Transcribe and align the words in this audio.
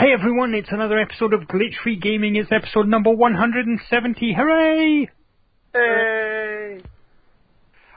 Hey 0.00 0.14
everyone, 0.18 0.54
it's 0.54 0.70
another 0.72 0.98
episode 0.98 1.34
of 1.34 1.42
Glitch 1.42 1.74
Free 1.82 1.96
Gaming. 1.96 2.34
It's 2.36 2.50
episode 2.50 2.88
number 2.88 3.10
170. 3.10 4.32
Hooray! 4.34 5.10
Hey! 5.74 6.80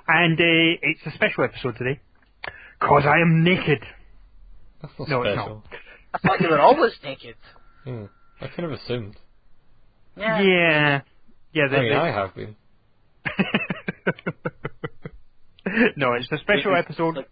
And 0.06 0.38
uh, 0.38 0.80
it's 0.82 1.00
a 1.06 1.12
special 1.12 1.46
episode 1.46 1.78
today. 1.78 2.02
Cause 2.82 3.04
I 3.06 3.22
am 3.22 3.46
naked. 3.46 3.86
That's 4.82 4.94
not 5.00 5.08
No, 5.08 5.22
it's 5.22 5.40
special. 5.40 5.64
I 6.14 6.18
thought 6.18 6.42
you 6.42 6.50
were 6.50 6.60
always 6.60 6.92
naked. 7.06 7.36
Hmm. 7.86 8.04
I 8.42 8.48
kind 8.48 8.66
of 8.66 8.74
assumed. 8.74 9.16
Yeah. 10.18 10.42
Yeah. 10.42 11.02
Yeah, 11.54 11.68
the, 11.72 11.78
I 11.78 11.80
mean, 11.80 11.94
the- 11.94 12.00
I 12.00 12.12
have 12.12 12.36
been. 12.36 12.58
no, 15.96 16.12
it's 16.16 16.30
a 16.34 16.38
special 16.40 16.76
episode. 16.76 17.26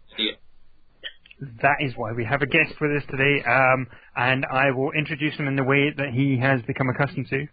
That 1.41 1.77
is 1.79 1.93
why 1.95 2.11
we 2.11 2.23
have 2.23 2.43
a 2.43 2.45
guest 2.45 2.79
with 2.79 2.91
us 2.91 3.03
today, 3.09 3.43
um, 3.43 3.87
and 4.15 4.45
I 4.45 4.69
will 4.69 4.91
introduce 4.91 5.35
him 5.35 5.47
in 5.47 5.55
the 5.55 5.63
way 5.63 5.91
that 5.95 6.09
he 6.13 6.37
has 6.37 6.61
become 6.61 6.87
accustomed 6.89 7.29
to. 7.29 7.47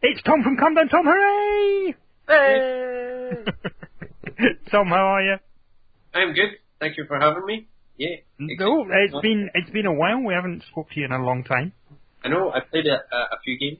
It's 0.00 0.22
Tom 0.22 0.44
from 0.44 0.56
Come 0.56 0.74
Down 0.74 0.88
Tom, 0.88 1.04
hooray! 1.04 1.94
Hey! 2.28 3.30
Tom, 4.70 4.86
how 4.88 5.06
are 5.06 5.22
you? 5.22 5.36
I'm 6.14 6.34
good. 6.34 6.50
Thank 6.78 6.96
you 6.98 7.04
for 7.08 7.18
having 7.18 7.44
me. 7.46 7.66
Yeah. 7.96 8.16
No, 8.38 8.86
it's 8.88 9.20
been 9.22 9.50
it's 9.54 9.70
been 9.70 9.86
a 9.86 9.92
while. 9.92 10.22
We 10.24 10.34
haven't 10.34 10.62
spoke 10.70 10.90
to 10.90 11.00
you 11.00 11.06
in 11.06 11.12
a 11.12 11.24
long 11.24 11.44
time. 11.44 11.72
I 12.24 12.28
know. 12.28 12.50
I 12.50 12.60
played 12.60 12.86
a, 12.86 12.94
a, 12.94 13.18
a 13.18 13.38
few 13.44 13.58
games. 13.58 13.78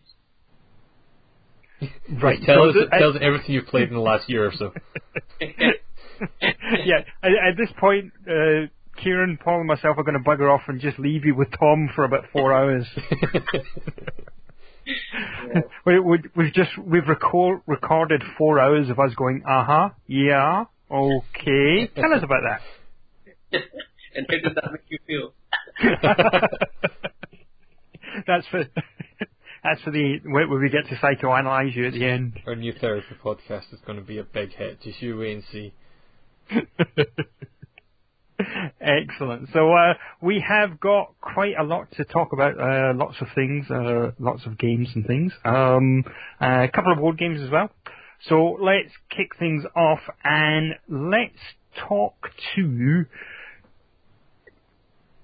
Right. 2.21 2.39
Tell 2.47 2.69
us, 2.69 2.75
so, 2.75 2.83
uh, 2.83 2.99
tell 2.99 3.11
us 3.11 3.17
everything 3.21 3.55
you've 3.55 3.67
played 3.67 3.89
in 3.89 3.95
the 3.95 4.01
last 4.01 4.29
year 4.29 4.47
or 4.47 4.53
so. 4.53 4.73
yeah. 6.85 7.01
At, 7.23 7.31
at 7.31 7.57
this 7.57 7.71
point, 7.79 8.13
uh, 8.29 8.67
Kieran, 9.03 9.39
Paul, 9.43 9.59
and 9.59 9.67
myself 9.67 9.97
are 9.99 10.05
going 10.05 10.23
to 10.23 10.29
bugger 10.29 10.53
off 10.53 10.63
and 10.69 10.81
just 10.81 10.99
leave 10.99 11.25
you 11.25 11.35
with 11.35 11.49
Tom 11.59 11.89
for 11.95 12.05
about 12.05 12.25
four 12.33 12.53
hours. 12.57 12.87
we, 15.87 15.99
we, 16.01 16.19
we've 16.37 16.53
just 16.53 16.71
we've 16.79 17.09
record, 17.09 17.63
recorded 17.67 18.23
four 18.37 18.61
hours 18.61 18.91
of 18.91 18.99
us 18.99 19.15
going, 19.15 19.43
uh 19.49 19.65
huh, 19.65 19.89
yeah, 20.07 20.65
okay. 20.91 21.89
Tell 21.95 22.13
us 22.13 22.23
about 22.23 22.43
that. 22.45 22.61
and 24.15 24.27
how 24.29 24.37
does 24.49 24.55
that 24.55 24.73
make 24.73 24.83
you 24.89 24.99
feel? 25.07 25.33
that's 28.27 28.47
for 28.49 28.65
that's 29.63 29.81
for 29.83 29.91
the 29.91 30.21
where 30.25 30.49
where 30.49 30.59
we 30.59 30.69
get 30.69 30.87
to 30.89 30.97
psychoanalyze 30.97 31.75
you 31.75 31.87
at 31.87 31.93
the 31.93 32.05
end. 32.05 32.41
Our 32.47 32.57
new 32.57 32.73
therapy 32.73 33.07
podcast 33.25 33.73
is 33.73 33.81
going 33.87 33.99
to 33.99 34.05
be 34.05 34.19
a 34.19 34.25
big 34.25 34.53
hit. 34.53 34.83
Just 34.83 35.01
you 35.01 35.19
wait 35.19 35.35
and 35.35 35.45
see. 35.53 35.73
Excellent. 38.81 39.49
So 39.53 39.73
uh, 39.73 39.95
we 40.21 40.45
have 40.47 40.81
got 40.81 41.15
quite 41.21 41.55
a 41.59 41.63
lot 41.63 41.91
to 41.93 42.05
talk 42.05 42.33
about. 42.33 42.59
Uh, 42.59 42.93
lots 42.95 43.17
of 43.21 43.29
things, 43.35 43.71
uh, 43.71 44.11
lots 44.19 44.47
of 44.47 44.59
games 44.59 44.89
and 44.95 45.07
things. 45.07 45.33
Um, 45.45 46.05
a 46.41 46.69
couple 46.75 46.93
of 46.93 46.99
board 46.99 47.19
games 47.19 47.41
as 47.41 47.51
well. 47.51 47.71
So 48.29 48.59
let's 48.61 48.93
kick 49.11 49.37
things 49.39 49.65
off 49.77 50.01
and 50.25 50.75
let's 50.89 51.39
talk 51.89 52.31
to 52.55 53.07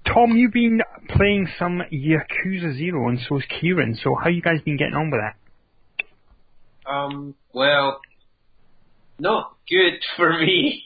Tom. 0.05 0.37
You've 0.37 0.53
been 0.53 0.81
playing 1.09 1.49
some 1.59 1.83
Yakuza 1.93 2.77
Zero, 2.77 3.09
and 3.09 3.21
so's 3.29 3.45
Kieran. 3.61 3.95
So 4.03 4.17
how 4.21 4.31
you 4.31 4.43
guys 4.43 4.61
been 4.65 4.77
getting 4.77 4.95
on 4.95 5.11
with 5.11 5.21
that? 5.21 6.91
Um. 6.91 7.35
Well, 7.53 8.01
not 9.19 9.57
good 9.69 10.01
for 10.17 10.39
me. 10.39 10.85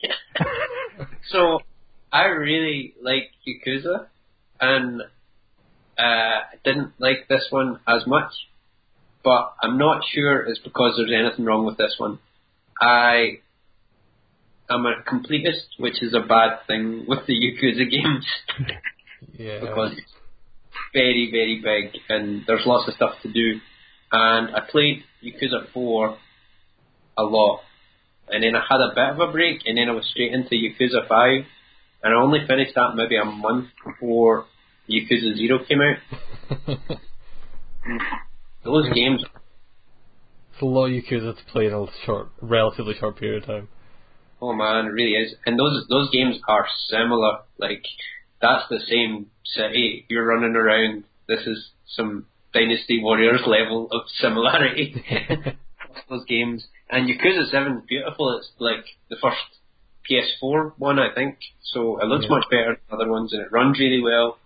so 1.30 1.60
I 2.12 2.24
really 2.24 2.94
like 3.02 3.30
Yakuza, 3.46 4.06
and 4.60 5.02
uh, 5.98 6.02
I 6.02 6.42
didn't 6.64 6.92
like 6.98 7.28
this 7.28 7.46
one 7.50 7.80
as 7.86 8.06
much. 8.06 8.32
But 9.24 9.54
I'm 9.62 9.78
not 9.78 10.02
sure 10.12 10.42
it's 10.42 10.58
because 10.58 10.94
there's 10.96 11.12
anything 11.16 11.44
wrong 11.44 11.64
with 11.64 11.76
this 11.76 11.94
one. 11.96 12.18
I 12.80 13.38
am 14.68 14.86
a 14.86 15.02
completist, 15.08 15.78
which 15.78 16.02
is 16.02 16.14
a 16.14 16.26
bad 16.26 16.66
thing 16.66 17.04
with 17.08 17.20
the 17.26 17.34
Yakuza 17.34 17.88
games. 17.90 18.26
Yeah. 19.38 19.60
because 19.60 19.92
it's 19.96 20.12
very, 20.92 21.30
very 21.30 21.60
big 21.62 22.00
and 22.08 22.42
there's 22.46 22.66
lots 22.66 22.88
of 22.88 22.94
stuff 22.94 23.14
to 23.22 23.32
do. 23.32 23.60
And 24.10 24.54
I 24.54 24.60
played 24.68 25.04
Yakuza 25.22 25.72
4 25.72 26.18
a 27.18 27.22
lot. 27.22 27.60
And 28.28 28.42
then 28.42 28.54
I 28.56 28.60
had 28.68 28.80
a 28.80 28.94
bit 28.94 29.20
of 29.20 29.28
a 29.28 29.32
break 29.32 29.62
and 29.66 29.76
then 29.76 29.88
I 29.88 29.92
was 29.92 30.06
straight 30.10 30.32
into 30.32 30.54
Yakuza 30.54 31.06
5. 31.08 31.44
And 32.04 32.14
I 32.14 32.20
only 32.20 32.40
finished 32.46 32.74
that 32.74 32.94
maybe 32.96 33.16
a 33.16 33.24
month 33.24 33.68
before 33.84 34.46
Yakuza 34.88 35.36
0 35.36 35.64
came 35.68 35.80
out. 35.80 36.78
Those 38.64 38.88
games, 38.94 39.24
it's 40.52 40.62
a 40.62 40.64
lot 40.64 40.86
of 40.86 40.92
Yakuza 40.92 41.36
to 41.36 41.44
play 41.52 41.66
in 41.66 41.72
a 41.72 41.86
short, 42.04 42.28
relatively 42.40 42.94
short 42.98 43.16
period 43.18 43.42
of 43.42 43.48
time. 43.48 43.68
oh 44.40 44.52
man, 44.52 44.86
it 44.86 44.90
really 44.90 45.12
is. 45.12 45.34
And 45.46 45.58
those 45.58 45.86
those 45.88 46.10
games 46.10 46.38
are 46.46 46.66
similar. 46.88 47.38
Like, 47.58 47.84
that's 48.40 48.68
the 48.68 48.80
same 48.88 49.26
city. 49.44 50.06
You're 50.08 50.26
running 50.26 50.56
around. 50.56 51.04
This 51.28 51.40
is 51.46 51.70
some 51.86 52.26
Dynasty 52.52 53.00
Warriors 53.02 53.42
level 53.46 53.88
of 53.90 54.02
similarity. 54.20 55.04
those 56.08 56.24
games. 56.26 56.66
And 56.90 57.08
Yakuza 57.08 57.50
7 57.50 57.78
is 57.78 57.84
beautiful. 57.88 58.36
It's 58.38 58.50
like 58.58 58.84
the 59.10 59.16
first 59.22 59.40
PS4 60.08 60.72
one, 60.78 60.98
I 60.98 61.12
think. 61.14 61.38
So 61.62 61.98
it 62.00 62.06
looks 62.06 62.24
Yeah. 62.24 62.36
much 62.36 62.44
better 62.50 62.80
than 62.88 63.00
other 63.00 63.10
ones, 63.10 63.32
and 63.32 63.42
it 63.42 63.52
runs 63.52 63.78
really 63.78 64.00
well. 64.02 64.38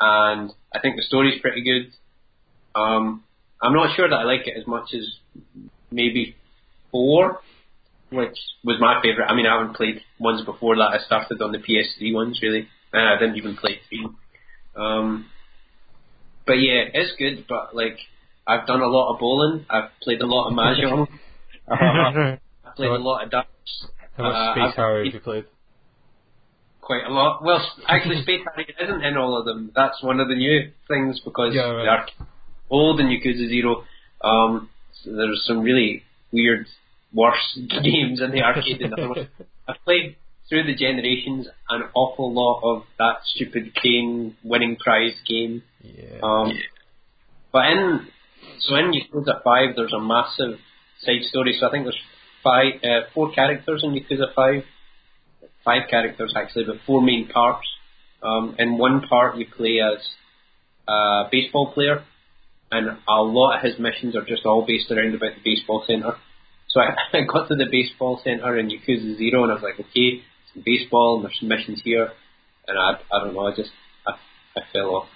And 0.00 0.52
I 0.74 0.78
think 0.80 0.96
the 0.96 1.02
story's 1.02 1.40
pretty 1.40 1.62
good. 1.62 1.92
Um, 2.74 3.24
I'm 3.60 3.74
not 3.74 3.94
sure 3.96 4.08
that 4.08 4.16
I 4.16 4.22
like 4.24 4.46
it 4.46 4.56
as 4.56 4.66
much 4.66 4.94
as 4.94 5.18
maybe 5.90 6.36
4, 6.90 7.40
which 8.10 8.38
was 8.64 8.80
my 8.80 9.00
favourite. 9.02 9.28
I 9.30 9.34
mean, 9.34 9.46
I 9.46 9.58
haven't 9.58 9.74
played 9.74 10.02
ones 10.18 10.42
before 10.42 10.76
that. 10.76 10.90
I 10.94 10.98
started 11.04 11.42
on 11.42 11.52
the 11.52 11.58
PS3 11.58 12.14
ones, 12.14 12.40
really. 12.42 12.68
And 12.92 13.08
I 13.08 13.18
didn't 13.18 13.36
even 13.36 13.56
play 13.56 13.80
3. 13.88 14.08
Um, 14.76 15.26
but 16.46 16.54
yeah, 16.54 16.84
it's 16.94 17.14
good, 17.18 17.44
but 17.48 17.76
like, 17.76 17.98
I've 18.46 18.66
done 18.66 18.80
a 18.80 18.86
lot 18.88 19.12
of 19.12 19.20
bowling. 19.20 19.66
I've 19.70 19.90
played 20.02 20.20
a 20.20 20.26
lot 20.26 20.48
of 20.48 20.54
mahjong. 20.58 21.08
I've 21.68 22.76
played 22.76 22.90
a 22.90 22.94
lot 22.98 23.24
of 23.24 23.30
darts. 23.30 23.48
How 24.16 24.24
much 24.24 24.34
Uh, 24.34 24.52
Space 24.54 24.62
I've- 24.64 24.76
Harrier 24.76 25.04
you 25.04 25.20
played? 25.20 25.44
Quite 26.80 27.04
a 27.06 27.12
lot. 27.12 27.42
Well, 27.44 27.60
actually, 27.88 28.22
Space 28.22 28.40
Harrier 28.54 28.74
isn't 28.82 29.04
in 29.04 29.16
all 29.16 29.38
of 29.38 29.44
them. 29.44 29.70
That's 29.74 30.02
one 30.02 30.18
of 30.20 30.28
the 30.28 30.34
new 30.34 30.70
things 30.88 31.20
because 31.24 31.54
Yeah, 31.54 31.70
right. 31.70 31.84
they're 32.18 32.26
old 32.70 33.00
in 33.00 33.06
Yakuza 33.06 33.48
Zero. 33.48 33.84
Um, 34.22 34.68
so 35.04 35.12
there's 35.12 35.44
some 35.46 35.60
really 35.62 36.02
weird, 36.32 36.66
worse 37.14 37.58
games 37.82 38.20
in 38.20 38.30
the 38.32 38.42
arcade 38.42 38.80
than 38.80 38.92
other 38.92 39.08
ones. 39.08 39.28
I've 39.68 39.76
played 39.84 40.16
through 40.48 40.64
the 40.64 40.74
generations 40.74 41.46
an 41.68 41.82
awful 41.94 42.32
lot 42.34 42.60
of 42.64 42.82
that 42.98 43.18
stupid 43.24 43.72
crane 43.76 44.36
winning 44.42 44.76
prize 44.76 45.14
game. 45.28 45.62
Yeah. 45.82 46.18
Um, 46.24 46.58
But 47.52 47.66
in 47.66 48.08
so 48.60 48.76
in 48.76 48.92
Yakuza 48.92 49.42
Five, 49.42 49.76
there's 49.76 49.92
a 49.92 50.00
massive 50.00 50.58
side 51.00 51.22
story. 51.28 51.56
So 51.58 51.68
I 51.68 51.70
think 51.70 51.84
there's 51.84 52.00
five, 52.42 52.74
uh, 52.82 53.08
four 53.14 53.32
characters 53.32 53.82
in 53.84 53.92
Yakuza 53.92 54.34
Five, 54.34 54.64
five 55.64 55.88
characters 55.88 56.34
actually, 56.36 56.64
but 56.64 56.76
four 56.86 57.02
main 57.02 57.28
parts. 57.28 57.66
Um, 58.22 58.54
in 58.58 58.76
one 58.76 59.02
part, 59.08 59.36
you 59.36 59.46
play 59.46 59.80
as 59.80 60.06
a 60.86 61.24
baseball 61.30 61.72
player, 61.72 62.04
and 62.70 62.98
a 63.08 63.22
lot 63.22 63.56
of 63.56 63.62
his 63.64 63.78
missions 63.78 64.14
are 64.14 64.24
just 64.24 64.44
all 64.44 64.64
based 64.66 64.90
around 64.90 65.14
about 65.14 65.32
the 65.34 65.42
baseball 65.44 65.84
center. 65.86 66.16
So 66.68 66.80
I, 66.80 66.94
I 67.12 67.20
got 67.22 67.48
to 67.48 67.54
the 67.54 67.68
baseball 67.70 68.20
center 68.22 68.58
in 68.58 68.68
Yakuza 68.68 69.16
Zero, 69.16 69.42
and 69.44 69.52
I 69.52 69.54
was 69.54 69.62
like, 69.62 69.80
okay, 69.80 70.22
some 70.52 70.62
baseball, 70.64 71.16
and 71.16 71.24
there's 71.24 71.38
some 71.40 71.48
missions 71.48 71.80
here, 71.82 72.10
and 72.66 72.78
I, 72.78 73.00
I 73.12 73.24
don't 73.24 73.34
know, 73.34 73.46
I 73.46 73.54
just 73.54 73.70
I, 74.06 74.12
I 74.56 74.62
fell 74.72 74.94
off. 74.94 75.08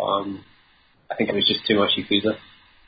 Um, 0.00 0.44
I 1.10 1.16
think 1.16 1.30
it 1.30 1.34
was 1.34 1.46
just 1.46 1.66
too 1.66 1.78
much 1.78 1.90
Yakuza. 1.98 2.36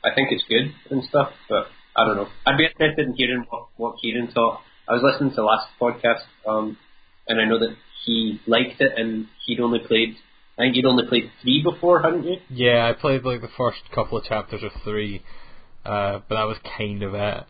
I 0.05 0.13
think 0.13 0.29
it's 0.31 0.43
good 0.47 0.71
and 0.91 1.03
stuff, 1.03 1.29
but 1.49 1.65
I 1.95 2.05
don't 2.05 2.15
know. 2.15 2.27
I'd 2.45 2.57
be 2.57 2.65
interested 2.65 3.07
in 3.07 3.15
hearing 3.15 3.45
what, 3.49 3.67
what 3.77 3.95
Kieran 4.01 4.29
thought. 4.31 4.61
I 4.87 4.93
was 4.93 5.01
listening 5.01 5.31
to 5.31 5.37
the 5.37 5.41
last 5.43 5.67
podcast, 5.81 6.21
um, 6.47 6.77
and 7.27 7.41
I 7.41 7.45
know 7.45 7.57
that 7.57 7.75
he 8.05 8.39
liked 8.45 8.79
it, 8.79 8.91
and 8.95 9.27
he'd 9.45 9.59
only 9.59 9.79
played. 9.79 10.15
I 10.57 10.63
think 10.63 10.75
you'd 10.75 10.85
only 10.85 11.07
played 11.07 11.31
three 11.41 11.63
before, 11.63 12.01
hadn't 12.01 12.23
you? 12.23 12.37
Yeah, 12.49 12.87
I 12.87 12.93
played 12.93 13.23
like 13.23 13.41
the 13.41 13.49
first 13.57 13.79
couple 13.93 14.17
of 14.19 14.25
chapters 14.25 14.61
of 14.63 14.71
three, 14.83 15.23
uh, 15.83 16.19
but 16.29 16.35
that 16.35 16.47
was 16.47 16.57
kind 16.77 17.01
of 17.01 17.15
it. 17.15 17.43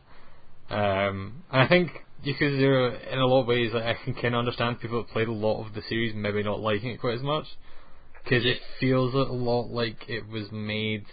Um, 0.70 1.44
and 1.52 1.62
I 1.62 1.68
think 1.68 1.92
Yakuza 2.26 2.58
Zero, 2.58 2.98
in 3.12 3.20
a 3.20 3.26
lot 3.26 3.42
of 3.42 3.48
ways, 3.48 3.72
like, 3.74 3.84
I 3.84 3.96
can 4.04 4.14
kind 4.14 4.34
of 4.34 4.40
understand 4.40 4.80
people 4.80 5.04
that 5.04 5.12
played 5.12 5.28
a 5.28 5.34
lot 5.34 5.66
of 5.66 5.74
the 5.74 5.82
series 5.88 6.16
maybe 6.16 6.42
not 6.42 6.60
liking 6.60 6.90
it 6.90 7.02
quite 7.02 7.16
as 7.16 7.22
much, 7.22 7.46
because 8.24 8.46
it 8.46 8.60
feels 8.80 9.14
a 9.14 9.18
lot 9.18 9.70
like 9.70 10.06
it 10.08 10.28
was 10.28 10.52
made 10.52 11.06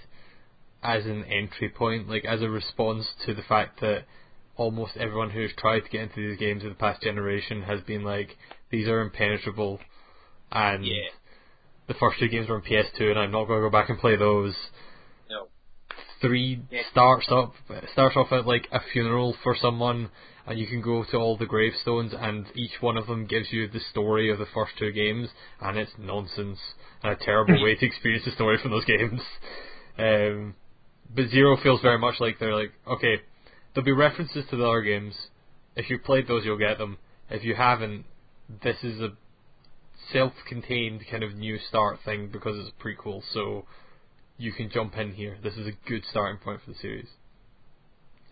as 0.82 1.04
an 1.06 1.24
entry 1.24 1.68
point, 1.68 2.08
like 2.08 2.24
as 2.24 2.42
a 2.42 2.48
response 2.48 3.06
to 3.26 3.34
the 3.34 3.42
fact 3.42 3.80
that 3.80 4.04
almost 4.56 4.96
everyone 4.96 5.30
who's 5.30 5.52
tried 5.56 5.80
to 5.80 5.88
get 5.88 6.02
into 6.02 6.28
these 6.28 6.38
games 6.38 6.62
in 6.62 6.68
the 6.68 6.74
past 6.74 7.02
generation 7.02 7.62
has 7.62 7.80
been 7.82 8.02
like, 8.04 8.36
these 8.70 8.88
are 8.88 9.00
impenetrable, 9.00 9.80
and 10.50 10.84
Yeah. 10.84 11.08
the 11.86 11.94
first 11.94 12.18
two 12.18 12.28
games 12.28 12.48
were 12.48 12.56
on 12.56 12.62
PS2, 12.62 13.10
and 13.10 13.18
I'm 13.18 13.30
not 13.30 13.44
going 13.46 13.60
to 13.62 13.66
go 13.66 13.70
back 13.70 13.88
and 13.88 13.98
play 13.98 14.16
those. 14.16 14.54
No. 15.30 15.48
Three 16.20 16.60
Yeah. 16.70 16.82
starts 16.90 17.30
up 17.30 17.54
starts 17.92 18.16
off 18.16 18.32
at 18.32 18.46
like 18.46 18.68
a 18.72 18.80
funeral 18.92 19.32
for 19.42 19.54
someone, 19.56 20.10
and 20.46 20.58
you 20.58 20.66
can 20.66 20.80
go 20.80 21.04
to 21.04 21.16
all 21.16 21.36
the 21.36 21.46
gravestones, 21.46 22.12
and 22.12 22.46
each 22.54 22.80
one 22.82 22.96
of 22.96 23.06
them 23.06 23.26
gives 23.26 23.52
you 23.52 23.68
the 23.68 23.80
story 23.80 24.30
of 24.30 24.38
the 24.38 24.46
first 24.46 24.76
two 24.78 24.90
games, 24.92 25.28
and 25.60 25.78
it's 25.78 25.92
nonsense 25.98 26.58
and 27.02 27.12
a 27.12 27.16
terrible 27.16 27.54
way 27.62 27.74
to 27.76 27.86
experience 27.86 28.24
the 28.24 28.32
story 28.32 28.58
from 28.58 28.70
those 28.72 28.84
games. 28.84 29.20
Um, 29.98 30.54
but 31.14 31.28
Zero 31.28 31.56
feels 31.62 31.80
very 31.80 31.98
much 31.98 32.14
like 32.20 32.38
they're 32.38 32.54
like, 32.54 32.72
okay, 32.86 33.20
there'll 33.74 33.84
be 33.84 33.92
references 33.92 34.44
to 34.50 34.56
the 34.56 34.64
other 34.64 34.82
games. 34.82 35.14
If 35.76 35.90
you've 35.90 36.04
played 36.04 36.26
those, 36.26 36.44
you'll 36.44 36.58
get 36.58 36.78
them. 36.78 36.98
If 37.30 37.44
you 37.44 37.54
haven't, 37.54 38.04
this 38.62 38.76
is 38.82 39.00
a 39.00 39.10
self-contained 40.12 41.04
kind 41.10 41.22
of 41.22 41.34
new 41.34 41.58
start 41.68 41.98
thing 42.04 42.28
because 42.32 42.58
it's 42.58 42.70
a 42.78 42.82
prequel, 42.82 43.22
so 43.32 43.64
you 44.36 44.52
can 44.52 44.70
jump 44.70 44.96
in 44.96 45.12
here. 45.12 45.38
This 45.42 45.54
is 45.54 45.66
a 45.66 45.88
good 45.88 46.02
starting 46.10 46.38
point 46.42 46.60
for 46.64 46.72
the 46.72 46.78
series. 46.78 47.08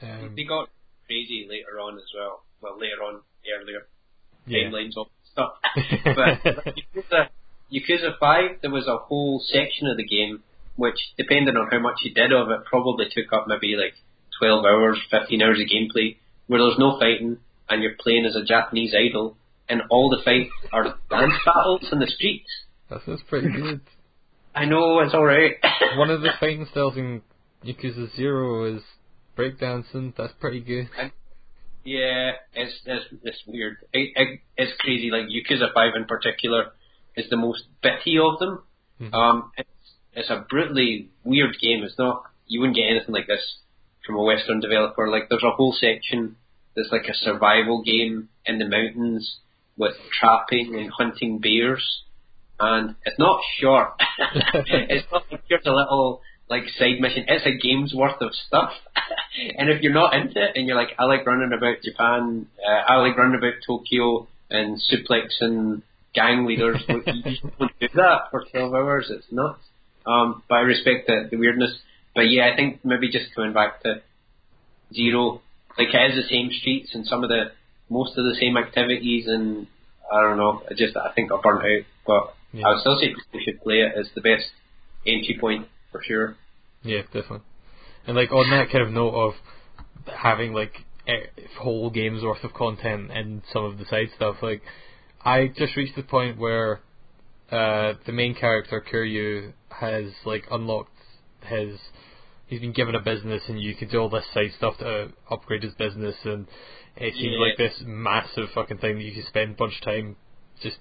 Um, 0.02 0.34
They 0.36 0.44
got 0.44 0.68
crazy 1.06 1.46
later 1.48 1.80
on 1.80 1.96
as 1.96 2.10
well. 2.14 2.42
Well, 2.60 2.78
later 2.78 3.02
on, 3.02 3.20
earlier 3.60 3.86
yeah. 4.46 4.68
timelines 4.68 4.96
of 4.96 5.06
stuff. 5.32 5.52
but 6.04 6.74
Yakuza, 6.76 7.28
Yakuza 7.72 8.18
5, 8.18 8.62
there 8.62 8.70
was 8.70 8.86
a 8.86 8.98
whole 8.98 9.42
section 9.46 9.86
of 9.86 9.96
the 9.96 10.06
game 10.06 10.42
which, 10.80 10.98
depending 11.18 11.56
on 11.56 11.68
how 11.70 11.78
much 11.78 11.96
you 12.02 12.14
did 12.14 12.32
of 12.32 12.48
it, 12.50 12.64
probably 12.64 13.04
took 13.14 13.32
up 13.32 13.44
maybe 13.46 13.76
like 13.76 13.94
12 14.38 14.64
hours, 14.64 14.98
15 15.10 15.42
hours 15.42 15.60
of 15.60 15.66
gameplay, 15.68 16.16
where 16.46 16.60
there's 16.60 16.78
no 16.78 16.98
fighting 16.98 17.36
and 17.68 17.82
you're 17.82 17.96
playing 18.00 18.24
as 18.24 18.34
a 18.34 18.44
Japanese 18.44 18.94
idol, 18.96 19.36
and 19.68 19.82
all 19.90 20.08
the 20.08 20.22
fights 20.24 20.50
are 20.72 20.84
dance 21.10 21.34
battles 21.44 21.86
in 21.92 21.98
the 22.00 22.06
streets. 22.06 22.48
That 22.88 23.02
sounds 23.04 23.20
pretty 23.28 23.50
good. 23.52 23.82
I 24.54 24.64
know 24.64 24.98
it's 25.00 25.14
alright. 25.14 25.52
One 25.96 26.10
of 26.10 26.22
the 26.22 26.30
fighting 26.40 26.66
styles 26.70 26.96
in 26.96 27.22
Yakuza 27.64 28.16
Zero 28.16 28.74
is 28.74 28.82
breakdancing. 29.36 30.14
That's 30.16 30.32
pretty 30.40 30.60
good. 30.60 30.88
Yeah, 31.84 32.32
it's 32.54 32.74
it's, 32.84 33.04
it's 33.22 33.38
weird. 33.46 33.76
It, 33.92 34.10
it, 34.16 34.40
it's 34.56 34.72
crazy. 34.80 35.10
Like 35.10 35.26
Yakuza 35.26 35.72
Five 35.72 35.92
in 35.94 36.04
particular 36.06 36.72
is 37.16 37.26
the 37.30 37.36
most 37.36 37.62
bitty 37.82 38.18
of 38.18 38.38
them. 38.38 38.62
Mhm. 39.00 39.14
Um, 39.14 39.52
it's 40.14 40.30
a 40.30 40.44
brutally 40.48 41.08
weird 41.24 41.56
game. 41.60 41.82
It's 41.82 41.98
not 41.98 42.24
you 42.46 42.60
wouldn't 42.60 42.76
get 42.76 42.90
anything 42.90 43.14
like 43.14 43.26
this 43.26 43.56
from 44.04 44.16
a 44.16 44.22
Western 44.22 44.60
developer. 44.60 45.08
Like 45.08 45.28
there's 45.28 45.44
a 45.44 45.54
whole 45.54 45.72
section 45.78 46.36
that's 46.74 46.90
like 46.90 47.06
a 47.08 47.14
survival 47.14 47.82
game 47.82 48.28
in 48.46 48.58
the 48.58 48.68
mountains 48.68 49.38
with 49.76 49.94
trapping 50.18 50.74
and 50.78 50.90
hunting 50.90 51.38
bears, 51.38 52.02
and 52.58 52.96
it's 53.04 53.18
not 53.18 53.40
short. 53.58 53.94
it's 54.64 55.06
not 55.10 55.24
like 55.30 55.42
here's 55.48 55.66
a 55.66 55.70
little 55.70 56.22
like 56.48 56.64
side 56.78 57.00
mission. 57.00 57.24
It's 57.28 57.46
a 57.46 57.56
game's 57.56 57.94
worth 57.94 58.20
of 58.20 58.32
stuff. 58.46 58.72
and 59.56 59.70
if 59.70 59.82
you're 59.82 59.94
not 59.94 60.14
into 60.14 60.42
it 60.42 60.52
and 60.56 60.66
you're 60.66 60.76
like, 60.76 60.90
I 60.98 61.04
like 61.04 61.24
running 61.24 61.52
about 61.56 61.82
Japan, 61.82 62.46
uh, 62.66 62.92
I 62.92 62.96
like 62.96 63.16
running 63.16 63.38
about 63.38 63.54
Tokyo 63.66 64.26
and 64.50 64.80
suplexing 64.92 65.82
gang 66.14 66.44
leaders, 66.46 66.82
you 66.88 67.22
just 67.22 67.42
don't 67.58 67.72
do 67.80 67.88
that 67.94 68.30
for 68.30 68.44
12 68.50 68.74
hours. 68.74 69.10
It's 69.10 69.26
nuts. 69.30 69.62
Um, 70.10 70.42
but 70.48 70.56
I 70.56 70.60
respect 70.60 71.06
the, 71.06 71.28
the 71.30 71.36
weirdness. 71.36 71.72
But 72.14 72.22
yeah, 72.30 72.50
I 72.52 72.56
think 72.56 72.84
maybe 72.84 73.10
just 73.10 73.34
coming 73.34 73.52
back 73.52 73.82
to 73.82 74.02
Zero, 74.92 75.40
like 75.78 75.88
it 75.94 76.10
is 76.10 76.24
the 76.24 76.28
same 76.28 76.50
streets 76.52 76.90
and 76.94 77.06
some 77.06 77.22
of 77.22 77.30
the, 77.30 77.52
most 77.88 78.18
of 78.18 78.24
the 78.24 78.36
same 78.40 78.56
activities 78.56 79.26
and 79.28 79.66
I 80.12 80.20
don't 80.22 80.36
know, 80.36 80.62
I 80.68 80.74
just, 80.74 80.96
I 80.96 81.12
think 81.14 81.30
I 81.32 81.40
burnt 81.40 81.64
out. 81.64 81.86
But 82.06 82.34
Yeah. 82.52 82.66
I 82.66 82.70
would 82.72 82.80
still 82.80 82.98
say 82.98 83.08
people 83.08 83.40
should 83.44 83.60
play 83.62 83.76
it. 83.76 83.92
It's 83.94 84.10
the 84.14 84.20
best 84.20 84.46
entry 85.06 85.38
point 85.40 85.68
for 85.92 86.02
sure. 86.02 86.36
Yeah, 86.82 87.02
definitely. 87.02 87.46
And 88.06 88.16
like 88.16 88.32
on 88.32 88.50
that 88.50 88.70
kind 88.72 88.84
of 88.84 88.90
note 88.90 89.14
of 89.14 89.34
having 90.06 90.52
like 90.52 90.72
whole 91.60 91.90
games 91.90 92.22
worth 92.22 92.42
of 92.42 92.52
content 92.54 93.10
and 93.12 93.42
some 93.52 93.64
of 93.64 93.78
the 93.78 93.84
side 93.84 94.08
stuff, 94.16 94.36
like 94.42 94.62
I 95.24 95.48
just 95.48 95.76
reached 95.76 95.94
the 95.96 96.02
point 96.02 96.38
where 96.38 96.80
uh, 97.52 97.94
the 98.06 98.12
main 98.12 98.34
character 98.34 98.82
Kiryu 98.92 99.52
has 99.70 100.06
like 100.24 100.44
unlocked 100.50 100.90
his. 101.42 101.78
He's 102.46 102.60
been 102.60 102.72
given 102.72 102.94
a 102.96 103.00
business, 103.00 103.42
and 103.48 103.60
you 103.60 103.74
can 103.74 103.88
do 103.88 103.98
all 103.98 104.08
this 104.08 104.24
side 104.34 104.50
stuff 104.56 104.78
to 104.78 104.86
uh, 104.86 105.08
upgrade 105.30 105.62
his 105.62 105.74
business, 105.74 106.16
and 106.24 106.48
it 106.96 107.14
seems 107.14 107.34
Yeah. 107.34 107.46
like 107.46 107.56
this 107.56 107.82
massive 107.86 108.50
fucking 108.50 108.78
thing 108.78 108.96
that 108.96 109.04
you 109.04 109.12
can 109.12 109.24
spend 109.26 109.52
a 109.52 109.54
bunch 109.54 109.76
of 109.76 109.82
time 109.82 110.16
just 110.60 110.78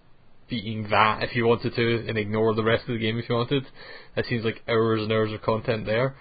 beating 0.49 0.87
that 0.89 1.21
if 1.21 1.35
you 1.35 1.45
wanted 1.45 1.75
to, 1.75 2.05
and 2.07 2.17
ignore 2.17 2.55
the 2.55 2.63
rest 2.63 2.83
of 2.87 2.93
the 2.93 2.99
game 2.99 3.19
if 3.19 3.29
you 3.29 3.35
wanted. 3.35 3.67
It 4.15 4.25
seems 4.25 4.43
like 4.43 4.63
hours 4.67 5.03
and 5.03 5.11
hours 5.11 5.31
of 5.31 5.43
content 5.43 5.85
there. 5.85 6.15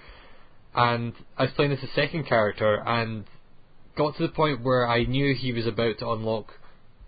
And 0.74 1.14
I 1.38 1.44
was 1.44 1.52
playing 1.52 1.72
as 1.72 1.82
a 1.82 1.88
second 1.94 2.24
character, 2.26 2.82
and 2.86 3.24
got 3.96 4.16
to 4.16 4.22
the 4.26 4.32
point 4.32 4.62
where 4.62 4.86
I 4.86 5.04
knew 5.04 5.34
he 5.34 5.52
was 5.52 5.66
about 5.66 5.98
to 6.00 6.10
unlock 6.10 6.52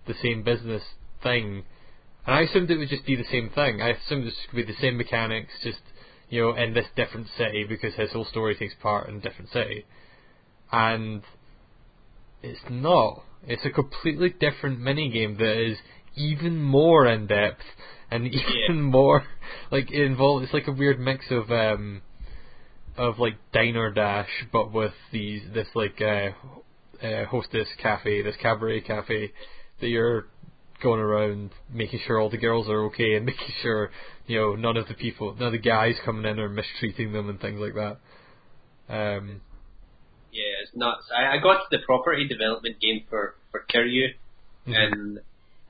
the 0.06 0.14
same 0.14 0.42
business 0.42 0.82
thing, 1.22 1.64
and 2.26 2.34
I 2.36 2.42
assumed 2.42 2.70
it 2.70 2.76
would 2.76 2.88
just 2.88 3.06
be 3.06 3.16
the 3.16 3.24
same 3.30 3.50
thing. 3.50 3.80
I 3.80 3.90
assumed 3.90 4.26
it 4.26 4.34
would 4.52 4.66
be 4.66 4.72
the 4.72 4.78
same 4.80 4.96
mechanics, 4.96 5.52
just 5.62 5.80
you 6.28 6.42
know, 6.42 6.54
in 6.54 6.74
this 6.74 6.86
different 6.96 7.26
city 7.36 7.64
because 7.68 7.94
his 7.94 8.12
whole 8.12 8.24
story 8.24 8.54
takes 8.54 8.74
part 8.80 9.08
in 9.08 9.16
a 9.16 9.20
different 9.20 9.50
city, 9.50 9.84
and 10.70 11.22
it's 12.42 12.60
not. 12.68 13.22
It's 13.46 13.64
a 13.64 13.70
completely 13.70 14.30
different 14.30 14.80
minigame 14.80 15.38
that 15.38 15.56
is 15.60 15.78
even 16.14 16.62
more 16.62 17.06
in 17.06 17.26
depth 17.26 17.62
and 18.10 18.26
even 18.68 18.82
more 18.82 19.24
like 19.70 19.90
it 19.90 20.02
involves. 20.02 20.44
It's 20.44 20.54
like 20.54 20.68
a 20.68 20.72
weird 20.72 21.00
mix 21.00 21.26
of 21.30 21.50
um 21.50 22.02
of 22.96 23.18
like 23.18 23.36
diner 23.52 23.90
dash, 23.90 24.28
but 24.52 24.72
with 24.72 24.92
these 25.12 25.42
this 25.54 25.68
like 25.74 26.00
uh, 26.00 26.30
uh, 27.04 27.24
hostess 27.26 27.68
cafe, 27.78 28.22
this 28.22 28.36
cabaret 28.40 28.82
cafe 28.82 29.32
that 29.80 29.88
you're 29.88 30.26
going 30.82 31.00
around 31.00 31.50
making 31.72 32.00
sure 32.06 32.18
all 32.20 32.30
the 32.30 32.36
girls 32.38 32.68
are 32.68 32.84
okay 32.86 33.14
and 33.14 33.26
making 33.32 33.52
sure 33.62 33.90
you 34.26 34.38
know 34.38 34.54
none 34.56 34.76
of 34.76 34.88
the 34.88 34.94
people, 34.94 35.34
none 35.34 35.46
of 35.48 35.52
the 35.52 35.58
guys 35.58 35.96
coming 36.04 36.24
in 36.30 36.38
are 36.38 36.48
mistreating 36.48 37.12
them 37.12 37.28
and 37.28 37.40
things 37.40 37.60
like 37.60 37.74
that. 37.74 37.98
Um, 38.88 39.40
Yeah, 40.32 40.62
it's 40.62 40.72
nuts. 40.74 41.04
I, 41.16 41.36
I 41.36 41.38
got 41.42 41.68
to 41.68 41.76
the 41.76 41.82
property 41.84 42.26
development 42.28 42.80
game 42.80 43.04
for 43.08 43.34
for 43.50 43.64
Kiryu, 43.72 44.14
Mhm. 44.66 44.74
and 44.76 45.18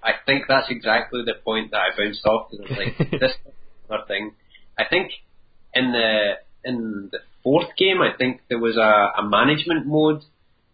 I 0.03 0.13
think 0.27 0.45
that's 0.49 0.71
exactly 0.71 1.23
the 1.25 1.35
point 1.35 1.71
that 1.73 1.81
I 1.81 1.97
bounced 1.97 2.25
off. 2.27 2.51
Because 2.51 2.67
I 2.67 2.71
was 2.71 2.79
like, 2.99 3.11
this 3.21 3.31
is 3.31 3.53
another 3.89 4.05
thing. 4.07 4.33
I 4.79 4.85
think 4.85 5.13
in 5.75 5.93
the 5.93 6.39
in 6.65 7.09
the 7.13 7.19
fourth 7.43 7.75
game, 7.77 8.03
I 8.03 8.13
think 8.17 8.43
there 8.49 8.59
was 8.59 8.77
a, 8.77 9.21
a 9.21 9.23
management 9.29 9.87
mode. 9.87 10.23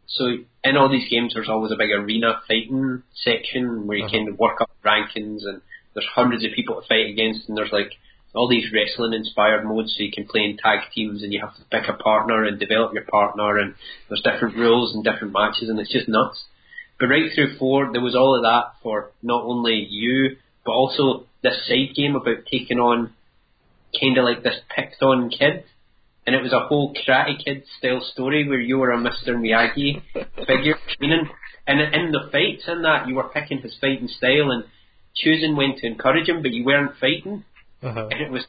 So 0.09 0.39
in 0.65 0.77
all 0.77 0.89
these 0.89 1.09
games, 1.11 1.35
there's 1.35 1.49
always 1.49 1.73
a 1.73 1.77
big 1.77 1.91
arena 1.91 2.41
fighting 2.47 3.03
section 3.15 3.87
where 3.87 3.99
you 3.99 4.05
Uh-huh. 4.05 4.13
kind 4.17 4.29
of 4.29 4.39
work 4.39 4.61
up 4.61 4.71
rankings, 4.85 5.45
and 5.45 5.61
there's 5.95 6.07
hundreds 6.15 6.45
of 6.45 6.53
people 6.53 6.81
to 6.81 6.87
fight 6.87 7.07
against, 7.11 7.49
and 7.49 7.57
there's 7.57 7.73
like 7.73 7.93
all 8.35 8.49
these 8.49 8.71
wrestling 8.73 9.15
inspired 9.15 9.65
modes 9.65 9.95
so 9.97 10.03
you 10.03 10.13
can 10.13 10.27
play 10.27 10.45
in 10.45 10.59
tag 10.59 10.81
teams 10.95 11.23
and 11.23 11.33
you 11.33 11.41
have 11.41 11.57
to 11.57 11.65
pick 11.71 11.89
a 11.89 11.95
partner 11.95 12.45
and 12.45 12.59
develop 12.61 12.93
your 12.93 13.05
partner 13.05 13.57
and 13.59 13.75
there's 14.09 14.21
different 14.21 14.57
rules 14.57 14.95
and 14.95 15.03
different 15.05 15.33
matches 15.33 15.71
and 15.71 15.81
it's 15.81 15.91
just 15.91 16.07
nuts. 16.07 16.45
But 17.01 17.07
right 17.07 17.33
through 17.35 17.57
four 17.57 17.91
there 17.93 18.03
was 18.03 18.15
all 18.15 18.37
of 18.37 18.43
that 18.43 18.75
for 18.83 19.11
not 19.23 19.43
only 19.45 19.87
you 19.89 20.37
but 20.67 20.73
also 20.73 21.25
this 21.43 21.67
side 21.67 21.95
game 21.97 22.15
about 22.15 22.45
taking 22.51 22.79
on 22.79 23.15
kinda 23.99 24.23
like 24.23 24.43
this 24.43 24.61
picked 24.69 25.03
on 25.03 25.31
kid 25.31 25.65
and 26.27 26.35
it 26.35 26.43
was 26.43 26.53
a 26.53 26.67
whole 26.67 26.93
Karate 26.93 27.43
Kid 27.43 27.65
style 27.79 28.01
story 28.13 28.49
where 28.49 28.61
you 28.61 28.79
were 28.79 28.91
a 28.91 28.99
Mr. 28.99 29.29
Miyagi 29.29 30.03
figure 30.47 30.77
training 30.99 31.29
and 31.67 31.81
in 31.81 32.13
the 32.13 32.29
fights 32.33 32.65
in 32.67 32.83
that 32.83 33.09
you 33.09 33.15
were 33.15 33.29
picking 33.29 33.59
his 33.59 33.77
fighting 33.81 34.09
style 34.09 34.51
and 34.51 34.65
choosing 35.15 35.57
when 35.57 35.77
to 35.77 35.87
encourage 35.87 36.29
him 36.29 36.43
but 36.43 36.53
you 36.53 36.65
weren't 36.65 36.93
fighting 37.01 37.45
uh-huh. 37.83 38.09
and 38.11 38.21
it 38.21 38.31
was 38.31 38.45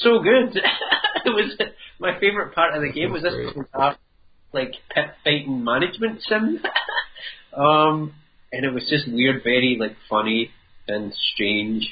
so 0.00 0.20
good. 0.22 0.56
it 1.24 1.30
was 1.30 1.56
my 1.98 2.18
favorite 2.18 2.54
part 2.54 2.74
of 2.74 2.82
the 2.82 2.92
game 2.92 3.12
was 3.12 3.22
this 3.22 3.34
bizarre, 3.54 3.96
like 4.52 4.72
pit 4.94 5.06
fighting 5.24 5.64
management 5.64 6.20
sim. 6.28 6.60
um, 7.56 8.14
and 8.52 8.64
it 8.64 8.72
was 8.72 8.82
just 8.88 9.10
weird, 9.12 9.42
very 9.44 9.76
like 9.78 9.96
funny 10.08 10.50
and 10.88 11.12
strange. 11.32 11.88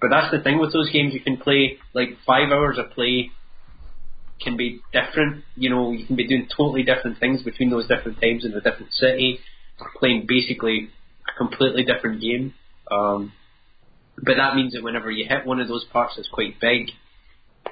But 0.00 0.10
that's 0.10 0.30
the 0.30 0.42
thing 0.42 0.60
with 0.60 0.72
those 0.72 0.90
games. 0.92 1.14
You 1.14 1.20
can 1.20 1.38
play 1.38 1.78
like 1.94 2.10
five 2.26 2.50
hours 2.50 2.78
of 2.78 2.90
play 2.90 3.30
can 4.40 4.56
be 4.56 4.80
different. 4.92 5.44
You 5.56 5.70
know, 5.70 5.92
you 5.92 6.06
can 6.06 6.16
be 6.16 6.26
doing 6.26 6.48
totally 6.54 6.82
different 6.82 7.18
things 7.18 7.42
between 7.42 7.70
those 7.70 7.88
different 7.88 8.20
times 8.20 8.44
in 8.44 8.52
a 8.52 8.60
different 8.60 8.92
city, 8.92 9.40
playing 9.98 10.26
basically 10.28 10.90
a 11.28 11.38
completely 11.38 11.84
different 11.84 12.20
game. 12.20 12.54
Um, 12.90 13.32
but 14.16 14.36
that 14.36 14.54
means 14.54 14.72
that 14.72 14.82
whenever 14.82 15.10
you 15.10 15.26
hit 15.28 15.46
one 15.46 15.60
of 15.60 15.68
those 15.68 15.84
parts 15.92 16.14
that's 16.16 16.28
quite 16.28 16.60
big, 16.60 16.90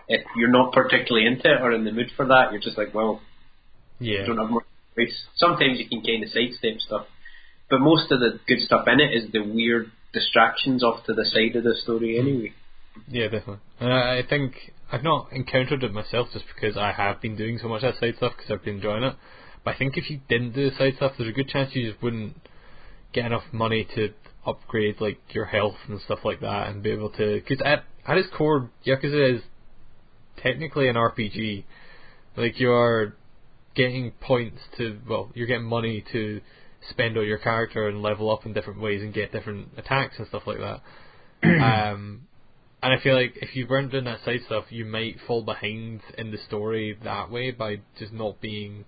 if 0.08 0.22
you're 0.36 0.50
not 0.50 0.72
particularly 0.72 1.26
into 1.26 1.50
it 1.50 1.60
or 1.60 1.72
in 1.72 1.84
the 1.84 1.92
mood 1.92 2.10
for 2.16 2.26
that, 2.26 2.52
you're 2.52 2.60
just 2.60 2.76
like, 2.76 2.94
well, 2.94 3.20
Yeah. 3.98 4.20
you 4.20 4.26
don't 4.26 4.38
have 4.38 4.50
more 4.50 4.64
choice. 4.96 5.24
Sometimes 5.36 5.78
you 5.78 5.88
can 5.88 6.02
kind 6.02 6.22
of 6.22 6.30
sidestep 6.30 6.80
stuff, 6.80 7.06
but 7.70 7.80
most 7.80 8.10
of 8.12 8.20
the 8.20 8.40
good 8.46 8.60
stuff 8.60 8.86
in 8.88 9.00
it 9.00 9.14
is 9.14 9.30
the 9.32 9.40
weird 9.40 9.90
distractions 10.12 10.82
off 10.82 11.04
to 11.06 11.14
the 11.14 11.24
side 11.24 11.56
of 11.56 11.64
the 11.64 11.74
story 11.82 12.18
anyway. 12.18 12.52
Yeah, 13.08 13.24
definitely. 13.24 13.58
And 13.80 13.92
I, 13.92 14.18
I 14.18 14.22
think 14.28 14.72
I've 14.90 15.02
not 15.02 15.32
encountered 15.32 15.82
it 15.82 15.92
myself 15.92 16.28
just 16.32 16.44
because 16.54 16.76
I 16.76 16.92
have 16.92 17.20
been 17.20 17.36
doing 17.36 17.58
so 17.60 17.68
much 17.68 17.82
of 17.82 17.94
that 17.94 18.00
side 18.00 18.16
stuff 18.16 18.32
because 18.36 18.50
I've 18.50 18.64
been 18.64 18.76
enjoying 18.76 19.02
it. 19.02 19.16
But 19.64 19.74
I 19.74 19.78
think 19.78 19.96
if 19.96 20.10
you 20.10 20.20
didn't 20.28 20.52
do 20.52 20.70
the 20.70 20.76
side 20.76 20.94
stuff, 20.96 21.12
there's 21.16 21.30
a 21.30 21.32
good 21.32 21.48
chance 21.48 21.74
you 21.74 21.90
just 21.90 22.02
wouldn't 22.02 22.36
get 23.12 23.26
enough 23.26 23.44
money 23.52 23.86
to 23.94 24.12
upgrade 24.46 25.00
like 25.00 25.18
your 25.30 25.46
health 25.46 25.76
and 25.88 26.00
stuff 26.02 26.18
like 26.24 26.40
that 26.40 26.68
and 26.68 26.82
be 26.82 26.90
able 26.90 27.10
to. 27.10 27.40
Because 27.40 27.64
at 27.64 27.84
at 28.06 28.18
its 28.18 28.28
core, 28.36 28.70
Yakuza 28.86 29.36
is 29.36 29.42
technically 30.42 30.88
an 30.88 30.96
RPG. 30.96 31.64
Like 32.36 32.60
you 32.60 32.70
are 32.70 33.16
getting 33.74 34.12
points 34.20 34.60
to 34.76 34.98
well, 35.08 35.30
you're 35.34 35.46
getting 35.46 35.64
money 35.64 36.04
to 36.12 36.40
spend 36.90 37.16
on 37.16 37.26
your 37.26 37.38
character 37.38 37.88
and 37.88 38.02
level 38.02 38.30
up 38.30 38.44
in 38.44 38.52
different 38.52 38.80
ways 38.80 39.02
and 39.02 39.14
get 39.14 39.32
different 39.32 39.68
attacks 39.76 40.16
and 40.18 40.28
stuff 40.28 40.42
like 40.46 40.58
that. 40.58 40.80
um, 41.62 42.22
and 42.84 42.92
I 42.92 43.02
feel 43.02 43.14
like 43.14 43.38
if 43.40 43.56
you 43.56 43.66
weren't 43.66 43.92
doing 43.92 44.04
that 44.04 44.22
side 44.26 44.40
stuff, 44.44 44.66
you 44.68 44.84
might 44.84 45.16
fall 45.26 45.42
behind 45.42 46.02
in 46.18 46.30
the 46.30 46.36
story 46.46 46.98
that 47.02 47.30
way 47.30 47.50
by 47.50 47.80
just 47.98 48.12
not 48.12 48.42
being 48.42 48.84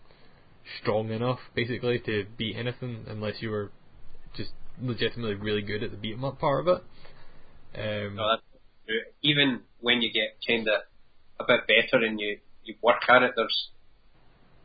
strong 0.82 1.10
enough, 1.10 1.38
basically, 1.54 1.98
to 2.00 2.26
beat 2.36 2.56
anything 2.56 3.06
unless 3.08 3.40
you 3.40 3.50
were 3.50 3.72
just 4.36 4.50
legitimately 4.82 5.34
really 5.36 5.62
good 5.62 5.82
at 5.82 5.92
the 5.92 5.96
beat 5.96 6.12
'em 6.12 6.26
up 6.26 6.38
part 6.38 6.68
of 6.68 6.76
it. 6.76 6.82
Um, 7.80 8.16
No, 8.16 8.28
that's 8.28 8.42
true. 8.86 9.00
Even 9.22 9.62
when 9.80 10.02
you 10.02 10.12
get 10.12 10.36
kind 10.46 10.68
of 10.68 10.82
a 11.40 11.44
bit 11.44 11.66
better 11.66 12.04
and 12.04 12.20
you, 12.20 12.38
you 12.64 12.74
work 12.82 13.08
at 13.08 13.22
it, 13.22 13.32
there's 13.34 13.70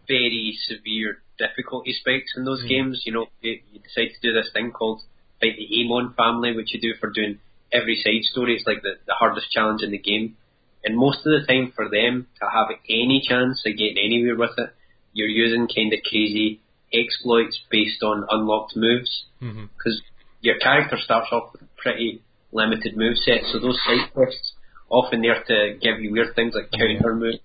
very 0.10 0.58
severe 0.68 1.24
difficulty 1.38 1.94
spikes 1.94 2.34
in 2.36 2.44
those 2.44 2.64
Mm. 2.66 2.68
games. 2.68 3.04
You 3.06 3.14
know, 3.14 3.28
you, 3.40 3.62
you 3.72 3.80
decide 3.80 4.10
to 4.14 4.20
do 4.22 4.34
this 4.34 4.52
thing 4.52 4.72
called 4.72 5.02
Fight 5.40 5.56
the 5.56 5.86
Amon 5.86 6.16
family, 6.16 6.54
which 6.54 6.74
you 6.74 6.82
do 6.82 6.96
for 7.00 7.10
doing 7.10 7.40
every 7.74 8.02
side 8.04 8.24
story. 8.32 8.56
is 8.56 8.64
like 8.66 8.82
the, 8.82 8.96
the 9.06 9.14
hardest 9.14 9.52
challenge 9.52 9.82
in 9.82 9.92
the 9.92 9.98
game. 9.98 10.38
And 10.84 10.98
most 10.98 11.20
of 11.20 11.32
the 11.32 11.46
time 11.48 11.74
for 11.76 11.90
them 11.90 12.28
to 12.42 12.50
have 12.50 12.68
any 12.90 13.24
chance 13.28 13.62
of 13.66 13.78
getting 13.78 14.02
anywhere 14.04 14.36
with 14.36 14.58
it, 14.58 14.70
you're 15.14 15.28
using 15.28 15.68
kind 15.68 15.94
of 15.94 16.00
crazy 16.04 16.62
exploits 16.94 17.60
based 17.70 18.02
on 18.04 18.26
unlocked 18.30 18.76
moves 18.76 19.26
mm-hmm. 19.42 19.66
because 19.78 20.02
your 20.42 20.58
character 20.60 20.98
starts 21.02 21.28
off 21.32 21.54
with 21.54 21.62
a 21.62 21.70
pretty 21.78 22.22
limited 22.52 22.98
move 22.98 23.18
set. 23.18 23.42
So 23.52 23.60
those 23.60 23.80
side 23.86 24.12
quests 24.14 24.54
often 24.90 25.22
there 25.22 25.42
to 25.48 25.78
give 25.80 26.02
you 26.02 26.12
weird 26.12 26.36
things 26.36 26.54
like 26.54 26.72
counter 26.72 27.16
moves 27.16 27.40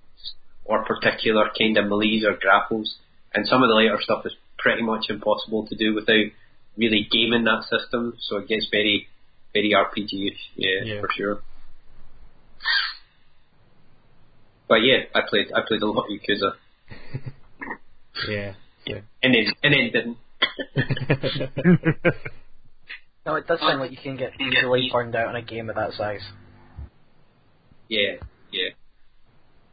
or 0.65 0.85
particular 0.85 1.49
kind 1.57 1.77
of 1.79 1.87
melees 1.87 2.25
or 2.25 2.37
grapples. 2.41 2.97
And 3.33 3.47
some 3.47 3.63
of 3.63 3.69
the 3.69 3.77
later 3.77 3.99
stuff 4.01 4.27
is 4.27 4.33
pretty 4.59 4.83
much 4.83 5.07
impossible 5.09 5.67
to 5.69 5.77
do 5.77 5.95
without 5.95 6.27
really 6.77 7.07
gaming 7.11 7.45
that 7.45 7.63
system. 7.71 8.15
So 8.29 8.39
it 8.39 8.49
gets 8.49 8.67
very, 8.71 9.07
very 9.57 9.71
RPG-ish. 9.73 10.43
Yeah, 10.57 10.81
Yeah. 10.85 11.01
for 11.01 11.09
sure. 11.17 11.37
But 14.69 14.81
yeah, 14.83 15.05
I 15.15 15.21
played 15.29 15.47
I 15.55 15.61
played 15.67 15.83
a 15.83 15.87
lot 15.87 16.05
of 16.07 16.11
Yakuza, 16.11 16.51
Yeah. 18.29 18.55
yeah. 18.87 19.01
and 19.23 19.35
then 19.35 19.47
and 19.63 19.73
then 19.75 19.91
didn't. 19.95 20.19
No, 23.27 23.35
it 23.35 23.47
does 23.49 23.59
sound 23.59 23.81
like 23.81 23.91
you 23.91 23.97
can 24.01 24.17
get 24.17 24.31
easily 24.41 24.89
burned 24.93 25.17
out 25.17 25.31
in 25.31 25.35
a 25.35 25.43
game 25.43 25.69
of 25.69 25.75
that 25.75 25.95
size. 25.95 26.21
Yeah, 27.89 28.19
yeah. 28.53 28.69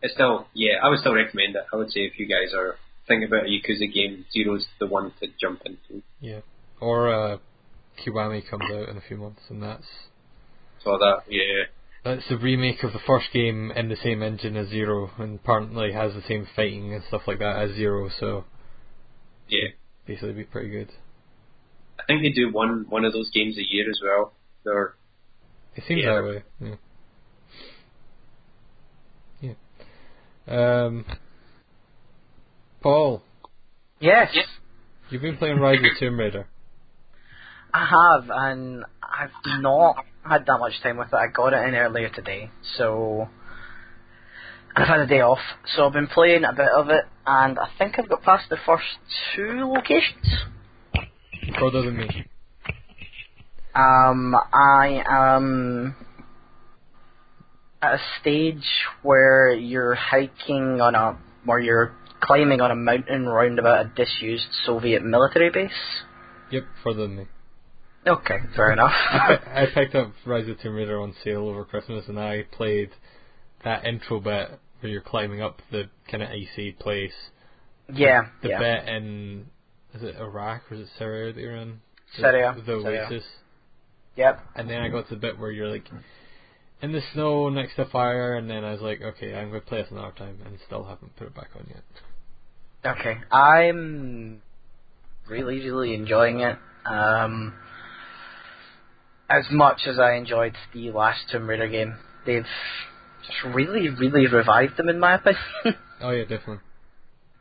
It's 0.02 0.16
still, 0.16 0.48
yeah, 0.56 0.78
I 0.84 0.90
would 0.90 0.98
still 1.02 1.14
recommend 1.14 1.56
it. 1.56 1.62
I 1.72 1.76
would 1.76 1.92
say 1.92 2.00
if 2.00 2.18
you 2.18 2.26
guys 2.26 2.52
are 2.58 2.78
thinking 3.08 3.28
about 3.28 3.44
a 3.46 3.50
Yakuza 3.50 3.94
game, 3.94 4.26
Zero's 4.34 4.66
the 4.80 4.88
one 4.88 5.14
to 5.22 5.28
jump 5.40 5.62
into. 5.68 6.02
Yeah. 6.20 6.40
Or 6.82 7.14
uh, 7.14 7.38
Kiwami 8.00 8.48
comes 8.50 8.64
out 8.74 8.90
in 8.90 8.98
a 8.98 9.02
few 9.02 9.18
months, 9.18 9.42
and 9.50 9.62
that's 9.62 9.86
So 10.84 10.98
that, 10.98 11.22
yeah, 11.30 11.66
that's 12.04 12.28
the 12.30 12.38
remake 12.38 12.84
of 12.84 12.94
the 12.94 13.00
first 13.06 13.28
game 13.34 13.72
in 13.76 13.90
the 13.90 13.96
same 13.96 14.22
engine 14.22 14.58
as 14.58 14.68
Zero, 14.70 15.12
and 15.18 15.40
apparently 15.40 15.94
has 15.94 16.14
the 16.14 16.22
same 16.28 16.48
fighting 16.56 16.94
and 16.94 17.04
stuff 17.08 17.22
like 17.28 17.40
that 17.40 17.58
as 17.58 17.76
Zero. 17.76 18.10
So 18.20 18.46
yeah. 19.48 19.70
basically, 20.06 20.34
be 20.34 20.44
pretty 20.44 20.70
good. 20.70 20.90
I 22.00 22.04
think 22.08 22.24
they 22.24 22.32
do 22.32 22.52
one 22.52 22.86
one 22.90 23.06
of 23.06 23.14
those 23.14 23.30
games 23.32 23.58
a 23.58 23.64
year 23.64 23.90
as 23.90 24.00
well. 24.04 24.34
They're 24.66 24.96
It 25.76 25.84
seems 25.88 26.02
Yeah. 26.04 26.16
that 26.16 26.24
way. 26.24 26.44
Yeah. 29.42 29.56
Yeah. 30.48 30.86
Um. 30.86 31.06
Paul, 32.82 33.22
Yes, 34.02 34.36
you've 35.10 35.22
been 35.22 35.38
playing 35.38 35.58
Rise 35.58 35.78
of 35.78 35.84
the 35.84 35.90
Tomb 35.98 36.20
Raider. 36.20 36.48
I 37.74 37.86
have, 37.86 38.30
and 38.30 38.84
I've 39.02 39.62
not 39.62 40.06
had 40.24 40.46
that 40.46 40.60
much 40.60 40.74
time 40.84 40.98
with 40.98 41.08
it. 41.08 41.16
I 41.16 41.28
got 41.28 41.54
it 41.54 41.68
in 41.68 41.76
earlier 41.76 42.10
today, 42.10 42.52
so 42.78 43.28
I've 44.76 44.88
had 44.88 45.00
a 45.00 45.08
day 45.08 45.22
off. 45.22 45.40
So 45.76 45.88
I've 45.88 45.94
been 45.94 46.08
playing 46.08 46.44
a 46.44 46.54
bit 46.54 46.68
of 46.76 46.90
it, 46.90 47.06
and 47.26 47.58
I 47.58 47.68
think 47.78 47.98
I've 47.98 48.10
got 48.10 48.22
past 48.22 48.50
the 48.50 48.58
first 48.66 48.86
two 49.36 49.66
locations. 49.66 50.46
Further 51.60 51.82
than 51.82 51.98
me. 51.98 52.26
Um, 53.76 54.36
I 54.54 55.04
am 55.10 55.96
at 57.82 57.96
a 57.96 58.00
stage 58.22 58.64
where 59.02 59.52
you're 59.52 59.96
hiking 59.96 60.80
on 60.80 60.94
a, 60.94 61.18
where 61.44 61.60
you're 61.60 61.96
climbing 62.22 62.62
on 62.62 62.70
a 62.70 62.76
mountain 62.76 63.26
round 63.26 63.58
about 63.58 63.86
a 63.86 63.90
disused 63.96 64.48
Soviet 64.64 65.04
military 65.04 65.50
base. 65.50 65.72
Yep, 66.52 66.64
further 66.84 67.02
than 67.02 67.16
me. 67.16 67.28
Okay, 68.06 68.38
fair 68.56 68.72
enough. 68.72 68.92
I, 69.12 69.66
picked 69.74 69.96
up 69.96 70.12
Rise 70.26 70.48
of 70.50 70.58
the 70.58 70.64
Tomb 70.64 70.76
Raider 70.76 71.00
on 71.00 71.16
sale 71.24 71.48
over 71.48 71.64
Christmas, 71.64 72.06
and 72.08 72.20
I 72.20 72.44
played 72.52 72.90
that 73.64 73.86
intro 73.86 74.20
bit 74.20 74.60
where 74.82 74.92
you're 74.92 75.02
climbing 75.02 75.42
up 75.42 75.62
the 75.72 75.90
kind 76.12 76.22
of 76.22 76.30
icy 76.30 76.74
place. 76.74 77.14
yeah, 77.94 78.24
The 78.42 78.50
yeah. 78.50 78.60
bit 78.60 78.90
in 78.90 79.46
is 79.96 80.04
it 80.04 80.16
Iraq 80.18 80.64
or 80.72 80.76
is 80.76 80.82
it 80.82 80.90
Syria 80.98 81.32
that 81.34 81.40
you're 81.40 81.56
in? 81.56 81.80
The- 82.18 82.22
Syria, 82.22 82.54
The 82.58 82.66
Syria. 82.66 83.06
Oasis. 83.06 83.24
Yep. 84.16 84.40
And 84.56 84.70
then 84.70 84.82
I 84.82 84.90
got 84.90 85.08
to 85.08 85.16
the 85.16 85.22
bit 85.22 85.40
where 85.40 85.52
you're 85.52 85.70
like 85.70 85.88
in 86.82 86.92
the 86.92 87.02
snow 87.14 87.50
next 87.50 87.76
to 87.78 87.86
fire, 87.86 88.36
and 88.36 88.50
then 88.50 88.66
I 88.66 88.74
was 88.74 88.82
like, 88.82 89.02
okay, 89.02 89.34
I'm 89.34 89.50
going 89.50 89.62
to 89.62 89.68
play 89.68 89.82
this 89.82 89.92
another 89.92 90.14
time, 90.18 90.40
and 90.46 90.58
still 90.66 90.84
haven't 90.84 91.16
put 91.16 91.28
it 91.28 91.36
back 91.36 91.50
on 91.56 91.66
yet. 91.70 92.98
Okay, 93.00 93.16
I'm 93.32 94.42
really, 95.28 95.60
really 95.62 95.94
enjoying 95.96 96.42
it. 96.42 96.58
Um, 96.86 97.54
as 99.40 99.46
much 99.52 99.82
as 99.88 99.98
I 100.00 100.14
enjoyed 100.14 100.54
the 100.74 100.92
last 100.92 101.22
Tomb 101.32 101.48
Raider 101.50 101.68
game, 101.68 101.96
they've 102.26 102.46
just 103.26 103.56
really, 103.56 103.90
really 103.90 104.28
revived 104.28 104.78
them 104.78 104.90
in 104.90 105.00
my 105.00 105.16
opinion. 105.16 105.42
Oh 106.02 106.10
yeah, 106.12 106.24
definitely. 106.24 106.60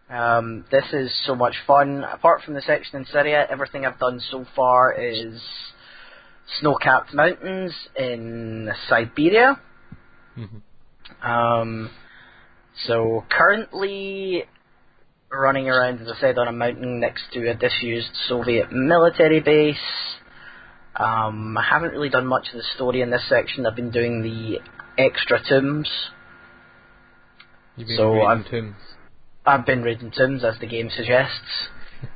um, 0.08 0.64
this 0.70 0.84
is 0.92 1.10
so 1.26 1.34
much 1.34 1.54
fun. 1.66 2.04
Apart 2.04 2.42
from 2.44 2.54
the 2.54 2.60
section 2.62 2.96
in 3.00 3.04
Syria, 3.06 3.44
everything 3.50 3.84
I've 3.84 3.98
done 3.98 4.20
so 4.30 4.44
far 4.54 4.92
is 4.92 5.40
snow-capped 6.60 7.12
mountains 7.12 7.72
in 7.98 8.70
Siberia. 8.88 9.60
hmm 10.36 10.58
Um, 11.28 11.90
so 12.86 13.24
currently 13.30 14.44
running 15.32 15.68
around, 15.68 16.00
as 16.02 16.08
I 16.08 16.20
said, 16.20 16.38
on 16.38 16.46
a 16.46 16.52
mountain 16.52 17.00
next 17.00 17.24
to 17.32 17.50
a 17.50 17.54
disused 17.54 18.10
Soviet 18.28 18.70
military 18.70 19.40
base. 19.40 19.76
Um, 20.96 21.56
I 21.56 21.62
haven't 21.64 21.92
really 21.92 22.10
done 22.10 22.26
much 22.26 22.48
of 22.52 22.58
the 22.58 22.64
story 22.74 23.00
in 23.00 23.10
this 23.10 23.22
section. 23.28 23.66
I've 23.66 23.76
been 23.76 23.90
doing 23.90 24.22
the 24.22 24.60
extra 25.02 25.40
tombs. 25.48 25.88
You've 27.76 27.88
been 27.88 27.96
So 27.96 28.12
reading 28.12 28.28
I'm- 28.28 28.44
tombs. 28.44 28.76
I've 29.44 29.66
been 29.66 29.82
reading 29.82 30.10
tombs, 30.16 30.44
as 30.44 30.58
the 30.60 30.66
game 30.66 30.90
suggests. 30.90 31.68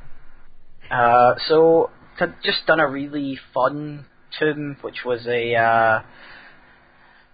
Uh, 0.89 1.35
so 1.49 1.89
I've 2.17 2.41
just 2.43 2.65
done 2.65 2.79
a 2.79 2.87
really 2.87 3.37
fun 3.53 4.05
tomb, 4.39 4.77
which 4.79 5.03
was 5.05 5.27
a 5.27 5.53
uh, 5.53 6.01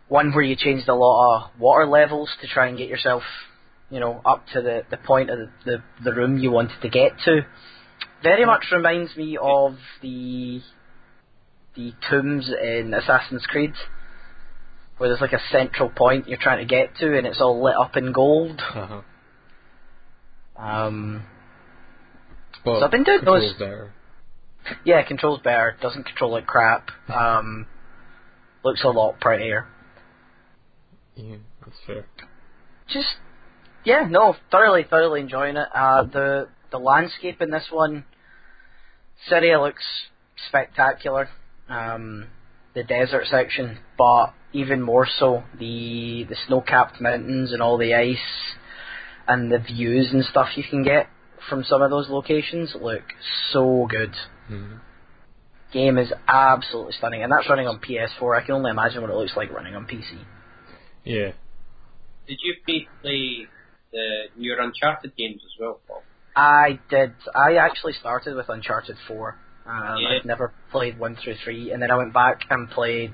one 0.08 0.34
where 0.34 0.44
you 0.44 0.56
changed 0.56 0.90
a 0.90 0.96
lot 0.96 1.36
of 1.54 1.60
water 1.60 1.86
levels 1.86 2.32
to 2.42 2.48
try 2.48 2.66
and 2.68 2.80
get 2.80 2.90
yourself, 2.90 3.22
you 3.92 4.00
know, 4.00 4.22
up 4.26 4.44
to 4.54 4.62
the, 4.64 4.82
the 4.90 4.98
point 4.98 5.30
of 5.30 5.38
the, 5.38 5.50
the, 5.66 5.84
the 6.04 6.14
room 6.16 6.40
you 6.40 6.50
wanted 6.50 6.82
to 6.82 6.90
get 6.90 7.12
to. 7.26 7.42
Very 8.24 8.44
much 8.44 8.66
reminds 8.72 9.16
me 9.16 9.38
of 9.40 9.76
the 10.02 10.60
the 11.76 11.94
tombs 12.10 12.50
in 12.50 12.94
Assassin's 12.94 13.46
Creed, 13.46 13.74
where 14.98 15.10
there's 15.10 15.22
like 15.22 15.34
a 15.34 15.42
central 15.52 15.90
point 15.90 16.28
you're 16.28 16.38
trying 16.40 16.60
to 16.60 16.66
get 16.66 16.96
to, 16.98 17.18
and 17.18 17.26
it's 17.28 17.42
all 17.42 17.64
lit 17.64 17.76
up 17.76 17.98
in 17.98 18.12
gold. 18.12 18.62
Uh-huh. 18.62 19.02
Um, 20.56 21.24
But 22.64 22.80
So 22.80 22.86
I've 22.86 22.92
been 22.92 23.04
doing 23.04 23.20
controls 23.20 23.42
those- 23.42 23.60
better. 23.60 23.94
yeah, 24.86 25.02
controls 25.04 25.40
better. 25.42 25.76
Doesn't 25.82 26.04
control 26.06 26.32
like 26.32 26.46
crap. 26.46 26.90
Um, 27.10 27.68
looks 28.64 28.84
a 28.84 28.90
lot 28.90 29.20
prettier. 29.20 29.68
Yeah, 31.16 31.38
that's 31.66 31.80
fair. 31.86 32.06
Just 32.88 33.16
yeah, 33.84 34.08
no, 34.10 34.36
thoroughly, 34.52 34.84
thoroughly 34.84 35.22
enjoying 35.22 35.58
it. 35.58 35.68
Uh, 35.74 36.04
the 36.04 36.48
the 36.72 36.80
landscape 36.80 37.42
in 37.42 37.50
this 37.52 37.68
one, 37.72 38.06
Syria 39.28 39.60
looks 39.60 39.84
spectacular. 40.48 41.30
Um, 41.70 42.28
the 42.74 42.84
desert 42.84 43.26
section, 43.28 43.80
but 43.98 44.34
even 44.52 44.82
more 44.82 45.08
so. 45.08 45.44
The 45.60 46.26
the 46.28 46.36
snow-capped 46.48 47.00
mountains 47.00 47.52
and 47.54 47.62
all 47.62 47.78
the 47.78 47.94
ice 47.94 48.18
and 49.28 49.52
the 49.52 49.60
views 49.60 50.12
and 50.12 50.24
stuff 50.26 50.50
you 50.58 50.64
can 50.70 50.84
get 50.84 51.08
from 51.50 51.64
some 51.64 51.82
of 51.82 51.90
those 51.90 52.10
locations 52.10 52.76
look 52.80 53.04
so 53.52 53.88
good. 53.90 54.14
Mhm. 54.50 54.80
Game 55.72 55.98
is 55.98 56.14
absolutely 56.28 56.94
stunning, 56.94 57.24
and 57.24 57.32
that's 57.32 57.50
running 57.50 57.68
on 57.68 57.80
PS4. 57.80 58.36
I 58.36 58.42
can 58.42 58.56
only 58.56 58.72
imagine 58.72 59.02
what 59.02 59.10
it 59.10 59.16
looks 59.16 59.36
like 59.36 59.52
running 59.52 59.76
on 59.76 59.86
PC. 59.86 60.20
Yeah. 61.04 61.32
Did 62.28 62.40
you 62.42 62.56
play- 62.66 62.88
play 63.02 63.48
the 63.92 64.30
newer 64.36 64.60
Uncharted 64.60 65.16
games 65.16 65.42
as 65.44 65.60
well, 65.60 65.80
Paul? 65.88 66.04
I 66.36 66.80
did. 66.90 67.14
I 67.36 67.56
actually 67.56 67.94
started 67.94 68.36
with 68.36 68.50
Uncharted 68.50 68.98
4. 69.08 69.38
Um, 69.66 69.98
Yeah. 70.00 70.10
I'd 70.20 70.26
never 70.26 70.52
played 70.72 70.98
1 71.00 71.16
through 71.16 71.36
3, 71.44 71.72
and 71.72 71.82
then 71.82 71.92
I 71.92 71.96
went 71.96 72.14
back 72.14 72.42
and 72.50 72.70
played 72.70 73.14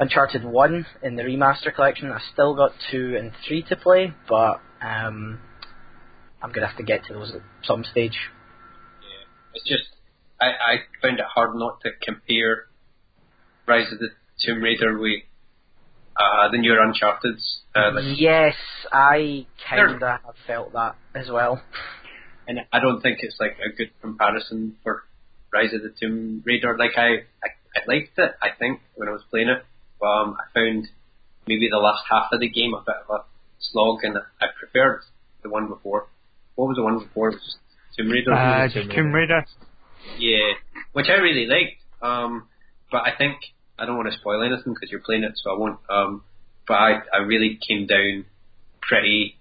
Uncharted 0.00 0.44
1 0.44 0.86
in 1.02 1.16
the 1.16 1.22
remaster 1.22 1.72
collection. 1.74 2.10
I 2.10 2.20
still 2.32 2.54
got 2.54 2.72
2 2.90 3.16
and 3.16 3.32
3 3.46 3.62
to 3.68 3.76
play, 3.76 4.12
but 4.28 4.60
um, 4.82 5.40
I'm 6.42 6.50
going 6.50 6.62
to 6.62 6.66
have 6.66 6.76
to 6.78 6.82
get 6.82 7.04
to 7.06 7.14
those 7.14 7.34
at 7.34 7.42
some 7.62 7.84
stage. 7.84 8.16
Yeah. 9.02 9.26
It's 9.54 9.68
just 9.68 9.84
I, 10.40 10.46
I 10.46 10.76
found 11.00 11.18
it 11.20 11.24
hard 11.26 11.54
not 11.54 11.80
to 11.82 11.90
compare 12.02 12.64
Rise 13.66 13.92
of 13.92 13.98
the 13.98 14.08
Tomb 14.44 14.60
Raider 14.62 14.98
with 14.98 15.22
uh, 16.16 16.50
the 16.50 16.58
newer 16.58 16.80
Uncharted's. 16.80 17.60
Uh, 17.74 17.92
like, 17.94 18.04
Yes, 18.18 18.54
I 18.92 19.46
kind 19.68 19.94
of 19.94 20.00
have 20.00 20.20
felt 20.46 20.72
that 20.72 20.96
as 21.14 21.28
well. 21.30 21.62
and 22.48 22.60
I 22.72 22.80
don't 22.80 23.00
think 23.00 23.18
it's 23.22 23.36
like 23.38 23.56
a 23.64 23.74
good 23.74 23.90
comparison 24.02 24.76
for 24.82 25.04
Rise 25.54 25.72
of 25.72 25.82
the 25.82 25.94
Tomb 25.98 26.42
Raider. 26.44 26.76
Like 26.76 26.98
I, 26.98 27.24
I, 27.42 27.48
I 27.76 27.80
liked 27.86 28.18
it. 28.18 28.32
I 28.42 28.48
think 28.58 28.80
when 28.96 29.08
I 29.08 29.12
was 29.12 29.22
playing 29.30 29.48
it, 29.48 29.64
but 30.00 30.06
um, 30.06 30.36
I 30.38 30.52
found 30.52 30.88
maybe 31.46 31.68
the 31.70 31.78
last 31.78 32.02
half 32.10 32.32
of 32.32 32.40
the 32.40 32.48
game 32.48 32.74
a 32.74 32.82
bit 32.84 32.96
of 33.08 33.20
a 33.20 33.24
slog, 33.60 34.00
and 34.02 34.18
I 34.40 34.46
preferred 34.58 35.02
the 35.42 35.48
one 35.48 35.68
before. 35.68 36.08
What 36.56 36.66
was 36.68 36.76
the 36.76 36.82
one 36.82 36.98
before? 36.98 37.28
It 37.28 37.34
was 37.34 37.42
just 37.44 37.58
Tomb 37.96 38.10
Raider. 38.10 38.32
Uh, 38.32 38.68
Tomb 38.68 38.82
just 38.82 38.96
Tomb 38.96 39.12
Raider. 39.12 39.46
Yeah, 40.18 40.52
which 40.92 41.06
I 41.08 41.14
really 41.14 41.46
liked. 41.46 41.78
Um, 42.02 42.48
but 42.90 43.02
I 43.02 43.16
think 43.16 43.36
I 43.78 43.86
don't 43.86 43.96
want 43.96 44.12
to 44.12 44.18
spoil 44.18 44.42
anything 44.42 44.74
because 44.74 44.90
you're 44.90 45.00
playing 45.00 45.24
it, 45.24 45.32
so 45.36 45.50
I 45.54 45.58
won't. 45.58 45.78
Um, 45.88 46.24
but 46.66 46.74
I, 46.74 47.00
I 47.12 47.18
really 47.26 47.58
came 47.66 47.86
down 47.86 48.24
pretty 48.80 49.36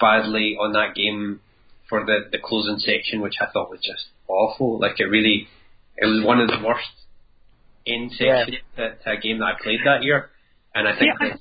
badly 0.00 0.56
on 0.60 0.72
that 0.72 0.94
game 0.94 1.40
for 1.88 2.04
the 2.04 2.28
the 2.30 2.38
closing 2.38 2.78
section, 2.78 3.20
which 3.20 3.34
I 3.40 3.50
thought 3.50 3.70
was 3.70 3.80
just 3.80 4.06
awful. 4.28 4.78
Like 4.78 5.00
it 5.00 5.04
really, 5.04 5.48
it 5.96 6.06
was 6.06 6.24
one 6.24 6.40
of 6.40 6.48
the 6.48 6.58
worst 6.64 6.86
end 7.86 8.12
Yeah. 8.18 8.44
to, 8.76 8.94
to 9.04 9.10
a 9.10 9.16
game 9.20 9.38
that 9.38 9.44
I 9.46 9.62
played 9.62 9.80
that 9.84 10.02
year. 10.02 10.30
And 10.74 10.86
I 10.86 10.92
think 10.98 11.12
Yeah, 11.20 11.28
that, 11.30 11.40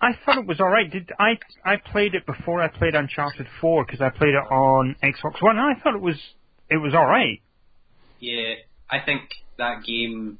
I 0.00 0.10
thought 0.24 0.38
it 0.38 0.46
was 0.46 0.60
all 0.60 0.68
right. 0.70 0.90
Did 0.90 1.10
I? 1.18 1.38
I 1.64 1.76
played 1.76 2.14
it 2.14 2.24
before 2.26 2.62
I 2.62 2.68
played 2.68 2.94
Uncharted 2.94 3.46
Four 3.60 3.84
because 3.84 4.00
I 4.00 4.10
played 4.10 4.30
it 4.34 4.46
on 4.50 4.96
Xbox 5.02 5.42
One. 5.42 5.58
and 5.58 5.76
I 5.76 5.80
thought 5.80 5.94
it 5.94 6.00
was 6.00 6.16
it 6.70 6.76
was 6.76 6.94
all 6.94 7.06
right. 7.06 7.40
Yeah, 8.20 8.54
I 8.90 8.98
think 9.04 9.22
that 9.58 9.84
game, 9.84 10.38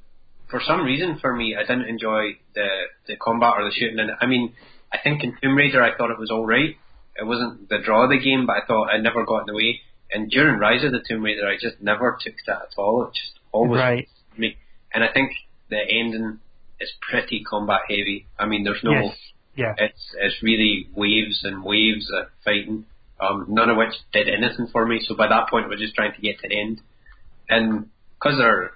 for 0.51 0.61
some 0.67 0.85
reason, 0.85 1.19
for 1.21 1.35
me, 1.35 1.57
I 1.57 1.63
didn't 1.63 1.89
enjoy 1.89 2.39
the 2.55 2.69
the 3.07 3.17
combat 3.17 3.55
or 3.59 3.65
the 3.65 3.73
shooting. 3.77 3.99
And 3.99 4.11
I 4.21 4.27
mean, 4.27 4.55
I 4.93 4.99
think 5.03 5.23
in 5.25 5.37
Tomb 5.43 5.57
Raider, 5.57 5.83
I 5.83 5.97
thought 5.97 6.11
it 6.11 6.19
was 6.19 6.31
all 6.31 6.47
right. 6.47 6.77
It 7.17 7.27
wasn't 7.27 7.69
the 7.69 7.79
draw 7.85 8.05
of 8.05 8.11
the 8.11 8.19
game, 8.21 8.47
but 8.47 8.57
I 8.63 8.67
thought 8.67 8.87
I 8.91 8.99
never 8.99 9.25
got 9.27 9.41
in 9.41 9.47
the 9.49 9.55
way. 9.57 9.81
And 10.11 10.31
during 10.31 10.59
Rise 10.59 10.85
of 10.85 10.93
the 10.93 11.01
Tomb 11.07 11.23
Raider, 11.23 11.47
I 11.47 11.57
just 11.61 11.83
never 11.83 12.19
took 12.21 12.35
that 12.47 12.63
at 12.63 12.79
all. 12.79 13.05
It 13.05 13.15
just 13.15 13.39
always 13.53 13.79
Right. 13.79 14.09
me. 14.37 14.57
And 14.93 15.05
I 15.05 15.09
think 15.13 15.33
the 15.69 15.79
ending 15.79 16.41
is 16.81 16.91
pretty 17.03 17.45
combat 17.45 17.83
heavy. 17.89 18.27
I 18.39 18.47
mean, 18.47 18.65
there's 18.65 18.83
no. 18.83 18.93
Yes. 18.93 19.17
Yeah. 19.57 19.75
It's 19.77 20.15
it's 20.21 20.43
really 20.43 20.89
waves 20.95 21.41
and 21.43 21.65
waves 21.65 22.11
of 22.13 22.29
fighting, 22.45 22.87
um, 23.21 23.47
none 23.49 23.69
of 23.69 23.77
which 23.77 23.93
did 24.13 24.29
anything 24.29 24.69
for 24.69 24.87
me. 24.87 25.01
So 25.07 25.17
by 25.17 25.27
that 25.29 25.51
point, 25.51 25.69
we're 25.69 25.77
just 25.77 25.95
trying 25.97 26.15
to 26.15 26.21
get 26.21 26.39
to 26.41 26.49
the 26.49 26.59
end, 26.61 26.81
and 27.49 27.89
because 28.15 28.39
they're 28.39 28.71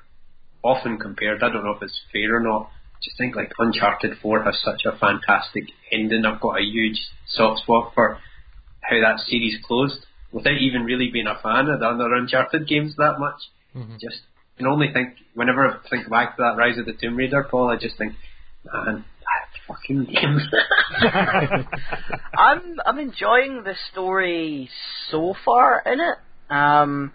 often 0.65 0.99
compared, 0.99 1.43
I 1.43 1.51
don't 1.51 1.65
know 1.65 1.75
if 1.77 1.83
it's 1.83 2.01
fair 2.13 2.37
or 2.37 2.41
not. 2.41 2.71
Just 3.03 3.17
think 3.17 3.35
like 3.37 3.53
Uncharted 3.59 4.19
Four 4.21 4.43
has 4.43 4.61
such 4.63 4.83
a 4.85 4.97
fantastic 4.99 5.65
ending. 5.91 6.25
I've 6.25 6.41
got 6.41 6.59
a 6.59 6.65
huge 6.65 7.01
soft 7.27 7.63
spot 7.63 7.93
for 7.95 8.19
how 8.81 9.01
that 9.01 9.21
series 9.21 9.59
closed, 9.65 10.05
without 10.33 10.57
even 10.59 10.85
really 10.85 11.11
being 11.13 11.27
a 11.27 11.39
fan 11.43 11.69
of 11.69 11.81
the 11.81 11.87
other 11.87 12.15
Uncharted 12.15 12.67
games 12.67 12.97
that 12.97 13.19
much. 13.19 13.41
Mhm. 13.77 14.01
Just 14.01 14.21
can 14.59 14.67
only 14.67 14.93
think 14.93 15.15
whenever 15.35 15.67
I 15.67 15.89
think 15.89 16.09
back 16.11 16.37
to 16.37 16.43
that 16.43 16.57
Rise 16.57 16.79
of 16.79 16.87
the 16.87 16.93
Tomb 16.93 17.17
Raider, 17.17 17.45
Paul, 17.51 17.71
I 17.71 17.77
just 17.77 17.97
think, 17.99 18.15
man, 18.65 19.05
that 19.21 19.49
fucking 19.67 20.05
game. 20.05 20.41
I'm 22.37 22.79
I'm 22.85 22.99
enjoying 22.99 23.63
the 23.65 23.75
story 23.93 24.69
so 25.11 25.35
far 25.45 25.83
in 25.87 26.01
it. 26.01 26.19
Um, 26.51 27.13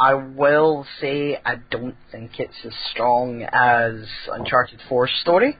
I 0.00 0.14
will 0.14 0.86
say 1.00 1.38
I 1.44 1.56
don't 1.70 1.96
think 2.12 2.38
it's 2.38 2.54
as 2.64 2.72
strong 2.92 3.42
as 3.42 4.06
Uncharted 4.30 4.80
4's 4.88 5.10
story. 5.22 5.58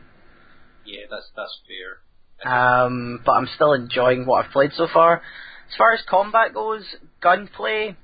yeah, 0.85 1.03
that's 1.11 1.29
that's 1.37 1.59
fair. 1.66 2.51
Um, 2.51 3.21
but 3.27 3.33
I'm 3.33 3.49
still 3.55 3.73
enjoying 3.73 4.25
what 4.27 4.44
I've 4.44 4.53
played 4.53 4.71
so 4.77 4.87
far. 4.92 5.23
As 5.70 5.76
far 5.76 5.92
as 5.92 6.00
combat 6.09 6.54
goes, 6.54 6.83
gunplay, 7.22 7.94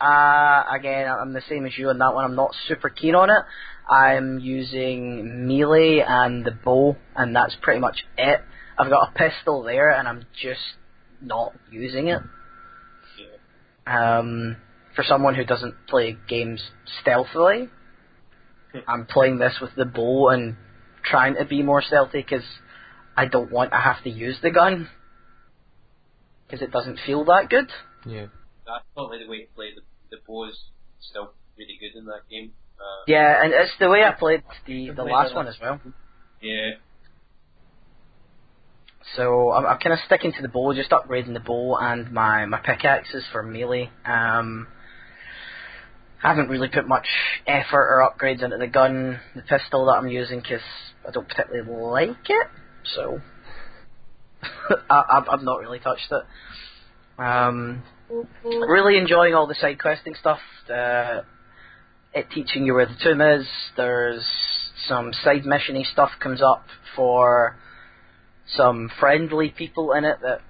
uh, 0.00 0.64
again, 0.70 1.08
I'm 1.08 1.32
the 1.32 1.42
same 1.48 1.64
as 1.64 1.78
you 1.78 1.88
on 1.88 1.98
that 1.98 2.14
one. 2.14 2.24
I'm 2.24 2.36
not 2.36 2.54
super 2.68 2.90
keen 2.90 3.14
on 3.14 3.30
it. 3.30 3.42
I'm 3.90 4.38
using 4.40 5.46
melee 5.46 6.04
and 6.06 6.44
the 6.44 6.50
bow, 6.50 6.96
and 7.16 7.34
that's 7.34 7.56
pretty 7.62 7.80
much 7.80 8.04
it. 8.18 8.40
I've 8.78 8.90
got 8.90 9.08
a 9.08 9.12
pistol 9.12 9.62
there, 9.62 9.90
and 9.90 10.06
I'm 10.06 10.26
just 10.40 10.60
not 11.20 11.54
using 11.70 12.08
it. 12.08 12.20
Um, 13.86 14.56
for 14.94 15.02
someone 15.02 15.34
who 15.34 15.44
doesn't 15.44 15.74
play 15.88 16.16
games 16.28 16.62
stealthily, 17.00 17.68
I'm 18.86 19.06
playing 19.06 19.38
this 19.38 19.58
with 19.60 19.74
the 19.76 19.84
bow 19.86 20.28
and 20.28 20.56
trying 21.04 21.36
to 21.36 21.44
be 21.44 21.62
more 21.62 21.82
stealthy 21.82 22.22
because 22.22 22.44
I 23.16 23.26
don't 23.26 23.50
want 23.50 23.70
to 23.72 23.78
have 23.78 24.02
to 24.04 24.10
use 24.10 24.36
the 24.42 24.50
gun 24.50 24.88
because 26.52 26.62
it 26.62 26.70
doesn't 26.70 27.00
feel 27.06 27.24
that 27.24 27.48
good. 27.48 27.70
Yeah. 28.04 28.26
That's 28.66 28.84
probably 28.94 29.24
the 29.24 29.30
way 29.30 29.40
to 29.40 29.52
play. 29.54 29.70
The 29.74 29.80
the 30.10 30.18
bow 30.26 30.48
is 30.48 30.58
still 31.00 31.32
really 31.56 31.78
good 31.80 31.98
in 31.98 32.04
that 32.04 32.28
game. 32.30 32.52
Uh, 32.78 33.04
Yeah, 33.06 33.42
and 33.42 33.54
it's 33.54 33.72
the 33.80 33.88
way 33.88 34.04
I 34.04 34.12
played 34.12 34.42
the 34.66 34.90
the 34.90 35.02
last 35.02 35.34
one 35.34 35.48
as 35.48 35.56
well. 35.60 35.80
yeah, 36.42 36.72
So 39.16 39.52
I'm, 39.52 39.64
I'm 39.64 39.78
kind 39.78 39.94
of 39.94 40.00
sticking 40.04 40.32
to 40.34 40.42
the 40.42 40.48
bow, 40.48 40.74
just 40.74 40.90
upgrading 40.90 41.32
the 41.32 41.40
bow 41.40 41.78
and 41.80 42.12
my 42.12 42.44
my 42.44 42.58
pickaxes 42.58 43.24
for 43.32 43.42
melee. 43.42 43.90
Um, 44.04 44.68
I 46.22 46.28
haven't 46.28 46.50
really 46.50 46.68
put 46.68 46.86
much 46.86 47.08
effort 47.46 47.88
or 47.88 48.06
upgrades 48.08 48.42
into 48.44 48.58
the 48.58 48.66
gun, 48.68 49.18
the 49.34 49.42
pistol 49.42 49.86
that 49.86 49.92
I'm 49.92 50.08
using, 50.08 50.40
because 50.40 50.60
I 51.08 51.12
don't 51.12 51.26
particularly 51.26 51.66
like 51.68 52.28
it. 52.28 52.46
So 52.94 53.22
I, 54.90 55.22
I've, 55.30 55.42
not 55.42 55.60
really 55.60 55.78
touched 55.78 56.10
it. 56.10 57.22
Um, 57.22 57.82
really 58.44 58.98
enjoying 58.98 59.34
all 59.34 59.46
the 59.46 59.54
side 59.54 59.80
questing 59.80 60.14
stuff. 60.18 60.40
Uh, 60.68 61.22
it 62.14 62.26
teaching 62.30 62.66
you 62.66 62.74
where 62.74 62.86
the 62.86 62.96
tomb 63.02 63.20
is. 63.20 63.46
There's 63.76 64.26
some 64.88 65.12
side 65.12 65.44
missiony 65.44 65.84
stuff 65.90 66.10
comes 66.20 66.42
up 66.42 66.64
for 66.96 67.56
some 68.46 68.90
friendly 69.00 69.50
people 69.50 69.92
in 69.92 70.04
it 70.04 70.18
that 70.22 70.40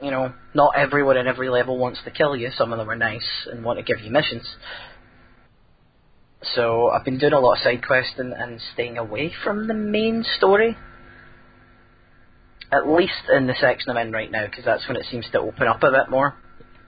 you 0.00 0.10
know 0.10 0.32
not 0.54 0.72
everyone 0.76 1.16
in 1.16 1.26
every 1.26 1.48
level 1.48 1.78
wants 1.78 2.00
to 2.04 2.10
kill 2.10 2.36
you. 2.36 2.50
Some 2.56 2.72
of 2.72 2.78
them 2.78 2.90
are 2.90 2.96
nice 2.96 3.46
and 3.50 3.64
want 3.64 3.78
to 3.78 3.84
give 3.84 4.02
you 4.02 4.10
missions. 4.10 4.56
So 6.54 6.90
I've 6.90 7.04
been 7.04 7.18
doing 7.18 7.32
a 7.32 7.40
lot 7.40 7.54
of 7.54 7.62
side 7.62 7.86
questing 7.86 8.32
and 8.36 8.60
staying 8.74 8.98
away 8.98 9.32
from 9.44 9.66
the 9.66 9.74
main 9.74 10.24
story. 10.36 10.76
At 12.74 12.88
least 12.88 13.28
in 13.32 13.46
the 13.46 13.54
section 13.60 13.90
I'm 13.90 14.06
in 14.06 14.12
right 14.12 14.30
now, 14.30 14.46
because 14.46 14.64
that's 14.64 14.86
when 14.88 14.96
it 14.96 15.06
seems 15.10 15.26
to 15.30 15.38
open 15.40 15.68
up 15.68 15.82
a 15.84 15.90
bit 15.92 16.10
more. 16.10 16.34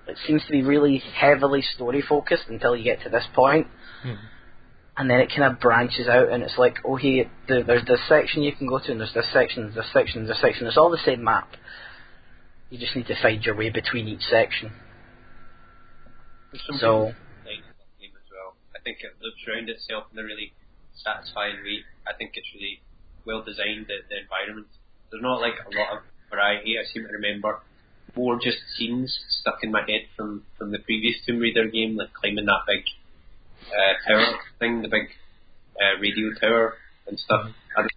It 0.08 0.18
seems 0.26 0.42
to 0.46 0.50
be 0.52 0.62
really 0.62 0.98
heavily 0.98 1.62
story 1.62 2.02
focused 2.02 2.48
until 2.48 2.74
you 2.74 2.82
get 2.84 3.02
to 3.02 3.08
this 3.08 3.26
point, 3.34 3.68
Mhm. 4.04 4.18
and 4.96 5.10
then 5.10 5.20
it 5.20 5.30
kind 5.30 5.44
of 5.44 5.60
branches 5.60 6.08
out, 6.08 6.28
and 6.30 6.42
it's 6.42 6.58
like, 6.58 6.78
oh, 6.84 6.96
hey, 6.96 7.28
th- 7.46 7.66
there's 7.66 7.84
this 7.84 8.00
section 8.08 8.42
you 8.42 8.52
can 8.52 8.66
go 8.66 8.78
to, 8.80 8.90
and 8.90 9.00
there's 9.00 9.14
this 9.14 9.30
section, 9.32 9.62
there's 9.64 9.74
this 9.76 9.92
section, 9.92 10.24
there's 10.24 10.36
this 10.36 10.40
section. 10.40 10.66
It's 10.66 10.76
all 10.76 10.90
the 10.90 10.98
same 10.98 11.22
map. 11.22 11.48
You 12.70 12.78
just 12.78 12.96
need 12.96 13.06
to 13.06 13.14
find 13.22 13.44
your 13.44 13.54
way 13.54 13.70
between 13.70 14.08
each 14.08 14.24
section. 14.26 14.72
So- 16.80 17.12
good 17.12 17.14
design 17.44 17.62
in 17.62 17.62
that 17.78 18.00
game 18.00 18.12
as 18.16 18.30
well. 18.32 18.56
I 18.74 18.80
think 18.80 18.98
it 19.02 19.14
looks 19.20 19.46
around 19.46 19.68
itself 19.68 20.04
in 20.12 20.18
a 20.18 20.24
really 20.24 20.52
satisfying 20.94 21.62
way. 21.62 21.84
I 22.06 22.14
think 22.14 22.32
it's 22.34 22.52
really 22.54 22.80
well 23.24 23.42
designed. 23.42 23.86
The, 23.86 24.02
the 24.08 24.18
environment. 24.22 24.68
There's 25.10 25.22
not 25.22 25.40
like 25.40 25.54
a 25.54 25.78
lot 25.78 25.98
of 25.98 26.02
variety. 26.30 26.76
I 26.78 26.84
seem 26.92 27.06
to 27.06 27.12
remember 27.12 27.60
more 28.16 28.36
just 28.36 28.58
scenes 28.76 29.18
stuck 29.40 29.58
in 29.62 29.70
my 29.70 29.80
head 29.80 30.08
from 30.16 30.44
from 30.58 30.70
the 30.72 30.78
previous 30.78 31.16
Tomb 31.26 31.38
Raider 31.38 31.68
game, 31.68 31.96
like 31.96 32.12
climbing 32.14 32.46
that 32.46 32.62
big 32.66 32.84
uh, 33.68 34.08
tower 34.08 34.38
thing, 34.58 34.82
the 34.82 34.88
big 34.88 35.08
uh, 35.80 36.00
radio 36.00 36.32
tower. 36.40 36.74
and 37.06 37.18
stuff. 37.18 37.50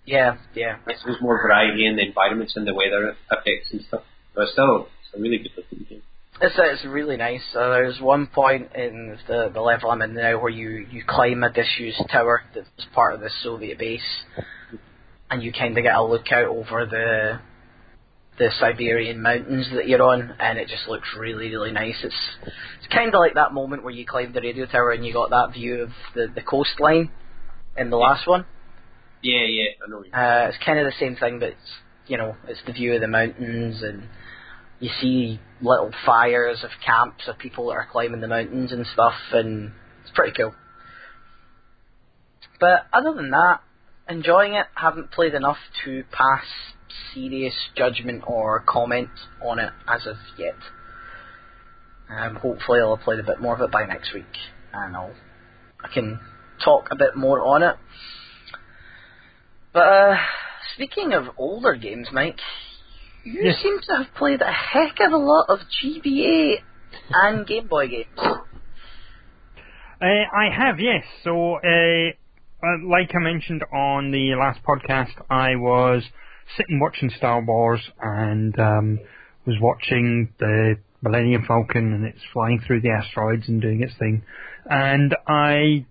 Yeah, 0.06 0.38
yeah. 0.54 0.78
This 0.86 1.02
was 1.06 1.18
more 1.22 1.42
variety 1.42 1.86
in 1.86 1.96
the 1.96 2.06
environments 2.06 2.56
and 2.56 2.68
the 2.68 2.74
weather 2.74 3.16
effects 3.32 3.72
and 3.72 3.82
stuff. 3.88 4.04
But 4.36 4.50
still, 4.50 4.88
it's 5.02 5.18
a 5.18 5.22
really 5.22 5.40
good 5.40 5.52
looking 5.58 5.86
game. 5.90 6.04
It's 6.42 6.56
it's 6.58 6.86
really 6.86 7.18
nice. 7.18 7.44
Uh, 7.54 7.70
there's 7.70 8.00
one 8.00 8.28
point 8.28 8.70
in 8.76 9.18
the 9.28 9.50
the 9.54 9.62
level 9.62 9.92
I'm 9.92 10.02
in 10.02 10.14
now 10.14 10.40
where 10.40 10.52
you 10.52 10.86
you 10.90 11.04
climb 11.08 11.44
a 11.44 11.52
disused 11.52 12.02
tower 12.12 12.44
that's 12.56 12.70
part 12.94 13.14
of 13.14 13.20
the 13.20 13.30
Soviet 13.44 13.78
base, 13.78 14.02
and 15.30 15.44
you 15.44 15.52
kind 15.52 15.78
of 15.78 15.84
get 15.84 15.96
a 15.96 16.04
look 16.04 16.32
out 16.32 16.48
over 16.48 16.86
the 16.86 17.40
the 18.38 18.52
Siberian 18.58 19.22
mountains 19.22 19.68
that 19.76 19.88
you're 19.88 20.02
on, 20.02 20.34
and 20.40 20.58
it 20.58 20.70
just 20.70 20.88
looks 20.88 21.08
really 21.18 21.50
really 21.50 21.72
nice. 21.72 21.98
It's 22.04 22.16
it's 22.44 22.94
kind 22.94 23.14
of 23.14 23.20
like 23.20 23.36
that 23.36 23.54
moment 23.54 23.84
where 23.84 23.94
you 23.94 24.06
climb 24.06 24.34
the 24.34 24.42
radio 24.42 24.66
tower 24.66 24.92
and 24.92 25.06
you 25.06 25.14
got 25.14 25.30
that 25.32 25.54
view 25.54 25.84
of 25.84 25.90
the 26.16 26.28
the 26.34 26.42
coastline 26.42 27.12
in 27.78 27.90
the 27.90 27.98
last 27.98 28.28
one. 28.28 28.46
Yeah, 29.22 29.46
yeah, 29.46 29.64
I 29.86 29.90
know. 29.90 29.98
what 29.98 30.06
you 30.08 30.12
mean. 30.14 30.22
Uh, 30.22 30.48
it's 30.50 30.64
kind 30.64 30.80
of 30.80 30.86
the 30.86 31.00
same 31.00 31.16
thing, 31.18 31.40
but 31.40 31.50
it's, 31.50 31.72
you 32.08 32.18
know, 32.18 32.36
it's 32.48 32.62
the 32.66 32.72
view 32.72 32.96
of 32.96 33.02
the 33.02 33.08
mountains, 33.08 33.84
and 33.84 34.04
you 34.80 34.90
see 35.02 35.40
little 35.62 35.92
fires 36.06 36.64
of 36.64 36.70
camps 36.86 37.28
of 37.28 37.38
people 37.38 37.68
that 37.68 37.74
are 37.74 37.88
climbing 37.92 38.22
the 38.22 38.28
mountains 38.28 38.72
and 38.72 38.86
stuff, 38.94 39.16
and 39.34 39.74
it's 40.02 40.12
pretty 40.16 40.34
cool. 40.38 40.54
But 42.60 42.88
other 42.94 43.14
than 43.14 43.32
that, 43.32 43.62
enjoying 44.10 44.54
it. 44.54 44.66
Haven't 44.76 45.12
played 45.12 45.34
enough 45.34 45.58
to 45.86 46.04
pass 46.12 46.44
serious 47.14 47.54
judgment 47.76 48.24
or 48.28 48.64
comment 48.68 49.10
on 49.46 49.60
it 49.60 49.72
as 49.88 50.06
of 50.08 50.18
yet. 50.38 50.56
Um, 52.10 52.36
hopefully, 52.36 52.80
I'll 52.82 52.96
have 52.96 53.06
played 53.06 53.20
a 53.20 53.24
bit 53.24 53.40
more 53.40 53.54
of 53.56 53.62
it 53.62 53.72
by 53.72 53.86
next 53.86 54.14
week, 54.14 54.26
and 54.74 54.96
I'll 54.96 55.14
I 55.84 55.88
can 55.94 56.20
talk 56.64 56.88
a 56.92 56.96
bit 56.96 57.16
more 57.16 57.40
on 57.42 57.64
it. 57.64 57.76
But 59.72 59.80
uh, 59.88 60.18
speaking 60.76 61.14
of 61.14 61.26
older 61.38 61.76
games, 61.76 62.10
Mike, 62.12 62.40
you 63.24 63.42
Yes. 63.44 63.62
seem 63.62 63.80
to 63.88 64.04
have 64.04 64.16
played 64.16 64.42
a 64.42 64.52
heck 64.52 64.98
of 65.06 65.12
a 65.14 65.18
lot 65.18 65.46
of 65.50 65.60
GBA 65.84 66.56
and 67.14 67.46
Game 67.46 67.68
Boy 67.68 67.88
games. 67.88 68.18
Uh, 68.18 70.06
I 70.06 70.50
have, 70.56 70.80
yes. 70.80 71.04
So, 71.24 71.56
uh, 71.58 72.12
uh, 72.64 72.88
like 72.88 73.12
I 73.16 73.20
mentioned 73.20 73.64
on 73.74 74.12
the 74.12 74.36
last 74.36 74.60
podcast, 74.64 75.14
I 75.30 75.56
was 75.56 76.04
sitting 76.58 76.80
watching 76.80 77.10
Star 77.10 77.42
Wars 77.42 77.82
and 78.02 78.58
um, 78.60 79.00
was 79.46 79.56
watching 79.62 80.34
the 80.40 80.76
Millennium 81.02 81.46
Falcon 81.48 81.94
and 81.94 82.06
it's 82.06 82.22
flying 82.34 82.62
through 82.66 82.82
the 82.82 82.90
asteroids 82.90 83.48
and 83.48 83.62
doing 83.62 83.82
its 83.82 83.94
thing. 83.98 84.24
And 84.70 85.16
I 85.28 85.86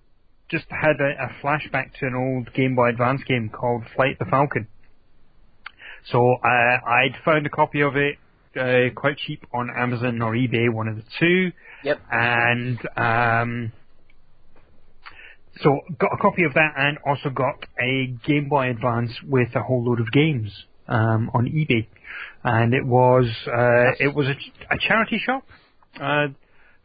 just 0.50 0.66
had 0.70 0.96
a, 1.00 1.24
a 1.24 1.42
flashback 1.42 1.92
to 2.00 2.06
an 2.06 2.14
old 2.14 2.52
Game 2.54 2.74
Boy 2.74 2.90
Advance 2.90 3.22
game 3.26 3.50
called 3.50 3.84
Flight 3.94 4.18
the 4.18 4.26
Falcon. 4.26 4.68
So 6.10 6.36
uh, 6.42 6.88
I'd 6.88 7.16
found 7.24 7.46
a 7.46 7.50
copy 7.50 7.82
of 7.82 7.96
it 7.96 8.16
uh, 8.58 8.94
quite 8.94 9.16
cheap 9.18 9.44
on 9.52 9.70
Amazon 9.70 10.20
or 10.22 10.32
eBay, 10.32 10.72
one 10.72 10.88
of 10.88 10.96
the 10.96 11.04
two. 11.18 11.52
Yep. 11.84 12.00
And 12.10 12.78
um, 12.96 13.72
so 15.62 15.80
got 15.98 16.10
a 16.12 16.16
copy 16.20 16.44
of 16.44 16.54
that 16.54 16.74
and 16.76 16.98
also 17.06 17.30
got 17.30 17.64
a 17.80 18.14
Game 18.26 18.48
Boy 18.48 18.70
Advance 18.70 19.12
with 19.26 19.48
a 19.54 19.62
whole 19.62 19.84
load 19.84 20.00
of 20.00 20.10
games 20.12 20.52
um, 20.86 21.30
on 21.34 21.46
eBay. 21.46 21.86
And 22.44 22.74
it 22.74 22.86
was 22.86 23.26
uh, 23.46 23.92
it 23.98 24.14
was 24.14 24.26
a, 24.26 24.74
a 24.74 24.78
charity 24.78 25.20
shop 25.24 25.44
uh, 25.96 26.28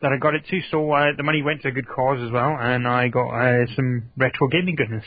that 0.01 0.11
I 0.11 0.17
got 0.17 0.35
it 0.35 0.45
to. 0.49 0.59
So 0.71 0.91
uh, 0.91 1.11
the 1.15 1.23
money 1.23 1.41
went 1.41 1.61
to 1.61 1.69
a 1.69 1.71
good 1.71 1.87
cause 1.87 2.19
as 2.23 2.31
well, 2.31 2.57
and 2.59 2.87
I 2.87 3.07
got 3.07 3.29
uh, 3.29 3.65
some 3.75 4.09
retro 4.17 4.47
gaming 4.47 4.75
goodness. 4.75 5.05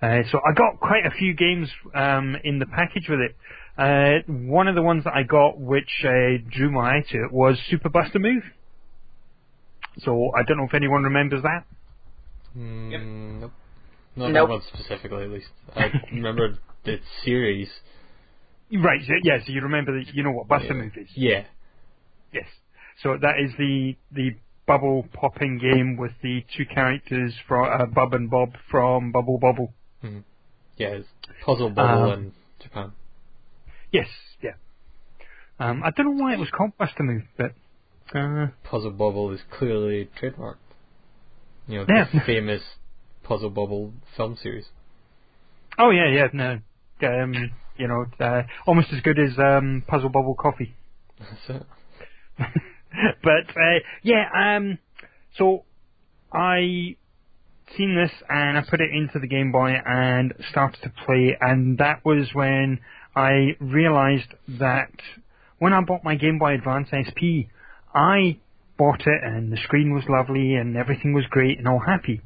Uh, 0.00 0.20
so 0.30 0.38
I 0.38 0.52
got 0.54 0.78
quite 0.78 1.06
a 1.06 1.10
few 1.10 1.34
games 1.34 1.70
um, 1.94 2.36
in 2.44 2.58
the 2.58 2.66
package 2.66 3.08
with 3.08 3.20
it. 3.20 3.36
Uh, 3.78 4.22
one 4.28 4.68
of 4.68 4.74
the 4.74 4.82
ones 4.82 5.04
that 5.04 5.14
I 5.14 5.22
got, 5.22 5.58
which 5.58 6.04
uh, 6.04 6.38
drew 6.50 6.70
my 6.70 6.96
eye 6.96 7.04
to 7.10 7.24
it, 7.24 7.32
was 7.32 7.58
Super 7.68 7.88
Bust-A-Move. 7.88 8.42
So 9.98 10.30
I 10.36 10.42
don't 10.42 10.58
know 10.58 10.64
if 10.64 10.74
anyone 10.74 11.02
remembers 11.02 11.42
that. 11.42 11.64
Mm, 12.56 13.40
Nope. 13.40 13.52
Not 14.16 14.32
Nope. 14.32 14.34
that 14.34 14.48
one 14.52 14.62
specifically, 14.72 15.24
at 15.24 15.30
least. 15.30 15.48
I 15.74 15.90
remember 16.12 16.58
the 16.84 16.98
series. 17.24 17.68
Right. 18.72 19.00
So, 19.06 19.12
yeah. 19.22 19.38
So 19.44 19.52
you 19.52 19.60
remember 19.60 19.92
that? 19.98 20.14
You 20.14 20.22
know 20.22 20.32
what 20.32 20.48
Buster 20.48 20.68
Yeah. 20.68 20.72
Move 20.82 20.92
is? 20.96 21.08
Yeah. 21.14 21.44
Yes. 22.32 22.46
So 23.02 23.16
that 23.20 23.38
is 23.44 23.52
the 23.58 23.96
the 24.12 24.36
bubble 24.66 25.06
popping 25.12 25.58
game 25.58 25.96
with 25.96 26.12
the 26.22 26.44
two 26.56 26.64
characters 26.66 27.34
from 27.46 27.68
uh, 27.68 27.86
Bub 27.86 28.14
and 28.14 28.30
Bob 28.30 28.54
from 28.70 29.12
Bubble 29.12 29.38
Bobble. 29.38 29.72
Mhm. 30.02 30.24
Yeah, 30.76 30.88
it's 30.88 31.08
Puzzle 31.44 31.70
Bobble 31.70 32.10
Um, 32.12 32.18
in 32.18 32.32
Japan. 32.60 32.92
Yes. 33.92 34.08
Yeah. 34.42 34.54
Um, 35.58 35.82
I 35.84 35.90
don't 35.90 36.16
know 36.16 36.22
why 36.24 36.34
it 36.34 36.38
was 36.38 36.50
called 36.50 36.76
Bust-A-Move, 36.76 37.22
but 37.38 37.52
uh, 38.14 38.48
Puzzle 38.64 38.90
Bobble 38.90 39.30
is 39.32 39.40
clearly 39.50 40.10
trademarked. 40.20 40.56
You 41.68 41.78
know, 41.80 41.86
Yeah. 41.88 42.04
the 42.12 42.20
famous 42.20 42.62
Puzzle 43.24 43.50
Bobble 43.50 43.92
film 44.16 44.36
series. 44.36 44.66
oh 45.78 45.90
yeah, 45.90 46.08
yeah, 46.08 46.28
no, 46.32 46.60
um, 47.02 47.50
you 47.76 47.88
know, 47.88 48.06
uh, 48.20 48.42
almost 48.66 48.88
as 48.92 49.00
good 49.00 49.18
as 49.18 49.38
um, 49.38 49.82
Puzzle 49.86 50.08
Bobble 50.08 50.34
Coffee. 50.34 50.74
That's 51.18 51.60
it. 51.60 51.66
but 53.22 53.50
uh, 53.56 53.78
yeah, 54.02 54.28
um, 54.56 54.78
so 55.36 55.64
I 56.32 56.96
seen 57.76 57.96
this 57.96 58.12
and 58.28 58.56
I 58.56 58.62
put 58.68 58.80
it 58.80 58.90
into 58.94 59.18
the 59.18 59.26
Game 59.26 59.50
Boy 59.52 59.74
and 59.84 60.32
started 60.50 60.80
to 60.82 60.92
play, 61.04 61.36
and 61.40 61.78
that 61.78 62.04
was 62.04 62.30
when 62.32 62.78
I 63.14 63.56
realized 63.60 64.32
that 64.60 64.92
when 65.58 65.72
I 65.72 65.80
bought 65.80 66.04
my 66.04 66.14
Game 66.14 66.38
Boy 66.38 66.54
Advance 66.54 66.88
SP, 66.92 67.50
I 67.94 68.38
bought 68.78 69.00
it 69.00 69.20
and 69.22 69.52
the 69.52 69.56
screen 69.64 69.94
was 69.94 70.04
lovely 70.08 70.54
and 70.54 70.76
everything 70.76 71.12
was 71.14 71.24
great 71.30 71.58
and 71.58 71.66
all 71.68 71.80
happy. 71.84 72.20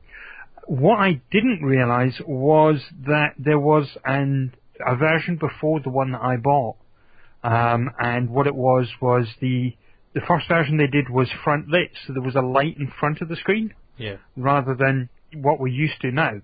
What 0.66 0.96
I 0.98 1.20
didn't 1.30 1.62
realize 1.62 2.20
was 2.26 2.80
that 3.06 3.34
there 3.38 3.58
was 3.58 3.86
an 4.04 4.54
a 4.84 4.96
version 4.96 5.36
before 5.36 5.80
the 5.80 5.90
one 5.90 6.12
that 6.12 6.22
I 6.22 6.36
bought. 6.36 6.76
Um, 7.42 7.90
and 7.98 8.30
what 8.30 8.46
it 8.46 8.54
was 8.54 8.88
was 9.00 9.26
the 9.40 9.74
the 10.14 10.20
first 10.26 10.48
version 10.48 10.76
they 10.76 10.86
did 10.86 11.08
was 11.08 11.28
front 11.44 11.68
lit, 11.68 11.90
so 12.06 12.12
there 12.12 12.22
was 12.22 12.34
a 12.34 12.40
light 12.40 12.76
in 12.78 12.92
front 12.98 13.20
of 13.20 13.28
the 13.28 13.36
screen 13.36 13.72
Yeah. 13.96 14.16
rather 14.36 14.74
than 14.74 15.08
what 15.34 15.60
we're 15.60 15.68
used 15.68 16.00
to 16.00 16.10
now, 16.10 16.40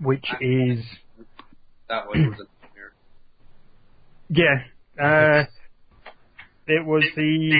which 0.00 0.26
is 0.40 0.84
That 1.88 2.06
one 2.08 2.28
was 2.30 2.38
a 2.40 2.46
nightmare. 2.66 2.92
yeah. 4.28 5.02
Uh, 5.02 5.44
it 6.66 6.84
was 6.86 7.02
the 7.16 7.52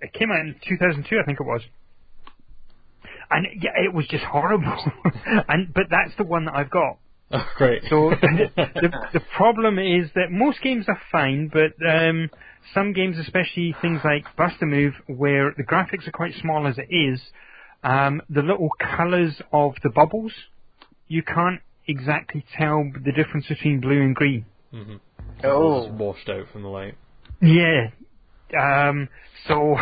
it 0.00 0.12
came 0.12 0.30
out 0.30 0.40
in 0.40 0.54
2002, 0.68 1.18
I 1.20 1.24
think 1.24 1.40
it 1.40 1.46
was. 1.46 1.62
And 3.30 3.46
yeah, 3.60 3.70
it 3.84 3.92
was 3.92 4.06
just 4.08 4.24
horrible. 4.24 4.84
and 5.48 5.72
but 5.74 5.84
that's 5.90 6.16
the 6.16 6.24
one 6.24 6.44
that 6.44 6.54
I've 6.54 6.70
got. 6.70 6.98
Oh, 7.32 7.44
great. 7.56 7.82
So 7.90 8.10
the, 8.20 8.90
the 9.12 9.20
problem 9.36 9.78
is 9.78 10.10
that 10.14 10.30
most 10.30 10.60
games 10.62 10.86
are 10.88 11.00
fine, 11.10 11.50
but 11.52 11.72
um, 11.84 12.30
some 12.72 12.92
games, 12.92 13.18
especially 13.18 13.74
things 13.82 14.00
like 14.04 14.24
Bust-A-Move, 14.36 14.94
where 15.08 15.52
the 15.56 15.64
graphics 15.64 16.06
are 16.06 16.12
quite 16.12 16.34
small 16.40 16.68
as 16.68 16.78
it 16.78 16.86
is, 16.88 17.20
um, 17.82 18.22
the 18.30 18.42
little 18.42 18.68
colours 18.96 19.40
of 19.52 19.74
the 19.82 19.90
bubbles, 19.90 20.32
you 21.08 21.22
can't 21.22 21.60
exactly 21.88 22.44
tell 22.56 22.84
the 23.04 23.12
difference 23.12 23.46
between 23.48 23.80
blue 23.80 24.02
and 24.02 24.14
green. 24.14 24.44
hmm 24.70 24.96
Oh. 25.44 25.84
It's 25.84 25.92
washed 25.92 26.28
out 26.28 26.46
from 26.52 26.62
the 26.62 26.68
light. 26.68 26.94
Yeah. 27.42 27.88
Um, 28.54 29.08
so 29.48 29.76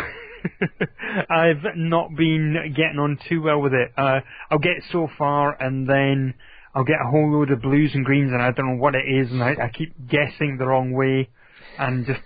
I've 1.29 1.63
not 1.75 2.15
been 2.15 2.73
getting 2.75 2.99
on 2.99 3.19
too 3.27 3.41
well 3.41 3.61
with 3.61 3.73
it. 3.73 3.91
Uh, 3.97 4.19
I'll 4.49 4.59
get 4.59 4.83
so 4.91 5.07
far 5.17 5.61
and 5.61 5.87
then 5.87 6.33
I'll 6.73 6.83
get 6.83 6.97
a 7.01 7.09
whole 7.09 7.31
load 7.31 7.51
of 7.51 7.61
blues 7.61 7.91
and 7.93 8.05
greens 8.05 8.31
and 8.31 8.41
I 8.41 8.51
don't 8.51 8.75
know 8.75 8.81
what 8.81 8.95
it 8.95 9.05
is 9.07 9.31
and 9.31 9.43
I, 9.43 9.51
I 9.51 9.69
keep 9.69 9.93
guessing 10.07 10.57
the 10.57 10.65
wrong 10.65 10.91
way 10.91 11.29
and 11.77 12.05
just 12.05 12.21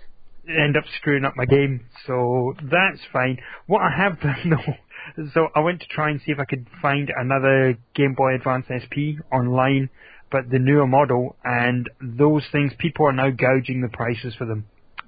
end 0.48 0.76
up 0.76 0.84
screwing 0.96 1.24
up 1.24 1.34
my 1.36 1.44
game. 1.44 1.86
So 2.06 2.54
that's 2.62 3.00
fine. 3.12 3.38
What 3.66 3.82
I 3.82 3.90
have 3.96 4.20
done 4.22 4.50
though, 4.50 5.24
so 5.34 5.48
I 5.54 5.60
went 5.60 5.80
to 5.80 5.86
try 5.86 6.10
and 6.10 6.20
see 6.20 6.32
if 6.32 6.38
I 6.38 6.44
could 6.44 6.66
find 6.82 7.10
another 7.16 7.78
Game 7.94 8.14
Boy 8.14 8.34
Advance 8.34 8.66
SP 8.68 9.20
online, 9.32 9.90
but 10.30 10.50
the 10.50 10.58
newer 10.58 10.86
model 10.86 11.36
and 11.44 11.88
those 12.00 12.44
things, 12.52 12.72
people 12.78 13.06
are 13.06 13.12
now 13.12 13.30
gouging 13.30 13.82
the 13.82 13.88
prices 13.88 14.34
for 14.36 14.46
them. 14.46 14.66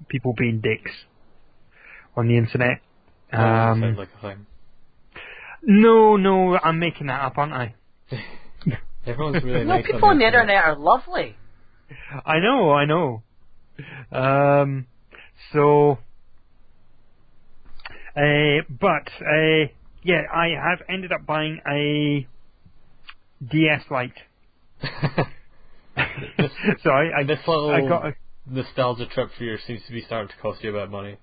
People 0.08 0.34
being 0.36 0.60
dicks 0.60 0.90
on 2.16 2.28
the 2.28 2.36
internet. 2.36 2.80
That 3.30 3.38
doesn't 3.38 3.72
Um, 3.72 3.80
sound 3.80 3.98
like 3.98 4.08
a 4.18 4.20
thing. 4.20 4.46
no, 5.62 6.16
no, 6.16 6.58
I'm 6.58 6.78
making 6.78 7.06
that 7.08 7.20
up, 7.22 7.38
aren't 7.38 7.52
I? 7.52 7.74
Everyone's 9.06 9.42
really 9.42 9.64
No, 9.64 9.76
nice 9.76 9.86
people 9.86 10.08
on 10.08 10.18
the 10.18 10.26
internet 10.26 10.64
are 10.64 10.76
lovely. 10.78 11.36
I 12.24 12.38
know, 12.38 12.72
I 12.72 12.84
know. 12.84 13.22
Um, 14.12 14.86
so, 15.52 15.98
uh, 18.16 18.62
but 18.68 19.08
uh, 19.20 19.68
yeah, 20.04 20.22
I 20.32 20.48
have 20.48 20.82
ended 20.88 21.12
up 21.12 21.26
buying 21.26 21.60
a 21.68 22.26
DS 23.50 23.82
Lite. 23.90 24.12
so 26.82 26.90
I, 26.90 27.20
I 27.20 27.24
this 27.24 27.38
little 27.46 27.70
I 27.70 27.80
got 27.88 28.06
a, 28.06 28.14
nostalgia 28.46 29.06
trip 29.06 29.30
for 29.36 29.44
you 29.44 29.56
seems 29.66 29.82
to 29.86 29.92
be 29.92 30.02
starting 30.02 30.28
to 30.28 30.34
cost 30.42 30.62
you 30.62 30.70
a 30.70 30.72
bit 30.72 30.82
of 30.82 30.90
money. 30.90 31.16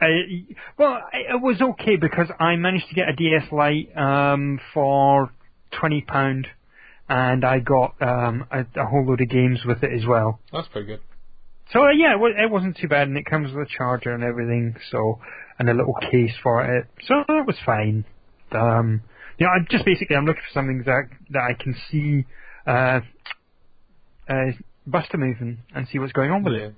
I, 0.00 0.44
well, 0.78 0.98
it 1.12 1.40
was 1.40 1.60
okay 1.60 1.96
because 1.96 2.28
I 2.38 2.56
managed 2.56 2.88
to 2.88 2.94
get 2.94 3.08
a 3.08 3.14
DS 3.14 3.50
Lite 3.50 3.96
um, 3.96 4.60
for 4.74 5.32
twenty 5.78 6.02
pound, 6.02 6.48
and 7.08 7.44
I 7.44 7.60
got 7.60 7.94
um, 8.00 8.46
a, 8.50 8.60
a 8.80 8.86
whole 8.86 9.06
load 9.06 9.20
of 9.20 9.28
games 9.28 9.60
with 9.64 9.82
it 9.82 9.90
as 9.92 10.06
well. 10.06 10.40
That's 10.52 10.68
pretty 10.68 10.86
good. 10.86 11.00
So 11.72 11.80
uh, 11.80 11.90
yeah, 11.90 12.14
it, 12.14 12.44
it 12.44 12.50
wasn't 12.50 12.76
too 12.76 12.88
bad, 12.88 13.08
and 13.08 13.16
it 13.16 13.26
comes 13.26 13.52
with 13.52 13.66
a 13.66 13.70
charger 13.76 14.12
and 14.12 14.22
everything, 14.22 14.76
so 14.90 15.18
and 15.58 15.68
a 15.68 15.74
little 15.74 15.94
case 16.10 16.34
for 16.42 16.62
it, 16.78 16.86
so 17.06 17.14
that 17.26 17.44
was 17.46 17.56
fine. 17.64 18.04
Um, 18.52 19.02
you 19.38 19.46
know, 19.46 19.52
I'm 19.52 19.66
just 19.70 19.84
basically 19.84 20.16
I'm 20.16 20.26
looking 20.26 20.42
for 20.42 20.54
something 20.54 20.82
that 20.86 21.08
that 21.30 21.42
I 21.42 21.62
can 21.62 21.74
see 21.90 22.24
uh, 22.66 23.00
uh, 24.28 24.52
Buster 24.86 25.18
moving 25.18 25.58
and 25.74 25.88
see 25.88 25.98
what's 25.98 26.12
going 26.12 26.30
on 26.30 26.44
with 26.44 26.54
it. 26.54 26.74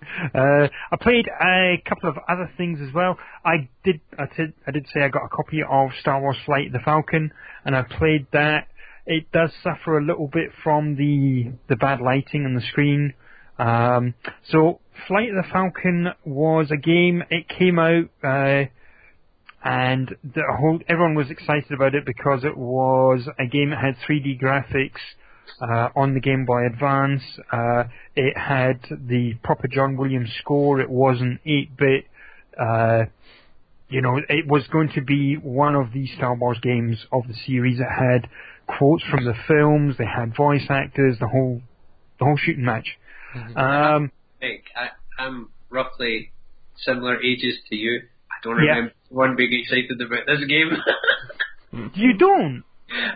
Uh, 0.34 0.68
I 0.90 0.96
played 1.00 1.28
a 1.28 1.82
couple 1.86 2.08
of 2.08 2.16
other 2.28 2.50
things 2.56 2.78
as 2.80 2.92
well. 2.94 3.18
I 3.44 3.68
did, 3.84 4.00
I 4.18 4.24
did, 4.34 4.54
I 4.66 4.70
did 4.70 4.86
say 4.92 5.02
I 5.02 5.08
got 5.08 5.24
a 5.24 5.28
copy 5.28 5.60
of 5.62 5.90
Star 6.00 6.20
Wars 6.20 6.36
Flight 6.46 6.68
of 6.68 6.72
the 6.72 6.78
Falcon, 6.80 7.32
and 7.64 7.76
I 7.76 7.82
played 7.82 8.26
that. 8.32 8.68
It 9.06 9.30
does 9.30 9.50
suffer 9.62 9.98
a 9.98 10.04
little 10.04 10.28
bit 10.28 10.50
from 10.64 10.96
the 10.96 11.52
the 11.68 11.76
bad 11.76 12.00
lighting 12.00 12.44
on 12.44 12.54
the 12.54 12.60
screen. 12.62 13.14
Um, 13.58 14.14
so 14.50 14.80
Flight 15.06 15.30
of 15.30 15.36
the 15.36 15.50
Falcon 15.52 16.08
was 16.24 16.70
a 16.70 16.76
game. 16.76 17.22
It 17.30 17.48
came 17.48 17.78
out, 17.78 18.08
uh, 18.24 18.64
and 19.64 20.16
the 20.24 20.42
whole 20.58 20.80
everyone 20.88 21.14
was 21.14 21.30
excited 21.30 21.72
about 21.72 21.94
it 21.94 22.04
because 22.04 22.44
it 22.44 22.56
was 22.56 23.28
a 23.38 23.46
game 23.46 23.70
that 23.70 23.80
had 23.80 23.96
3D 24.08 24.40
graphics 24.40 25.00
uh, 25.60 25.88
on 25.96 26.14
the 26.14 26.20
Game 26.20 26.44
Boy 26.44 26.66
Advance. 26.66 27.22
Uh, 27.52 27.84
it 28.14 28.36
had 28.36 28.80
the 28.90 29.34
proper 29.42 29.68
John 29.68 29.96
Williams 29.96 30.30
score. 30.40 30.80
It 30.80 30.90
wasn't 30.90 31.40
8-bit. 31.44 32.04
Uh, 32.58 33.04
you 33.88 34.02
know, 34.02 34.18
it 34.28 34.46
was 34.48 34.66
going 34.72 34.90
to 34.94 35.00
be 35.00 35.34
one 35.36 35.74
of 35.76 35.92
the 35.92 36.06
Star 36.16 36.34
Wars 36.34 36.58
games 36.62 36.98
of 37.12 37.22
the 37.28 37.34
series. 37.46 37.78
It 37.78 37.84
had 37.84 38.28
quotes 38.66 39.04
from 39.04 39.24
the 39.24 39.34
films. 39.46 39.96
They 39.98 40.06
had 40.06 40.36
voice 40.36 40.66
actors. 40.68 41.16
The 41.20 41.28
whole, 41.28 41.60
the 42.18 42.24
whole 42.24 42.36
shooting 42.36 42.64
match. 42.64 42.88
Um, 43.54 44.10
Nick, 44.42 44.64
I, 44.74 44.88
I'm 45.22 45.50
roughly 45.70 46.32
similar 46.78 47.22
ages 47.22 47.54
to 47.70 47.76
you. 47.76 48.00
I 48.30 48.34
don't 48.42 48.56
Yeah. 48.56 48.70
remember 48.72 48.92
one 49.10 49.36
being 49.36 49.52
excited 49.62 50.00
about 50.00 50.26
this 50.26 50.44
game. 50.48 51.90
you 51.94 52.14
don't. 52.18 52.64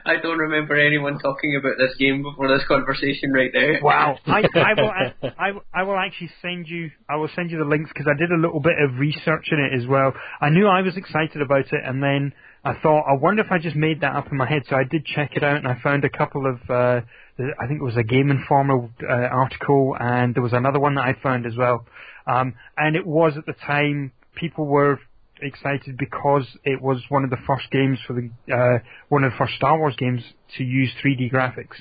I 0.04 0.16
don't 0.20 0.38
remember 0.38 0.74
anyone 0.74 1.18
talking 1.18 1.56
about 1.56 1.74
this 1.78 1.96
game 1.96 2.22
before 2.22 2.48
this 2.48 2.66
conversation 2.66 3.32
right 3.32 3.50
now. 3.54 3.74
Wow. 3.82 4.18
I, 4.26 4.42
I 4.56 4.74
will 4.74 5.32
I, 5.38 5.50
I 5.72 5.82
will 5.84 5.96
actually 5.96 6.30
send 6.42 6.66
you 6.68 6.90
I 7.08 7.16
will 7.16 7.30
send 7.34 7.50
you 7.50 7.58
the 7.58 7.64
links 7.64 7.90
because 7.92 8.08
I 8.12 8.18
did 8.18 8.32
a 8.32 8.36
little 8.40 8.60
bit 8.60 8.74
of 8.82 8.98
research 8.98 9.48
in 9.52 9.60
it 9.60 9.80
as 9.80 9.86
well. 9.86 10.12
I 10.40 10.50
knew 10.50 10.66
I 10.66 10.82
was 10.82 10.96
excited 10.96 11.40
about 11.40 11.72
it 11.72 11.80
and 11.84 12.02
then 12.02 12.32
I 12.64 12.74
thought 12.82 13.04
I 13.08 13.14
wonder 13.14 13.42
if 13.42 13.52
I 13.52 13.58
just 13.58 13.76
made 13.76 14.00
that 14.00 14.16
up 14.16 14.30
in 14.30 14.36
my 14.36 14.48
head. 14.48 14.62
So 14.68 14.74
I 14.74 14.84
did 14.84 15.06
check 15.06 15.32
it 15.36 15.44
out 15.44 15.56
and 15.56 15.68
I 15.68 15.78
found 15.80 16.04
a 16.04 16.10
couple 16.10 16.46
of 16.46 16.58
uh 16.68 17.00
I 17.38 17.66
think 17.68 17.80
it 17.80 17.84
was 17.84 17.96
a 17.96 18.02
Game 18.02 18.30
Informer 18.30 18.88
uh, 19.08 19.12
article 19.12 19.96
and 19.98 20.34
there 20.34 20.42
was 20.42 20.52
another 20.52 20.80
one 20.80 20.96
that 20.96 21.04
I 21.04 21.14
found 21.22 21.46
as 21.46 21.56
well. 21.56 21.86
Um 22.26 22.54
and 22.76 22.96
it 22.96 23.06
was 23.06 23.34
at 23.36 23.46
the 23.46 23.54
time 23.54 24.12
people 24.34 24.66
were 24.66 24.98
excited 25.42 25.96
because 25.98 26.46
it 26.64 26.80
was 26.80 26.98
one 27.08 27.24
of 27.24 27.30
the 27.30 27.36
first 27.46 27.70
games 27.70 27.98
for 28.06 28.14
the 28.14 28.30
uh 28.52 28.78
one 29.08 29.24
of 29.24 29.32
the 29.32 29.36
first 29.38 29.54
Star 29.54 29.78
Wars 29.78 29.94
games 29.96 30.22
to 30.56 30.64
use 30.64 30.90
3D 31.04 31.32
graphics. 31.32 31.76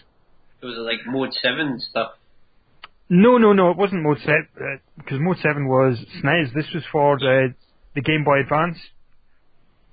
It 0.62 0.65
was 0.65 0.78
like 0.80 1.00
Mode 1.06 1.34
7 1.41 1.80
stuff. 1.80 2.12
No, 3.10 3.38
no, 3.38 3.54
no, 3.54 3.72
it 3.72 3.78
wasn't 3.78 4.04
Mode 4.04 4.19
7, 4.19 4.80
because 4.98 5.17
Mode 5.19 5.38
7 5.41 5.67
was 5.67 5.98
SNES. 6.22 6.54
This 6.54 6.65
was 6.74 6.84
for 6.91 7.17
the, 7.17 7.56
the 7.95 8.02
Game 8.02 8.24
Boy 8.24 8.41
Advance. 8.41 8.78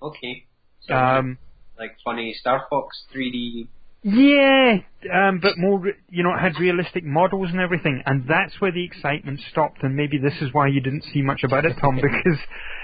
Okay. 0.03 0.45
So, 0.83 0.95
Um, 0.95 1.39
like 1.79 1.97
funny 2.05 2.35
Star 2.39 2.67
Fox 2.69 3.05
3D. 3.15 3.69
yeah, 4.03 4.79
um, 5.13 5.41
but 5.41 5.57
more, 5.57 5.83
you 6.11 6.23
know, 6.23 6.35
it 6.35 6.41
had 6.41 6.61
realistic 6.61 7.05
models 7.05 7.49
and 7.51 7.61
everything, 7.61 8.03
and 8.07 8.25
that's 8.29 8.61
where 8.61 8.71
the 8.73 8.85
excitement 8.85 9.41
stopped, 9.51 9.83
and 9.83 9.97
maybe 9.97 10.19
this 10.19 10.35
is 10.43 10.53
why 10.53 10.67
you 10.67 10.81
didn't 10.81 11.05
see 11.13 11.23
much 11.23 11.43
about 11.43 11.65
it, 11.65 11.75
Tom, 11.81 11.97
because 12.03 12.39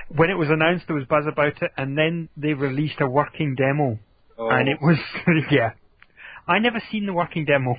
when 0.09 0.31
it 0.31 0.35
was 0.35 0.49
announced 0.51 0.85
there 0.87 0.97
was 0.97 1.07
buzz 1.07 1.25
about 1.31 1.63
it, 1.63 1.71
and 1.77 1.97
then 1.97 2.29
they 2.37 2.55
released 2.55 3.01
a 3.01 3.09
working 3.09 3.55
demo, 3.55 3.99
Oh, 4.39 4.49
and 4.49 4.69
it 4.69 4.79
was, 4.81 4.99
yeah. 5.51 5.73
I 6.49 6.59
never 6.59 6.83
seen 6.91 7.07
the 7.07 7.13
working 7.13 7.45
demo. 7.45 7.77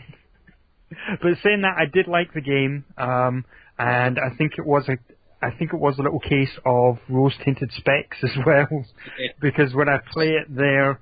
but 1.22 1.32
saying 1.44 1.62
that, 1.62 1.76
I 1.78 1.86
did 1.92 2.08
like 2.08 2.34
the 2.34 2.42
game, 2.42 2.86
um, 2.98 3.46
and 3.78 4.20
I 4.20 4.36
think 4.38 4.54
it 4.58 4.66
was 4.66 4.88
a, 4.88 4.98
I 5.46 5.52
think 5.58 5.74
it 5.74 5.80
was 5.80 5.98
a 6.00 6.02
little 6.02 6.20
case 6.20 6.52
of 6.66 7.00
rose 7.10 7.34
tinted 7.44 7.72
specs 7.74 8.18
as 8.24 8.32
well, 8.46 8.86
because 9.42 9.74
when 9.74 9.90
I 9.90 9.98
play 10.12 10.30
it 10.30 10.48
there, 10.50 11.00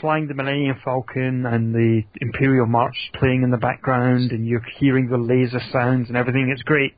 flying 0.00 0.28
the 0.28 0.34
Millennium 0.34 0.76
Falcon 0.84 1.44
and 1.46 1.74
the 1.74 2.02
Imperial 2.20 2.66
March 2.66 2.94
playing 3.14 3.42
in 3.42 3.50
the 3.50 3.56
background, 3.56 4.30
and 4.30 4.46
you're 4.46 4.64
hearing 4.78 5.08
the 5.08 5.18
laser 5.18 5.60
sounds 5.72 6.08
and 6.08 6.16
everything, 6.16 6.48
it's 6.52 6.62
great. 6.62 6.94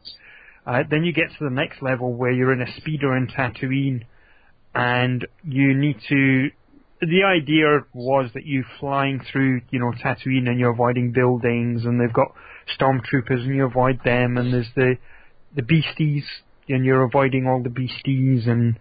Uh, 0.66 0.83
then 0.88 1.05
you 1.05 1.12
get 1.12 1.29
to 1.38 1.44
the 1.44 1.51
next 1.51 1.83
level 1.83 2.12
where 2.12 2.31
you're 2.31 2.53
in 2.53 2.62
a 2.62 2.72
speeder 2.77 3.16
in 3.16 3.27
Tatooine, 3.27 4.05
and 4.75 5.27
you 5.44 5.75
need 5.75 5.96
to 6.09 6.51
the 7.03 7.25
idea 7.25 7.85
was 7.92 8.31
that 8.35 8.46
you're 8.46 8.64
flying 8.79 9.20
through, 9.33 9.61
you 9.70 9.81
know, 9.81 9.90
Tatooine 9.90 10.48
and 10.48 10.59
you're 10.59 10.70
avoiding 10.70 11.11
buildings 11.11 11.85
and 11.85 12.01
they've 12.01 12.12
got 12.12 12.33
stormtroopers 12.79 13.42
and 13.42 13.57
you 13.57 13.64
avoid 13.64 14.01
them 14.05 14.37
and 14.37 14.53
there's 14.53 14.70
the 14.77 14.96
the 15.55 15.62
beasties 15.62 16.25
and 16.68 16.85
you're 16.85 17.03
avoiding 17.03 17.46
all 17.46 17.62
the 17.62 17.68
beasties 17.68 18.46
and 18.46 18.79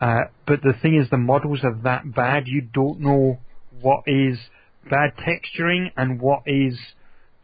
uh 0.00 0.24
but 0.46 0.60
the 0.62 0.74
thing 0.82 1.00
is 1.00 1.08
the 1.10 1.16
models 1.16 1.60
are 1.64 1.74
that 1.82 2.14
bad 2.14 2.46
you 2.46 2.60
don't 2.60 3.00
know 3.00 3.38
what 3.80 4.02
is 4.06 4.38
bad 4.88 5.12
texturing 5.16 5.90
and 5.96 6.20
what 6.20 6.42
is 6.46 6.78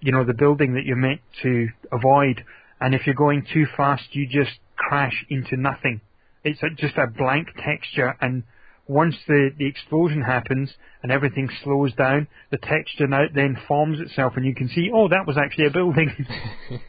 you 0.00 0.12
know 0.12 0.24
the 0.24 0.34
building 0.34 0.74
that 0.74 0.84
you're 0.84 0.96
meant 0.96 1.20
to 1.42 1.68
avoid 1.90 2.44
and 2.80 2.94
if 2.94 3.06
you're 3.06 3.14
going 3.14 3.44
too 3.52 3.66
fast 3.76 4.04
you 4.12 4.26
just 4.26 4.58
crash 4.76 5.24
into 5.30 5.56
nothing 5.56 6.00
it's 6.44 6.62
a, 6.62 6.70
just 6.76 6.96
a 6.96 7.06
blank 7.06 7.48
texture 7.64 8.16
and 8.20 8.42
once 8.86 9.16
the, 9.26 9.50
the 9.58 9.66
explosion 9.66 10.22
happens 10.22 10.72
and 11.02 11.12
everything 11.12 11.46
slows 11.62 11.92
down, 11.92 12.26
the 12.50 12.56
texture 12.56 13.06
now 13.06 13.24
then 13.34 13.54
forms 13.68 14.00
itself 14.00 14.32
and 14.36 14.46
you 14.46 14.54
can 14.54 14.66
see, 14.66 14.88
oh, 14.94 15.08
that 15.08 15.26
was 15.26 15.36
actually 15.36 15.66
a 15.66 15.70
building. 15.70 16.10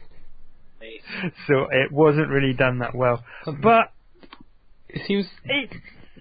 So 1.46 1.66
it 1.70 1.92
wasn't 1.92 2.28
really 2.28 2.52
done 2.52 2.78
that 2.78 2.94
well. 2.94 3.22
Um, 3.46 3.60
but 3.62 3.92
It 4.88 5.02
seems 5.06 5.26
it, 5.44 5.70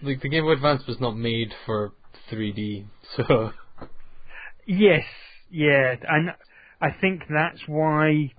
like 0.01 0.21
the 0.21 0.29
Game 0.29 0.43
Boy 0.43 0.53
Advance 0.53 0.84
was 0.88 0.99
not 0.99 1.15
made 1.15 1.53
for 1.65 1.93
3D, 2.32 2.86
so 3.15 3.51
yes, 4.65 5.03
yeah, 5.49 5.95
and 6.08 6.32
I 6.82 6.89
think 6.91 7.23
that's 7.29 7.62
why, 7.67 8.32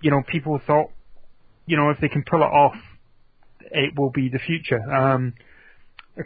you 0.00 0.10
know, 0.10 0.22
people 0.26 0.60
thought, 0.66 0.90
you 1.66 1.76
know, 1.76 1.90
if 1.90 1.98
they 2.00 2.08
can 2.08 2.24
pull 2.28 2.40
it 2.40 2.46
off, 2.46 2.76
it 3.60 3.98
will 3.98 4.10
be 4.10 4.28
the 4.28 4.38
future. 4.38 4.80
Um, 4.80 5.34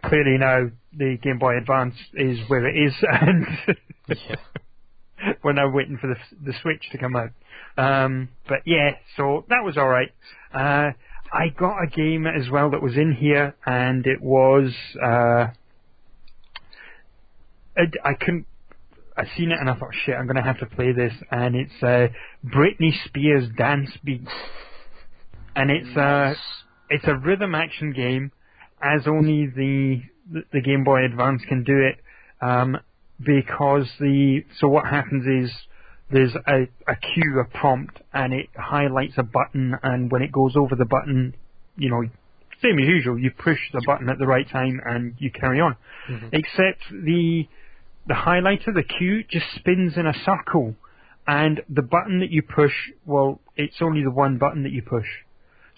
clearly 0.05 0.39
now 0.39 0.71
the 0.97 1.19
Game 1.23 1.39
Boy 1.39 1.57
Advance 1.57 1.95
is 2.15 2.39
where 2.49 2.67
it 2.67 2.77
is 2.77 2.95
and 3.03 3.47
yeah. 4.09 4.37
we're 5.43 5.53
now 5.53 5.71
waiting 5.71 5.99
for 5.99 6.09
the 6.09 6.17
the 6.45 6.55
Switch 6.63 6.85
to 6.93 6.99
come 6.99 7.17
out. 7.17 7.31
Um, 7.77 8.29
but 8.49 8.59
yeah, 8.67 8.97
so 9.17 9.45
that 9.49 9.65
was 9.65 9.77
all 9.77 9.89
right. 9.89 10.13
Uh, 10.55 10.93
I 11.33 11.49
got 11.49 11.83
a 11.83 11.87
game 11.87 12.27
as 12.27 12.51
well 12.51 12.71
that 12.71 12.83
was 12.83 12.97
in 12.97 13.13
here, 13.13 13.55
and 13.65 14.07
it 14.07 14.21
was 14.21 14.75
uh, 15.03 15.49
I, 17.77 17.85
I 18.05 18.15
couldn't. 18.15 18.47
I 19.17 19.25
seen 19.37 19.51
it 19.53 19.59
and 19.61 19.69
I 19.69 19.75
thought, 19.75 19.95
shit, 20.05 20.15
I'm 20.15 20.27
gonna 20.27 20.45
have 20.45 20.59
to 20.61 20.67
play 20.67 20.93
this, 20.93 21.13
and 21.31 21.55
it's 21.55 21.83
uh, 21.83 22.09
Britney 22.45 22.93
Spears 23.05 23.49
Dance 23.57 23.91
Beat, 24.05 24.27
and 25.55 25.71
it's 25.71 25.97
uh, 25.97 26.35
it's 26.89 27.05
a 27.07 27.15
rhythm 27.15 27.55
action 27.55 27.93
game, 27.93 28.33
as 28.83 29.07
only 29.07 29.47
the 29.47 30.03
the 30.53 30.61
Game 30.61 30.85
Boy 30.85 31.05
Advance 31.05 31.43
can 31.49 31.65
do 31.65 31.79
it. 31.79 31.99
Um, 32.41 32.79
because 33.25 33.87
the 34.01 34.45
so 34.59 34.69
what 34.69 34.87
happens 34.87 35.25
is 35.27 35.53
there's 36.11 36.35
a, 36.47 36.63
a 36.91 36.97
cue, 36.97 37.41
a 37.41 37.59
prompt, 37.59 38.01
and 38.13 38.33
it 38.33 38.49
highlights 38.57 39.15
a 39.17 39.23
button, 39.23 39.75
and 39.83 40.11
when 40.11 40.23
it 40.23 40.33
goes 40.33 40.55
over 40.57 40.75
the 40.75 40.85
button, 40.85 41.35
you 41.77 41.91
know, 41.91 42.03
same 42.63 42.79
as 42.79 42.87
usual, 42.87 43.19
you 43.19 43.31
push 43.31 43.59
the 43.73 43.83
button 43.87 44.09
at 44.09 44.19
the 44.19 44.27
right 44.27 44.49
time 44.49 44.81
and 44.85 45.15
you 45.19 45.31
carry 45.31 45.61
on. 45.61 45.77
Except 46.33 46.81
the 46.91 47.49
the 48.07 48.15
highlighter, 48.15 48.75
the 48.75 48.83
cue, 48.83 49.25
just 49.25 49.47
spins 49.57 49.97
in 49.97 50.07
a 50.07 50.15
circle, 50.25 50.75
and 51.27 51.61
the 51.69 51.83
button 51.83 52.21
that 52.21 52.31
you 52.31 52.43
push, 52.43 52.73
well, 53.07 53.41
it's 53.57 53.77
only 53.81 54.03
the 54.03 54.11
one 54.11 54.39
button 54.39 54.65
that 54.65 54.73
you 54.73 54.83
push. 54.83 55.07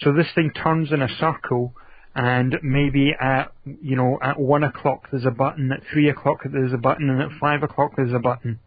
So 0.00 0.12
this 0.12 0.26
thing 0.34 0.50
turns 0.50 0.90
in 0.92 1.02
a 1.02 1.08
circle, 1.20 1.74
and 2.14 2.56
maybe 2.62 3.12
at 3.18 3.52
you 3.64 3.96
know 3.96 4.18
at 4.22 4.38
one 4.38 4.64
o'clock 4.64 5.08
there's 5.10 5.26
a 5.26 5.30
button, 5.30 5.70
at 5.72 5.80
three 5.92 6.08
o'clock 6.08 6.38
there's 6.50 6.72
a 6.72 6.78
button, 6.78 7.10
and 7.10 7.20
at 7.20 7.38
five 7.40 7.62
o'clock 7.62 7.92
there's 7.96 8.12
a 8.12 8.18
button. 8.18 8.58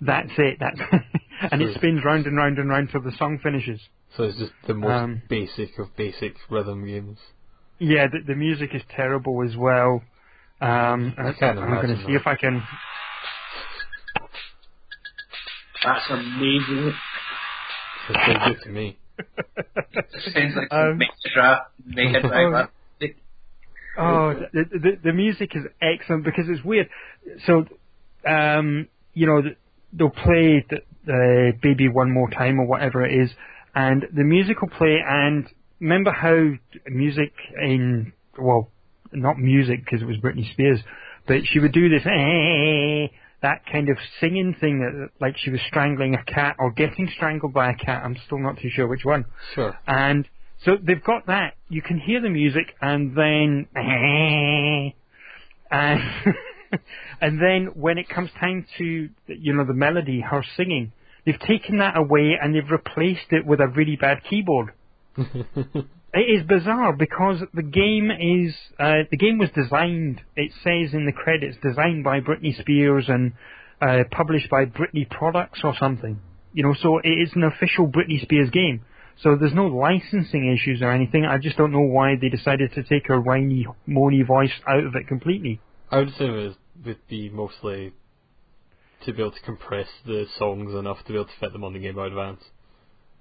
That's 0.00 0.30
it. 0.38 0.56
That's 0.58 0.80
and 1.52 1.60
it 1.60 1.74
spins 1.76 2.00
round 2.04 2.26
and 2.26 2.36
round 2.36 2.58
and 2.58 2.68
round 2.70 2.88
till 2.90 3.02
the 3.02 3.12
song 3.18 3.38
finishes. 3.42 3.80
So 4.16 4.24
it's 4.24 4.38
just 4.38 4.52
the 4.66 4.74
most 4.74 4.90
Um, 4.90 5.22
basic 5.28 5.78
of 5.78 5.94
basic 5.96 6.34
rhythm 6.48 6.86
games. 6.86 7.18
Yeah, 7.78 8.08
the, 8.08 8.18
the 8.26 8.34
music 8.34 8.74
is 8.74 8.82
terrible 8.94 9.42
as 9.42 9.56
well. 9.56 10.02
Um, 10.60 11.14
I 11.16 11.32
can't 11.32 11.58
I'm 11.58 11.74
going 11.74 11.88
to 11.88 11.96
see 11.96 12.12
that. 12.12 12.20
if 12.20 12.26
I 12.26 12.36
can. 12.36 12.62
That's 15.84 16.10
amazing. 16.10 16.92
It's 18.10 18.18
so 18.26 18.32
good 18.48 18.62
to 18.64 18.68
me. 18.70 18.98
Sounds 20.34 20.54
like 20.56 20.72
Um, 20.72 20.98
Mega 20.98 21.12
Drive, 21.34 21.58
Mega 21.84 22.20
Drive. 22.20 22.68
Oh, 23.98 24.34
the, 24.52 24.64
the 24.72 24.98
the 25.04 25.12
music 25.12 25.56
is 25.56 25.64
excellent 25.82 26.24
because 26.24 26.44
it's 26.48 26.64
weird. 26.64 26.88
So, 27.46 27.66
um, 28.26 28.88
you 29.14 29.26
know, 29.26 29.42
th- 29.42 29.56
they'll 29.92 30.10
play 30.10 30.64
the, 30.70 30.78
the 31.04 31.52
"Baby 31.60 31.88
One 31.88 32.12
More 32.12 32.30
Time" 32.30 32.60
or 32.60 32.66
whatever 32.66 33.04
it 33.04 33.12
is, 33.12 33.30
and 33.74 34.06
the 34.14 34.22
music 34.22 34.62
will 34.62 34.70
play. 34.70 34.98
And 35.06 35.46
remember 35.80 36.12
how 36.12 36.52
music 36.86 37.32
in 37.60 38.12
well, 38.38 38.70
not 39.12 39.38
music 39.38 39.84
because 39.84 40.02
it 40.02 40.06
was 40.06 40.16
Britney 40.16 40.50
Spears, 40.52 40.80
but 41.26 41.38
she 41.44 41.58
would 41.58 41.72
do 41.72 41.88
this 41.88 42.02
eh, 42.06 42.10
eh, 42.10 42.14
eh, 42.14 43.04
eh 43.04 43.08
that 43.42 43.62
kind 43.70 43.88
of 43.88 43.96
singing 44.20 44.54
thing 44.60 44.80
that 44.80 45.08
like 45.20 45.34
she 45.38 45.50
was 45.50 45.60
strangling 45.66 46.14
a 46.14 46.22
cat 46.24 46.56
or 46.58 46.70
getting 46.72 47.08
strangled 47.14 47.54
by 47.54 47.70
a 47.70 47.74
cat. 47.74 48.02
I'm 48.04 48.16
still 48.26 48.38
not 48.38 48.58
too 48.58 48.68
sure 48.70 48.86
which 48.86 49.04
one. 49.04 49.24
Sure. 49.54 49.78
And 49.86 50.28
so 50.64 50.72
they've 50.80 51.02
got 51.02 51.26
that. 51.26 51.54
You 51.68 51.82
can 51.82 51.98
hear 51.98 52.20
the 52.20 52.28
music, 52.28 52.74
and 52.82 53.16
then 53.16 53.66
and 55.70 56.00
and 57.20 57.40
then 57.40 57.70
when 57.74 57.98
it 57.98 58.08
comes 58.08 58.30
time 58.38 58.66
to 58.78 59.08
you 59.26 59.54
know 59.54 59.64
the 59.64 59.74
melody, 59.74 60.20
her 60.20 60.44
singing, 60.56 60.92
they've 61.24 61.40
taken 61.40 61.78
that 61.78 61.96
away 61.96 62.36
and 62.40 62.54
they've 62.54 62.70
replaced 62.70 63.30
it 63.30 63.46
with 63.46 63.60
a 63.60 63.68
really 63.68 63.96
bad 63.96 64.18
keyboard. 64.28 64.72
It 66.12 66.40
is 66.40 66.46
bizarre 66.46 66.92
because 66.92 67.42
the 67.54 67.62
game 67.62 68.10
is 68.10 68.54
uh, 68.78 69.04
the 69.10 69.16
game 69.16 69.38
was 69.38 69.50
designed. 69.54 70.20
It 70.34 70.52
says 70.64 70.92
in 70.92 71.06
the 71.06 71.12
credits 71.12 71.56
designed 71.62 72.02
by 72.02 72.20
Britney 72.20 72.58
Spears 72.60 73.04
and 73.08 73.32
uh, 73.80 74.04
published 74.10 74.50
by 74.50 74.64
Britney 74.64 75.08
Products 75.08 75.60
or 75.62 75.74
something. 75.78 76.18
You 76.52 76.64
know, 76.64 76.74
so 76.82 76.98
it 76.98 77.08
is 77.08 77.30
an 77.34 77.44
official 77.44 77.86
Britney 77.86 78.20
Spears 78.22 78.50
game. 78.50 78.84
So 79.22 79.36
there's 79.36 79.54
no 79.54 79.66
licensing 79.66 80.52
issues 80.52 80.82
or 80.82 80.92
anything. 80.92 81.24
I 81.26 81.38
just 81.38 81.56
don't 81.56 81.72
know 81.72 81.80
why 81.80 82.16
they 82.20 82.28
decided 82.28 82.72
to 82.74 82.82
take 82.82 83.06
her 83.06 83.20
whiny, 83.20 83.66
moany 83.88 84.26
voice 84.26 84.52
out 84.66 84.84
of 84.84 84.94
it 84.96 85.06
completely. 85.06 85.60
I 85.90 85.98
would 85.98 86.08
assume 86.08 86.34
it 86.34 86.56
would 86.86 87.08
be 87.08 87.28
mostly 87.28 87.92
to 89.04 89.12
be 89.12 89.20
able 89.20 89.32
to 89.32 89.40
compress 89.42 89.88
the 90.06 90.26
songs 90.38 90.74
enough 90.74 90.98
to 91.06 91.12
be 91.12 91.14
able 91.14 91.26
to 91.26 91.38
fit 91.38 91.52
them 91.52 91.64
on 91.64 91.72
the 91.72 91.78
Game 91.78 91.94
Boy 91.94 92.06
Advance. 92.06 92.42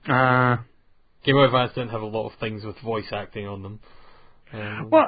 Uh, 0.08 0.58
Game 1.24 1.36
Boy 1.36 1.46
Advance 1.46 1.74
didn't 1.76 1.90
have 1.90 2.02
a 2.02 2.06
lot 2.06 2.28
of 2.28 2.40
things 2.40 2.64
with 2.64 2.80
voice 2.80 3.12
acting 3.12 3.48
on 3.48 3.62
them. 3.62 3.80
Um, 4.54 4.90
well, 4.90 5.08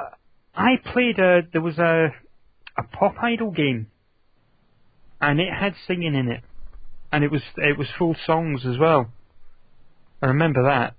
I 0.54 0.76
played 0.92 1.18
a 1.18 1.40
there 1.52 1.62
was 1.62 1.78
a 1.78 2.08
a 2.76 2.82
pop 2.82 3.14
idol 3.22 3.50
game, 3.50 3.88
and 5.20 5.40
it 5.40 5.52
had 5.52 5.74
singing 5.86 6.14
in 6.14 6.28
it, 6.28 6.42
and 7.10 7.24
it 7.24 7.30
was 7.30 7.42
it 7.56 7.78
was 7.78 7.88
full 7.98 8.16
songs 8.26 8.64
as 8.66 8.78
well. 8.78 9.10
I 10.22 10.26
remember 10.26 10.64
that. 10.64 10.94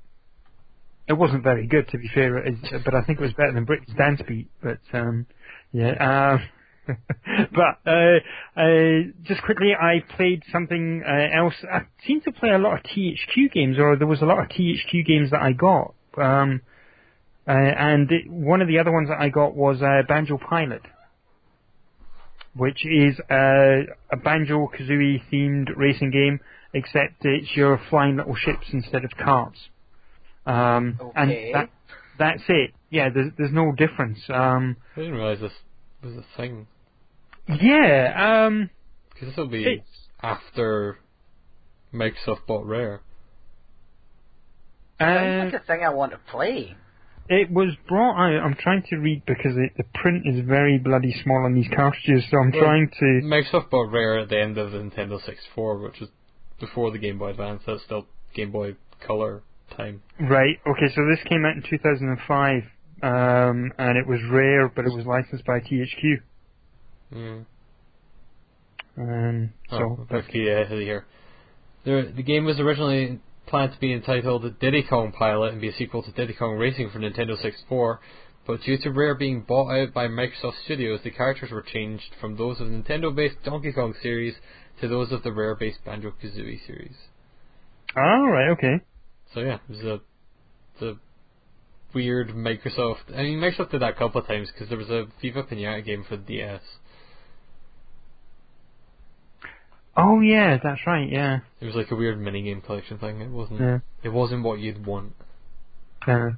It 1.07 1.13
wasn't 1.13 1.43
very 1.43 1.67
good, 1.67 1.89
to 1.89 1.97
be 1.97 2.09
fair, 2.13 2.41
but 2.85 2.95
I 2.95 3.03
think 3.03 3.19
it 3.19 3.23
was 3.23 3.33
better 3.33 3.51
than 3.53 3.65
Britney's 3.65 3.95
Dance 3.97 4.21
Beat. 4.25 4.49
But 4.61 4.79
um, 4.93 5.25
yeah. 5.73 5.91
Uh, 5.91 6.37
but 6.87 7.89
uh, 7.89 8.19
uh, 8.57 9.11
just 9.23 9.41
quickly, 9.43 9.73
I 9.73 10.03
played 10.15 10.43
something 10.51 11.03
uh, 11.07 11.37
else. 11.37 11.53
I 11.71 11.81
seem 12.05 12.21
to 12.21 12.31
play 12.31 12.49
a 12.49 12.57
lot 12.57 12.73
of 12.73 12.79
THQ 12.83 13.51
games, 13.53 13.77
or 13.79 13.95
there 13.95 14.07
was 14.07 14.21
a 14.21 14.25
lot 14.25 14.39
of 14.39 14.49
THQ 14.49 15.05
games 15.05 15.31
that 15.31 15.41
I 15.41 15.53
got. 15.53 15.93
Um, 16.17 16.61
uh, 17.47 17.51
and 17.51 18.11
it, 18.11 18.29
one 18.29 18.61
of 18.61 18.67
the 18.67 18.79
other 18.79 18.91
ones 18.91 19.09
that 19.09 19.19
I 19.19 19.29
got 19.29 19.55
was 19.55 19.81
uh, 19.81 20.01
Banjo 20.07 20.37
Pilot, 20.37 20.81
which 22.55 22.85
is 22.85 23.19
uh, 23.29 23.93
a 24.11 24.17
Banjo 24.23 24.69
Kazooie 24.77 25.21
themed 25.31 25.69
racing 25.75 26.11
game, 26.11 26.39
except 26.73 27.15
it's 27.21 27.55
your 27.55 27.79
flying 27.89 28.17
little 28.17 28.35
ships 28.35 28.67
instead 28.71 29.03
of 29.03 29.11
carts. 29.17 29.59
Um, 30.45 30.99
Okay. 31.01 31.11
And 31.15 31.55
that, 31.55 31.69
that's 32.19 32.43
it. 32.47 32.71
Yeah, 32.89 33.09
there's, 33.13 33.31
there's 33.37 33.53
no 33.53 33.71
difference. 33.71 34.19
Um, 34.29 34.77
I 34.95 34.99
didn't 35.01 35.15
realise 35.15 35.39
this 35.39 35.51
was 36.03 36.15
a 36.15 36.37
thing. 36.37 36.67
Yeah, 37.47 38.45
um, 38.47 38.69
Because 39.13 39.29
this 39.29 39.37
will 39.37 39.47
be 39.47 39.63
it's, 39.63 39.87
after 40.21 40.97
Microsoft 41.93 42.45
bought 42.47 42.65
Rare. 42.65 43.01
Sounds 44.99 45.41
uh, 45.41 45.45
like 45.57 45.61
a 45.61 45.65
thing 45.65 45.81
I 45.85 45.89
want 45.89 46.11
to 46.13 46.19
play. 46.31 46.75
it 47.29 47.51
was 47.51 47.75
brought 47.89 48.15
out. 48.17 48.41
I'm 48.43 48.55
trying 48.55 48.83
to 48.89 48.97
read 48.97 49.23
because 49.25 49.57
it, 49.57 49.73
the 49.77 49.83
print 49.95 50.23
is 50.25 50.45
very 50.45 50.77
bloody 50.77 51.13
small 51.23 51.43
on 51.45 51.53
these 51.55 51.67
cartridges, 51.75 52.23
so 52.31 52.37
I'm 52.37 52.51
Well, 52.51 52.61
trying 52.61 52.89
to. 52.89 53.05
Microsoft 53.25 53.69
bought 53.69 53.91
Rare 53.91 54.19
at 54.19 54.29
the 54.29 54.39
end 54.39 54.57
of 54.57 54.71
the 54.71 54.77
Nintendo 54.77 55.23
64, 55.25 55.79
which 55.79 55.99
was 55.99 56.09
before 56.59 56.91
the 56.91 56.99
Game 56.99 57.17
Boy 57.17 57.31
Advance. 57.31 57.63
That's 57.67 57.83
still 57.83 58.07
Game 58.35 58.51
Boy 58.51 58.75
Color 59.05 59.41
time. 59.75 60.01
Right. 60.19 60.57
Okay. 60.65 60.93
So 60.95 61.01
this 61.09 61.19
came 61.27 61.43
out 61.45 61.55
in 61.57 61.63
2005, 61.69 62.63
um, 63.01 63.71
and 63.77 63.97
it 63.97 64.07
was 64.07 64.19
Rare, 64.31 64.69
but 64.69 64.85
it 64.85 64.93
was 64.93 65.05
licensed 65.05 65.45
by 65.45 65.59
THQ. 65.59 66.21
Mm. 67.13 67.45
Um, 68.97 69.53
so, 69.69 69.77
oh, 69.77 70.07
but, 70.09 70.25
okay, 70.25 70.39
yeah, 70.39 70.67
here. 70.67 71.05
The, 71.83 72.11
the 72.15 72.23
game 72.23 72.45
was 72.45 72.59
originally 72.59 73.19
planned 73.47 73.73
to 73.73 73.79
be 73.79 73.93
entitled 73.93 74.59
Diddy 74.59 74.83
Kong 74.83 75.11
Pilot 75.11 75.53
and 75.53 75.61
be 75.61 75.69
a 75.69 75.73
sequel 75.73 76.03
to 76.03 76.11
Diddy 76.11 76.33
Kong 76.33 76.55
Racing 76.55 76.89
for 76.91 76.99
Nintendo 76.99 77.39
64, 77.41 77.99
but 78.45 78.61
due 78.61 78.77
to 78.77 78.91
Rare 78.91 79.15
being 79.15 79.41
bought 79.41 79.71
out 79.71 79.93
by 79.93 80.07
Microsoft 80.07 80.63
Studios, 80.65 81.01
the 81.03 81.11
characters 81.11 81.51
were 81.51 81.61
changed 81.61 82.15
from 82.19 82.37
those 82.37 82.59
of 82.59 82.69
the 82.69 82.73
Nintendo-based 82.73 83.43
Donkey 83.43 83.71
Kong 83.71 83.93
series 84.01 84.35
to 84.81 84.87
those 84.87 85.11
of 85.11 85.23
the 85.23 85.31
Rare-based 85.31 85.83
Banjo-Kazooie 85.85 86.65
series. 86.65 86.95
all 87.95 88.29
right. 88.29 88.49
Okay. 88.49 88.81
So 89.33 89.39
yeah, 89.41 89.59
it 89.69 89.69
was 89.69 90.01
a, 90.81 90.85
a 90.85 90.93
weird 91.93 92.29
Microsoft. 92.29 93.15
I 93.15 93.23
mean, 93.23 93.39
Microsoft 93.39 93.71
did 93.71 93.81
that 93.81 93.91
a 93.91 93.95
couple 93.95 94.21
of 94.21 94.27
times 94.27 94.49
because 94.51 94.69
there 94.69 94.77
was 94.77 94.89
a 94.89 95.05
Viva 95.21 95.43
Pinata 95.43 95.85
game 95.85 96.05
for 96.07 96.17
the 96.17 96.23
DS. 96.23 96.61
Oh 99.95 100.21
yeah, 100.21 100.57
that's 100.63 100.81
right. 100.87 101.09
Yeah. 101.09 101.39
It 101.61 101.65
was 101.65 101.75
like 101.75 101.91
a 101.91 101.95
weird 101.95 102.19
mini 102.19 102.41
game 102.43 102.61
collection 102.61 102.97
thing. 102.97 103.21
It 103.21 103.29
wasn't. 103.29 103.59
Yeah. 103.59 103.79
It 104.03 104.09
wasn't 104.09 104.43
what 104.43 104.59
you'd 104.59 104.85
want. 104.85 105.13
Uh, 106.07 106.31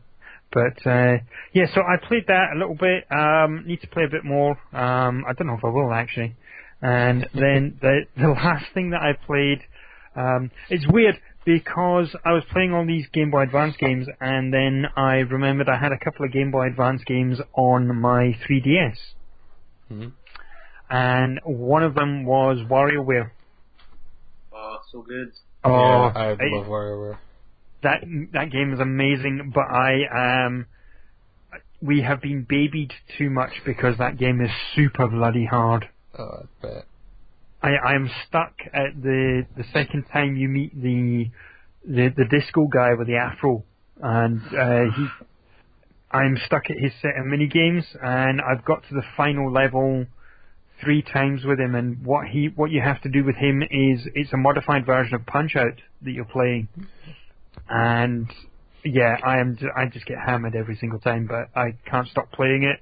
but 0.51 0.85
uh, 0.85 1.17
yeah, 1.53 1.65
so 1.73 1.81
I 1.81 1.97
played 2.05 2.27
that 2.27 2.49
a 2.53 2.57
little 2.57 2.75
bit. 2.75 3.05
Um, 3.09 3.63
need 3.65 3.81
to 3.81 3.87
play 3.87 4.03
a 4.03 4.09
bit 4.09 4.25
more. 4.25 4.51
Um, 4.73 5.23
I 5.27 5.33
don't 5.33 5.47
know 5.47 5.55
if 5.55 5.63
I 5.63 5.69
will 5.69 5.93
actually. 5.93 6.35
And 6.81 7.27
then 7.33 7.77
the 7.81 8.01
the 8.17 8.29
last 8.29 8.65
thing 8.73 8.89
that 8.89 9.01
I 9.01 9.13
played, 9.25 9.61
um, 10.15 10.51
it's 10.69 10.85
weird 10.91 11.19
because 11.45 12.13
I 12.25 12.33
was 12.33 12.43
playing 12.51 12.73
all 12.73 12.85
these 12.85 13.07
Game 13.13 13.31
Boy 13.31 13.43
Advance 13.43 13.77
games, 13.77 14.07
and 14.19 14.53
then 14.53 14.85
I 14.97 15.17
remembered 15.17 15.69
I 15.69 15.77
had 15.77 15.91
a 15.91 15.99
couple 16.03 16.25
of 16.25 16.33
Game 16.33 16.51
Boy 16.51 16.67
Advance 16.67 17.03
games 17.05 17.39
on 17.53 17.95
my 18.01 18.37
3DS, 18.49 18.97
hmm 19.87 20.07
and 20.89 21.39
one 21.43 21.81
of 21.81 21.95
them 21.95 22.25
was 22.25 22.59
WarioWare. 22.69 23.31
So 24.91 25.01
good. 25.01 25.31
Oh, 25.63 25.71
yeah, 25.71 26.11
I 26.15 26.31
it- 26.31 26.39
love 26.53 26.67
WarioWare. 26.67 27.17
that 27.83 28.01
that 28.33 28.51
game 28.51 28.73
is 28.73 28.79
amazing, 28.79 29.51
but 29.53 29.65
I 29.69 30.45
um 30.45 30.65
we 31.81 32.01
have 32.01 32.21
been 32.21 32.45
babied 32.47 32.93
too 33.17 33.29
much 33.29 33.51
because 33.65 33.97
that 33.97 34.17
game 34.17 34.41
is 34.41 34.49
super 34.75 35.07
bloody 35.07 35.45
hard. 35.45 35.89
Oh, 36.17 36.23
I 36.23 36.45
bet. 36.61 36.85
I 37.61 37.69
I 37.75 37.93
am 37.95 38.09
stuck 38.27 38.53
at 38.73 39.01
the 39.01 39.45
the 39.57 39.63
second 39.73 40.05
time 40.13 40.35
you 40.35 40.47
meet 40.49 40.73
the 40.81 41.29
the 41.85 42.09
the 42.15 42.25
disco 42.29 42.67
guy 42.67 42.93
with 42.97 43.07
the 43.07 43.15
afro, 43.17 43.63
and 44.01 44.41
uh, 44.57 44.91
he 44.95 45.07
I'm 46.11 46.37
stuck 46.45 46.69
at 46.69 46.77
his 46.77 46.93
set 47.01 47.17
of 47.19 47.25
mini 47.25 47.47
games, 47.47 47.85
and 48.01 48.39
I've 48.41 48.63
got 48.63 48.83
to 48.87 48.93
the 48.93 49.03
final 49.17 49.51
level 49.51 50.05
three 50.83 51.01
times 51.01 51.43
with 51.45 51.59
him, 51.59 51.75
and 51.75 52.05
what 52.05 52.27
he 52.27 52.49
what 52.55 52.71
you 52.71 52.81
have 52.81 53.01
to 53.01 53.09
do 53.09 53.23
with 53.23 53.35
him 53.35 53.61
is 53.61 54.07
it's 54.13 54.33
a 54.33 54.37
modified 54.37 54.85
version 54.85 55.15
of 55.15 55.25
Punch 55.25 55.55
Out 55.55 55.81
that 56.01 56.11
you're 56.11 56.25
playing, 56.25 56.67
and 57.69 58.31
yeah, 58.83 59.17
I 59.23 59.39
am 59.39 59.57
I 59.75 59.85
just 59.85 60.05
get 60.05 60.17
hammered 60.25 60.55
every 60.55 60.75
single 60.75 60.99
time, 60.99 61.27
but 61.27 61.57
I 61.59 61.77
can't 61.89 62.07
stop 62.07 62.31
playing 62.31 62.63
it 62.63 62.79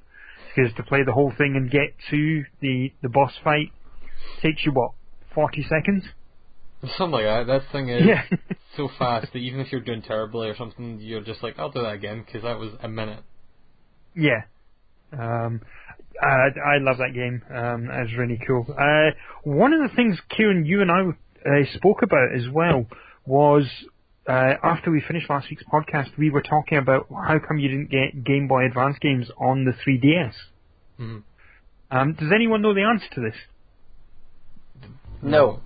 because 0.55 0.73
to 0.75 0.83
play 0.83 1.03
the 1.03 1.13
whole 1.13 1.33
thing 1.37 1.55
and 1.55 1.69
get 1.69 1.95
to 2.11 2.43
the 2.61 2.91
the 3.01 3.09
boss 3.09 3.33
fight 3.43 3.71
takes 4.41 4.65
you 4.65 4.71
what 4.71 4.91
forty 5.33 5.63
seconds. 5.63 6.03
Something 6.97 7.11
like 7.11 7.23
that. 7.23 7.47
That 7.47 7.71
thing 7.71 7.89
is 7.89 8.05
Yeah. 8.05 8.23
so 8.77 8.89
fast 8.99 9.31
that 9.31 9.39
even 9.39 9.61
if 9.61 9.71
you're 9.71 9.81
doing 9.81 10.01
terribly 10.01 10.49
or 10.49 10.55
something, 10.55 10.99
you're 10.99 11.21
just 11.21 11.41
like, 11.41 11.57
I'll 11.57 11.71
do 11.71 11.81
that 11.81 11.93
again 11.93 12.23
because 12.25 12.43
that 12.43 12.59
was 12.59 12.73
a 12.81 12.89
minute. 12.89 13.23
Yeah. 14.15 14.43
Um, 15.17 15.61
I, 16.21 16.75
I 16.75 16.77
love 16.79 16.97
that 16.97 17.13
game. 17.13 17.41
Um, 17.49 17.87
that 17.87 18.01
was 18.01 18.13
really 18.17 18.39
cool. 18.45 18.65
Uh, 18.69 19.11
one 19.43 19.73
of 19.73 19.89
the 19.89 19.95
things, 19.95 20.19
Kieran, 20.29 20.65
you 20.65 20.81
and 20.81 20.91
I 20.91 21.01
uh, 21.49 21.63
spoke 21.75 22.01
about 22.03 22.35
as 22.35 22.49
well 22.51 22.85
was 23.25 23.65
uh, 24.27 24.53
after 24.63 24.91
we 24.91 25.01
finished 25.05 25.29
last 25.29 25.47
week's 25.49 25.63
podcast, 25.71 26.17
we 26.17 26.29
were 26.29 26.41
talking 26.41 26.77
about 26.77 27.07
how 27.09 27.39
come 27.45 27.57
you 27.57 27.67
didn't 27.67 27.89
get 27.89 28.23
Game 28.23 28.47
Boy 28.47 28.65
Advance 28.65 28.97
games 29.01 29.29
on 29.37 29.65
the 29.65 29.71
3DS. 29.71 30.33
Mhm. 30.99 31.23
Um, 31.91 32.13
does 32.13 32.31
anyone 32.33 32.61
know 32.61 32.73
the 32.73 32.83
answer 32.83 33.05
to 33.15 33.21
this? 33.21 33.35
No. 35.21 35.59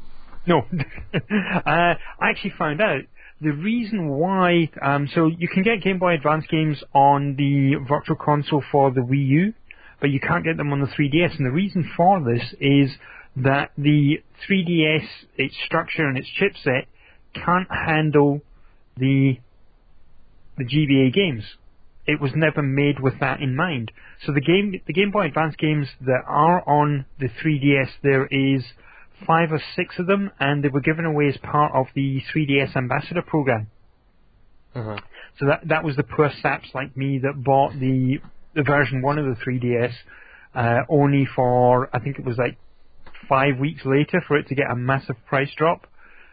No. 0.45 0.59
uh, 1.13 1.19
I 1.65 2.29
actually 2.29 2.53
found 2.57 2.81
out 2.81 3.01
the 3.41 3.51
reason 3.51 4.09
why. 4.09 4.69
Um, 4.81 5.07
so 5.13 5.27
you 5.27 5.47
can 5.47 5.63
get 5.63 5.81
Game 5.83 5.99
Boy 5.99 6.15
Advance 6.15 6.45
games 6.49 6.83
on 6.93 7.35
the 7.35 7.75
Virtual 7.87 8.15
Console 8.15 8.63
for 8.71 8.91
the 8.91 9.01
Wii 9.01 9.27
U, 9.27 9.53
but 10.01 10.09
you 10.09 10.19
can't 10.19 10.43
get 10.43 10.57
them 10.57 10.73
on 10.73 10.81
the 10.81 10.87
3DS. 10.87 11.37
And 11.37 11.45
the 11.45 11.51
reason 11.51 11.89
for 11.95 12.23
this 12.23 12.53
is 12.59 12.91
that 13.35 13.71
the 13.77 14.23
3DS, 14.49 15.07
its 15.37 15.55
structure 15.65 16.07
and 16.07 16.17
its 16.17 16.29
chipset, 16.39 16.85
can't 17.33 17.67
handle 17.69 18.41
the 18.95 19.37
the 20.57 20.63
GBA 20.63 21.13
games. 21.13 21.43
It 22.07 22.19
was 22.19 22.31
never 22.35 22.63
made 22.63 22.99
with 22.99 23.19
that 23.19 23.41
in 23.41 23.55
mind. 23.55 23.91
So 24.25 24.31
the 24.31 24.41
game, 24.41 24.81
the 24.87 24.93
Game 24.93 25.11
Boy 25.11 25.25
Advance 25.25 25.55
games 25.57 25.87
that 26.01 26.23
are 26.25 26.67
on 26.67 27.05
the 27.19 27.27
3DS, 27.27 27.89
there 28.01 28.25
is 28.25 28.63
five 29.25 29.51
or 29.51 29.61
six 29.75 29.95
of 29.99 30.07
them, 30.07 30.31
and 30.39 30.63
they 30.63 30.69
were 30.69 30.81
given 30.81 31.05
away 31.05 31.27
as 31.27 31.37
part 31.37 31.71
of 31.73 31.87
the 31.95 32.21
3DS 32.33 32.75
Ambassador 32.75 33.21
program. 33.21 33.67
Uh-huh. 34.75 34.97
So 35.39 35.47
that 35.47 35.67
that 35.67 35.83
was 35.83 35.95
the 35.95 36.03
poor 36.03 36.29
saps 36.41 36.69
like 36.73 36.95
me 36.95 37.19
that 37.23 37.43
bought 37.43 37.73
the 37.73 38.19
the 38.53 38.63
version 38.63 39.01
one 39.01 39.17
of 39.17 39.25
the 39.25 39.35
3DS 39.43 39.93
uh, 40.55 40.79
only 40.89 41.27
for 41.35 41.89
I 41.95 41.99
think 41.99 42.19
it 42.19 42.25
was 42.25 42.37
like 42.37 42.57
five 43.27 43.57
weeks 43.59 43.81
later 43.85 44.23
for 44.27 44.37
it 44.37 44.47
to 44.47 44.55
get 44.55 44.69
a 44.69 44.75
massive 44.75 45.15
price 45.25 45.51
drop, 45.55 45.87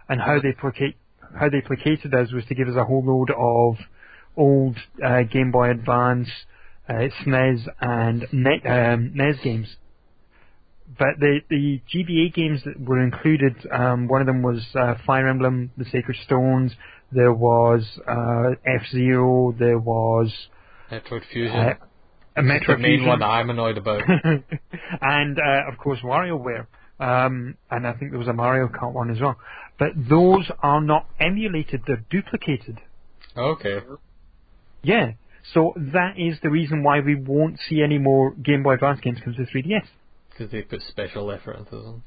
and 0.09 0.21
how 0.21 0.41
they 0.41 0.53
placate 0.53 0.97
how 1.39 1.49
they 1.49 1.61
placated 1.61 2.15
us 2.15 2.33
was 2.33 2.45
to 2.47 2.55
give 2.55 2.69
us 2.69 2.77
a 2.77 2.85
whole 2.85 3.05
load 3.05 3.31
of 3.31 3.77
old 4.37 4.77
uh, 5.05 5.23
Game 5.23 5.51
Boy 5.51 5.71
Advance, 5.71 6.29
uh, 6.89 7.09
SNES, 7.25 7.67
and 7.81 8.27
ne- 8.33 8.63
um, 8.69 9.13
NES 9.15 9.37
games. 9.43 9.77
But 10.87 11.19
the 11.19 11.41
the 11.49 11.81
GBA 11.93 12.35
games 12.35 12.63
that 12.65 12.79
were 12.79 13.03
included, 13.03 13.55
um, 13.73 14.07
one 14.07 14.21
of 14.21 14.27
them 14.27 14.43
was 14.43 14.65
uh, 14.79 14.95
Fire 15.07 15.27
Emblem: 15.29 15.71
The 15.77 15.85
Sacred 15.87 16.17
Stones. 16.25 16.73
There 17.11 17.33
was 17.33 17.83
uh, 18.07 18.51
F 18.67 18.83
Zero. 18.91 19.55
There 19.59 19.79
was 19.79 20.33
Metroid 20.91 21.23
Fusion. 21.33 21.57
uh, 21.57 21.75
a 22.37 22.41
It's 22.41 22.47
Metro 22.49 22.75
the 22.77 22.83
main 22.83 22.91
Fusion. 22.99 23.09
one 23.09 23.19
that 23.21 23.27
I'm 23.27 23.49
annoyed 23.51 23.79
about. 23.79 24.03
and 25.01 25.39
uh, 25.39 25.71
of 25.73 25.79
course 25.79 26.01
WarioWare. 26.05 26.67
Um, 27.01 27.57
and 27.71 27.87
I 27.87 27.93
think 27.95 28.11
there 28.13 28.19
was 28.19 28.29
a 28.29 28.33
Mario 28.33 28.69
Kart 28.69 28.93
one 28.93 29.11
as 29.11 29.21
well. 29.21 29.37
But 29.79 29.91
those 29.97 30.51
are 30.63 30.81
not 30.81 31.09
emulated; 31.19 31.83
they're 31.87 32.05
duplicated. 32.11 32.81
okay. 33.37 33.79
Yeah. 34.83 35.13
So 35.53 35.73
that 35.77 36.15
is 36.19 36.39
the 36.43 36.51
reason 36.51 36.83
why 36.83 37.01
we 37.01 37.15
won't 37.17 37.59
see 37.69 37.83
any 37.83 37.99
more 37.99 38.33
Game 38.33 38.63
Boy 38.63 38.75
Advance 38.75 39.01
games 39.01 39.19
come 39.25 39.35
to 39.35 39.43
3DS. 39.43 39.87
Because 40.37 40.51
they 40.51 40.63
put 40.63 40.83
special 40.83 41.31
effort 41.31 41.59
into 41.59 41.77
them. 41.77 42.03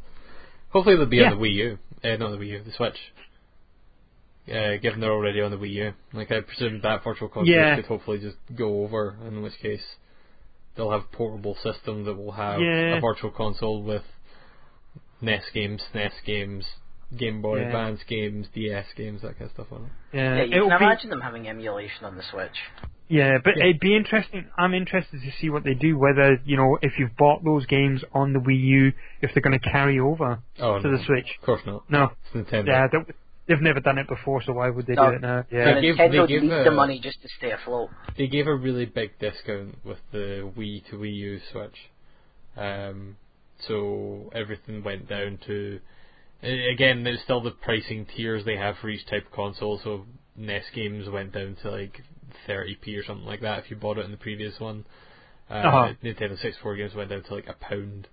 Hopefully 0.70 0.98
they'll 0.98 1.06
be 1.06 1.18
Yeah. 1.18 1.32
on 1.32 1.40
the 1.40 1.46
Wii 1.48 1.54
U. 1.54 1.80
Uh, 2.04 2.16
not 2.18 2.32
the 2.32 2.38
Wii 2.38 2.48
U, 2.48 2.64
the 2.64 2.72
Switch. 2.74 2.98
Uh, 4.50 4.78
given 4.78 5.00
they're 5.02 5.12
already 5.12 5.42
on 5.42 5.52
the 5.52 5.58
Wii 5.58 5.72
U. 5.74 5.94
Like, 6.14 6.32
I 6.32 6.42
presume 6.42 6.80
that 6.82 7.04
virtual 7.04 7.28
console 7.30 7.54
Yeah. 7.54 7.76
could 7.76 7.86
hopefully 7.86 8.20
just 8.20 8.38
go 8.56 8.84
over, 8.84 9.16
in 9.28 9.42
which 9.42 9.58
case 9.60 9.84
they'll 10.76 10.92
have 10.92 11.12
portable 11.12 11.56
system 11.56 12.04
that 12.06 12.16
will 12.16 12.32
have 12.34 12.62
Yeah. 12.62 12.98
a 12.98 13.02
virtual 13.02 13.32
console 13.32 13.82
with 13.82 14.04
NES 15.22 15.50
games, 15.54 15.82
SNES 15.94 16.14
games, 16.26 16.66
Game 17.16 17.42
Boy 17.42 17.60
Yeah. 17.60 17.66
Advance 17.68 18.04
games, 18.04 18.48
DS 18.54 18.86
games, 18.96 19.22
that 19.22 19.38
kind 19.40 19.44
of 19.46 19.52
stuff 19.52 19.72
on 19.72 19.86
it. 19.86 20.18
Yeah, 20.18 20.36
Yeah, 20.36 20.44
you 20.44 20.54
it'll 20.58 20.70
can 20.70 20.80
be- 20.80 20.86
imagine 20.86 21.10
them 21.10 21.22
having 21.22 21.48
emulation 21.48 22.06
on 22.06 22.16
the 22.18 22.24
Switch. 22.24 22.62
Yeah, 23.10 23.38
but 23.44 23.56
Yeah. 23.58 23.66
it'd 23.66 23.80
be 23.80 23.96
interesting. 23.96 24.46
I'm 24.58 24.74
interested 24.74 25.22
to 25.22 25.32
see 25.40 25.50
what 25.50 25.64
they 25.64 25.74
do. 25.74 25.98
Whether 25.98 26.42
you 26.46 26.58
know, 26.58 26.78
if 26.82 27.00
you've 27.00 27.16
bought 27.18 27.44
those 27.44 27.66
games 27.66 28.04
on 28.14 28.34
the 28.34 28.40
Wii 28.40 28.60
U, 28.60 28.94
if 29.22 29.34
they're 29.34 29.42
going 29.42 29.58
to 29.58 29.70
carry 29.72 30.00
over 30.00 30.40
Oh, 30.60 30.80
to 30.82 30.88
no. 30.92 30.98
the 30.98 31.04
Switch. 31.06 31.28
Of 31.40 31.46
course 31.46 31.62
not. 31.66 31.90
No, 31.90 32.12
It's 32.34 32.50
Nintendo. 32.52 32.68
yeah, 32.68 32.88
they, 32.92 32.98
they've 33.48 33.62
never 33.62 33.80
done 33.80 33.98
it 33.98 34.08
before, 34.10 34.42
so 34.44 34.52
why 34.54 34.70
would 34.70 34.86
they 34.88 34.96
No. 34.96 35.10
do 35.12 35.16
it 35.16 35.22
now? 35.22 35.46
They 35.50 35.58
Yeah, 35.58 35.80
gave- 35.80 35.96
Nintendo 35.96 36.12
they 36.28 36.34
gave 36.34 36.42
needs 36.44 36.54
a- 36.54 36.64
the 36.66 36.72
money 36.72 37.00
just 37.00 37.22
to 37.22 37.30
stay 37.30 37.52
afloat. 37.52 37.90
They 38.18 38.28
gave 38.28 38.46
a 38.48 38.56
really 38.56 38.86
big 38.86 39.18
discount 39.20 39.78
with 39.86 40.00
the 40.12 40.52
Wii 40.58 40.86
to 40.90 40.98
Wii 40.98 41.14
U 41.16 41.40
Switch. 41.52 41.90
Um, 42.58 43.16
so 43.60 44.30
everything 44.34 44.84
went 44.84 45.08
down 45.08 45.38
to. 45.48 45.80
Again, 46.44 47.04
there's 47.04 47.22
still 47.22 47.42
the 47.42 47.52
pricing 47.52 48.06
tiers 48.06 48.44
they 48.46 48.58
have 48.58 48.78
for 48.80 48.90
each 48.90 49.06
type 49.08 49.26
of 49.26 49.32
console. 49.32 49.80
So 49.80 50.06
NES 50.36 50.70
games 50.72 51.10
went 51.10 51.32
down 51.32 51.56
to 51.64 51.72
like 51.72 52.02
30p 52.48 52.98
or 53.00 53.04
something 53.04 53.26
like 53.26 53.42
that 53.42 53.60
if 53.60 53.70
you 53.70 53.76
bought 53.78 53.98
it 53.98 54.06
in 54.06 54.12
the 54.12 54.18
previous 54.18 54.60
one. 54.60 54.86
Uh, 55.50 55.54
Uh-huh. 55.54 55.94
Nintendo 56.04 56.38
64 56.40 56.76
games 56.76 56.94
went 56.96 57.10
down 57.10 57.24
to 57.24 57.34
like 57.36 57.48
a 57.48 57.54
pound. 57.54 58.08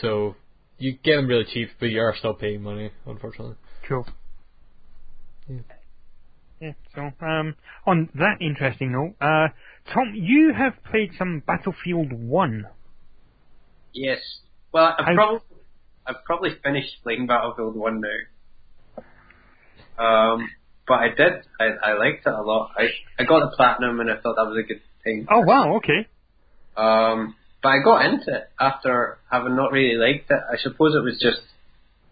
So 0.00 0.34
you 0.78 0.92
get 1.02 1.16
them 1.16 1.26
really 1.28 1.44
cheap, 1.44 1.70
but 1.80 1.86
you 1.86 2.00
are 2.00 2.14
still 2.16 2.34
paying 2.34 2.62
money, 2.62 2.90
unfortunately. 3.06 3.56
cool. 3.88 4.06
Yeah. 5.48 5.58
Yeah. 6.60 6.72
So, 6.94 7.10
um, 7.24 7.54
on 7.86 8.08
that 8.16 8.38
interesting 8.40 8.92
note, 8.92 9.14
uh, 9.20 9.48
Tom, 9.94 10.12
you 10.14 10.52
have 10.52 10.74
played 10.90 11.12
some 11.16 11.40
Battlefield 11.46 12.12
One. 12.12 12.66
Yes. 13.94 14.18
Well, 14.72 14.94
I've 14.98 15.06
How- 15.06 15.14
probably 15.14 15.40
I've 16.06 16.24
probably 16.24 16.50
finished 16.64 17.02
playing 17.02 17.26
Battlefield 17.26 17.76
One 17.76 18.00
now. 18.00 19.04
Um, 20.04 20.50
but 20.88 21.00
I 21.00 21.08
did. 21.08 21.32
I, 21.60 21.90
I 21.90 21.92
liked 21.98 22.26
it 22.26 22.32
a 22.32 22.42
lot. 22.42 22.72
I 22.76 22.88
I 23.18 23.24
got 23.24 23.40
the 23.40 23.56
platinum 23.56 24.00
and 24.00 24.10
I 24.10 24.14
thought 24.14 24.36
that 24.36 24.48
was 24.48 24.58
a 24.58 24.66
good 24.66 24.80
thing. 25.04 25.26
Oh 25.30 25.40
wow, 25.40 25.76
okay. 25.76 26.08
Um, 26.76 27.34
but 27.62 27.68
I 27.70 27.78
got 27.84 28.04
into 28.06 28.34
it 28.34 28.50
after 28.58 29.18
having 29.30 29.56
not 29.56 29.72
really 29.72 29.96
liked 29.96 30.30
it. 30.30 30.40
I 30.50 30.56
suppose 30.56 30.94
it 30.94 31.04
was 31.04 31.18
just 31.20 31.42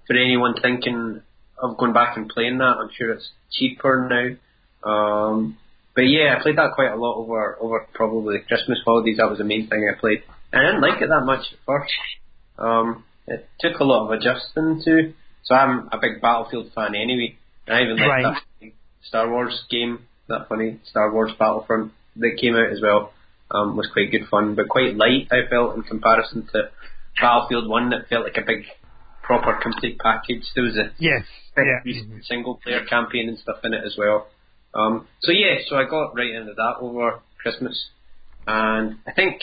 for 0.07 0.17
anyone 0.17 0.55
thinking 0.61 1.23
of 1.59 1.79
going 1.79 1.93
back 1.93 2.17
and 2.17 2.29
playing 2.29 2.59
that. 2.59 2.77
I'm 2.79 2.91
sure 2.97 3.13
it's 3.13 3.31
cheaper 3.53 4.09
now. 4.11 4.91
Um, 4.91 5.57
but 5.95 6.03
yeah, 6.03 6.37
I 6.37 6.43
played 6.43 6.59
that 6.59 6.73
quite 6.75 6.93
a 6.93 6.97
lot 6.97 7.17
over 7.17 7.57
over 7.61 7.87
probably 7.95 8.39
Christmas 8.47 8.79
holidays. 8.85 9.17
That 9.19 9.31
was 9.31 9.39
the 9.39 9.45
main 9.45 9.69
thing 9.69 9.89
I 9.91 9.99
played. 9.99 10.23
And 10.53 10.63
I 10.63 10.67
didn't 10.67 10.83
like 10.83 11.01
it 11.01 11.09
that 11.09 11.25
much 11.25 11.47
at 11.53 11.59
first. 11.65 11.93
Um, 12.59 13.05
it 13.27 13.49
took 13.61 13.81
a 13.81 13.85
lot 13.85 14.07
of 14.07 14.11
adjusting 14.13 14.83
to. 14.85 15.15
So 15.45 15.55
I'm 15.55 15.89
a 15.93 15.99
big 15.99 16.21
Battlefield 16.21 16.73
fan 16.75 16.95
anyway. 16.95 17.39
I 17.69 17.83
even 17.83 17.97
like 17.97 18.09
Right. 18.09 18.37
that 18.61 18.73
Star 19.03 19.29
Wars 19.31 19.65
game, 19.71 20.07
that 20.29 20.49
funny 20.49 20.79
Star 20.85 21.13
Wars 21.13 21.33
Battlefront 21.39 21.93
that 22.17 22.39
came 22.41 22.55
out 22.57 22.71
as 22.73 22.81
well. 22.81 23.13
Um, 23.51 23.77
was 23.77 23.87
quite 23.93 24.11
good 24.11 24.27
fun, 24.29 24.55
but 24.57 24.69
quite 24.69 24.97
light. 24.97 25.29
I 25.31 25.47
felt 25.49 25.77
in 25.77 25.83
comparison 25.85 26.49
to 26.53 26.71
Battlefield 27.21 27.69
One, 27.69 27.91
that 27.91 28.09
felt 28.09 28.25
like 28.25 28.37
a 28.37 28.43
big, 28.45 28.65
proper, 29.23 29.55
complete 29.63 29.99
package. 30.01 30.43
There 30.55 30.65
was 30.65 30.77
a 30.77 30.91
Yes. 30.99 31.23
Yeah. 31.57 31.81
single 32.23 32.57
player 32.57 32.85
campaign 32.85 33.29
and 33.29 33.39
stuff 33.39 33.59
in 33.65 33.73
it 33.73 33.85
as 33.85 33.97
well. 33.97 34.27
Um, 34.75 35.07
so 35.23 35.31
yeah, 35.33 35.59
so 35.69 35.77
I 35.77 35.85
got 35.85 36.15
right 36.17 36.35
into 36.35 36.53
that 36.55 36.75
over 36.81 37.21
Christmas, 37.39 37.89
and 38.47 38.97
I 39.07 39.13
think, 39.13 39.41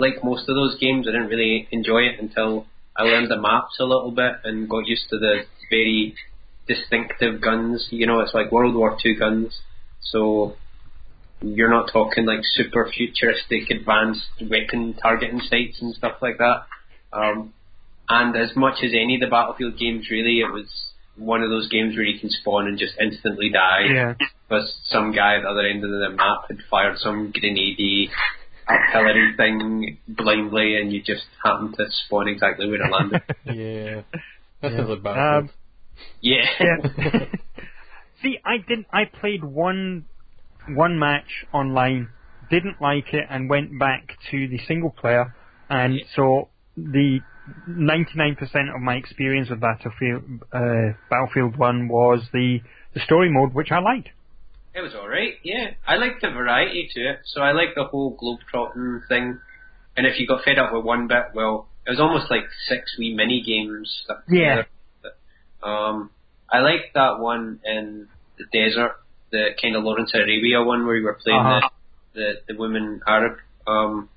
like 0.00 0.24
most 0.24 0.48
of 0.48 0.56
those 0.56 0.78
games, 0.80 1.06
I 1.06 1.12
didn't 1.12 1.28
really 1.28 1.68
enjoy 1.70 2.02
it 2.04 2.18
until 2.18 2.66
I 2.96 3.04
learned 3.04 3.30
the 3.30 3.36
maps 3.40 3.76
a 3.78 3.84
little 3.84 4.10
bit 4.10 4.32
and 4.44 4.68
got 4.68 4.86
used 4.86 5.08
to 5.10 5.18
the 5.18 5.44
very 5.70 6.14
distinctive 6.66 7.40
guns. 7.40 7.88
You 7.90 8.06
know, 8.06 8.20
it's 8.20 8.34
like 8.34 8.50
World 8.52 8.74
War 8.74 8.96
Two 9.02 9.14
guns, 9.18 9.60
so 10.00 10.56
you're 11.40 11.70
not 11.70 11.90
talking 11.92 12.24
like 12.24 12.40
super 12.54 12.88
futuristic 12.96 13.70
advanced 13.70 14.26
weapon 14.48 14.94
targeting 15.02 15.40
sights 15.40 15.78
and 15.80 15.94
stuff 15.94 16.16
like 16.22 16.38
that. 16.38 16.62
Um, 17.12 17.52
and 18.08 18.36
as 18.36 18.54
much 18.56 18.76
as 18.84 18.90
any 18.92 19.16
of 19.16 19.20
the 19.20 19.26
Battlefield 19.28 19.78
games, 19.78 20.06
really, 20.10 20.38
it 20.40 20.52
was 20.52 20.66
one 21.16 21.42
of 21.42 21.50
those 21.50 21.68
games 21.68 21.94
where 21.96 22.04
you 22.04 22.18
can 22.18 22.30
spawn 22.30 22.66
and 22.66 22.78
just 22.78 22.94
instantly 23.00 23.50
die. 23.50 23.86
Yeah. 23.92 24.14
Because 24.48 24.72
some 24.88 25.12
guy 25.12 25.36
at 25.36 25.42
the 25.42 25.48
other 25.48 25.66
end 25.66 25.82
of 25.84 25.90
the 25.90 26.10
map 26.16 26.44
had 26.48 26.58
fired 26.70 26.98
some 26.98 27.32
grenade 27.32 28.10
artillery 28.68 29.34
thing 29.36 29.98
blindly, 30.08 30.76
and 30.76 30.92
you 30.92 31.02
just 31.02 31.24
happened 31.44 31.74
to 31.76 31.84
spawn 32.06 32.28
exactly 32.28 32.66
where 32.68 32.82
it 32.82 32.90
landed. 32.90 33.22
Yeah. 33.46 34.02
That 34.62 34.70
Yeah. 34.72 34.76
sounds 34.78 34.88
like 34.90 35.02
Battlefield. 35.02 35.44
Um, 35.44 35.50
yeah. 36.20 36.44
Yeah. 36.60 37.24
See, 38.22 38.38
I 38.44 38.58
didn't. 38.58 38.86
I 38.92 39.04
played 39.04 39.42
one 39.44 40.04
one 40.68 40.98
match 40.98 41.44
online, 41.52 42.08
didn't 42.50 42.80
like 42.80 43.12
it, 43.12 43.24
and 43.28 43.50
went 43.50 43.78
back 43.78 44.16
to 44.30 44.48
the 44.48 44.58
single 44.68 44.90
player, 44.90 45.34
and 45.68 46.00
so 46.14 46.48
the 46.76 47.18
99% 47.68 48.38
of 48.74 48.80
my 48.80 48.94
experience 48.94 49.50
with 49.50 49.60
Battlefield 49.60 50.22
uh, 50.52 50.94
Battlefield 51.10 51.56
One 51.56 51.88
was 51.88 52.20
the 52.32 52.60
the 52.94 53.00
story 53.00 53.30
mode, 53.30 53.52
which 53.54 53.72
I 53.72 53.80
liked. 53.80 54.10
It 54.74 54.80
was 54.80 54.94
alright, 54.94 55.34
yeah. 55.42 55.72
I 55.86 55.96
liked 55.96 56.22
the 56.22 56.30
variety 56.30 56.88
to 56.94 57.00
it, 57.00 57.18
so 57.24 57.42
I 57.42 57.52
liked 57.52 57.74
the 57.74 57.84
whole 57.84 58.16
globetrotting 58.16 59.06
thing. 59.08 59.38
And 59.96 60.06
if 60.06 60.18
you 60.18 60.26
got 60.26 60.44
fed 60.44 60.58
up 60.58 60.72
with 60.72 60.84
one 60.84 61.08
bit, 61.08 61.24
well, 61.34 61.68
it 61.86 61.90
was 61.90 62.00
almost 62.00 62.30
like 62.30 62.44
six 62.68 62.96
wee 62.98 63.14
mini 63.14 63.42
games 63.44 64.04
Yeah. 64.30 64.48
together. 64.48 64.68
Um, 65.62 66.10
I 66.50 66.58
like 66.60 66.92
that 66.94 67.18
one 67.18 67.60
in 67.64 68.08
the 68.38 68.44
desert, 68.52 68.96
the 69.30 69.50
kind 69.60 69.76
of 69.76 69.84
Lawrence 69.84 70.12
Arabia 70.14 70.62
one 70.62 70.84
where 70.86 70.96
you 70.96 71.04
were 71.04 71.18
playing 71.22 71.38
Uh-huh. 71.40 71.68
the, 72.14 72.20
the 72.46 72.52
the 72.54 72.58
women 72.60 73.00
Arab. 73.06 73.38
Um, 73.66 74.08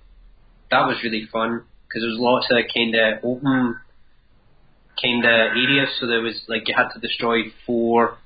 that 0.71 0.87
was 0.87 0.97
really 1.03 1.27
fun 1.31 1.63
because 1.87 2.01
there 2.01 2.09
was 2.09 2.19
lots 2.19 2.47
of 2.49 2.57
kind 2.73 2.95
of 2.95 3.23
open 3.23 3.77
kind 5.01 5.23
of 5.23 5.31
areas. 5.55 5.89
So 5.99 6.07
there 6.07 6.21
was 6.21 6.41
like 6.47 6.67
you 6.67 6.73
had 6.75 6.89
to 6.93 6.99
destroy 6.99 7.43
four. 7.65 8.17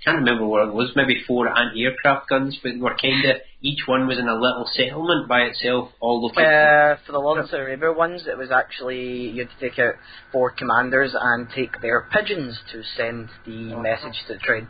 I 0.00 0.04
can't 0.04 0.18
remember 0.18 0.46
what 0.46 0.68
it 0.68 0.72
was. 0.74 0.92
Maybe 0.94 1.22
four 1.26 1.48
anti-aircraft 1.48 2.28
guns, 2.28 2.58
but 2.62 2.78
were 2.78 2.96
kind 3.00 3.24
of 3.30 3.36
each 3.60 3.80
one 3.86 4.06
was 4.06 4.18
in 4.18 4.28
a 4.28 4.34
little 4.34 4.68
settlement 4.72 5.28
by 5.28 5.40
itself, 5.40 5.90
all 6.00 6.22
located. 6.22 6.46
Uh, 6.46 6.96
for 7.04 7.12
the 7.12 7.18
Lawrence 7.18 7.52
Arabia 7.52 7.92
ones, 7.92 8.26
it 8.28 8.38
was 8.38 8.50
actually 8.52 9.30
you 9.30 9.44
had 9.44 9.48
to 9.58 9.68
take 9.68 9.78
out 9.80 9.94
four 10.30 10.50
commanders 10.52 11.16
and 11.20 11.48
take 11.54 11.80
their 11.82 12.08
pigeons 12.12 12.58
to 12.72 12.82
send 12.96 13.28
the 13.44 13.74
message 13.76 14.14
to 14.28 14.34
the 14.34 14.38
train. 14.38 14.68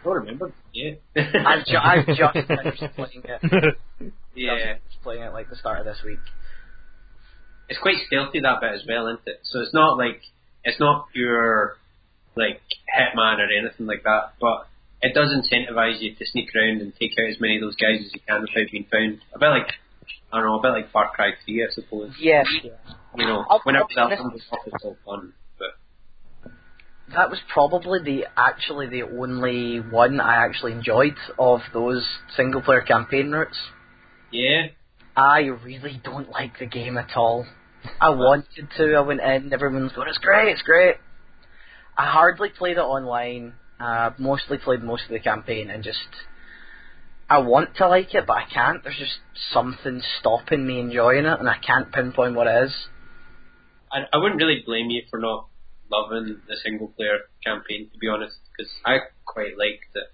I 0.00 0.04
don't 0.04 0.14
remember. 0.14 0.52
Yeah. 0.72 0.92
I've, 1.16 1.66
ju- 1.66 1.76
I've 1.76 2.06
just 2.06 2.46
finished 2.48 2.94
playing 2.96 3.22
it. 3.24 3.76
yeah. 4.34 4.74
Just 4.90 5.02
playing 5.02 5.22
it 5.22 5.32
like 5.34 5.50
the 5.50 5.56
start 5.56 5.80
of 5.80 5.84
this 5.84 5.98
week. 6.04 6.20
it's 7.68 7.80
quite 7.80 7.96
stealthy 8.06 8.40
that 8.40 8.60
bit 8.62 8.72
as 8.72 8.82
well, 8.88 9.08
isn't 9.08 9.26
it? 9.26 9.40
So 9.42 9.60
it's 9.60 9.74
not 9.74 9.98
like 9.98 10.22
it's 10.64 10.80
not 10.80 11.06
pure 11.12 11.76
like 12.36 12.60
Hitman 12.96 13.38
or 13.38 13.48
anything 13.50 13.86
like 13.86 14.02
that, 14.04 14.34
but 14.40 14.66
it 15.02 15.14
does 15.14 15.28
incentivize 15.28 16.00
you 16.00 16.14
to 16.14 16.24
sneak 16.26 16.48
around 16.54 16.80
and 16.80 16.92
take 16.98 17.12
out 17.20 17.30
as 17.30 17.40
many 17.40 17.56
of 17.56 17.62
those 17.62 17.76
guys 17.76 18.00
as 18.04 18.12
you 18.12 18.20
can 18.26 18.40
without 18.42 18.70
being 18.70 18.86
found. 18.90 19.20
A 19.34 19.38
bit 19.38 19.48
like 19.48 19.68
I 20.32 20.38
don't 20.38 20.46
know, 20.46 20.58
a 20.58 20.62
bit 20.62 20.70
like 20.72 20.90
Far 20.92 21.10
Cry 21.10 21.30
3, 21.44 21.64
I 21.64 21.72
suppose. 21.72 22.12
Yes. 22.20 22.46
You 22.62 23.26
know, 23.26 23.44
I'll- 23.48 23.60
whenever 23.64 23.86
I'll 23.96 24.08
that 24.10 24.16
be 24.18 24.22
comes 24.22 24.42
off, 24.52 24.58
it's 24.66 24.84
all 24.84 24.96
fun. 25.06 25.32
But 25.58 26.50
That 27.14 27.30
was 27.30 27.38
probably 27.52 28.00
the 28.02 28.26
actually 28.36 28.88
the 28.88 29.04
only 29.04 29.78
one 29.80 30.20
I 30.20 30.36
actually 30.44 30.72
enjoyed 30.72 31.16
of 31.38 31.60
those 31.72 32.06
single 32.36 32.60
player 32.60 32.82
campaign 32.82 33.30
routes. 33.32 33.58
yeah, 34.30 34.66
I 35.16 35.40
really 35.64 36.00
don't 36.04 36.30
like 36.30 36.58
the 36.58 36.66
game 36.66 36.98
at 36.98 37.16
all. 37.16 37.46
I 38.00 38.10
wanted 38.10 38.68
to, 38.76 38.94
I 38.94 39.00
went 39.00 39.20
in, 39.20 39.52
everyone's 39.52 39.92
going, 39.92 40.08
it's 40.08 40.18
great, 40.18 40.48
it's 40.52 40.62
great. 40.62 40.96
I 41.98 42.06
hardly 42.06 42.48
played 42.48 42.76
it 42.76 42.80
online, 42.80 43.54
uh, 43.80 44.10
mostly 44.18 44.56
played 44.58 44.82
most 44.84 45.02
of 45.04 45.10
the 45.10 45.18
campaign 45.18 45.68
and 45.68 45.82
just, 45.82 45.98
I 47.28 47.38
want 47.38 47.74
to 47.78 47.88
like 47.88 48.14
it, 48.14 48.24
but 48.24 48.36
I 48.36 48.44
can't. 48.52 48.84
There's 48.84 48.96
just 48.98 49.18
something 49.52 50.00
stopping 50.20 50.64
me 50.64 50.78
enjoying 50.78 51.24
it 51.26 51.40
and 51.40 51.48
I 51.48 51.56
can't 51.58 51.92
pinpoint 51.92 52.36
what 52.36 52.46
it 52.46 52.64
is. 52.66 52.74
I, 53.90 53.98
I 54.12 54.18
wouldn't 54.18 54.40
really 54.40 54.62
blame 54.64 54.90
you 54.90 55.02
for 55.10 55.18
not 55.18 55.48
loving 55.90 56.40
the 56.46 56.56
single 56.62 56.88
player 56.88 57.18
campaign, 57.44 57.90
to 57.92 57.98
be 57.98 58.06
honest, 58.06 58.36
because 58.56 58.70
I 58.86 58.98
quite 59.26 59.58
liked 59.58 59.90
it. 59.94 60.04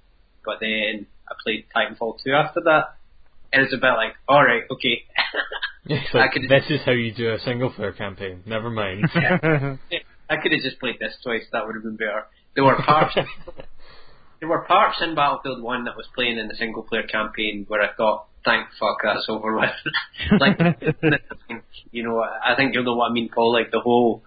But 0.45 0.61
then 0.61 1.07
I 1.29 1.35
played 1.43 1.67
Titanfall 1.77 2.19
2 2.25 2.33
after 2.33 2.61
that, 2.65 2.97
and 3.53 3.63
it's 3.63 3.75
a 3.75 3.77
bit 3.77 3.93
like, 3.97 4.15
alright, 4.29 4.63
okay. 4.71 5.03
It's 5.87 6.09
I 6.15 6.19
like, 6.19 6.33
could- 6.33 6.49
this 6.49 6.65
is 6.71 6.81
how 6.87 6.93
you 6.93 7.13
do 7.13 7.33
a 7.35 7.39
single 7.41 7.71
player 7.71 7.93
campaign. 7.93 8.43
Never 8.47 8.71
mind. 8.71 9.05
I 10.29 10.37
could 10.37 10.53
have 10.53 10.63
just 10.63 10.81
played 10.81 10.97
this 11.01 11.15
twice, 11.23 11.43
that 11.53 11.67
would 11.67 11.75
have 11.75 11.85
been 11.85 11.97
better. 11.97 12.27
There 12.55 12.65
were 12.65 12.77
parts 12.77 13.15
there 14.41 14.49
were 14.49 14.63
parts 14.63 14.99
in 15.03 15.15
Battlefield 15.15 15.63
1 15.63 15.85
that 15.85 15.97
was 15.97 16.07
playing 16.15 16.39
in 16.39 16.49
the 16.49 16.55
single 16.55 16.83
player 16.83 17.03
campaign 17.03 17.65
where 17.69 17.83
I 17.83 17.95
thought, 17.95 18.27
thank 18.45 18.69
fuck 18.79 18.99
that's 19.03 19.27
over 19.29 19.57
with. 19.57 20.41
like, 20.41 20.59
you 21.91 22.03
know, 22.03 22.21
I 22.21 22.55
think 22.57 22.75
you'll 22.75 22.85
know 22.85 22.95
what 22.95 23.11
I 23.11 23.13
mean, 23.13 23.31
Paul, 23.35 23.53
like 23.53 23.71
the 23.71 23.81
whole 23.81 24.23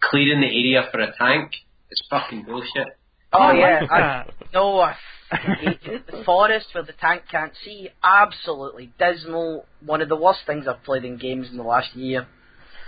clearing 0.00 0.40
the 0.40 0.46
area 0.46 0.88
for 0.90 1.00
a 1.00 1.14
tank 1.16 1.52
is 1.90 2.02
fucking 2.10 2.44
bullshit. 2.44 2.98
Oh, 3.32 3.38
I 3.38 3.54
yeah, 3.54 3.80
like 3.80 3.90
I, 3.90 4.24
no, 4.52 4.80
I. 4.80 4.96
The 5.30 6.22
forest 6.26 6.66
where 6.72 6.84
the 6.84 6.92
tank 6.92 7.22
can't 7.30 7.52
see, 7.64 7.88
absolutely 8.04 8.92
dismal. 8.98 9.64
One 9.80 10.02
of 10.02 10.10
the 10.10 10.16
worst 10.16 10.40
things 10.46 10.66
I've 10.68 10.82
played 10.84 11.04
in 11.04 11.16
games 11.16 11.48
in 11.50 11.56
the 11.56 11.62
last 11.62 11.94
year. 11.96 12.26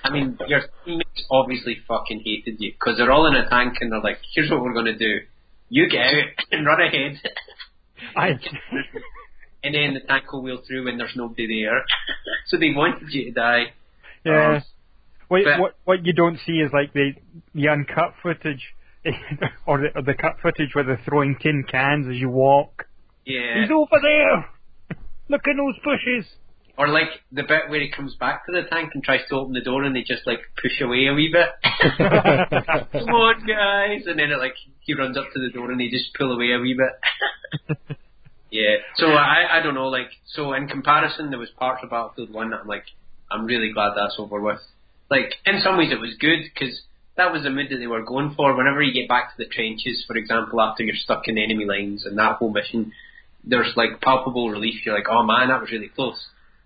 I 0.04 0.10
mean, 0.10 0.38
your 0.48 0.60
teammates 0.84 1.24
obviously 1.30 1.78
fucking 1.88 2.22
hated 2.24 2.60
you 2.60 2.72
because 2.72 2.98
they're 2.98 3.10
all 3.10 3.26
in 3.26 3.34
a 3.34 3.48
tank 3.48 3.78
and 3.80 3.90
they're 3.90 4.02
like, 4.02 4.18
here's 4.34 4.50
what 4.50 4.62
we're 4.62 4.74
going 4.74 4.84
to 4.86 4.98
do. 4.98 5.20
You 5.70 5.88
get 5.88 6.02
out 6.02 6.24
and 6.52 6.66
run 6.66 6.80
ahead. 6.80 7.20
I, 8.14 8.28
and 9.62 9.74
then 9.74 9.94
the 9.94 10.00
tank 10.06 10.30
will 10.32 10.42
wheel 10.42 10.60
through 10.66 10.84
when 10.84 10.98
there's 10.98 11.16
nobody 11.16 11.64
there. 11.64 11.82
so 12.48 12.58
they 12.58 12.70
wanted 12.74 13.08
you 13.10 13.24
to 13.26 13.30
die. 13.32 13.64
yeah. 14.24 14.56
Um, 14.56 14.62
What, 15.28 15.40
what 15.58 15.74
what 15.84 16.06
you 16.06 16.12
don't 16.12 16.38
see 16.44 16.60
is 16.60 16.70
like 16.72 16.92
the 16.92 17.12
the 17.54 17.68
uncut 17.70 18.12
footage, 18.22 18.74
or 19.66 19.78
the 19.80 19.88
or 19.96 20.02
the 20.02 20.12
cut 20.14 20.36
footage 20.42 20.74
where 20.74 20.84
they're 20.84 21.00
throwing 21.08 21.36
tin 21.40 21.64
cans 21.64 22.06
as 22.06 22.16
you 22.16 22.28
walk. 22.28 22.84
yeah. 23.24 23.62
He's 23.62 23.70
over 23.70 23.98
there. 24.02 24.50
Look 25.30 25.40
in 25.46 25.56
those 25.56 25.78
bushes. 25.82 26.26
Or 26.76 26.88
like 26.88 27.08
the 27.30 27.42
bit 27.42 27.68
where 27.68 27.80
he 27.80 27.90
comes 27.90 28.14
back 28.16 28.46
to 28.46 28.52
the 28.52 28.68
tank 28.68 28.90
and 28.94 29.02
tries 29.02 29.20
to 29.28 29.36
open 29.36 29.52
the 29.52 29.60
door 29.60 29.84
and 29.84 29.94
they 29.94 30.02
just 30.02 30.26
like 30.26 30.40
push 30.60 30.80
away 30.80 31.06
a 31.06 31.14
wee 31.14 31.32
bit. 31.32 31.48
Come 31.98 33.14
on, 33.14 33.46
guys! 33.46 34.02
And 34.06 34.18
then 34.18 34.32
it 34.32 34.38
like 34.38 34.54
he 34.80 34.94
runs 34.94 35.16
up 35.16 35.26
to 35.34 35.40
the 35.40 35.50
door 35.50 35.70
and 35.70 35.80
they 35.80 35.88
just 35.88 36.12
pull 36.18 36.32
away 36.32 36.50
a 36.52 36.58
wee 36.58 36.74
bit. 36.76 37.78
yeah. 38.50 38.76
So 38.96 39.06
I 39.06 39.58
I 39.58 39.62
don't 39.62 39.74
know 39.74 39.86
like 39.86 40.10
so 40.26 40.52
in 40.54 40.66
comparison 40.66 41.30
there 41.30 41.38
was 41.38 41.50
parts 41.50 41.80
of 41.84 41.90
Battlefield 41.90 42.32
One 42.32 42.50
that 42.50 42.62
I'm 42.62 42.66
like 42.66 42.86
I'm 43.30 43.46
really 43.46 43.72
glad 43.72 43.92
that's 43.96 44.16
over 44.18 44.40
with. 44.40 44.60
Like 45.10 45.34
in 45.46 45.60
some 45.62 45.78
ways 45.78 45.92
it 45.92 46.00
was 46.00 46.16
good 46.18 46.40
because 46.52 46.82
that 47.16 47.32
was 47.32 47.44
the 47.44 47.50
mood 47.50 47.68
that 47.70 47.78
they 47.78 47.86
were 47.86 48.02
going 48.02 48.34
for. 48.36 48.56
Whenever 48.56 48.82
you 48.82 48.92
get 48.92 49.08
back 49.08 49.30
to 49.30 49.44
the 49.44 49.48
trenches, 49.48 50.04
for 50.06 50.16
example, 50.16 50.60
after 50.60 50.82
you're 50.82 50.96
stuck 50.96 51.28
in 51.28 51.38
enemy 51.38 51.64
lines 51.64 52.04
and 52.04 52.18
that 52.18 52.36
whole 52.38 52.50
mission, 52.50 52.92
there's 53.44 53.72
like 53.76 54.00
palpable 54.00 54.50
relief. 54.50 54.84
You're 54.84 54.96
like, 54.96 55.06
oh 55.08 55.22
man, 55.22 55.48
that 55.48 55.60
was 55.60 55.70
really 55.70 55.88
close. 55.88 56.18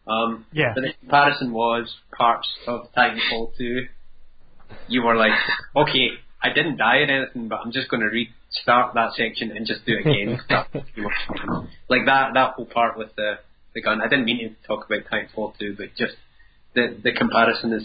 Um, 0.09 0.47
Yeah. 0.53 0.73
but 0.75 0.83
the 0.83 0.93
comparison 1.01 1.53
was 1.53 1.95
parts 2.17 2.49
of 2.67 2.93
Titanfall 2.97 3.57
2. 3.57 3.87
You 4.89 5.03
were 5.03 5.17
like, 5.17 5.33
okay, 5.77 6.11
I 6.43 6.49
didn't 6.53 6.77
die 6.77 6.99
or 6.99 7.05
anything, 7.05 7.49
but 7.49 7.61
I'm 7.65 7.73
just 7.73 7.89
going 7.89 8.01
to 8.01 8.07
restart 8.09 8.95
that 8.95 9.13
section 9.17 9.51
and 9.57 9.67
just 9.67 9.85
do 9.85 9.97
it 9.99 10.07
again. 10.07 10.41
like 11.89 12.07
that, 12.07 12.35
that 12.35 12.55
whole 12.55 12.67
part 12.67 12.97
with 12.97 13.15
the 13.17 13.39
the 13.75 13.83
gun. 13.83 14.01
I 14.01 14.09
didn't 14.09 14.25
mean 14.25 14.39
to 14.57 14.67
talk 14.67 14.87
about 14.87 15.05
Titanfall 15.11 15.59
2, 15.59 15.75
but 15.77 15.89
just 15.97 16.15
the 16.75 16.97
the 17.03 17.13
comparison 17.13 17.73
is 17.73 17.85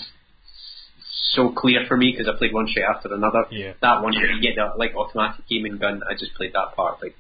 so 1.34 1.52
clear 1.52 1.86
for 1.88 1.98
me 1.98 2.12
because 2.12 2.32
I 2.34 2.38
played 2.38 2.54
one 2.54 2.68
straight 2.68 2.86
after 2.86 3.14
another. 3.14 3.46
Yeah. 3.52 3.74
That 3.82 4.02
one 4.02 4.14
where 4.14 4.32
you 4.32 4.42
get 4.42 4.56
that 4.56 4.78
like 4.78 4.96
automatic 4.96 5.44
aiming 5.52 5.78
gun. 5.78 6.02
I 6.10 6.14
just 6.14 6.34
played 6.36 6.54
that 6.54 6.76
part 6.76 7.02
like 7.02 7.16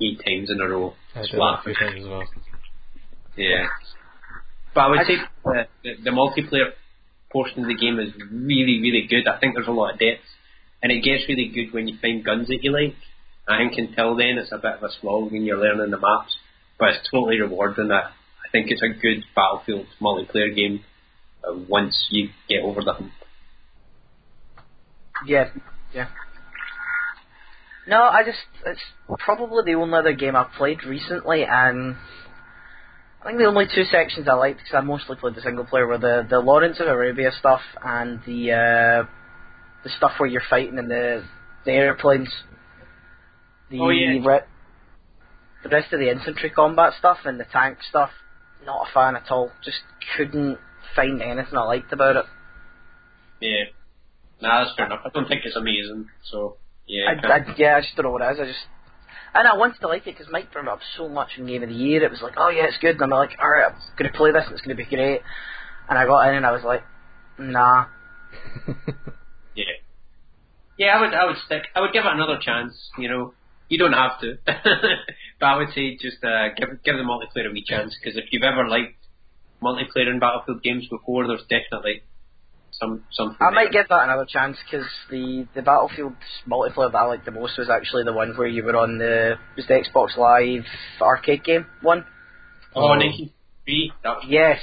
eight 0.00 0.20
times 0.24 0.50
in 0.50 0.60
a 0.60 0.68
row. 0.68 0.94
I 1.14 1.22
did 1.22 1.30
that 1.32 1.58
a 1.60 1.62
few 1.64 1.74
times 1.74 2.02
as 2.02 2.08
well. 2.08 2.24
Yeah. 3.36 3.66
But 4.74 4.80
I 4.80 4.88
would 4.88 5.00
I- 5.00 5.04
say 5.04 5.16
the, 5.44 5.66
the, 5.84 5.90
the 6.04 6.10
multiplayer 6.10 6.70
portion 7.30 7.62
of 7.62 7.68
the 7.68 7.76
game 7.76 7.98
is 7.98 8.12
really, 8.30 8.80
really 8.80 9.06
good. 9.08 9.26
I 9.26 9.38
think 9.38 9.54
there's 9.54 9.68
a 9.68 9.72
lot 9.72 9.94
of 9.94 9.98
depth, 9.98 10.20
and 10.82 10.92
it 10.92 11.02
gets 11.02 11.24
really 11.28 11.48
good 11.54 11.72
when 11.72 11.88
you 11.88 11.96
find 12.00 12.24
guns 12.24 12.48
that 12.48 12.58
you 12.62 12.72
like. 12.72 12.94
I 13.48 13.58
think 13.58 13.72
until 13.76 14.16
then 14.16 14.38
it's 14.38 14.52
a 14.52 14.58
bit 14.58 14.74
of 14.74 14.82
a 14.82 14.88
slog 15.00 15.32
when 15.32 15.42
you're 15.44 15.58
learning 15.58 15.90
the 15.90 15.98
maps, 15.98 16.36
but 16.78 16.90
it's 16.90 17.08
totally 17.10 17.40
rewarding. 17.40 17.88
That 17.88 18.04
I 18.04 18.48
think 18.52 18.70
it's 18.70 18.82
a 18.82 18.88
good 18.88 19.24
Battlefield 19.34 19.86
multiplayer 20.00 20.54
game 20.54 20.84
uh, 21.42 21.54
once 21.68 22.06
you 22.10 22.28
get 22.48 22.62
over 22.62 22.82
the 22.84 22.92
hump. 22.92 23.12
Yeah, 25.26 25.50
yeah. 25.94 26.08
No, 27.88 28.02
I 28.04 28.22
just 28.24 28.38
it's 28.64 28.80
probably 29.18 29.64
the 29.72 29.78
only 29.80 29.98
other 29.98 30.12
game 30.12 30.36
I've 30.36 30.52
played 30.52 30.84
recently, 30.84 31.44
and 31.48 31.96
I 33.22 33.26
think 33.26 33.38
the 33.38 33.44
only 33.44 33.66
two 33.72 33.84
sections 33.84 34.26
I 34.28 34.34
liked 34.34 34.58
because 34.58 34.74
I 34.74 34.80
mostly 34.80 35.16
played 35.16 35.36
the 35.36 35.42
single 35.42 35.64
player 35.64 35.86
were 35.86 35.98
the 35.98 36.26
the 36.28 36.40
Lawrence 36.40 36.80
of 36.80 36.88
Arabia 36.88 37.30
stuff 37.38 37.60
and 37.84 38.20
the 38.26 38.50
uh, 38.52 39.06
the 39.84 39.90
stuff 39.96 40.12
where 40.18 40.28
you're 40.28 40.42
fighting 40.50 40.78
in 40.78 40.88
the 40.88 41.24
the 41.64 41.70
airplanes. 41.72 42.28
The 43.70 43.78
Oh, 43.80 43.90
yeah. 43.90 44.18
re- 44.26 44.40
the 45.62 45.68
rest 45.68 45.92
of 45.92 46.00
the 46.00 46.10
infantry 46.10 46.50
combat 46.50 46.94
stuff 46.98 47.18
and 47.24 47.38
the 47.38 47.44
tank 47.44 47.78
stuff, 47.88 48.10
not 48.66 48.88
a 48.88 48.92
fan 48.92 49.14
at 49.14 49.30
all. 49.30 49.52
Just 49.64 49.78
couldn't 50.16 50.58
find 50.96 51.22
anything 51.22 51.56
I 51.56 51.62
liked 51.62 51.92
about 51.92 52.16
it. 52.16 52.24
Yeah. 53.40 53.64
Nah, 54.40 54.64
that's 54.64 54.76
fair 54.76 54.86
enough. 54.86 55.00
I 55.04 55.10
don't 55.10 55.28
think 55.28 55.42
it's 55.44 55.56
amazing, 55.56 56.08
so 56.24 56.56
yeah. 56.86 57.06
I, 57.22 57.26
I, 57.28 57.54
yeah, 57.56 57.76
I 57.76 57.80
just 57.80 57.94
don't 57.94 58.06
know 58.06 58.10
what 58.10 58.22
it 58.22 58.34
is. 58.34 58.40
I 58.40 58.46
just, 58.46 58.66
and 59.34 59.48
I 59.48 59.56
wanted 59.56 59.80
to 59.80 59.88
like 59.88 60.06
it 60.06 60.16
because 60.16 60.30
Mike 60.30 60.52
brought 60.52 60.68
up 60.68 60.80
so 60.96 61.08
much 61.08 61.30
in 61.38 61.46
Game 61.46 61.62
of 61.62 61.68
the 61.68 61.74
Year. 61.74 62.02
It 62.04 62.10
was 62.10 62.22
like, 62.22 62.34
oh 62.36 62.48
yeah, 62.48 62.64
it's 62.64 62.78
good. 62.78 62.94
And 62.96 63.02
I'm 63.02 63.10
like, 63.10 63.30
all 63.40 63.48
right, 63.48 63.70
I'm 63.70 63.76
gonna 63.96 64.12
play 64.14 64.32
this. 64.32 64.44
and 64.44 64.52
It's 64.52 64.62
gonna 64.62 64.74
be 64.74 64.84
great. 64.84 65.20
And 65.88 65.98
I 65.98 66.06
got 66.06 66.28
in 66.28 66.36
and 66.36 66.46
I 66.46 66.52
was 66.52 66.62
like, 66.64 66.82
nah. 67.38 67.86
Yeah. 69.54 69.64
Yeah, 70.78 70.96
I 70.96 71.00
would 71.00 71.14
I 71.14 71.24
would 71.26 71.36
stick 71.44 71.64
I 71.74 71.80
would 71.82 71.92
give 71.92 72.04
it 72.06 72.12
another 72.12 72.38
chance, 72.40 72.72
you 72.98 73.08
know. 73.08 73.34
You 73.68 73.78
don't 73.78 73.92
have 73.92 74.20
to. 74.20 74.36
but 74.44 75.46
I 75.46 75.56
would 75.56 75.68
say 75.74 75.96
just 75.96 76.22
uh, 76.24 76.48
give 76.56 76.82
give 76.84 76.96
the 76.96 77.04
multiplayer 77.04 77.48
a 77.48 77.52
wee 77.52 77.64
chance 77.66 77.96
because 77.98 78.18
if 78.18 78.24
you've 78.32 78.42
ever 78.42 78.68
liked 78.68 78.96
multiplayer 79.62 80.10
in 80.10 80.18
Battlefield 80.18 80.62
games 80.62 80.86
before, 80.90 81.26
there's 81.26 81.42
definitely 81.48 82.02
some 82.72 83.04
something. 83.12 83.36
I 83.40 83.50
might 83.50 83.70
give 83.72 83.86
that 83.88 84.04
another 84.04 84.26
chance 84.26 84.56
because 84.64 84.86
the 85.10 85.46
the 85.54 85.62
Battlefield 85.62 86.14
multiplayer 86.48 86.90
that 86.92 86.98
I 86.98 87.04
liked 87.06 87.24
the 87.24 87.30
most 87.30 87.58
was 87.58 87.68
actually 87.70 88.04
the 88.04 88.12
one 88.12 88.34
where 88.36 88.46
you 88.48 88.64
were 88.64 88.76
on 88.76 88.98
the 88.98 89.34
was 89.56 89.66
the 89.66 89.74
Xbox 89.74 90.16
Live 90.16 90.64
arcade 91.00 91.44
game 91.44 91.66
one. 91.82 92.04
Oh, 92.74 92.84
um, 92.86 92.90
Oh. 92.92 92.94
1983. 92.98 93.92
That 94.02 94.16
was 94.16 94.24
Yes, 94.28 94.60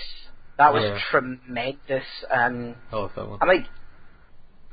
that 0.57 0.73
was 0.73 0.83
Yeah. 0.83 0.99
tremendous, 1.11 2.05
and 2.31 2.75
I 2.91 2.95
love 2.95 3.11
that 3.15 3.27
one. 3.29 3.39
I 3.41 3.45
might. 3.45 3.67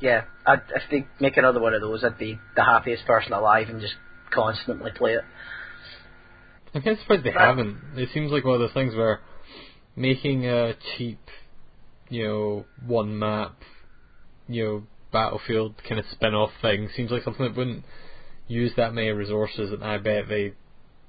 Yeah, 0.01 0.25
I'd, 0.45 0.61
if 0.75 0.83
they 0.91 1.07
make 1.21 1.37
another 1.39 1.61
one 1.61 1.73
of 1.73 1.81
those, 1.81 2.05
I'd 2.05 2.19
be 2.19 2.39
the 2.55 2.63
happiest 2.65 3.07
person 3.07 3.33
alive 3.33 3.69
and 3.71 3.81
just 3.81 3.95
constantly 4.31 4.91
play 4.93 5.15
it. 5.15 5.25
I'm 6.75 6.83
kind 6.83 6.93
of 6.97 7.01
surprised 7.01 7.25
they 7.25 7.31
That- 7.31 7.41
haven't. 7.41 7.79
It 7.97 8.11
seems 8.13 8.31
like 8.31 8.45
one 8.45 8.55
of 8.55 8.61
those 8.61 8.73
things 8.73 8.95
where 8.95 9.21
making 9.95 10.47
a 10.47 10.75
cheap, 10.97 11.19
you 12.09 12.27
know, 12.27 12.65
one 12.87 13.19
map, 13.19 13.57
you 14.49 14.65
know, 14.65 14.83
battlefield 15.13 15.75
kind 15.89 15.99
of 15.99 16.07
spin 16.13 16.35
off 16.35 16.51
thing 16.63 16.89
seems 16.97 17.11
like 17.11 17.23
something 17.23 17.47
that 17.47 17.57
wouldn't 17.57 17.85
use 18.49 18.73
that 18.77 18.93
many 18.95 19.09
resources, 19.11 19.73
and 19.73 19.83
I 19.85 19.99
bet 19.99 20.29
they 20.29 20.53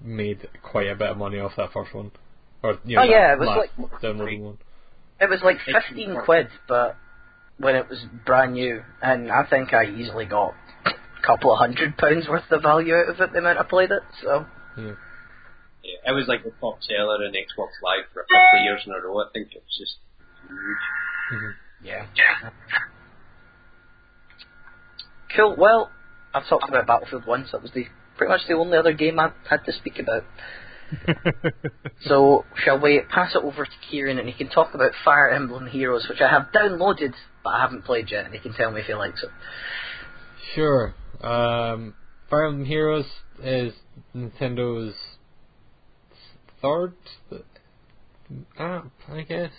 made 0.01 0.47
quite 0.63 0.87
a 0.87 0.95
bit 0.95 1.09
of 1.09 1.17
money 1.17 1.39
off 1.39 1.53
that 1.57 1.71
first 1.73 1.93
one. 1.93 2.11
Or, 2.63 2.77
you 2.85 2.95
know, 2.95 3.03
Oh, 3.03 3.05
yeah, 3.05 3.33
it 3.33 3.39
was 3.39 3.47
last 3.47 3.69
like- 3.77 4.01
downloading 4.01 4.43
one. 4.43 4.57
It 5.19 5.29
was 5.29 5.41
like 5.43 5.57
fifteen 5.61 6.15
quid, 6.25 6.47
but 6.67 6.95
when 7.57 7.75
it 7.75 7.89
was 7.89 8.05
brand 8.25 8.53
new, 8.53 8.83
and 9.01 9.31
I 9.31 9.43
think 9.49 9.73
I 9.73 9.85
easily 9.85 10.25
got 10.25 10.53
a 10.85 10.91
couple 11.25 11.51
of 11.51 11.57
hundred 11.57 11.97
pounds 11.97 12.27
worth 12.29 12.51
of 12.51 12.61
value 12.61 12.93
out 12.95 13.09
of 13.09 13.19
it 13.19 13.31
the 13.33 13.39
amount 13.39 13.57
I 13.57 13.63
played 13.63 13.89
it. 13.91 14.03
So 14.21 14.45
Yeah. 14.77 14.93
yeah, 15.83 16.11
it 16.11 16.13
was 16.13 16.27
like 16.27 16.43
the 16.43 16.51
top 16.61 16.83
seller 16.83 17.23
in 17.25 17.31
Xbox 17.33 17.69
Live 17.81 18.05
for 18.13 18.21
a 18.21 18.25
couple 18.25 18.59
of 18.59 18.63
years 18.65 18.81
in 18.85 18.91
a 18.93 18.99
row. 19.01 19.19
I 19.21 19.29
think 19.33 19.47
it 19.55 19.63
was 19.65 19.75
just 19.77 19.97
huge. 20.47 21.41
Mhm. 21.41 21.53
yeah. 21.83 22.05
Cool. 25.35 25.55
Well, 25.57 25.91
I've 26.33 26.47
talked 26.47 26.69
about 26.69 26.87
Battlefield 26.87 27.25
once. 27.27 27.51
That 27.51 27.61
was 27.61 27.71
the 27.71 27.85
pretty 28.17 28.31
much 28.31 28.41
the 28.47 28.55
only 28.55 28.77
other 28.77 28.93
game 28.93 29.19
I 29.19 29.31
had 29.49 29.65
to 29.65 29.71
speak 29.73 29.99
about. 29.99 30.23
So, 32.05 32.45
shall 32.63 32.79
we 32.79 33.01
pass 33.09 33.35
it 33.35 33.43
over 33.43 33.65
to 33.65 33.71
Kieran 33.89 34.19
and 34.19 34.29
he 34.29 34.33
can 34.33 34.49
talk 34.49 34.73
about 34.75 34.91
Fire 35.03 35.29
Emblem 35.29 35.67
Heroes, 35.67 36.05
which 36.07 36.21
I 36.21 36.29
have 36.29 36.49
downloaded 36.53 37.13
but 37.43 37.49
I 37.53 37.61
haven't 37.61 37.85
played 37.85 38.11
yet, 38.11 38.25
and 38.25 38.33
he 38.33 38.39
can 38.39 38.53
tell 38.53 38.71
me 38.71 38.81
if 38.81 38.87
he 38.87 38.93
likes 38.93 39.23
it. 39.23 39.29
Sure. 40.53 40.93
Um, 41.21 41.95
Fire 42.29 42.45
Emblem 42.45 42.65
Heroes 42.65 43.05
is 43.41 43.73
Nintendo's 44.15 44.93
third 46.61 46.93
app, 48.59 48.91
I 49.11 49.21
guess. 49.21 49.51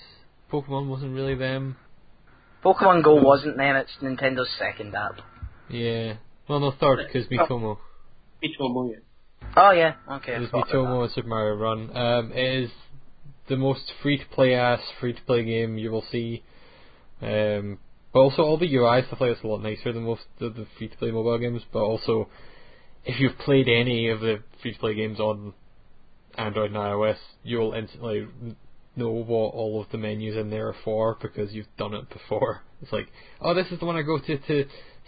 Pokemon 0.52 0.88
wasn't 0.88 1.14
really 1.14 1.34
them. 1.34 1.76
Pokemon 2.64 3.04
Go 3.04 3.14
wasn't 3.14 3.56
then, 3.56 3.76
it's 3.76 3.92
Nintendo's 4.02 4.50
second 4.58 4.94
app. 4.94 5.20
Yeah. 5.68 6.14
Well, 6.48 6.60
no, 6.60 6.72
third, 6.72 7.06
because 7.06 7.28
Miitomo. 7.28 7.78
Miitomo, 8.42 8.90
yeah. 8.90 8.98
Oh 9.56 9.70
yeah, 9.70 9.94
okay. 10.10 10.32
It 10.32 10.36
I 10.36 10.40
was 10.40 10.50
Miitomo 10.50 11.02
and 11.04 11.12
Super 11.12 11.28
Mario 11.28 11.54
Run. 11.56 11.96
Um, 11.96 12.32
it 12.32 12.64
is 12.64 12.70
the 13.48 13.56
most 13.56 13.92
free 14.02 14.18
to 14.18 14.24
play 14.26 14.54
ass 14.54 14.80
free 15.00 15.12
to 15.12 15.22
play 15.22 15.44
game 15.44 15.78
you 15.78 15.90
will 15.90 16.04
see. 16.10 16.42
Um, 17.20 17.78
but 18.12 18.20
also 18.20 18.42
all 18.42 18.58
the 18.58 18.72
UI 18.74 19.02
stuff 19.06 19.20
like 19.20 19.32
that's 19.32 19.44
a 19.44 19.46
lot 19.46 19.62
nicer 19.62 19.92
than 19.92 20.04
most 20.04 20.22
of 20.40 20.54
the 20.54 20.66
free 20.76 20.88
to 20.88 20.96
play 20.96 21.10
mobile 21.10 21.38
games. 21.38 21.62
But 21.72 21.80
also, 21.80 22.28
if 23.04 23.20
you've 23.20 23.38
played 23.38 23.68
any 23.68 24.08
of 24.08 24.20
the 24.20 24.42
free 24.62 24.72
to 24.72 24.78
play 24.78 24.94
games 24.94 25.20
on 25.20 25.52
Android 26.36 26.70
and 26.70 26.76
iOS, 26.76 27.18
you'll 27.42 27.72
instantly 27.74 28.26
n- 28.42 28.56
know 28.98 29.10
what 29.10 29.54
all 29.54 29.80
of 29.80 29.90
the 29.90 29.98
menus 29.98 30.36
in 30.36 30.50
there 30.50 30.68
are 30.68 30.76
for 30.84 31.16
because 31.20 31.52
you've 31.52 31.76
done 31.76 31.94
it 31.94 32.08
before. 32.10 32.62
It's 32.80 32.92
like, 32.92 33.08
oh, 33.40 33.54
this 33.54 33.66
is 33.72 33.80
the 33.80 33.86
one 33.86 33.96
I 33.96 34.02
go 34.02 34.20
to 34.20 34.38
to 34.38 34.64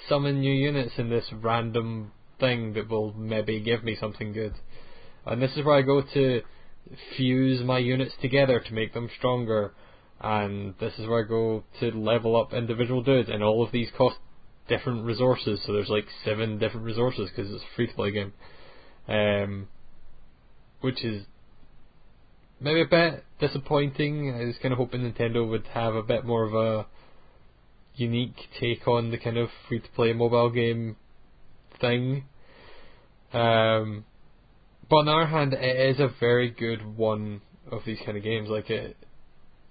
summon 0.09 0.41
new 0.41 0.53
units 0.53 0.95
in 0.99 1.09
this 1.09 1.27
random 1.33 2.11
thing 2.41 2.73
that 2.73 2.89
will 2.89 3.13
maybe 3.13 3.61
give 3.61 3.85
me 3.85 3.97
something 4.01 4.33
good. 4.33 4.55
And 5.25 5.41
this 5.41 5.53
is 5.53 5.65
where 5.65 5.77
I 5.77 5.83
go 5.83 6.03
to 6.03 6.43
fuse 7.17 7.63
my 7.63 7.79
units 7.79 8.15
together 8.21 8.59
to 8.59 8.75
make 8.75 8.93
them 8.93 9.09
stronger. 9.19 9.73
And 10.21 10.75
this 10.81 10.95
is 10.99 11.07
where 11.07 11.25
I 11.25 11.29
go 11.29 11.63
to 11.79 11.91
level 11.93 12.35
up 12.35 12.53
individual 12.53 13.05
dudes. 13.05 13.29
And 13.33 13.41
all 13.41 13.63
of 13.63 13.71
these 13.71 13.89
cost 13.97 14.17
different 14.69 15.05
resources. 15.05 15.61
So 15.65 15.73
there's 15.73 15.89
like 15.89 16.07
seven 16.25 16.59
different 16.59 16.87
resources 16.87 17.31
because 17.31 17.53
it's 17.53 17.63
a 17.63 17.77
free 17.77 17.87
to 17.87 17.95
play 17.95 18.11
game. 18.11 18.33
Um, 19.09 19.69
which 20.81 21.05
is 21.05 21.27
maybe 22.61 22.83
a 22.83 22.87
bit 22.87 23.25
disappointing. 23.39 24.35
I 24.35 24.45
was 24.45 24.57
kind 24.63 24.73
of 24.73 24.79
hoping 24.79 25.01
Nintendo 25.01 25.49
would 25.49 25.67
have 25.69 25.95
a 25.95 26.03
bit 26.03 26.25
more 26.25 26.45
of 26.45 26.55
a 26.55 26.87
unique 27.95 28.37
take 28.59 28.87
on 28.87 29.11
the 29.11 29.19
kind 29.19 29.37
of 29.37 29.49
free 29.69 29.81
to 29.81 29.89
play 29.91 30.13
mobile 30.13 30.51
game 30.51 30.97
thing. 31.81 32.25
Um, 33.33 34.05
but 34.89 34.97
on 34.97 35.07
the 35.07 35.13
other 35.13 35.27
hand, 35.27 35.53
it 35.55 35.91
is 35.91 36.01
a 36.01 36.11
very 36.19 36.51
good 36.51 36.97
one 36.97 37.43
of 37.71 37.83
these 37.85 37.99
kind 38.05 38.17
of 38.17 38.25
games. 38.25 38.49
Like 38.49 38.71
it, 38.71 38.97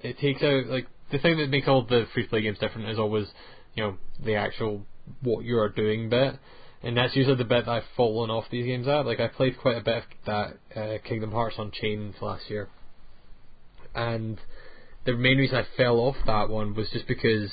it 0.02 0.18
takes 0.20 0.42
out 0.42 0.68
like 0.68 0.88
the 1.12 1.20
thing 1.20 1.38
that 1.38 1.50
makes 1.50 1.68
all 1.68 1.84
the 1.84 2.08
free 2.14 2.24
to 2.24 2.30
play 2.30 2.42
games 2.42 2.60
different 2.60 2.90
is 2.90 3.00
always, 3.00 3.28
you 3.76 3.84
know, 3.84 3.98
the 4.24 4.36
actual 4.36 4.86
what 5.22 5.44
you 5.44 5.58
are 5.58 5.70
doing 5.70 6.10
bit, 6.10 6.36
and 6.84 6.96
that's 6.96 7.16
usually 7.16 7.36
the 7.36 7.44
bit 7.44 7.66
that 7.66 7.72
I've 7.72 7.84
fallen 7.98 8.30
off 8.30 8.46
these 8.52 8.66
games 8.66 8.88
at. 8.88 9.06
Like 9.06 9.20
I 9.20 9.28
played 9.28 9.58
quite 9.58 9.78
a 9.78 9.82
bit 9.82 9.98
of 9.98 10.04
that 10.26 10.80
uh, 10.80 10.98
Kingdom 11.08 11.32
Hearts 11.32 11.56
on 11.58 11.68
Unchained 11.68 12.16
last 12.22 12.50
year, 12.50 12.70
and 13.96 14.40
the 15.06 15.16
main 15.16 15.38
reason 15.38 15.58
I 15.58 15.66
fell 15.78 15.98
off 15.98 16.16
that 16.26 16.50
one 16.50 16.76
was 16.76 16.90
just 16.92 17.08
because 17.08 17.52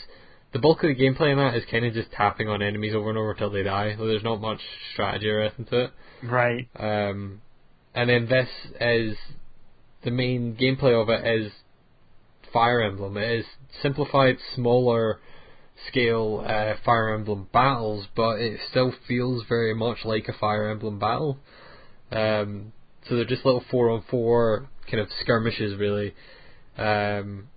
the 0.52 0.58
bulk 0.58 0.82
of 0.82 0.88
the 0.88 0.94
gameplay 0.94 1.32
in 1.32 1.38
that 1.38 1.54
is 1.54 1.64
kind 1.70 1.84
of 1.84 1.94
just 1.94 2.10
tapping 2.12 2.48
on 2.48 2.62
enemies 2.62 2.94
over 2.94 3.10
and 3.10 3.18
over 3.18 3.34
till 3.34 3.50
they 3.50 3.62
die. 3.62 3.88
Like, 3.88 3.98
there's 3.98 4.24
not 4.24 4.40
much 4.40 4.60
strategy 4.92 5.28
or 5.28 5.40
anything 5.40 5.66
to 5.66 5.84
it. 5.84 5.90
right. 6.22 6.68
Um, 6.78 7.42
and 7.94 8.10
then 8.10 8.28
this 8.28 8.48
is 8.80 9.16
the 10.04 10.10
main 10.10 10.56
gameplay 10.56 11.00
of 11.00 11.08
it 11.08 11.26
is 11.26 11.52
Fire 12.52 12.80
Emblem. 12.80 13.16
It 13.16 13.40
is 13.40 13.46
simplified, 13.82 14.36
smaller 14.54 15.20
scale 15.88 16.44
uh, 16.46 16.74
Fire 16.84 17.14
Emblem 17.14 17.48
battles, 17.52 18.06
but 18.14 18.38
it 18.38 18.60
still 18.70 18.94
feels 19.06 19.44
very 19.48 19.74
much 19.74 19.98
like 20.04 20.28
a 20.28 20.32
Fire 20.32 20.70
Emblem 20.70 20.98
battle. 20.98 21.38
Um, 22.10 22.72
so 23.08 23.16
they're 23.16 23.24
just 23.24 23.44
little 23.44 23.64
four 23.70 23.90
on 23.90 24.04
four 24.10 24.68
kind 24.90 25.00
of 25.00 25.08
skirmishes, 25.20 25.78
really, 25.78 26.14
um, 26.78 27.48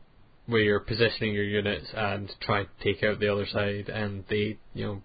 where 0.46 0.62
you're 0.62 0.80
positioning 0.80 1.34
your 1.34 1.44
units 1.44 1.88
and 1.94 2.32
trying 2.42 2.66
to 2.66 2.84
take 2.84 3.04
out 3.04 3.20
the 3.20 3.32
other 3.32 3.46
side, 3.48 3.90
and 3.90 4.24
they, 4.30 4.58
you 4.74 4.86
know, 4.86 5.02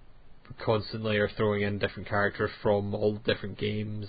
constantly 0.65 1.17
are 1.17 1.31
throwing 1.37 1.63
in 1.63 1.79
different 1.79 2.09
characters 2.09 2.51
from 2.63 2.95
all 2.95 3.15
different 3.25 3.59
games. 3.59 4.07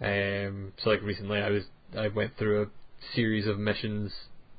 Um, 0.00 0.72
so 0.82 0.90
like 0.90 1.02
recently, 1.02 1.38
I 1.40 1.50
was 1.50 1.64
I 1.96 2.08
went 2.08 2.36
through 2.36 2.62
a 2.62 2.66
series 3.14 3.46
of 3.46 3.58
missions 3.58 4.12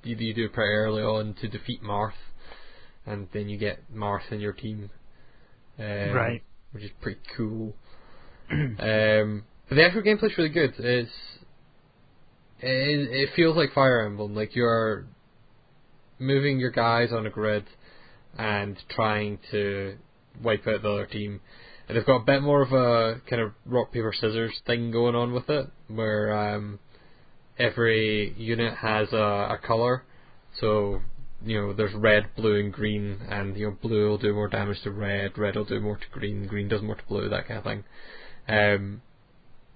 you, 0.03 0.15
you 0.17 0.33
do 0.33 0.49
pretty 0.49 0.73
early 0.73 1.03
on 1.03 1.35
to 1.41 1.47
defeat 1.47 1.81
Marth, 1.83 2.11
and 3.05 3.27
then 3.33 3.49
you 3.49 3.57
get 3.57 3.93
Marth 3.93 4.31
in 4.31 4.39
your 4.39 4.53
team, 4.53 4.89
um, 5.79 5.85
Right. 5.85 6.43
Which 6.71 6.83
is 6.83 6.91
pretty 7.01 7.19
cool. 7.37 7.73
um, 8.51 9.43
but 9.69 9.75
the 9.75 9.85
actual 9.85 10.01
gameplay's 10.01 10.37
really 10.37 10.49
good. 10.49 10.73
It's 10.77 11.11
it, 12.63 13.09
it 13.11 13.29
feels 13.35 13.55
like 13.55 13.73
Fire 13.73 14.05
Emblem, 14.05 14.35
like 14.35 14.55
you're 14.55 15.05
moving 16.19 16.59
your 16.59 16.71
guys 16.71 17.09
on 17.11 17.25
a 17.25 17.29
grid 17.29 17.65
and 18.37 18.77
trying 18.89 19.39
to 19.51 19.97
wipe 20.41 20.65
out 20.67 20.81
the 20.81 20.89
other 20.89 21.05
team. 21.05 21.41
And 21.87 21.97
they've 21.97 22.05
got 22.05 22.21
a 22.21 22.25
bit 22.25 22.41
more 22.41 22.61
of 22.61 22.71
a 22.71 23.21
kind 23.29 23.41
of 23.41 23.51
rock 23.65 23.91
paper 23.91 24.13
scissors 24.13 24.53
thing 24.65 24.91
going 24.91 25.15
on 25.15 25.33
with 25.33 25.49
it, 25.49 25.67
where 25.87 26.55
um, 26.55 26.79
every 27.59 28.33
unit 28.37 28.75
has 28.75 29.11
a, 29.11 29.17
a 29.17 29.59
color. 29.61 30.03
So 30.59 31.01
you 31.45 31.59
know, 31.59 31.73
there's 31.73 31.93
red, 31.93 32.27
blue, 32.37 32.59
and 32.59 32.71
green, 32.71 33.19
and 33.29 33.57
you 33.57 33.67
know, 33.67 33.77
blue 33.81 34.09
will 34.09 34.17
do 34.17 34.33
more 34.33 34.47
damage 34.47 34.81
to 34.83 34.91
red, 34.91 35.37
red 35.37 35.55
will 35.55 35.65
do 35.65 35.79
more 35.79 35.97
to 35.97 36.05
green, 36.11 36.47
green 36.47 36.69
does 36.69 36.81
more 36.81 36.95
to 36.95 37.03
blue, 37.07 37.29
that 37.29 37.47
kind 37.47 37.57
of 37.57 37.63
thing. 37.65 37.83
Um, 38.47 39.01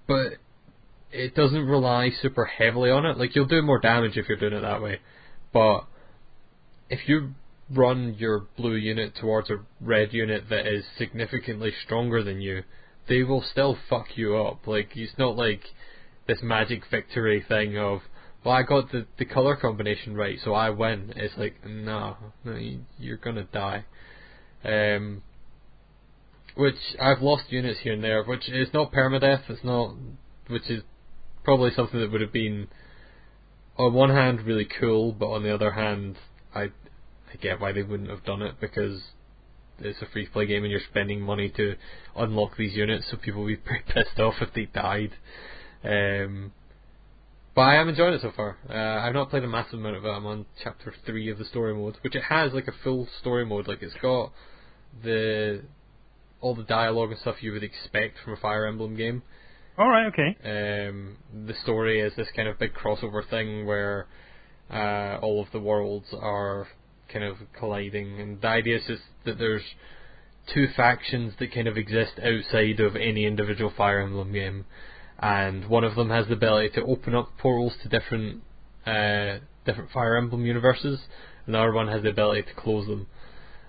but 0.06 0.38
it 1.10 1.34
doesn't 1.34 1.66
rely 1.66 2.10
super 2.10 2.44
heavily 2.44 2.90
on 2.90 3.06
it. 3.06 3.18
Like 3.18 3.34
you'll 3.34 3.46
do 3.46 3.62
more 3.62 3.80
damage 3.80 4.16
if 4.16 4.28
you're 4.28 4.38
doing 4.38 4.52
it 4.54 4.60
that 4.60 4.82
way, 4.82 5.00
but 5.52 5.86
if 6.90 7.08
you 7.08 7.34
run 7.70 8.14
your 8.18 8.46
blue 8.56 8.74
unit 8.74 9.14
towards 9.14 9.50
a 9.50 9.58
red 9.80 10.12
unit 10.12 10.44
that 10.48 10.66
is 10.66 10.84
significantly 10.96 11.72
stronger 11.84 12.22
than 12.22 12.40
you, 12.40 12.62
they 13.08 13.22
will 13.22 13.42
still 13.42 13.78
fuck 13.88 14.16
you 14.16 14.36
up. 14.36 14.66
Like 14.66 14.90
it's 14.94 15.18
not 15.18 15.36
like 15.36 15.62
this 16.26 16.38
magic 16.42 16.82
victory 16.90 17.44
thing 17.46 17.78
of 17.78 18.00
well, 18.44 18.54
I 18.54 18.62
got 18.62 18.92
the 18.92 19.06
the 19.18 19.24
color 19.24 19.56
combination 19.56 20.14
right, 20.14 20.38
so 20.42 20.54
I 20.54 20.70
win. 20.70 21.12
It's 21.16 21.36
like 21.36 21.64
no, 21.66 22.16
no, 22.44 22.54
you, 22.54 22.80
you're 22.98 23.16
gonna 23.16 23.44
die. 23.44 23.84
Um, 24.64 25.22
which 26.54 26.76
I've 27.00 27.22
lost 27.22 27.44
units 27.50 27.80
here 27.80 27.92
and 27.92 28.02
there, 28.02 28.24
which 28.24 28.48
is 28.48 28.68
not 28.72 28.92
permadeath. 28.92 29.42
It's 29.48 29.64
not, 29.64 29.94
which 30.48 30.68
is 30.68 30.82
probably 31.48 31.72
something 31.74 31.98
that 31.98 32.12
would 32.12 32.20
have 32.20 32.30
been 32.30 32.68
on 33.78 33.94
one 33.94 34.10
hand 34.10 34.42
really 34.42 34.66
cool, 34.66 35.12
but 35.12 35.30
on 35.30 35.42
the 35.42 35.54
other 35.54 35.70
hand, 35.70 36.14
I 36.54 36.64
I 36.64 37.36
get 37.40 37.58
why 37.58 37.72
they 37.72 37.82
wouldn't 37.82 38.10
have 38.10 38.22
done 38.22 38.42
it 38.42 38.60
because 38.60 39.00
it's 39.78 40.02
a 40.02 40.06
free 40.12 40.26
play 40.26 40.44
game 40.44 40.62
and 40.62 40.70
you're 40.70 40.82
spending 40.90 41.22
money 41.22 41.48
to 41.56 41.76
unlock 42.14 42.58
these 42.58 42.74
units, 42.74 43.06
so 43.10 43.16
people 43.16 43.44
would 43.44 43.48
be 43.48 43.56
pretty 43.66 43.84
pissed 43.86 44.20
off 44.20 44.34
if 44.42 44.52
they 44.52 44.66
died. 44.66 45.12
Um, 45.82 46.52
but 47.54 47.62
I 47.62 47.76
am 47.76 47.88
enjoying 47.88 48.12
it 48.12 48.20
so 48.20 48.32
far. 48.36 48.58
Uh, 48.68 49.06
I've 49.06 49.14
not 49.14 49.30
played 49.30 49.44
a 49.44 49.48
massive 49.48 49.78
amount 49.78 49.96
of 49.96 50.04
it. 50.04 50.08
I'm 50.10 50.26
on 50.26 50.44
chapter 50.62 50.92
three 51.06 51.30
of 51.30 51.38
the 51.38 51.46
story 51.46 51.74
mode, 51.74 51.96
which 52.02 52.14
it 52.14 52.24
has 52.24 52.52
like 52.52 52.68
a 52.68 52.74
full 52.84 53.08
story 53.20 53.46
mode. 53.46 53.68
Like 53.68 53.82
it's 53.82 53.94
got 54.02 54.32
the 55.02 55.62
all 56.42 56.54
the 56.54 56.64
dialogue 56.64 57.10
and 57.10 57.18
stuff 57.20 57.42
you 57.42 57.52
would 57.52 57.64
expect 57.64 58.18
from 58.22 58.34
a 58.34 58.36
Fire 58.36 58.66
Emblem 58.66 58.96
game. 58.96 59.22
All 59.78 59.88
right. 59.88 60.06
Okay. 60.06 60.36
Um, 60.44 61.18
the 61.46 61.54
story 61.62 62.00
is 62.00 62.12
this 62.16 62.26
kind 62.34 62.48
of 62.48 62.58
big 62.58 62.74
crossover 62.74 63.28
thing 63.30 63.64
where 63.64 64.08
uh, 64.72 65.18
all 65.22 65.40
of 65.40 65.52
the 65.52 65.60
worlds 65.60 66.06
are 66.12 66.66
kind 67.12 67.24
of 67.24 67.36
colliding, 67.56 68.20
and 68.20 68.40
the 68.40 68.48
idea 68.48 68.78
is 68.78 68.82
just 68.88 69.02
that 69.24 69.38
there's 69.38 69.62
two 70.52 70.66
factions 70.76 71.34
that 71.38 71.54
kind 71.54 71.68
of 71.68 71.76
exist 71.76 72.14
outside 72.18 72.80
of 72.80 72.96
any 72.96 73.24
individual 73.24 73.72
Fire 73.76 74.00
Emblem 74.00 74.32
game, 74.32 74.64
and 75.20 75.68
one 75.68 75.84
of 75.84 75.94
them 75.94 76.10
has 76.10 76.26
the 76.26 76.32
ability 76.32 76.70
to 76.70 76.82
open 76.82 77.14
up 77.14 77.30
portals 77.38 77.74
to 77.84 77.88
different 77.88 78.42
uh, 78.84 79.38
different 79.64 79.92
Fire 79.92 80.16
Emblem 80.16 80.44
universes, 80.44 80.98
and 81.46 81.54
the 81.54 81.58
other 81.58 81.72
one 81.72 81.86
has 81.86 82.02
the 82.02 82.10
ability 82.10 82.42
to 82.42 82.54
close 82.54 82.88
them. 82.88 83.06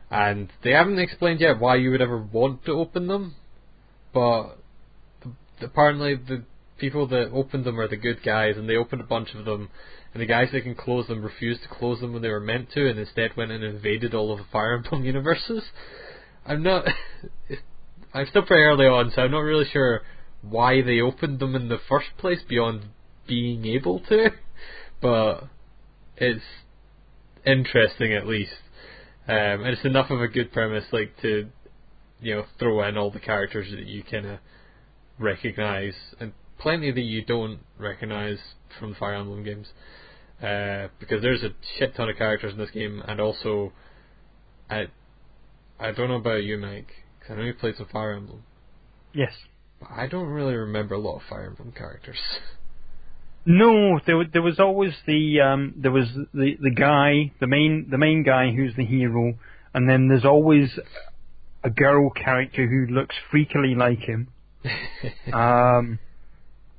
And 0.09 0.51
they 0.63 0.71
haven't 0.71 0.97
explained 0.97 1.39
yet 1.39 1.59
why 1.59 1.75
you 1.75 1.91
would 1.91 2.01
ever 2.01 2.17
want 2.17 2.65
to 2.65 2.71
open 2.71 3.05
them, 3.05 3.35
but 4.11 4.58
apparently 5.61 6.15
the 6.15 6.43
people 6.77 7.07
that 7.07 7.31
opened 7.31 7.65
them 7.65 7.79
are 7.79 7.87
the 7.87 7.97
good 7.97 8.23
guys, 8.23 8.55
and 8.57 8.67
they 8.69 8.75
opened 8.75 9.01
a 9.01 9.05
bunch 9.05 9.33
of 9.35 9.45
them, 9.45 9.69
and 10.13 10.21
the 10.21 10.25
guys 10.25 10.49
that 10.51 10.63
can 10.63 10.75
close 10.75 11.07
them 11.07 11.23
refused 11.23 11.61
to 11.63 11.69
close 11.69 11.99
them 11.99 12.13
when 12.13 12.21
they 12.21 12.29
were 12.29 12.39
meant 12.39 12.71
to, 12.71 12.89
and 12.89 12.97
instead 12.97 13.35
went 13.37 13.51
and 13.51 13.63
invaded 13.63 14.13
all 14.13 14.31
of 14.31 14.39
the 14.39 14.45
Fire 14.51 14.75
Emblem 14.75 15.03
universes. 15.05 15.63
I'm 16.45 16.63
not. 16.63 16.85
I'm 18.13 18.25
still 18.27 18.41
pretty 18.41 18.63
early 18.63 18.87
on, 18.87 19.11
so 19.13 19.21
I'm 19.21 19.31
not 19.31 19.41
really 19.41 19.67
sure 19.71 20.01
why 20.41 20.81
they 20.81 20.99
opened 20.99 21.39
them 21.39 21.53
in 21.53 21.69
the 21.69 21.77
first 21.87 22.07
place 22.17 22.39
beyond 22.47 22.85
being 23.27 23.65
able 23.65 23.99
to, 23.99 24.29
but 25.01 25.43
it's 26.17 26.43
interesting 27.45 28.13
at 28.13 28.25
least. 28.25 28.53
Um, 29.27 29.35
and 29.63 29.67
it's 29.67 29.85
enough 29.85 30.09
of 30.09 30.21
a 30.21 30.27
good 30.27 30.51
premise, 30.51 30.85
like 30.91 31.13
to, 31.21 31.49
you 32.19 32.35
know, 32.35 32.45
throw 32.57 32.81
in 32.87 32.97
all 32.97 33.11
the 33.11 33.19
characters 33.19 33.69
that 33.69 33.85
you 33.85 34.01
kind 34.01 34.25
of 34.25 34.39
recognize, 35.19 35.93
and 36.19 36.33
plenty 36.57 36.91
that 36.91 37.01
you 37.01 37.23
don't 37.23 37.59
recognize 37.77 38.37
from 38.79 38.95
Fire 38.95 39.15
Emblem 39.15 39.43
games. 39.43 39.67
Uh, 40.41 40.87
because 40.99 41.21
there's 41.21 41.43
a 41.43 41.49
shit 41.77 41.95
ton 41.95 42.07
of 42.09 42.15
characters 42.15 42.53
in 42.53 42.59
this 42.59 42.71
game, 42.71 43.03
and 43.05 43.19
also, 43.19 43.73
I, 44.69 44.87
I 45.77 45.91
don't 45.91 46.07
know 46.07 46.15
about 46.15 46.43
you, 46.43 46.57
Mike, 46.57 46.87
because 47.19 47.33
I 47.33 47.35
know 47.37 47.43
you 47.43 47.53
played 47.53 47.75
some 47.77 47.87
Fire 47.91 48.13
Emblem. 48.13 48.43
Yes. 49.13 49.33
But 49.81 49.89
I 49.91 50.07
don't 50.07 50.27
really 50.27 50.55
remember 50.55 50.95
a 50.95 50.99
lot 50.99 51.17
of 51.17 51.23
Fire 51.29 51.47
Emblem 51.47 51.73
characters. 51.75 52.17
No, 53.45 53.99
there 54.05 54.23
there 54.31 54.41
was 54.41 54.59
always 54.59 54.91
the 55.07 55.39
um, 55.39 55.73
there 55.77 55.91
was 55.91 56.07
the 56.33 56.57
the 56.61 56.69
guy, 56.69 57.31
the 57.39 57.47
main 57.47 57.87
the 57.89 57.97
main 57.97 58.21
guy 58.21 58.51
who's 58.51 58.75
the 58.75 58.85
hero, 58.85 59.33
and 59.73 59.89
then 59.89 60.07
there's 60.07 60.25
always 60.25 60.77
a 61.63 61.69
girl 61.69 62.09
character 62.11 62.67
who 62.67 62.93
looks 62.93 63.15
freakily 63.33 63.75
like 63.75 63.99
him. 63.99 64.27
um, 65.33 65.99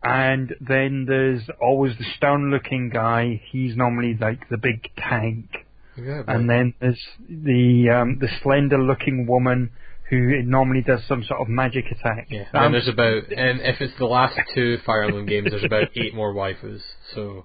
and 0.03 0.55
then 0.61 1.05
there's 1.07 1.43
always 1.61 1.97
the 1.99 2.05
stone-looking 2.16 2.91
guy. 2.91 3.43
He's 3.51 3.76
normally 3.76 4.16
like 4.20 4.49
the 4.49 4.57
big 4.57 4.89
tank. 4.97 5.51
yeah, 5.97 6.22
And 6.26 6.49
then 6.49 6.74
there's 6.81 7.01
the 7.28 7.91
um, 7.91 8.18
the 8.18 8.28
slender-looking 8.43 9.26
woman 9.26 9.70
who 10.09 10.43
normally 10.43 10.83
does 10.83 11.01
some 11.07 11.22
sort 11.22 11.41
of 11.41 11.49
magic 11.49 11.85
attack. 11.87 12.26
Yeah, 12.31 12.45
and 12.53 12.66
Um, 12.66 12.72
there's 12.72 12.89
about, 12.89 13.31
and 13.31 13.61
if 13.61 13.81
it's 13.81 13.97
the 13.99 14.07
last 14.07 14.39
two 14.55 14.78
Fire 14.85 15.05
Emblem 15.05 15.26
games, 15.26 15.49
there's 15.51 15.64
about 15.64 15.89
eight 15.97 16.14
more 16.14 16.35
waifus. 16.35 16.83
So 17.14 17.45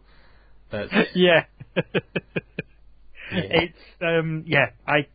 that's 0.71 0.91
yeah. 1.13 1.45
It's 3.31 3.77
um 4.01 4.43
yeah, 4.47 4.67
I 4.87 5.07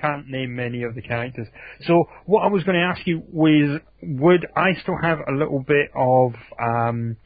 can't 0.00 0.28
name 0.28 0.54
many 0.56 0.82
of 0.82 0.94
the 0.94 1.02
characters. 1.02 1.48
So 1.86 2.08
what 2.26 2.40
I 2.42 2.48
was 2.48 2.64
going 2.64 2.76
to 2.76 2.82
ask 2.84 3.06
you 3.06 3.22
was, 3.32 3.80
would 4.02 4.46
I 4.56 4.74
still 4.82 4.96
have 5.02 5.18
a 5.28 5.32
little 5.32 5.60
bit 5.60 5.90
of 5.94 6.34
um, 6.60 7.16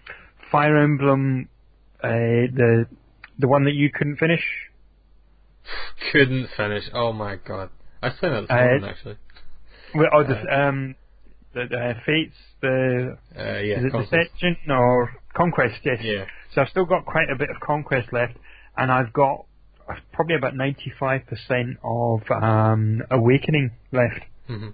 Fire 0.50 0.76
Emblem, 0.76 1.48
uh, 2.02 2.08
the 2.08 2.86
the 3.38 3.48
one 3.48 3.64
that 3.64 3.74
you 3.74 3.90
couldn't 3.92 4.16
finish? 4.18 4.42
couldn't 6.12 6.48
finish. 6.56 6.84
Oh 6.92 7.12
my 7.12 7.36
god, 7.36 7.70
I 8.02 8.08
was 8.08 8.16
playing 8.18 8.34
that 8.34 8.50
Uh, 8.52 8.56
morning 8.64 8.84
actually. 8.84 9.16
Well, 9.94 10.08
Or 10.12 10.24
the 10.24 10.36
um, 10.60 10.94
the 11.54 11.62
uh, 11.62 11.94
Fates, 12.06 12.36
the 12.60 13.16
Uh, 13.36 13.42
yeah, 13.58 13.78
is 13.78 13.84
it 13.84 13.92
Conquest. 13.92 14.10
Deception 14.12 14.56
or 14.70 15.10
Conquest? 15.34 15.80
Yes. 15.84 15.98
Yeah, 16.02 16.24
So 16.54 16.62
I've 16.62 16.68
still 16.68 16.84
got 16.86 17.04
quite 17.04 17.30
a 17.30 17.36
bit 17.36 17.50
of 17.50 17.56
Conquest 17.60 18.12
left, 18.12 18.36
and 18.76 18.90
I've 18.90 19.12
got 19.12 19.40
uh, 19.40 19.44
probably 20.12 20.36
about 20.36 20.54
95% 20.54 21.76
of 21.82 22.42
um, 22.42 23.02
Awakening 23.10 23.70
left. 23.92 24.24
hmm 24.46 24.68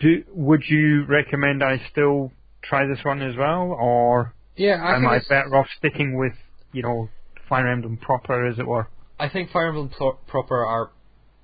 Do 0.00 0.24
Would 0.34 0.62
you 0.68 1.04
recommend 1.06 1.62
I 1.62 1.80
still 1.90 2.32
try 2.62 2.86
this 2.86 3.04
one 3.04 3.22
as 3.22 3.36
well, 3.36 3.76
or 3.78 4.34
yeah. 4.56 4.82
I 4.82 4.96
am 4.96 5.06
I 5.06 5.18
better 5.28 5.56
off 5.56 5.66
sticking 5.78 6.18
with, 6.18 6.34
you 6.72 6.82
know, 6.82 7.08
Fire 7.48 7.66
Emblem 7.66 7.96
proper, 7.96 8.46
as 8.46 8.58
it 8.58 8.66
were? 8.66 8.88
I 9.18 9.28
think 9.28 9.50
Fire 9.50 9.68
Emblem 9.68 9.90
Pro- 9.90 10.18
proper 10.26 10.64
are 10.64 10.90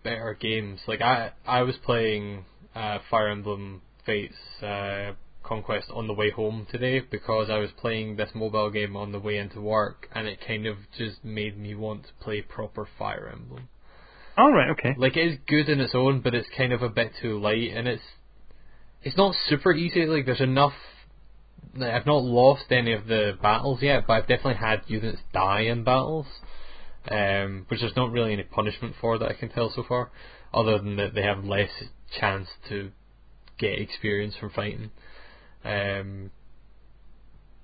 better 0.02 0.36
games. 0.38 0.80
Like 0.86 1.00
I, 1.00 1.32
I 1.46 1.62
was 1.62 1.76
playing 1.84 2.44
uh, 2.74 2.98
Fire 3.10 3.28
Emblem 3.28 3.82
Fates 4.06 4.34
uh, 4.62 5.12
Conquest 5.48 5.88
on 5.94 6.06
the 6.06 6.12
way 6.12 6.30
home 6.30 6.66
today 6.70 7.00
because 7.00 7.48
I 7.50 7.58
was 7.58 7.70
playing 7.80 8.16
this 8.16 8.30
mobile 8.34 8.70
game 8.70 8.96
on 8.96 9.12
the 9.12 9.18
way 9.18 9.38
into 9.38 9.60
work, 9.60 10.08
and 10.14 10.26
it 10.28 10.40
kind 10.46 10.66
of 10.66 10.76
just 10.96 11.24
made 11.24 11.58
me 11.58 11.74
want 11.74 12.04
to 12.04 12.12
play 12.20 12.42
proper 12.42 12.86
Fire 12.98 13.30
Emblem. 13.32 13.68
All 14.36 14.52
right, 14.52 14.70
okay. 14.70 14.94
Like 14.96 15.16
it 15.16 15.26
is 15.32 15.38
good 15.48 15.68
in 15.68 15.80
its 15.80 15.94
own, 15.94 16.20
but 16.20 16.34
it's 16.34 16.48
kind 16.56 16.72
of 16.72 16.82
a 16.82 16.88
bit 16.88 17.12
too 17.20 17.40
light, 17.40 17.72
and 17.74 17.88
it's 17.88 18.02
it's 19.02 19.16
not 19.16 19.34
super 19.48 19.72
easy. 19.72 20.06
Like 20.06 20.26
there's 20.26 20.40
enough. 20.40 20.74
like, 21.74 21.92
I've 21.92 22.06
not 22.06 22.22
lost 22.22 22.70
any 22.70 22.92
of 22.92 23.06
the 23.06 23.36
battles 23.40 23.82
yet, 23.82 24.06
but 24.06 24.12
I've 24.14 24.28
definitely 24.28 24.54
had 24.54 24.82
units 24.86 25.18
die 25.32 25.62
in 25.62 25.82
battles, 25.82 26.26
um, 27.10 27.64
which 27.68 27.80
there's 27.80 27.96
not 27.96 28.12
really 28.12 28.32
any 28.32 28.42
punishment 28.44 28.94
for 29.00 29.18
that 29.18 29.28
I 29.28 29.34
can 29.34 29.48
tell 29.48 29.72
so 29.74 29.82
far, 29.82 30.10
other 30.52 30.78
than 30.78 30.96
that 30.96 31.14
they 31.14 31.22
have 31.22 31.44
less 31.44 31.70
chance 32.20 32.48
to 32.68 32.90
get 33.58 33.78
experience 33.78 34.34
from 34.38 34.50
fighting. 34.50 34.90
Um, 35.64 36.30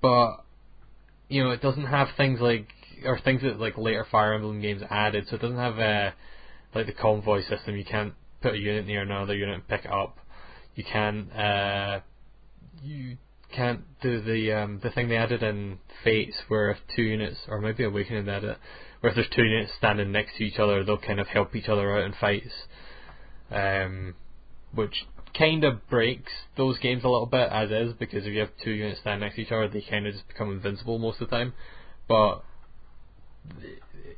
but 0.01 0.43
you 1.29 1.43
know, 1.43 1.51
it 1.51 1.61
doesn't 1.61 1.85
have 1.85 2.09
things 2.17 2.39
like 2.39 2.67
or 3.03 3.19
things 3.19 3.41
that 3.41 3.59
like 3.59 3.77
later 3.77 4.05
Fire 4.11 4.33
Emblem 4.33 4.61
games 4.61 4.81
added. 4.89 5.27
So 5.29 5.35
it 5.35 5.41
doesn't 5.41 5.57
have 5.57 5.79
uh, 5.79 6.11
like 6.73 6.85
the 6.85 6.93
convoy 6.93 7.41
system. 7.41 7.75
You 7.75 7.85
can't 7.85 8.13
put 8.41 8.53
a 8.53 8.57
unit 8.57 8.85
near 8.85 9.01
another 9.01 9.35
unit 9.35 9.55
and 9.55 9.67
pick 9.67 9.85
it 9.85 9.91
up. 9.91 10.17
You 10.75 10.83
can't 10.83 11.31
uh, 11.33 11.99
you 12.83 13.17
can't 13.55 13.81
do 14.01 14.21
the 14.21 14.51
um, 14.51 14.79
the 14.83 14.91
thing 14.91 15.09
they 15.09 15.17
added 15.17 15.41
in 15.41 15.79
Fates 16.03 16.35
where 16.47 16.71
if 16.71 16.77
two 16.95 17.03
units 17.03 17.39
or 17.47 17.61
maybe 17.61 17.83
Awakening 17.83 18.27
added 18.27 18.51
it, 18.51 18.57
where 18.99 19.11
if 19.11 19.15
there's 19.15 19.29
two 19.35 19.43
units 19.43 19.71
standing 19.77 20.11
next 20.11 20.37
to 20.37 20.43
each 20.43 20.59
other, 20.59 20.83
they'll 20.83 20.97
kind 20.97 21.19
of 21.19 21.27
help 21.27 21.55
each 21.55 21.69
other 21.69 21.97
out 21.97 22.05
in 22.05 22.13
fights. 22.13 22.53
Um, 23.51 24.15
which 24.73 25.05
kind 25.37 25.63
of 25.63 25.87
breaks 25.89 26.31
those 26.57 26.77
games 26.79 27.03
a 27.03 27.09
little 27.09 27.25
bit 27.25 27.49
as 27.51 27.69
is 27.71 27.93
because 27.93 28.25
if 28.25 28.33
you 28.33 28.39
have 28.39 28.49
two 28.63 28.71
units 28.71 28.99
standing 29.01 29.21
next 29.21 29.35
to 29.35 29.41
each 29.41 29.51
other, 29.51 29.67
they 29.67 29.81
kind 29.81 30.07
of 30.07 30.13
just 30.13 30.27
become 30.27 30.51
invincible 30.51 30.97
most 30.97 31.21
of 31.21 31.29
the 31.29 31.35
time. 31.35 31.53
But 32.07 32.43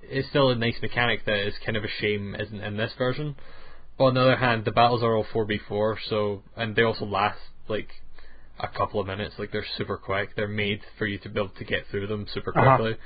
it's 0.09 0.30
still 0.30 0.49
a 0.49 0.55
nice 0.55 0.76
mechanic 0.82 1.26
that 1.26 1.39
is 1.47 1.53
kind 1.65 1.78
of 1.78 1.84
a 1.84 1.88
shame 1.99 2.36
isn't 2.36 2.61
in 2.61 2.78
this 2.78 2.91
version. 2.97 3.36
But 3.97 4.05
on 4.05 4.13
the 4.13 4.22
other 4.22 4.36
hand, 4.36 4.65
the 4.65 4.72
battles 4.72 5.01
are 5.03 5.15
all 5.15 5.26
four 5.34 5.45
v 5.45 5.59
four, 5.68 5.97
so 6.09 6.43
and 6.55 6.76
they 6.76 6.84
also 6.84 7.05
last 7.05 7.39
like 7.68 7.89
a 8.59 8.68
couple 8.68 8.99
of 8.99 9.07
minutes. 9.07 9.36
Like 9.39 9.51
they're 9.51 9.65
super 9.78 9.97
quick. 9.97 10.36
They're 10.36 10.47
made 10.47 10.82
for 10.97 11.05
you 11.07 11.18
to 11.20 11.30
be 11.30 11.39
able 11.39 11.49
to 11.57 11.63
get 11.65 11.88
through 11.89 12.07
them 12.07 12.28
super 12.34 12.53
Uh-huh. 12.57 12.78
quickly. 12.78 12.97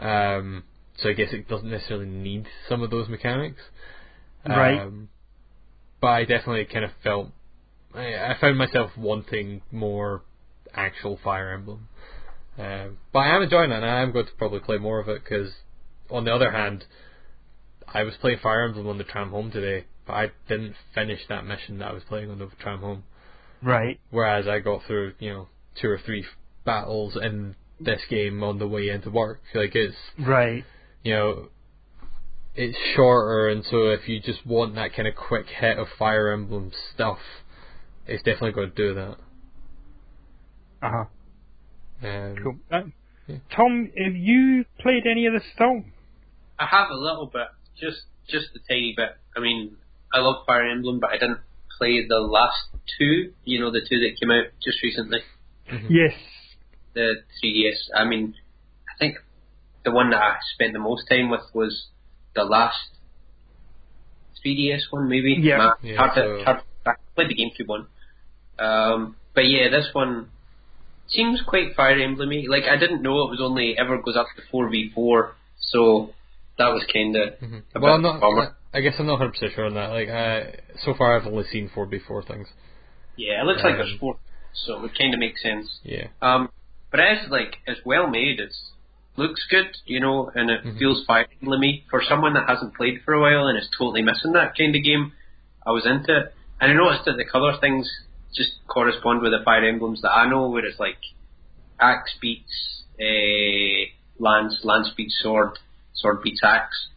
Um, 0.00 0.64
so 0.98 1.08
I 1.10 1.12
guess 1.12 1.32
it 1.32 1.48
doesn't 1.48 1.70
necessarily 1.70 2.06
need 2.06 2.46
some 2.68 2.82
of 2.82 2.90
those 2.90 3.08
mechanics. 3.08 3.60
Right. 4.46 4.80
Um, 4.80 5.08
but 6.00 6.08
I 6.08 6.24
definitely 6.24 6.64
kind 6.64 6.84
of 6.84 6.90
felt 7.02 7.30
I, 7.94 8.14
I 8.32 8.36
found 8.40 8.58
myself 8.58 8.90
wanting 8.96 9.62
more 9.70 10.22
actual 10.74 11.18
Fire 11.22 11.52
Emblem. 11.52 11.88
Um, 12.58 12.98
but 13.12 13.20
I 13.20 13.36
am 13.36 13.42
enjoying 13.42 13.70
it, 13.70 13.76
and 13.76 13.84
I 13.86 14.02
am 14.02 14.12
going 14.12 14.26
to 14.26 14.32
probably 14.32 14.60
play 14.60 14.78
more 14.78 15.00
of 15.00 15.08
it 15.08 15.22
because, 15.24 15.52
on 16.10 16.24
the 16.24 16.34
other 16.34 16.50
hand, 16.50 16.84
I 17.86 18.02
was 18.02 18.14
playing 18.20 18.38
Fire 18.42 18.64
Emblem 18.64 18.86
on 18.88 18.98
the 18.98 19.04
tram 19.04 19.30
home 19.30 19.50
today, 19.50 19.86
but 20.06 20.12
I 20.14 20.30
didn't 20.48 20.74
finish 20.94 21.20
that 21.28 21.46
mission 21.46 21.78
that 21.78 21.88
I 21.88 21.92
was 21.92 22.02
playing 22.04 22.30
on 22.30 22.38
the 22.38 22.48
tram 22.60 22.80
home. 22.80 23.04
Right. 23.62 24.00
Whereas 24.10 24.46
I 24.46 24.58
got 24.58 24.82
through, 24.86 25.14
you 25.18 25.32
know, 25.32 25.48
two 25.80 25.88
or 25.88 25.98
three 26.04 26.26
battles 26.64 27.16
in 27.20 27.54
this 27.80 28.00
game 28.08 28.42
on 28.42 28.58
the 28.58 28.68
way 28.68 28.88
into 28.88 29.10
work. 29.10 29.40
Like 29.54 29.74
it's 29.74 29.96
Right. 30.18 30.64
you 31.02 31.14
know, 31.14 31.48
it's 32.54 32.76
shorter, 32.94 33.48
and 33.48 33.64
so 33.64 33.86
if 33.90 34.08
you 34.08 34.20
just 34.20 34.44
want 34.44 34.74
that 34.74 34.94
kind 34.94 35.08
of 35.08 35.14
quick 35.14 35.46
hit 35.46 35.78
of 35.78 35.86
Fire 35.98 36.30
Emblem 36.32 36.70
stuff, 36.94 37.18
it's 38.06 38.22
definitely 38.22 38.52
going 38.52 38.70
to 38.70 38.76
do 38.76 38.94
that. 38.94 39.16
Uh 40.82 40.90
huh. 40.90 41.04
Um, 42.08 42.36
Cool. 42.42 42.56
Uh, 42.70 42.82
Yeah. 43.28 43.36
Tom, 43.54 43.90
have 43.96 44.16
you 44.16 44.64
played 44.80 45.06
any 45.06 45.26
of 45.26 45.32
this 45.34 45.44
at 45.56 45.62
all? 45.64 45.84
I 46.58 46.66
have 46.66 46.90
a 46.90 46.94
little 46.96 47.26
bit, 47.32 47.46
just 47.80 48.02
just 48.28 48.46
a 48.56 48.58
tiny 48.72 48.94
bit. 48.96 49.16
I 49.36 49.40
mean, 49.40 49.76
I 50.12 50.20
love 50.20 50.44
Fire 50.46 50.66
Emblem, 50.68 50.98
but 51.00 51.10
I 51.10 51.14
didn't 51.18 51.38
play 51.78 52.04
the 52.06 52.18
last 52.18 52.56
two. 52.98 53.32
You 53.44 53.60
know, 53.60 53.70
the 53.70 53.80
two 53.88 53.98
that 54.00 54.16
came 54.20 54.30
out 54.30 54.46
just 54.62 54.82
recently, 54.82 55.20
mhm. 55.70 55.86
Yes. 55.88 56.12
the 56.94 57.22
3DS. 57.42 57.88
I 57.96 58.04
mean, 58.04 58.34
I 58.88 58.98
think 58.98 59.16
the 59.84 59.90
one 59.92 60.10
that 60.10 60.20
I 60.20 60.36
spent 60.54 60.72
the 60.74 60.78
most 60.78 61.08
time 61.08 61.30
with 61.30 61.40
was 61.54 61.86
the 62.34 62.44
last 62.44 62.90
3DS 64.44 64.90
one, 64.90 65.08
maybe. 65.08 65.36
Yeah. 65.40 65.56
Ma- 65.58 65.74
Yeah, 65.82 65.96
hard 65.96 66.14
to- 66.14 66.44
hard- 66.44 66.62
I 66.86 66.92
played 67.14 67.28
the 67.28 67.34
GameCube 67.34 67.66
one. 67.68 67.86
Um, 68.58 69.16
but 69.34 69.42
yeah, 69.42 69.68
this 69.70 69.88
one 69.92 70.28
seems 71.08 71.40
quite 71.46 71.74
Fire 71.76 72.00
Emblem-y. 72.00 72.44
Like, 72.48 72.64
I 72.64 72.76
didn't 72.76 73.02
know 73.02 73.22
it 73.26 73.30
was 73.30 73.40
only 73.42 73.76
ever 73.78 74.00
goes 74.00 74.16
up 74.16 74.26
to 74.36 74.42
4v4, 74.56 75.30
so 75.60 76.14
that 76.58 76.68
was 76.68 76.84
kind 76.92 77.16
of 77.16 77.34
Mhm. 77.40 77.62
a 77.74 77.80
Well, 77.80 77.98
bit 77.98 78.06
I'm 78.22 78.34
not. 78.36 78.52
I 78.74 78.80
guess 78.80 78.94
I'm 78.98 79.06
not 79.06 79.18
100 79.20 79.32
percent 79.32 79.52
sure 79.54 79.66
on 79.66 79.74
that. 79.74 79.90
Like, 79.90 80.08
uh, 80.08 80.44
so 80.84 80.94
far 80.94 81.16
I've 81.16 81.26
only 81.26 81.44
seen 81.44 81.68
4v4 81.68 82.22
things. 82.26 82.48
Yeah, 83.16 83.42
it 83.42 83.44
looks 83.46 83.62
like 83.62 83.72
Um, 83.72 83.78
there's 83.78 83.98
four, 83.98 84.16
so 84.54 84.82
it 84.84 84.92
kind 84.98 85.12
of 85.12 85.20
make 85.20 85.36
sense. 85.38 85.80
Yeah. 85.84 86.06
Um, 86.22 86.48
but 86.90 87.00
it 87.00 87.18
is 87.18 87.30
like 87.30 87.58
it's 87.66 87.84
well 87.84 88.06
made. 88.08 88.40
It's 88.40 88.72
looks 89.16 89.44
good, 89.50 89.76
you 89.84 90.00
know, 90.00 90.30
and 90.34 90.50
it 90.50 90.64
Mhm. 90.64 90.78
feels 90.78 91.04
Fire 91.04 91.26
Emblem-y 91.42 91.82
for 91.90 92.02
someone 92.02 92.32
that 92.32 92.48
hasn't 92.48 92.74
played 92.74 93.02
for 93.04 93.12
a 93.12 93.20
while 93.20 93.46
and 93.48 93.58
is 93.58 93.68
totally 93.76 94.00
missing 94.00 94.32
that 94.32 94.56
kind 94.56 94.74
of 94.74 94.82
game. 94.82 95.12
I 95.66 95.70
was 95.72 95.84
into 95.84 96.16
it, 96.16 96.34
and 96.62 96.70
I 96.70 96.74
noticed 96.74 97.04
that 97.06 97.16
the 97.16 97.24
colour 97.24 97.58
things 97.60 97.90
just 98.34 98.52
correspond 98.68 99.20
with 99.20 99.32
the 99.32 99.44
Fire 99.44 99.64
Emblems 99.68 100.00
that 100.02 100.10
I 100.10 100.30
know, 100.30 100.48
where 100.48 100.64
it's 100.64 100.78
like 100.78 100.96
axe 101.80 102.14
beats 102.20 102.84
uh, 103.00 103.90
lance, 104.18 104.60
lance 104.62 104.88
beats 104.96 105.18
sword, 105.22 105.58
sword 105.94 106.22
beats 106.22 106.40
axe. 106.44 106.88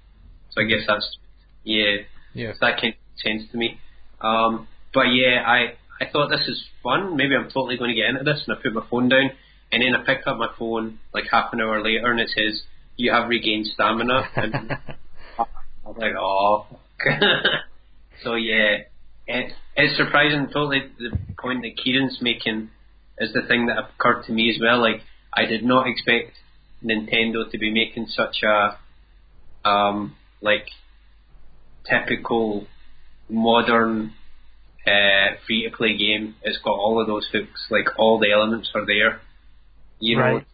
So 0.51 0.61
I 0.61 0.65
guess 0.65 0.85
that's 0.87 1.17
yeah, 1.63 2.05
Yeah. 2.35 2.51
so 2.53 2.57
that 2.61 2.79
kind 2.79 2.93
of 2.93 3.19
sense 3.21 3.51
to 3.51 3.57
me. 3.57 3.79
Um, 4.21 4.67
but 4.93 5.07
yeah, 5.11 5.41
I 5.45 5.73
I 5.99 6.11
thought 6.11 6.29
this 6.29 6.47
is 6.47 6.63
fun. 6.83 7.17
Maybe 7.17 7.35
I'm 7.35 7.45
totally 7.49 7.77
going 7.77 7.89
to 7.89 7.95
get 7.95 8.09
into 8.09 8.23
this, 8.23 8.43
and 8.45 8.55
I 8.55 8.61
put 8.61 8.71
my 8.73 8.85
phone 8.89 9.09
down, 9.09 9.31
and 9.71 9.81
then 9.81 9.95
I 9.99 10.05
picked 10.05 10.27
up 10.27 10.37
my 10.37 10.49
phone 10.59 10.99
like 11.11 11.25
half 11.31 11.51
an 11.53 11.61
hour 11.61 11.81
later, 11.83 12.11
and 12.11 12.19
it 12.19 12.29
says 12.29 12.61
you 12.97 13.11
have 13.11 13.29
regained 13.29 13.65
stamina, 13.73 14.29
and 14.35 14.55
I 15.39 15.43
was 15.83 15.97
like, 15.97 16.13
oh. 16.19 16.67
so 18.23 18.35
yeah, 18.35 18.85
it, 19.27 19.53
it's 19.75 19.97
surprising. 19.97 20.47
Totally, 20.47 20.81
the 20.97 21.17
point 21.39 21.61
that 21.63 21.77
Kieran's 21.83 22.19
making 22.21 22.69
is 23.17 23.33
the 23.33 23.41
thing 23.47 23.67
that 23.67 23.77
occurred 23.77 24.23
to 24.25 24.31
me 24.31 24.49
as 24.49 24.57
well. 24.61 24.79
Like, 24.81 25.01
I 25.33 25.45
did 25.45 25.63
not 25.63 25.87
expect 25.87 26.31
Nintendo 26.83 27.49
to 27.49 27.57
be 27.57 27.71
making 27.71 28.07
such 28.07 28.43
a 28.43 28.77
um 29.67 30.15
like 30.41 30.67
typical 31.89 32.67
modern 33.29 34.13
uh, 34.85 35.35
free 35.47 35.67
to 35.69 35.75
play 35.75 35.97
game. 35.97 36.35
It's 36.43 36.59
got 36.63 36.71
all 36.77 37.01
of 37.01 37.07
those 37.07 37.27
hooks, 37.31 37.65
like 37.71 37.87
all 37.97 38.19
the 38.19 38.31
elements 38.31 38.69
are 38.75 38.85
there. 38.85 39.21
You 39.99 40.17
know, 40.17 40.21
Right. 40.23 40.45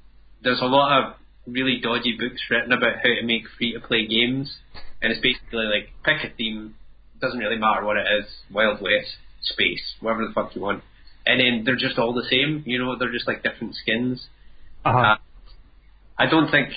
there's 0.43 0.61
a 0.61 0.65
lot 0.65 1.03
of 1.03 1.13
really 1.47 1.79
dodgy 1.81 2.15
books 2.17 2.41
written 2.49 2.71
about 2.71 2.97
how 2.97 3.09
to 3.09 3.23
make 3.23 3.43
free 3.57 3.73
to 3.73 3.79
play 3.79 4.07
games, 4.07 4.57
and 5.01 5.11
it's 5.11 5.21
basically 5.21 5.65
like 5.65 5.89
pick 6.03 6.23
a 6.31 6.33
theme. 6.35 6.75
Doesn't 7.21 7.39
really 7.39 7.57
matter 7.57 7.85
what 7.85 7.97
it 7.97 8.05
is, 8.19 8.25
Wild 8.51 8.81
West, 8.81 9.15
space, 9.41 9.81
whatever 9.99 10.27
the 10.27 10.33
fuck 10.33 10.55
you 10.55 10.61
want, 10.61 10.83
and 11.25 11.39
then 11.39 11.63
they're 11.65 11.75
just 11.75 11.99
all 11.99 12.13
the 12.13 12.27
same. 12.29 12.63
You 12.65 12.79
know, 12.79 12.97
they're 12.97 13.11
just 13.11 13.27
like 13.27 13.43
different 13.43 13.75
skins. 13.75 14.27
Uh-huh. 14.83 14.97
Uh, 14.97 15.15
I 16.17 16.29
don't 16.29 16.49
think 16.49 16.69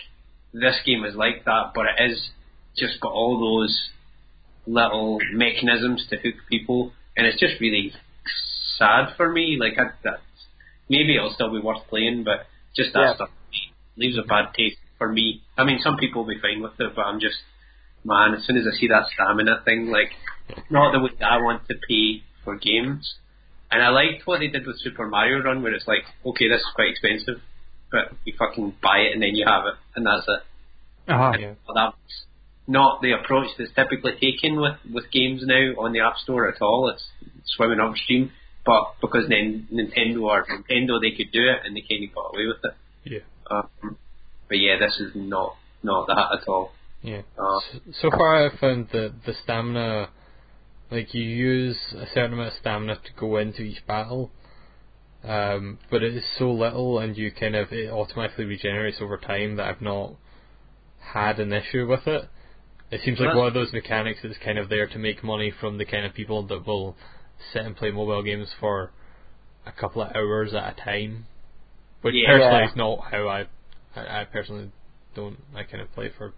this 0.53 0.77
game 0.85 1.05
is 1.05 1.15
like 1.15 1.45
that, 1.47 1.73
but 1.75 1.87
it 1.87 2.11
is 2.11 2.29
just 2.77 3.01
got 3.01 3.13
all 3.13 3.39
those 3.41 3.89
little 4.67 5.19
mechanisms 5.33 6.07
to 6.11 6.17
hook 6.17 6.37
people, 6.49 6.93
and 7.17 7.27
it's 7.27 7.41
just 7.41 7.61
really 7.61 7.93
sad 8.79 9.15
for 9.17 9.31
me. 9.33 9.57
Like, 9.61 9.79
I, 9.79 9.93
that, 10.05 10.21
maybe 10.89 11.17
it'll 11.17 11.33
still 11.35 11.53
be 11.53 11.61
worth 11.61 11.87
playing, 11.89 12.25
but 12.25 12.47
just 12.77 12.93
that 12.95 13.01
Yeah. 13.01 13.15
stuff 13.15 13.31
leaves 13.97 14.19
a 14.19 14.23
bad 14.27 14.53
taste 14.55 14.79
for 14.99 15.11
me. 15.13 15.43
I 15.57 15.65
mean, 15.65 15.79
some 15.83 15.97
people 15.97 16.25
will 16.25 16.35
be 16.35 16.41
fine 16.41 16.63
with 16.63 16.79
it, 16.79 16.93
but 16.95 17.03
I'm 17.03 17.21
just, 17.21 17.37
man, 18.05 18.35
as 18.35 18.47
soon 18.47 18.57
as 18.57 18.65
I 18.67 18.77
see 18.79 18.89
that 18.89 19.07
stamina 19.13 19.63
thing, 19.65 19.91
like, 19.91 20.13
not 20.71 20.93
the 20.93 21.01
way 21.01 21.11
I 21.25 21.39
want 21.39 21.67
to 21.69 21.75
pay 21.89 22.23
for 22.45 22.57
games. 22.57 23.15
And 23.71 23.83
I 23.83 23.89
liked 23.89 24.27
what 24.27 24.41
they 24.41 24.49
did 24.49 24.67
with 24.67 24.79
Super 24.81 25.09
Mario 25.09 25.43
Run, 25.43 25.63
where 25.63 25.75
it's 25.75 25.89
like, 25.89 26.05
okay, 26.25 26.49
this 26.49 26.61
is 26.61 26.67
quite 26.75 26.91
expensive, 26.91 27.43
but 27.91 28.13
you 28.25 28.35
fucking 28.39 28.75
buy 28.83 28.99
it 28.99 29.15
and 29.15 29.23
then 29.23 29.35
you 29.35 29.47
have 29.47 29.65
it, 29.67 29.75
and 29.97 30.07
that's 30.07 30.27
it. 30.29 31.13
Uh-huh. 31.13 31.33
Yeah. 31.39 31.55
Well, 31.67 31.75
that's 31.75 32.25
not 32.67 33.03
the 33.03 33.13
approach 33.13 33.49
that's 33.59 33.73
typically 33.75 34.13
taken 34.21 34.61
with, 34.61 34.77
with 34.93 35.11
games 35.11 35.43
now 35.45 35.81
on 35.81 35.93
the 35.93 36.01
App 36.01 36.17
Store 36.19 36.49
at 36.49 36.63
all. 36.63 36.89
It's 36.89 37.05
swimming 37.57 37.81
upstream. 37.81 38.31
But 38.65 38.95
because 39.01 39.29
then 39.29 39.69
Nintendo 39.73 40.23
or 40.23 40.47
Nintendo, 40.47 41.01
they 41.01 41.15
could 41.15 41.33
do 41.33 41.43
it 41.43 41.67
and 41.67 41.77
they 41.77 41.83
kind 41.83 42.09
of 42.09 42.15
got 42.15 42.35
away 42.35 42.47
with 42.47 42.65
it. 42.65 42.75
Yeah. 43.05 43.19
Um, 43.51 43.99
but 44.49 44.59
yeah, 44.59 44.79
this 44.79 44.99
is 44.99 45.13
not 45.15 45.57
not 45.83 46.07
that 46.07 46.41
at 46.41 46.49
all. 46.49 46.73
Yeah. 47.05 47.23
Uh, 47.39 47.61
So, 48.01 48.11
far, 48.11 48.47
I've 48.47 48.59
found 48.59 48.89
that 48.93 49.13
the 49.27 49.35
stamina, 49.45 50.09
like 50.91 51.13
you 51.13 51.23
use 51.23 51.79
a 51.93 52.07
certain 52.07 52.33
amount 52.33 52.49
of 52.49 52.55
stamina 52.61 52.97
to 52.97 53.13
go 53.21 53.37
into 53.37 53.63
each 53.63 53.87
battle, 53.87 54.31
um, 55.23 55.79
but 55.91 56.03
it 56.03 56.17
is 56.17 56.25
so 56.39 56.51
little, 56.51 56.99
and 56.99 57.17
you 57.17 57.31
kind 57.31 57.57
of 57.57 57.73
it 57.73 57.91
automatically 57.91 58.47
regenerates 58.47 58.99
over 59.03 59.19
time 59.19 59.57
that 59.57 59.67
I've 59.67 59.83
not 59.83 60.15
had 60.99 61.39
an 61.41 61.53
issue 61.53 61.87
with 61.87 62.07
it. 62.07 62.29
It 62.91 63.03
seems 63.05 63.19
like 63.19 63.35
one 63.35 63.49
of 63.49 63.55
those 63.55 63.73
mechanics 63.73 64.21
that's 64.23 64.39
kind 64.39 64.59
of 64.59 64.69
there 64.69 64.87
to 64.87 64.99
make 64.99 65.23
money 65.23 65.51
from 65.51 65.79
the 65.79 65.85
kind 65.85 66.07
of 66.07 66.15
people 66.15 66.43
that 66.47 66.67
will 66.67 66.97
sit 67.53 67.63
and 67.63 67.77
play 67.77 67.91
mobile 67.91 68.23
games 68.23 68.49
for 68.61 68.93
a 69.67 69.73
couple 69.73 70.03
of 70.03 70.15
hours 70.15 70.55
at 70.55 70.79
a 70.79 70.81
time. 70.81 71.27
Which 72.03 72.15
Yeah. 72.15 72.27
personally 72.39 72.65
is 72.65 72.77
not 72.77 73.01
how 73.11 73.29
I, 73.29 73.47
I, 73.97 74.21
I 74.21 74.25
personally 74.25 74.71
don't. 75.15 75.39
I 75.55 75.65
kind 75.65 75.83
of 75.83 75.93
play 75.93 76.11
for, 76.17 76.35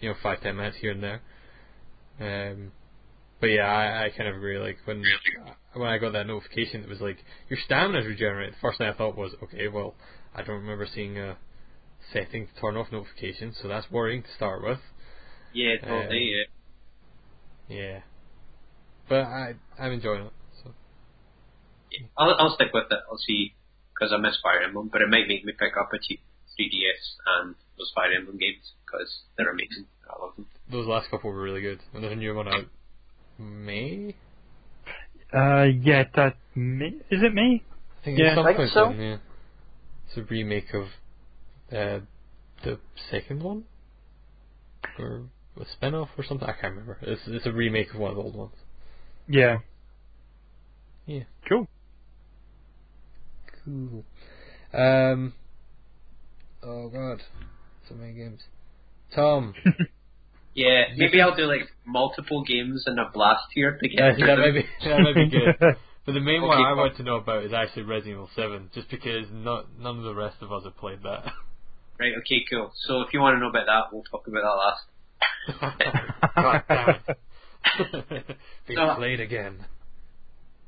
you 0.00 0.08
know, 0.08 0.14
five 0.22 0.40
ten 0.42 0.56
minutes 0.56 0.78
here 0.80 0.92
and 0.92 1.02
there. 1.02 1.22
Um, 2.20 2.72
but 3.40 3.48
yeah, 3.48 3.66
I, 3.66 4.06
I 4.06 4.10
kind 4.10 4.28
of 4.28 4.36
agree. 4.36 4.58
Like 4.58 4.78
when 4.84 5.04
when 5.74 5.88
I 5.88 5.98
got 5.98 6.12
that 6.12 6.26
notification, 6.26 6.82
it 6.82 6.88
was 6.88 7.00
like 7.00 7.18
your 7.48 7.58
stamina's 7.64 8.06
regenerated. 8.06 8.54
The 8.54 8.58
first 8.60 8.78
thing 8.78 8.88
I 8.88 8.94
thought 8.96 9.16
was, 9.16 9.32
okay, 9.42 9.68
well, 9.68 9.94
I 10.34 10.42
don't 10.42 10.60
remember 10.60 10.86
seeing 10.92 11.18
a 11.18 11.38
setting 12.12 12.46
to 12.48 12.60
turn 12.60 12.76
off 12.76 12.92
notifications, 12.92 13.56
so 13.60 13.68
that's 13.68 13.90
worrying 13.90 14.22
to 14.22 14.32
start 14.36 14.62
with. 14.62 14.80
yeah, 15.52 15.76
totally. 15.86 16.32
Um, 16.34 16.46
Yeah, 17.68 18.00
but 19.08 19.24
I 19.24 19.54
I'm 19.78 19.92
enjoying 19.92 20.26
it. 20.26 20.32
So 20.62 20.74
yeah. 21.90 22.06
I'll, 22.16 22.34
I'll 22.38 22.54
stick 22.54 22.68
with 22.72 22.86
it. 22.90 23.00
I'll 23.10 23.18
see 23.18 23.54
because 23.94 24.12
I 24.12 24.18
miss 24.18 24.38
Fire 24.42 24.62
Emblem, 24.62 24.88
but 24.92 25.02
it 25.02 25.08
might 25.10 25.28
make 25.28 25.44
me 25.44 25.52
pick 25.52 25.76
up 25.78 25.90
a 25.92 25.98
cheap 26.00 26.20
3DS 26.58 27.04
and 27.26 27.54
those 27.78 27.92
Fire 27.94 28.12
Emblem 28.12 28.38
games 28.38 28.74
because 28.90 29.08
they're 29.36 29.50
amazing. 29.50 29.86
I 30.08 30.20
love 30.22 30.34
them. 30.36 30.46
those 30.70 30.86
last 30.86 31.10
couple 31.10 31.30
were 31.30 31.40
really 31.42 31.60
good, 31.60 31.80
and 31.94 32.02
there's 32.02 32.12
a 32.12 32.16
new 32.16 32.34
one 32.34 32.48
out 32.48 32.64
May. 33.38 34.14
Uh, 35.32 35.62
yeah, 35.64 36.04
that 36.16 36.36
me, 36.56 36.88
is 37.10 37.22
it 37.22 37.32
me? 37.32 37.62
I 38.00 38.04
think 38.04 38.18
Yeah, 38.18 38.26
it's 38.28 38.36
some 38.36 38.46
I 38.46 38.48
think 38.50 38.56
point 38.58 38.70
so. 38.72 38.90
soon, 38.90 39.00
yeah. 39.00 39.16
It's 40.08 40.16
a 40.16 40.22
remake 40.22 40.74
of 40.74 40.84
uh, 41.70 42.00
the 42.64 42.78
second 43.10 43.42
one, 43.42 43.64
or 44.98 45.22
a 45.60 45.64
spin-off 45.72 46.08
or 46.18 46.24
something. 46.24 46.48
I 46.48 46.52
can't 46.52 46.72
remember. 46.74 46.98
It's 47.02 47.22
it's 47.26 47.46
a 47.46 47.52
remake 47.52 47.94
of 47.94 48.00
one 48.00 48.10
of 48.10 48.16
the 48.16 48.22
old 48.22 48.34
ones. 48.34 48.54
Yeah. 49.28 49.58
Yeah. 51.06 51.22
Cool. 51.48 51.68
Cool. 53.64 54.04
Um. 54.74 55.32
Oh 56.62 56.88
god, 56.88 57.22
so 57.88 57.94
many 57.94 58.12
games. 58.14 58.40
Tom, 59.14 59.54
Yeah, 60.54 60.82
maybe 60.96 61.20
I'll 61.20 61.36
do 61.36 61.44
like 61.44 61.68
multiple 61.86 62.42
games 62.44 62.84
in 62.86 62.98
a 62.98 63.08
blast 63.12 63.44
here 63.54 63.78
to 63.80 63.88
get 63.88 64.16
that, 64.18 64.38
might 64.38 64.52
be 64.52 64.64
that 64.84 65.00
might 65.00 65.14
be 65.14 65.28
good. 65.30 65.76
But 66.06 66.12
the 66.14 66.20
main 66.20 66.40
one 66.40 66.56
I 66.56 66.72
want 66.72 66.96
to 66.96 67.02
know 67.02 67.16
about 67.16 67.44
is 67.44 67.52
actually 67.52 67.82
Resident 67.82 68.14
Evil 68.14 68.30
Seven, 68.34 68.70
just 68.74 68.88
because 68.90 69.26
not 69.30 69.66
none 69.78 69.98
of 69.98 70.02
the 70.04 70.14
rest 70.14 70.36
of 70.40 70.50
us 70.50 70.64
have 70.64 70.76
played 70.78 71.02
that. 71.02 71.24
Right, 72.00 72.12
okay, 72.20 72.42
cool. 72.50 72.72
So 72.86 73.02
if 73.02 73.12
you 73.12 73.20
want 73.20 73.36
to 73.36 73.40
know 73.40 73.50
about 73.50 73.66
that, 73.66 73.92
we'll 73.92 74.02
talk 74.04 74.26
about 74.26 74.40
that 74.42 75.60
last. 75.60 75.84
God 76.36 76.62
damn 76.68 76.88
it. 78.16 78.36
Being 78.66 78.78
So- 78.78 78.94
played 78.96 79.20
again. 79.20 79.66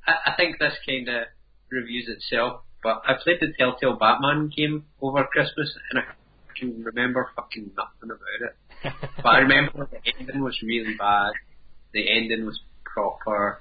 I, 0.06 0.32
I 0.32 0.34
think 0.36 0.58
this 0.58 0.74
kind 0.86 1.08
of 1.08 1.28
reviews 1.70 2.08
itself, 2.08 2.60
but 2.82 3.00
I 3.08 3.14
played 3.22 3.38
the 3.40 3.52
Telltale 3.58 3.96
Batman 3.96 4.50
game 4.54 4.84
over 5.00 5.24
Christmas 5.32 5.74
and 5.90 6.00
I 6.00 6.02
can 6.62 6.84
remember 6.84 7.30
fucking 7.36 7.70
nothing 7.76 8.10
about 8.16 8.40
it. 8.40 8.94
but 9.16 9.28
I 9.28 9.38
remember 9.38 9.88
the 9.90 9.98
ending 10.18 10.42
was 10.42 10.58
really 10.62 10.94
bad. 10.98 11.32
The 11.92 12.10
ending 12.10 12.46
was 12.46 12.60
proper 12.84 13.60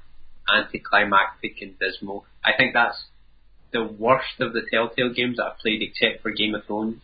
anticlimactic 0.53 1.61
and 1.61 1.77
dismal. 1.79 2.25
I 2.43 2.51
think 2.57 2.73
that's 2.73 2.97
the 3.71 3.83
worst 3.83 4.39
of 4.39 4.53
the 4.53 4.61
Telltale 4.69 5.13
games 5.13 5.37
that 5.37 5.45
I've 5.45 5.59
played, 5.59 5.81
except 5.81 6.21
for 6.21 6.31
Game 6.31 6.55
of 6.55 6.65
Thrones. 6.65 7.01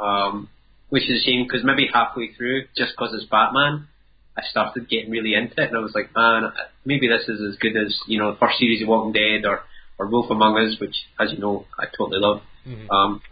Um, 0.00 0.48
which 0.88 1.08
is 1.08 1.22
a 1.22 1.24
shame 1.24 1.46
because 1.46 1.64
maybe 1.64 1.88
halfway 1.92 2.34
through, 2.34 2.64
just 2.76 2.92
because 2.92 3.14
it's 3.14 3.24
Batman, 3.30 3.88
I 4.36 4.42
started 4.50 4.90
getting 4.90 5.10
really 5.10 5.32
into 5.32 5.54
it, 5.56 5.68
and 5.68 5.76
I 5.76 5.80
was 5.80 5.94
like, 5.94 6.14
man, 6.14 6.52
maybe 6.84 7.08
this 7.08 7.28
is 7.28 7.40
as 7.40 7.56
good 7.58 7.76
as 7.76 7.96
you 8.06 8.18
know 8.18 8.32
the 8.32 8.38
first 8.38 8.58
series 8.58 8.82
of 8.82 8.88
Walking 8.88 9.12
Dead 9.12 9.46
or 9.46 9.60
or 9.98 10.08
Wolf 10.08 10.30
Among 10.30 10.58
Us, 10.58 10.78
which, 10.80 10.96
as 11.20 11.32
you 11.32 11.38
know, 11.38 11.64
I 11.78 11.86
totally 11.96 12.20
love. 12.20 12.42
Mhm. 12.66 12.90
Um, 12.90 13.22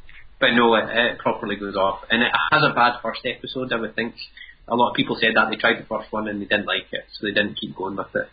but 0.40 0.50
no, 0.56 0.74
it, 0.74 0.88
it 0.88 1.18
properly 1.18 1.56
goes 1.56 1.76
off, 1.76 2.00
and 2.10 2.22
it 2.22 2.32
has 2.50 2.62
a 2.64 2.74
bad 2.74 3.00
first 3.02 3.20
episode. 3.24 3.72
I 3.72 3.76
would 3.76 3.94
think 3.94 4.14
a 4.66 4.74
lot 4.74 4.90
of 4.90 4.96
people 4.96 5.16
said 5.20 5.32
that 5.34 5.50
they 5.50 5.56
tried 5.56 5.78
the 5.78 5.86
first 5.86 6.12
one 6.12 6.28
and 6.28 6.40
they 6.40 6.46
didn't 6.46 6.66
like 6.66 6.88
it, 6.92 7.04
so 7.12 7.26
they 7.26 7.32
didn't 7.32 7.58
keep 7.60 7.76
going 7.76 7.96
with 7.96 8.14
it. 8.14 8.28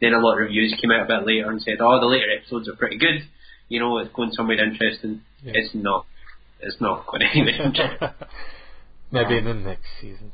Then 0.00 0.14
a 0.14 0.20
lot 0.20 0.34
of 0.34 0.46
reviews 0.46 0.76
came 0.80 0.92
out 0.92 1.10
a 1.10 1.18
bit 1.18 1.26
later 1.26 1.50
and 1.50 1.60
said, 1.60 1.78
"Oh, 1.80 1.98
the 2.00 2.06
later 2.06 2.30
episodes 2.38 2.68
are 2.68 2.76
pretty 2.76 2.98
good. 2.98 3.26
You 3.68 3.80
know, 3.80 3.98
it's 3.98 4.12
going 4.14 4.30
somewhere 4.32 4.62
interesting." 4.62 5.22
Yeah. 5.42 5.52
It's 5.56 5.74
not. 5.74 6.06
It's 6.60 6.80
not 6.80 7.06
going 7.06 7.22
anywhere 7.32 7.66
interesting. 7.66 8.08
Maybe 9.10 9.38
in 9.38 9.44
the 9.44 9.54
next 9.54 9.88
season. 10.00 10.32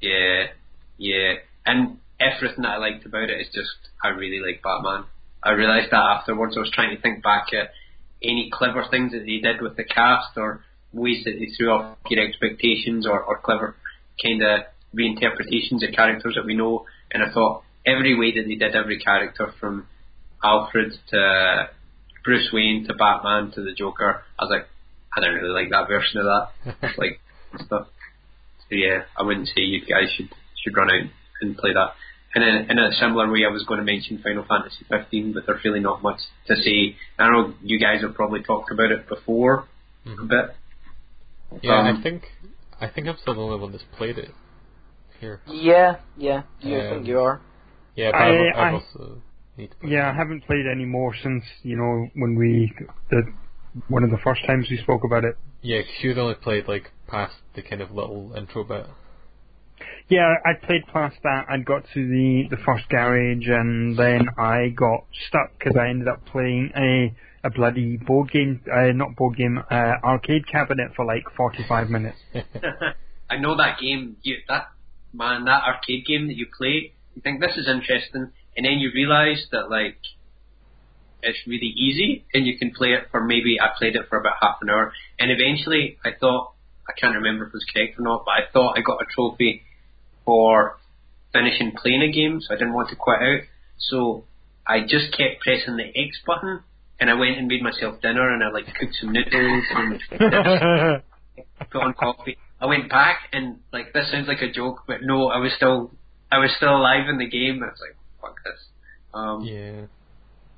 Yeah, 0.00 0.46
yeah. 0.96 1.34
And 1.66 1.98
everything 2.18 2.62
that 2.62 2.70
I 2.70 2.76
liked 2.78 3.04
about 3.04 3.28
it 3.28 3.40
is 3.40 3.48
just 3.52 3.90
I 4.02 4.08
really 4.08 4.40
like 4.40 4.62
Batman. 4.62 5.04
I 5.42 5.52
realised 5.52 5.90
that 5.90 6.20
afterwards. 6.20 6.56
I 6.56 6.60
was 6.60 6.70
trying 6.72 6.94
to 6.94 7.02
think 7.02 7.22
back 7.22 7.48
at 7.52 7.72
any 8.22 8.50
clever 8.52 8.84
things 8.90 9.12
that 9.12 9.24
they 9.24 9.38
did 9.38 9.62
with 9.62 9.76
the 9.76 9.84
cast 9.84 10.36
or 10.36 10.64
ways 10.92 11.24
that 11.24 11.38
they 11.38 11.48
threw 11.56 11.70
off 11.70 11.96
your 12.08 12.24
expectations 12.24 13.06
or, 13.06 13.22
or 13.22 13.40
clever 13.40 13.76
kind 14.22 14.42
of 14.42 14.60
reinterpretations 14.94 15.86
of 15.86 15.94
characters 15.94 16.34
that 16.36 16.44
we 16.44 16.54
know. 16.54 16.84
And 17.10 17.22
I 17.22 17.32
thought 17.32 17.62
every 17.86 18.18
way 18.18 18.32
that 18.34 18.46
they 18.46 18.56
did 18.56 18.74
every 18.74 18.98
character 18.98 19.52
from 19.58 19.86
Alfred 20.42 20.92
to 21.10 21.70
Bruce 22.24 22.50
Wayne 22.52 22.86
to 22.86 22.94
Batman 22.94 23.52
to 23.52 23.62
the 23.62 23.72
Joker, 23.72 24.22
I 24.38 24.44
was 24.44 24.50
like, 24.50 24.68
I 25.16 25.20
don't 25.20 25.34
really 25.34 25.54
like 25.54 25.70
that 25.70 25.88
version 25.88 26.20
of 26.20 26.26
that. 26.26 26.94
like 26.98 27.20
stuff. 27.64 27.88
So 28.68 28.76
yeah, 28.76 29.02
I 29.18 29.22
wouldn't 29.22 29.48
say 29.48 29.62
you 29.62 29.80
guys 29.80 30.10
should 30.16 30.28
should 30.62 30.76
run 30.76 30.90
out 30.90 31.10
and 31.40 31.56
play 31.56 31.72
that. 31.72 31.94
And 32.34 32.44
in, 32.44 32.70
in 32.70 32.78
a 32.78 32.92
similar 32.92 33.30
way, 33.30 33.44
I 33.44 33.50
was 33.50 33.64
going 33.66 33.78
to 33.80 33.84
mention 33.84 34.20
Final 34.22 34.44
Fantasy 34.48 34.84
15, 34.88 35.32
but 35.32 35.42
there's 35.46 35.64
really 35.64 35.80
not 35.80 36.02
much 36.02 36.20
to 36.46 36.54
say. 36.56 36.96
I 37.18 37.28
know 37.30 37.54
you 37.62 37.80
guys 37.80 38.02
have 38.02 38.14
probably 38.14 38.42
talked 38.42 38.70
about 38.70 38.92
it 38.92 39.08
before 39.08 39.66
a 40.06 40.08
Mhm. 40.08 40.28
bit. 40.28 40.56
Yeah, 41.62 41.80
I 41.82 41.90
Um, 41.90 42.02
think 42.02 42.22
I 42.80 42.86
think 42.86 43.08
I'm 43.08 43.16
still 43.18 43.34
the 43.34 43.40
only 43.40 43.58
one 43.58 43.72
that's 43.72 43.84
played 43.98 44.16
it 44.18 44.30
here. 45.20 45.40
Yeah, 45.46 45.96
yeah, 46.16 46.42
you 46.60 46.78
Um, 46.80 46.88
think 46.90 47.06
you 47.08 47.20
are. 47.20 47.40
Yeah, 47.96 48.12
but 48.12 48.20
I- 48.22 48.28
I've, 48.28 48.56
I've 48.56 48.56
I- 48.56 48.72
also 48.74 49.22
need 49.56 49.70
to 49.72 49.76
play 49.78 49.90
Yeah, 49.90 50.06
I 50.06 50.10
it. 50.10 50.14
haven't 50.14 50.42
played 50.46 50.66
any 50.66 50.84
more 50.84 51.12
since 51.14 51.44
you 51.62 51.76
know 51.76 52.08
when 52.14 52.36
we 52.36 52.72
the 53.10 53.22
one 53.88 54.04
of 54.04 54.10
the 54.10 54.18
first 54.18 54.40
times 54.46 54.68
we 54.70 54.76
spoke 54.78 55.02
about 55.04 55.24
it. 55.24 55.36
Yeah, 55.62 55.82
'cause 55.82 55.90
you'd 56.02 56.18
only 56.18 56.34
played 56.36 56.68
like 56.68 56.90
past 57.08 57.34
the 57.54 57.62
kind 57.62 57.82
of 57.82 57.90
little 57.90 58.32
intro 58.36 58.62
bit. 58.64 58.86
Yeah, 60.08 60.34
I 60.44 60.54
played 60.66 60.86
past 60.92 61.16
that. 61.22 61.46
I 61.48 61.58
got 61.58 61.84
to 61.94 62.08
the 62.08 62.48
the 62.50 62.56
first 62.64 62.88
garage, 62.88 63.46
and 63.46 63.96
then 63.96 64.28
I 64.36 64.68
got 64.68 65.04
stuck 65.28 65.56
because 65.58 65.76
I 65.76 65.88
ended 65.88 66.08
up 66.08 66.26
playing 66.26 66.72
a 66.76 67.14
a 67.46 67.50
bloody 67.50 67.96
board 67.96 68.30
game, 68.30 68.60
uh, 68.70 68.92
not 68.92 69.16
board 69.16 69.36
game, 69.36 69.58
uh, 69.58 69.92
arcade 70.04 70.46
cabinet 70.46 70.92
for 70.94 71.04
like 71.04 71.24
45 71.36 71.88
minutes. 71.88 72.18
I 73.30 73.36
know 73.38 73.56
that 73.56 73.78
game. 73.80 74.16
You 74.22 74.38
that 74.48 74.66
man, 75.12 75.44
that 75.44 75.62
arcade 75.62 76.06
game 76.06 76.26
that 76.26 76.36
you 76.36 76.46
play. 76.56 76.92
You 77.14 77.22
think 77.22 77.40
this 77.40 77.56
is 77.56 77.68
interesting, 77.68 78.32
and 78.56 78.66
then 78.66 78.78
you 78.78 78.90
realise 78.92 79.46
that 79.52 79.70
like 79.70 79.98
it's 81.22 81.38
really 81.46 81.72
easy, 81.76 82.24
and 82.34 82.46
you 82.46 82.58
can 82.58 82.72
play 82.72 82.94
it 82.94 83.08
for 83.10 83.22
maybe 83.22 83.58
I 83.60 83.68
played 83.78 83.94
it 83.94 84.08
for 84.08 84.18
about 84.18 84.34
half 84.40 84.56
an 84.60 84.70
hour, 84.70 84.92
and 85.18 85.30
eventually 85.30 85.98
I 86.04 86.10
thought 86.18 86.52
I 86.88 86.98
can't 87.00 87.14
remember 87.14 87.44
if 87.44 87.48
it 87.50 87.54
was 87.54 87.66
correct 87.72 87.98
or 87.98 88.02
not, 88.02 88.24
but 88.24 88.32
I 88.32 88.50
thought 88.52 88.76
I 88.76 88.82
got 88.82 89.00
a 89.00 89.06
trophy 89.14 89.62
for 90.30 90.78
finishing 91.32 91.72
playing 91.72 92.02
a 92.02 92.12
game, 92.12 92.40
so 92.40 92.54
I 92.54 92.56
didn't 92.56 92.72
want 92.72 92.88
to 92.90 92.94
quit 92.94 93.18
out. 93.20 93.40
So 93.78 94.26
I 94.64 94.82
just 94.82 95.10
kept 95.10 95.40
pressing 95.42 95.76
the 95.76 95.90
X 95.90 96.20
button, 96.24 96.62
and 97.00 97.10
I 97.10 97.14
went 97.14 97.36
and 97.36 97.48
made 97.48 97.64
myself 97.64 98.00
dinner, 98.00 98.32
and 98.32 98.44
I 98.44 98.50
like 98.50 98.66
cooked 98.66 98.94
some 99.00 99.12
noodles 99.12 99.64
and 99.74 100.00
put 101.72 101.82
on 101.82 101.94
coffee. 101.94 102.38
I 102.60 102.66
went 102.66 102.88
back 102.88 103.22
and 103.32 103.58
like 103.72 103.92
this 103.92 104.08
sounds 104.12 104.28
like 104.28 104.40
a 104.40 104.52
joke, 104.52 104.84
but 104.86 104.98
no, 105.02 105.30
I 105.30 105.38
was 105.38 105.50
still 105.56 105.90
I 106.30 106.38
was 106.38 106.50
still 106.56 106.76
alive 106.76 107.08
in 107.08 107.18
the 107.18 107.28
game. 107.28 107.60
I 107.60 107.66
was 107.66 107.80
like, 107.80 107.96
fuck 108.20 108.36
this. 108.44 108.60
Um, 109.12 109.42
yeah. 109.42 109.86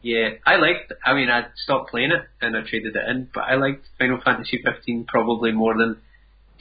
yeah, 0.02 0.28
I 0.44 0.56
liked. 0.56 0.92
I 1.02 1.14
mean, 1.14 1.30
I 1.30 1.46
stopped 1.64 1.90
playing 1.90 2.12
it 2.12 2.28
and 2.42 2.54
I 2.54 2.60
traded 2.68 2.94
it 2.94 3.08
in, 3.08 3.30
but 3.32 3.44
I 3.44 3.54
liked 3.54 3.86
Final 3.98 4.20
Fantasy 4.22 4.60
15 4.62 5.06
probably 5.08 5.52
more 5.52 5.78
than 5.78 5.96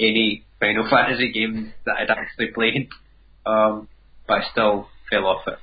any 0.02 0.44
Final 0.60 0.88
Fantasy 0.90 1.32
game 1.32 1.74
that 1.86 1.96
I'd 2.00 2.10
actually 2.10 2.48
played. 2.48 2.90
Um, 3.46 3.88
but 4.28 4.42
I 4.42 4.52
still 4.52 4.88
fell 5.10 5.26
off 5.26 5.48
it 5.48 5.58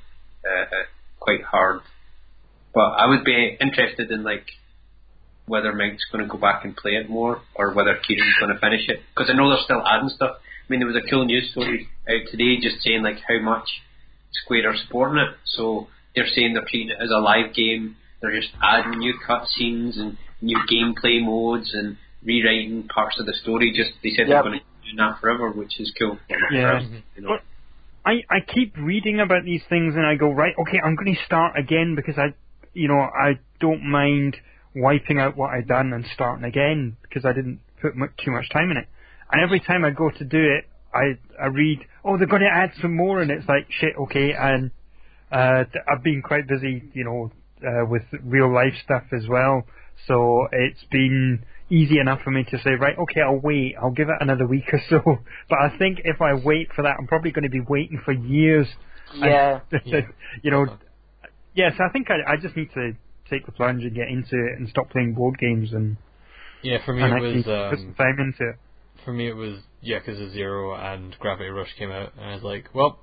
uh, 0.45 0.77
quite 1.21 1.43
hard. 1.43 1.81
But 2.75 2.81
I 2.81 3.09
would 3.09 3.25
be 3.25 3.57
interested 3.61 4.11
in 4.11 4.25
like 4.25 4.47
whether 5.47 5.73
Mike's 5.73 6.05
going 6.13 6.25
to 6.25 6.31
go 6.31 6.39
back 6.39 6.65
and 6.65 6.77
play 6.77 6.93
it 6.93 7.09
more, 7.09 7.41
or 7.55 7.73
whether 7.73 7.99
Kieran's 8.07 8.37
going 8.39 8.53
to 8.53 8.61
finish 8.61 8.89
it. 8.89 9.01
Because 9.15 9.31
I 9.33 9.37
know 9.37 9.49
they're 9.49 9.65
still 9.65 9.83
adding 9.87 10.11
stuff. 10.11 10.37
I 10.39 10.67
mean, 10.69 10.81
there 10.81 10.87
was 10.87 10.97
a 10.97 11.11
cool 11.11 11.25
news 11.25 11.51
story 11.51 11.89
out 12.09 12.31
today 12.31 12.61
just 12.61 12.83
saying 12.83 13.03
like 13.03 13.17
how 13.27 13.41
much 13.41 13.69
Square 14.33 14.71
are 14.71 14.77
supporting 14.77 15.19
it. 15.19 15.35
So 15.45 15.89
they're 16.15 16.29
saying 16.35 16.53
they're 16.53 16.69
treating 16.69 16.91
it 16.91 17.03
as 17.03 17.11
a 17.11 17.21
live 17.21 17.55
game. 17.55 17.97
They're 18.21 18.39
just 18.39 18.53
adding 18.63 18.99
new 18.99 19.15
cutscenes 19.27 19.99
and 19.99 20.19
new 20.43 20.59
gameplay 20.71 21.25
modes 21.25 21.73
and 21.73 21.97
rewriting 22.25 22.89
parts 22.89 23.19
of 23.21 23.27
the 23.27 23.35
story. 23.43 23.73
Just 23.75 23.91
they 24.03 24.11
said 24.11 24.29
Yep. 24.29 24.29
they're 24.29 24.43
going 24.43 24.61
to 24.61 24.91
do 24.91 24.97
that 24.97 25.21
forever, 25.21 25.51
which 25.51 25.81
is 25.81 25.93
cool. 25.99 26.19
Yeah. 26.51 26.81
You 27.17 27.23
know. 27.23 27.29
But 27.29 27.43
I, 28.09 28.25
I 28.31 28.41
keep 28.41 28.77
reading 28.79 29.21
about 29.21 29.45
these 29.45 29.63
things 29.69 29.95
and 29.95 30.07
I 30.07 30.15
go, 30.15 30.31
right, 30.31 30.55
okay, 30.59 30.81
I'm 30.83 30.97
going 30.97 31.15
to 31.15 31.25
start 31.25 31.59
again 31.59 31.95
because 31.95 32.17
I, 32.17 32.35
you 32.73 32.89
know, 32.89 32.99
I 33.01 33.39
don't 33.61 33.83
mind 33.85 34.37
wiping 34.75 35.19
out 35.19 35.37
what 35.37 35.51
I've 35.51 35.69
done 35.69 35.93
and 35.93 36.07
starting 36.15 36.45
again 36.45 36.97
because 37.03 37.25
I 37.25 37.33
didn't 37.33 37.61
put 37.83 37.97
mu 37.97 38.07
too 38.25 38.31
much 38.31 38.49
time 38.51 38.71
in 38.71 38.77
it. 38.79 38.87
And 39.31 39.43
every 39.43 39.61
time 39.61 39.85
I 39.85 39.91
go 39.91 40.11
to 40.11 40.25
do 40.25 40.39
it, 40.39 40.65
I, 40.95 41.19
I 41.43 41.47
read, 41.49 41.81
oh, 42.05 42.17
they're 42.17 42.27
going 42.27 42.43
to 42.43 42.49
add 42.51 42.73
some 42.81 42.97
more 42.97 43.21
and 43.21 43.31
it's 43.31 43.47
like, 43.47 43.67
shit, 43.69 43.93
okay, 44.05 44.33
and, 44.33 44.71
uh, 45.31 45.65
I've 45.87 46.03
been 46.03 46.23
quite 46.23 46.49
busy, 46.49 46.83
you 46.95 47.05
know, 47.05 47.31
uh, 47.63 47.85
with 47.85 48.05
real 48.25 48.53
life 48.53 48.73
stuff 48.83 49.03
as 49.13 49.29
well. 49.29 49.65
So 50.07 50.49
it's 50.53 50.83
been 50.91 51.45
easy 51.71 51.99
enough 51.99 52.21
for 52.23 52.31
me 52.31 52.45
to 52.51 52.59
say, 52.59 52.71
right, 52.73 52.97
okay, 52.99 53.21
I'll 53.21 53.39
wait. 53.41 53.75
I'll 53.81 53.91
give 53.91 54.09
it 54.09 54.17
another 54.21 54.47
week 54.47 54.65
or 54.73 54.81
so. 54.89 55.01
But 55.51 55.59
I 55.61 55.77
think 55.79 56.01
if 56.05 56.21
I 56.21 56.35
wait 56.35 56.69
for 56.75 56.83
that, 56.83 56.97
I'm 56.99 57.07
probably 57.07 57.31
going 57.31 57.45
to 57.45 57.51
be 57.51 57.61
waiting 57.61 58.01
for 58.05 58.13
years. 58.13 58.67
Yeah. 59.15 59.61
And, 59.73 59.83
Yeah. 59.85 60.01
you 60.43 60.51
know, 60.51 60.67
yes, 61.55 61.73
I 61.81 61.89
think 61.93 62.09
I, 62.11 62.33
I 62.33 62.37
just 62.37 62.57
need 62.57 62.71
to 62.75 62.93
take 63.31 63.47
the 63.47 63.53
plunge 63.53 63.83
and 63.85 63.95
get 63.95 64.09
into 64.09 64.37
it 64.37 64.59
and 64.59 64.69
stop 64.69 64.91
playing 64.91 65.15
board 65.15 65.39
games 65.39 65.73
and, 65.73 65.97
Yeah, 66.63 66.79
for 66.85 66.95
me 66.95 67.03
and 67.03 67.13
it 67.13 67.17
actually 67.17 67.37
was 67.37 67.71
put 67.71 67.79
some 67.79 67.89
um, 67.89 67.95
time 67.95 68.17
into 68.21 68.51
it. 68.53 68.57
for 69.05 69.13
me 69.13 69.29
it 69.29 69.35
was 69.37 69.61
Yakuza 69.87 70.33
Zero 70.33 70.75
and 70.75 71.17
Gravity 71.21 71.51
Rush 71.51 71.73
came 71.79 71.91
out, 71.91 72.13
and 72.17 72.25
I 72.25 72.35
was 72.35 72.43
like, 72.43 72.75
well, 72.75 73.01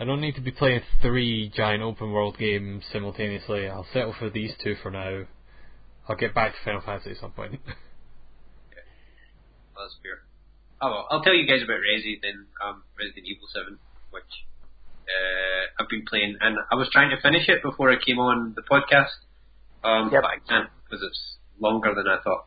I 0.00 0.04
don't 0.04 0.20
need 0.20 0.34
to 0.34 0.40
be 0.40 0.50
playing 0.50 0.80
three 1.00 1.50
giant 1.54 1.82
open 1.82 2.12
world 2.12 2.36
games 2.38 2.84
simultaneously. 2.92 3.68
I'll 3.68 3.86
settle 3.92 4.14
for 4.18 4.30
these 4.30 4.52
two 4.62 4.74
for 4.82 4.90
now. 4.90 5.24
I'll 6.08 6.16
get 6.16 6.34
back 6.34 6.52
to 6.52 6.58
Final 6.64 6.80
Fantasy 6.80 7.10
at 7.12 7.16
some 7.18 7.32
point. 7.32 7.60
That's 9.76 9.96
fair. 10.02 10.22
Oh 10.80 10.90
well, 10.90 11.06
I'll 11.10 11.22
tell 11.22 11.34
you 11.34 11.46
guys 11.46 11.62
about 11.62 11.78
Resi 11.80 12.20
then, 12.22 12.46
um, 12.64 12.82
Resident 12.98 13.26
Evil 13.26 13.46
7, 13.52 13.78
which 14.10 14.22
uh, 15.08 15.82
I've 15.82 15.88
been 15.88 16.04
playing, 16.08 16.36
and 16.40 16.58
I 16.70 16.74
was 16.74 16.88
trying 16.92 17.10
to 17.10 17.20
finish 17.20 17.48
it 17.48 17.62
before 17.62 17.90
I 17.90 17.96
came 18.04 18.18
on 18.18 18.54
the 18.56 18.62
podcast, 18.62 19.14
um, 19.84 20.10
Yep. 20.12 20.22
but 20.22 20.28
I 20.28 20.38
can't 20.48 20.70
because 20.84 21.04
it's 21.06 21.36
longer 21.60 21.94
than 21.94 22.06
I 22.08 22.18
thought. 22.22 22.46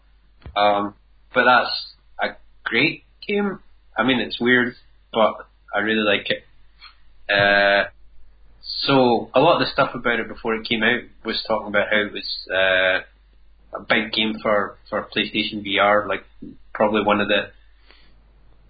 Um, 0.56 0.94
but 1.34 1.46
that's 1.46 1.96
a 2.22 2.36
great 2.66 3.04
game. 3.26 3.60
I 3.98 4.04
mean, 4.04 4.20
it's 4.20 4.40
weird, 4.40 4.76
but 5.14 5.48
I 5.74 5.80
really 5.80 6.04
like 6.04 6.30
it. 6.30 6.44
Uh, 7.32 7.90
so 8.86 9.32
a 9.34 9.40
lot 9.40 9.56
of 9.62 9.66
the 9.66 9.72
stuff 9.72 9.96
about 9.96 10.20
it 10.20 10.28
before 10.28 10.56
it 10.56 10.68
came 10.68 10.84
out 10.84 11.02
was 11.24 11.44
talking 11.48 11.68
about 11.68 11.88
how 11.90 11.98
it 12.02 12.12
was 12.14 12.48
uh, 12.54 13.00
a 13.74 13.80
big 13.82 14.12
game 14.14 14.36
for 14.42 14.78
for 14.90 15.08
PlayStation 15.16 15.66
VR, 15.66 16.08
like 16.08 16.24
probably 16.74 17.04
one 17.04 17.22
of 17.22 17.28
the 17.28 17.52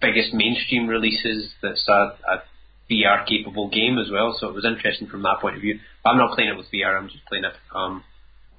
biggest 0.00 0.32
mainstream 0.32 0.86
releases 0.88 1.50
that's 1.62 1.86
a, 1.88 1.92
a 2.28 2.42
VR 2.90 3.26
capable 3.26 3.68
game 3.68 3.98
as 3.98 4.10
well. 4.10 4.36
So 4.38 4.48
it 4.48 4.54
was 4.54 4.64
interesting 4.64 5.08
from 5.08 5.22
that 5.22 5.38
point 5.40 5.56
of 5.56 5.62
view. 5.62 5.78
But 6.04 6.10
I'm 6.10 6.18
not 6.18 6.34
playing 6.34 6.50
it 6.50 6.56
with 6.56 6.66
VR. 6.72 6.96
I'm 6.96 7.08
just 7.08 7.24
playing 7.26 7.44
it 7.44 7.54
um, 7.74 8.04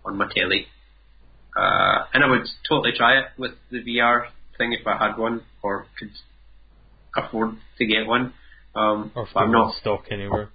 on 0.06 0.18
my 0.18 0.28
telly. 0.36 0.68
Uh, 1.56 2.06
and 2.14 2.24
I 2.24 2.28
would 2.30 2.48
totally 2.68 2.92
try 2.96 3.20
it 3.20 3.26
with 3.38 3.52
the 3.72 3.80
VR 3.84 4.28
thing 4.58 4.74
if 4.74 4.86
I 4.86 4.98
had 4.98 5.18
one 5.18 5.42
or 5.64 5.86
could 5.98 6.12
afford 7.16 7.58
to 7.78 7.86
get 7.86 8.06
one. 8.06 8.34
Um, 8.76 9.12
Or 9.16 9.28
but 9.34 9.40
I'm 9.40 9.52
not. 9.52 9.76
stock 9.76 10.06
anywhere. 10.12 10.50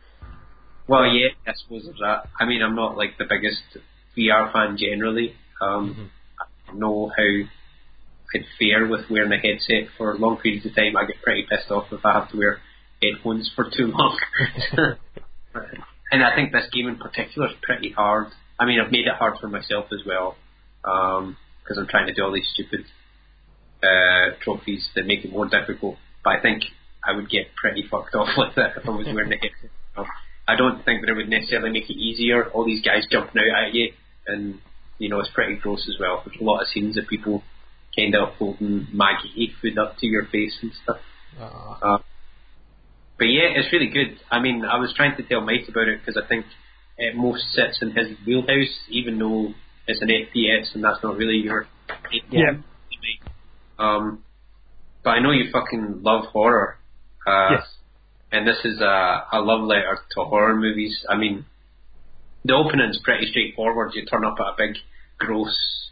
Well, 0.86 1.06
yeah, 1.06 1.28
I 1.46 1.52
suppose 1.62 1.84
there's 1.84 1.98
that. 2.00 2.28
I 2.38 2.44
mean, 2.44 2.62
I'm 2.62 2.76
not 2.76 2.96
like 2.96 3.16
the 3.18 3.24
biggest 3.28 3.62
VR 4.16 4.52
fan 4.52 4.76
generally. 4.78 5.34
Um, 5.62 6.10
I 6.40 6.44
don't 6.66 6.80
know 6.80 7.10
how 7.16 7.24
I'd 8.34 8.44
fare 8.58 8.86
with 8.86 9.10
wearing 9.10 9.32
a 9.32 9.36
headset 9.36 9.92
for 9.96 10.16
long 10.18 10.38
periods 10.38 10.66
of 10.66 10.74
time. 10.74 10.96
I 10.96 11.06
get 11.06 11.22
pretty 11.22 11.46
pissed 11.48 11.70
off 11.70 11.92
if 11.92 12.04
I 12.04 12.12
have 12.12 12.30
to 12.30 12.36
wear 12.36 12.60
headphones 13.02 13.50
for 13.54 13.64
too 13.64 13.86
long. 13.86 14.18
and 16.12 16.24
I 16.24 16.34
think 16.34 16.52
this 16.52 16.68
game 16.72 16.88
in 16.88 16.96
particular 16.96 17.48
is 17.48 17.54
pretty 17.62 17.92
hard. 17.92 18.28
I 18.58 18.66
mean, 18.66 18.80
I've 18.80 18.92
made 18.92 19.06
it 19.06 19.14
hard 19.18 19.34
for 19.40 19.48
myself 19.48 19.86
as 19.92 20.06
well 20.06 20.36
because 20.82 21.78
I'm 21.78 21.86
trying 21.88 22.06
to 22.06 22.14
do 22.14 22.24
all 22.24 22.32
these 22.32 22.48
stupid 22.54 22.84
uh, 23.82 24.36
trophies 24.42 24.88
that 24.94 25.06
make 25.06 25.24
it 25.24 25.32
more 25.32 25.48
difficult. 25.48 25.96
But 26.24 26.38
I 26.38 26.40
think 26.40 26.62
I 27.04 27.14
would 27.14 27.28
get 27.28 27.54
pretty 27.56 27.84
fucked 27.90 28.14
off 28.14 28.28
with 28.36 28.56
it 28.56 28.72
if 28.76 28.88
I 28.88 28.90
was 28.90 29.06
wearing 29.06 29.32
a 29.32 29.36
headset. 29.36 29.70
I 30.48 30.56
don't 30.56 30.84
think 30.84 31.02
that 31.02 31.10
it 31.10 31.14
would 31.14 31.28
necessarily 31.28 31.70
make 31.70 31.88
it 31.88 31.96
easier. 31.96 32.50
All 32.50 32.64
these 32.64 32.82
guys 32.82 33.06
jumping 33.10 33.40
out 33.40 33.68
at 33.68 33.74
you, 33.74 33.92
and 34.26 34.58
you 35.02 35.08
know 35.08 35.18
it's 35.20 35.30
pretty 35.34 35.56
gross 35.56 35.84
as 35.88 35.98
well. 35.98 36.22
There's 36.24 36.40
a 36.40 36.44
lot 36.44 36.62
of 36.62 36.68
scenes 36.68 36.96
of 36.96 37.06
people 37.08 37.42
kind 37.96 38.14
of 38.14 38.34
holding 38.34 38.86
maggie 38.92 39.52
food 39.60 39.76
up 39.76 39.98
to 39.98 40.06
your 40.06 40.26
face 40.26 40.56
and 40.62 40.72
stuff. 40.82 40.96
Ah. 41.38 41.78
Uh, 41.82 41.98
but 43.18 43.24
yeah, 43.24 43.48
it's 43.54 43.72
really 43.72 43.88
good. 43.88 44.18
I 44.30 44.40
mean, 44.40 44.64
I 44.64 44.78
was 44.78 44.92
trying 44.96 45.16
to 45.16 45.22
tell 45.22 45.40
Mike 45.40 45.68
about 45.68 45.88
it 45.88 46.00
because 46.00 46.20
I 46.22 46.26
think 46.26 46.46
it 46.96 47.16
most 47.16 47.42
sits 47.52 47.78
in 47.82 47.90
his 47.90 48.16
wheelhouse, 48.26 48.74
even 48.88 49.18
though 49.18 49.54
it's 49.86 50.00
an 50.00 50.08
FPS 50.08 50.74
and 50.74 50.84
that's 50.84 51.02
not 51.02 51.16
really 51.16 51.36
your. 51.36 51.66
Yeah. 52.30 52.62
Um, 53.78 54.22
but 55.02 55.10
I 55.10 55.18
know 55.20 55.32
you 55.32 55.50
fucking 55.52 56.02
love 56.02 56.26
horror. 56.26 56.78
Uh, 57.26 57.48
Yes. 57.58 57.66
And 58.34 58.48
this 58.48 58.56
is 58.64 58.80
a, 58.80 59.26
a 59.30 59.40
love 59.40 59.60
letter 59.60 59.98
to 60.16 60.24
horror 60.24 60.56
movies. 60.56 61.04
I 61.06 61.16
mean, 61.16 61.44
the 62.46 62.54
opening's 62.54 62.98
pretty 63.04 63.26
straightforward. 63.30 63.92
You 63.94 64.06
turn 64.06 64.24
up 64.24 64.36
at 64.40 64.46
a 64.46 64.54
big, 64.56 64.76
gross 65.26 65.90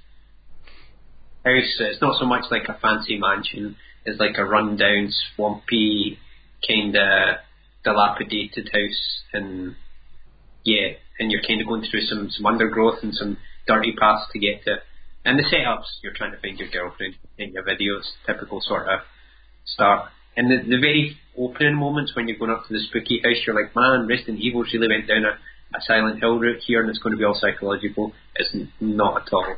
house. 1.45 1.77
It's 1.81 2.03
not 2.03 2.19
so 2.19 2.27
much 2.27 2.45
like 2.51 2.69
a 2.69 2.79
fancy 2.81 3.19
mansion. 3.19 3.77
It's 4.05 4.21
like 4.21 4.37
a 4.39 4.45
rundown, 4.45 5.13
swampy, 5.35 6.19
kind 6.67 6.97
of 6.97 7.37
dilapidated 7.85 8.71
house, 8.73 9.23
and 9.33 9.77
yeah, 10.65 10.97
and 11.19 11.31
you're 11.31 11.43
kind 11.47 11.61
of 11.61 11.67
going 11.67 11.85
through 11.91 12.03
some 12.03 12.31
some 12.31 12.47
undergrowth 12.47 13.03
and 13.03 13.15
some 13.15 13.39
dirty 13.67 13.95
paths 13.99 14.27
to 14.33 14.39
get 14.39 14.65
to. 14.65 14.77
And 15.25 15.39
the 15.39 15.45
setups, 15.45 16.01
you're 16.03 16.15
trying 16.15 16.33
to 16.33 16.41
find 16.41 16.59
your 16.59 16.71
girlfriend 16.71 17.15
in 17.37 17.53
your 17.53 17.65
videos, 17.65 18.05
typical 18.27 18.61
sort 18.63 18.89
of 18.89 19.01
start. 19.67 20.09
And 20.37 20.51
the, 20.51 20.65
the 20.65 20.81
very 20.81 21.19
opening 21.37 21.77
moments 21.77 22.17
when 22.17 22.29
you're 22.29 22.39
going 22.39 22.51
up 22.51 22.67
to 22.69 22.73
the 22.73 22.81
spooky 22.89 23.21
house, 23.23 23.37
you're 23.47 23.55
like, 23.55 23.77
man, 23.77 24.07
Resident 24.09 24.41
Evil's 24.41 24.73
really 24.73 24.89
went 24.89 25.09
down 25.09 25.25
a, 25.25 25.37
a 25.75 25.81
Silent 25.81 26.21
Hill 26.21 26.39
route 26.39 26.63
here, 26.67 26.81
and 26.81 26.91
it's 26.91 26.99
going 26.99 27.13
to 27.13 27.19
be 27.19 27.25
all 27.25 27.39
psychological. 27.39 28.13
It's 28.37 28.51
not 28.81 29.23
at 29.23 29.33
all. 29.33 29.57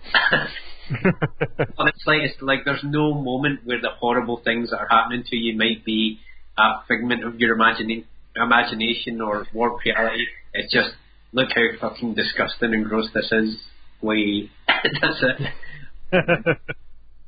On 1.78 1.88
its 1.88 2.02
slightest, 2.04 2.42
like 2.42 2.64
there's 2.64 2.84
no 2.84 3.14
moment 3.14 3.60
where 3.64 3.80
the 3.80 3.90
horrible 3.98 4.42
things 4.44 4.70
that 4.70 4.78
are 4.78 4.88
happening 4.90 5.24
to 5.30 5.36
you 5.36 5.56
might 5.56 5.84
be 5.84 6.18
a 6.58 6.84
figment 6.86 7.24
of 7.24 7.40
your 7.40 7.54
imagine- 7.54 8.04
imagination 8.36 9.20
or 9.20 9.46
warped 9.54 9.84
reality. 9.84 10.26
It's 10.52 10.72
just 10.72 10.90
look 11.32 11.48
how 11.54 11.88
fucking 11.88 12.14
disgusting 12.14 12.74
and 12.74 12.84
gross 12.84 13.08
this 13.14 13.30
is. 13.32 13.56
We 14.02 14.50
that's 14.66 15.22
it. 15.22 16.58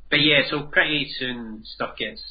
But 0.09 0.21
yeah, 0.21 0.41
so 0.49 0.63
pretty 0.63 1.11
soon 1.17 1.63
stuff 1.65 1.97
gets 1.97 2.21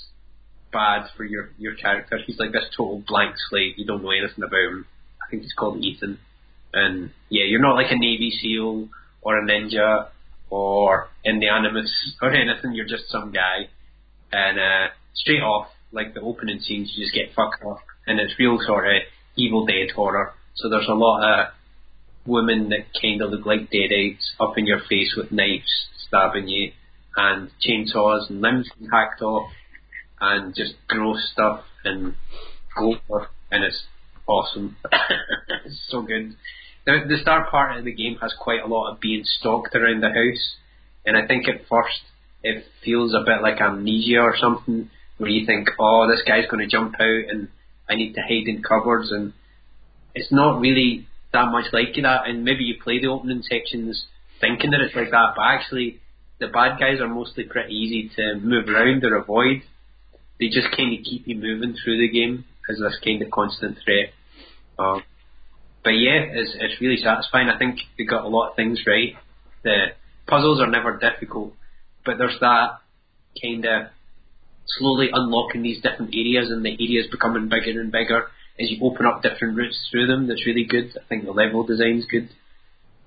bad 0.72 1.07
for 1.16 1.24
your 1.24 1.50
your 1.59 1.74
character. 1.74 2.18
He's 2.24 2.38
like 2.38 2.52
this 2.52 2.66
total 2.76 3.02
blank 3.07 3.34
slate. 3.48 3.78
You 3.78 3.86
don't 3.86 4.02
know 4.02 4.11
anything 4.11 4.44
about 4.44 4.52
him. 4.52 4.86
I 5.20 5.30
think 5.30 5.42
he's 5.42 5.52
called 5.52 5.82
Ethan. 5.82 6.18
And 6.75 7.11
yeah, 7.31 7.45
you're 7.47 7.62
not 7.62 7.77
like 7.77 7.91
a 7.91 7.99
Navy 7.99 8.33
SEAL 8.43 8.89
or 9.22 9.39
a 9.39 9.47
ninja 9.47 10.09
or 10.51 11.09
in 11.25 11.39
the 11.39 11.49
Animus 11.49 11.91
or 12.20 12.31
anything. 12.35 12.75
You're 12.75 12.87
just 12.87 13.09
some 13.09 13.33
guy. 13.33 13.68
And 14.33 14.59
uh, 14.59 14.93
straight 15.14 15.43
off, 15.43 15.68
like 15.93 16.12
the 16.14 16.20
opening 16.20 16.59
scenes, 16.61 16.93
you 16.95 17.05
just 17.05 17.14
get 17.14 17.35
fucked 17.35 17.62
off, 17.64 17.79
and 18.07 18.18
it's 18.18 18.35
real 18.39 18.59
sort 18.66 18.87
of 18.87 19.03
Evil 19.37 19.64
Dead 19.64 19.91
horror. 19.95 20.33
So 20.57 20.68
there's 20.68 20.89
a 20.89 20.95
lot 20.95 21.22
of 21.22 21.47
women 22.27 22.70
that 22.70 22.87
kind 23.01 23.22
of 23.22 23.31
look 23.31 23.47
like 23.47 23.70
deadites 23.70 24.25
up 24.41 24.59
in 24.59 24.66
your 24.66 24.81
face 24.89 25.14
with 25.16 25.31
knives 25.31 25.87
stabbing 26.09 26.49
you, 26.49 26.72
and 27.16 27.51
chainsaws 27.64 28.29
and 28.29 28.41
limbs 28.41 28.68
hacked 28.91 29.22
off, 29.22 29.51
and 30.20 30.55
just 30.55 30.75
gross 30.89 31.31
stuff 31.33 31.62
and 31.85 32.14
gore, 32.77 33.29
and 33.51 33.64
it's 33.64 33.85
awesome. 34.27 34.77
it's 35.64 35.81
so 35.89 36.03
good. 36.03 36.35
The, 36.87 37.01
the 37.09 37.18
start 37.22 37.51
part 37.51 37.78
of 37.78 37.85
the 37.85 37.95
game 37.95 38.18
has 38.20 38.35
quite 38.39 38.62
a 38.62 38.66
lot 38.66 38.93
of 38.93 39.01
being 39.01 39.24
stalked 39.24 39.74
around 39.74 40.03
the 40.03 40.09
house, 40.09 40.57
and 41.07 41.16
I 41.16 41.26
think 41.26 41.49
at 41.49 41.66
first 41.68 42.01
it 42.43 42.64
feels 42.85 43.14
a 43.14 43.24
bit 43.24 43.43
like 43.43 43.61
amnesia 43.61 44.20
or 44.20 44.37
something, 44.39 44.91
where 45.16 45.30
you 45.30 45.47
think, 45.47 45.68
oh, 45.78 46.09
this 46.11 46.22
guy's 46.26 46.49
going 46.51 46.62
to 46.62 46.70
jump 46.70 46.95
out 46.95 47.24
and 47.30 47.49
I 47.89 47.95
need 47.95 48.14
to 48.14 48.20
hide 48.20 48.49
in 48.49 48.62
cupboards, 48.62 49.11
and 49.11 49.32
it's 50.14 50.32
not 50.32 50.61
really 50.61 51.07
that 51.32 51.51
much 51.51 51.72
like 51.72 51.95
that. 52.03 52.26
And 52.26 52.45
maybe 52.45 52.64
you 52.64 52.74
play 52.82 53.01
the 53.01 53.09
opening 53.09 53.43
sections 53.43 54.07
thinking 54.41 54.70
that 54.70 54.80
it's 54.80 54.97
like 54.97 55.11
that, 55.11 55.35
but 55.37 55.43
actually 55.43 56.01
the 56.41 56.49
bad 56.49 56.78
guys 56.78 57.01
are 57.01 57.09
mostly 57.09 57.45
pretty 57.45 57.74
easy 57.74 58.11
to 58.16 58.41
move 58.41 58.68
around 58.68 59.05
or 59.05 59.16
avoid. 59.16 59.62
They 60.41 60.49
just 60.49 60.76
kind 60.76 60.99
of 60.99 61.05
keep 61.05 61.26
you 61.26 61.37
moving 61.37 61.76
through 61.82 61.99
the 61.99 62.11
game 62.11 62.45
as 62.68 62.78
this 62.78 62.99
kind 63.05 63.22
of 63.22 63.30
constant 63.30 63.78
threat. 63.85 64.12
Um, 64.78 65.03
but 65.85 65.91
yeah, 65.91 66.24
it's, 66.32 66.57
it's 66.59 66.80
really 66.80 66.97
satisfying. 66.97 67.49
I 67.49 67.59
think 67.59 67.78
they 67.99 68.05
got 68.05 68.24
a 68.24 68.28
lot 68.28 68.51
of 68.51 68.57
things 68.57 68.80
right. 68.87 69.14
The 69.62 69.93
puzzles 70.26 70.61
are 70.61 70.70
never 70.70 70.99
difficult, 70.99 71.53
but 72.05 72.16
there's 72.18 72.41
that 72.41 72.80
kind 73.41 73.64
of 73.66 73.89
slowly 74.66 75.11
unlocking 75.12 75.62
these 75.62 75.82
different 75.82 76.14
areas 76.14 76.51
and 76.51 76.64
the 76.64 76.72
areas 76.72 77.07
becoming 77.11 77.51
bigger 77.51 77.78
and 77.80 77.93
bigger 77.93 78.28
as 78.59 78.70
you 78.70 78.78
open 78.82 79.05
up 79.05 79.22
different 79.22 79.59
routes 79.59 79.78
through 79.91 80.07
them. 80.07 80.26
That's 80.26 80.47
really 80.47 80.64
good. 80.64 80.97
I 80.97 81.07
think 81.07 81.24
the 81.24 81.32
level 81.32 81.64
design's 81.64 82.07
good. 82.07 82.30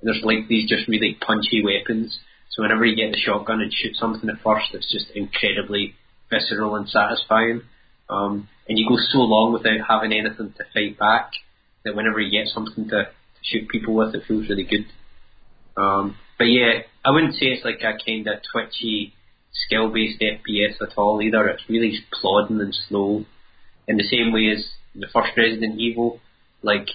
There's 0.04 0.22
like 0.24 0.48
these 0.48 0.70
just 0.70 0.88
really 0.88 1.18
punchy 1.20 1.64
weapons. 1.64 2.20
So 2.52 2.62
whenever 2.62 2.86
you 2.86 2.96
get 2.96 3.12
the 3.12 3.18
shotgun 3.18 3.62
and 3.62 3.74
shoot 3.74 3.96
something 3.96 4.30
at 4.30 4.44
first, 4.44 4.74
it's 4.74 4.92
just 4.92 5.10
incredibly 5.16 5.96
visceral 6.30 6.76
and 6.76 6.88
satisfying. 6.88 7.62
Um, 8.10 8.48
and 8.68 8.78
you 8.78 8.88
go 8.88 8.98
so 8.98 9.20
long 9.20 9.54
without 9.54 9.88
having 9.88 10.14
anything 10.14 10.54
to 10.58 10.64
fight 10.74 11.00
back 11.00 11.32
that 11.88 11.96
whenever 11.96 12.20
you 12.20 12.32
get 12.32 12.54
something 12.54 12.86
to, 12.90 13.04
to 13.06 13.42
shoot 13.42 13.70
people 13.70 13.96
with, 13.96 14.14
it 14.14 14.24
feels 14.28 14.50
really 14.50 14.64
good. 14.64 14.86
Um, 15.82 16.18
but 16.38 16.46
yeah, 16.46 16.84
I 17.06 17.12
wouldn't 17.12 17.34
say 17.36 17.48
it's 17.48 17.66
like 17.66 17.80
a 17.80 17.98
kind 18.04 18.28
of 18.28 18.40
twitchy, 18.52 19.14
skill-based 19.66 20.22
FPS 20.22 20.82
at 20.82 20.98
all 20.98 21.22
either. 21.22 21.48
It's 21.48 21.64
really 21.70 22.00
plodding 22.12 22.60
and 22.60 22.76
slow, 22.88 23.26
in 23.88 23.98
the 23.98 24.04
same 24.04 24.34
way 24.34 24.52
as 24.54 24.66
the 24.94 25.08
first 25.14 25.32
Resident 25.38 25.80
Evil. 25.80 26.20
Like 26.62 26.88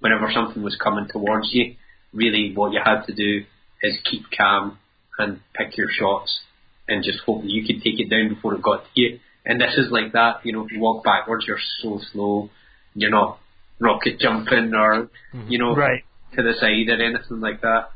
whenever 0.00 0.30
something 0.32 0.62
was 0.62 0.76
coming 0.82 1.08
towards 1.12 1.48
you, 1.52 1.74
really 2.12 2.52
what 2.54 2.72
you 2.72 2.80
had 2.82 3.02
to 3.04 3.14
do 3.14 3.44
is 3.82 3.98
keep 4.10 4.22
calm 4.36 4.78
and 5.18 5.40
pick 5.54 5.76
your 5.76 5.88
shots 5.90 6.40
and 6.88 7.04
just 7.04 7.18
hope 7.26 7.42
that 7.42 7.50
you 7.50 7.66
could 7.66 7.82
take 7.82 8.00
it 8.00 8.08
down 8.08 8.34
before 8.34 8.54
it 8.54 8.62
got 8.62 8.84
to 8.84 9.00
you. 9.00 9.20
And 9.44 9.60
this 9.60 9.74
is 9.76 9.90
like 9.90 10.12
that. 10.12 10.44
You 10.44 10.52
know, 10.52 10.64
if 10.64 10.72
you 10.72 10.80
walk 10.80 11.04
backwards, 11.04 11.44
you're 11.46 11.58
so 11.82 12.00
slow. 12.12 12.50
You're 12.94 13.10
not 13.10 13.39
rocket 13.80 14.20
jumping 14.20 14.72
or 14.74 15.10
you 15.48 15.58
know 15.58 15.74
right. 15.74 16.04
to 16.36 16.42
the 16.42 16.52
side 16.60 16.88
or 16.88 17.02
anything 17.02 17.40
like 17.40 17.60
that. 17.62 17.90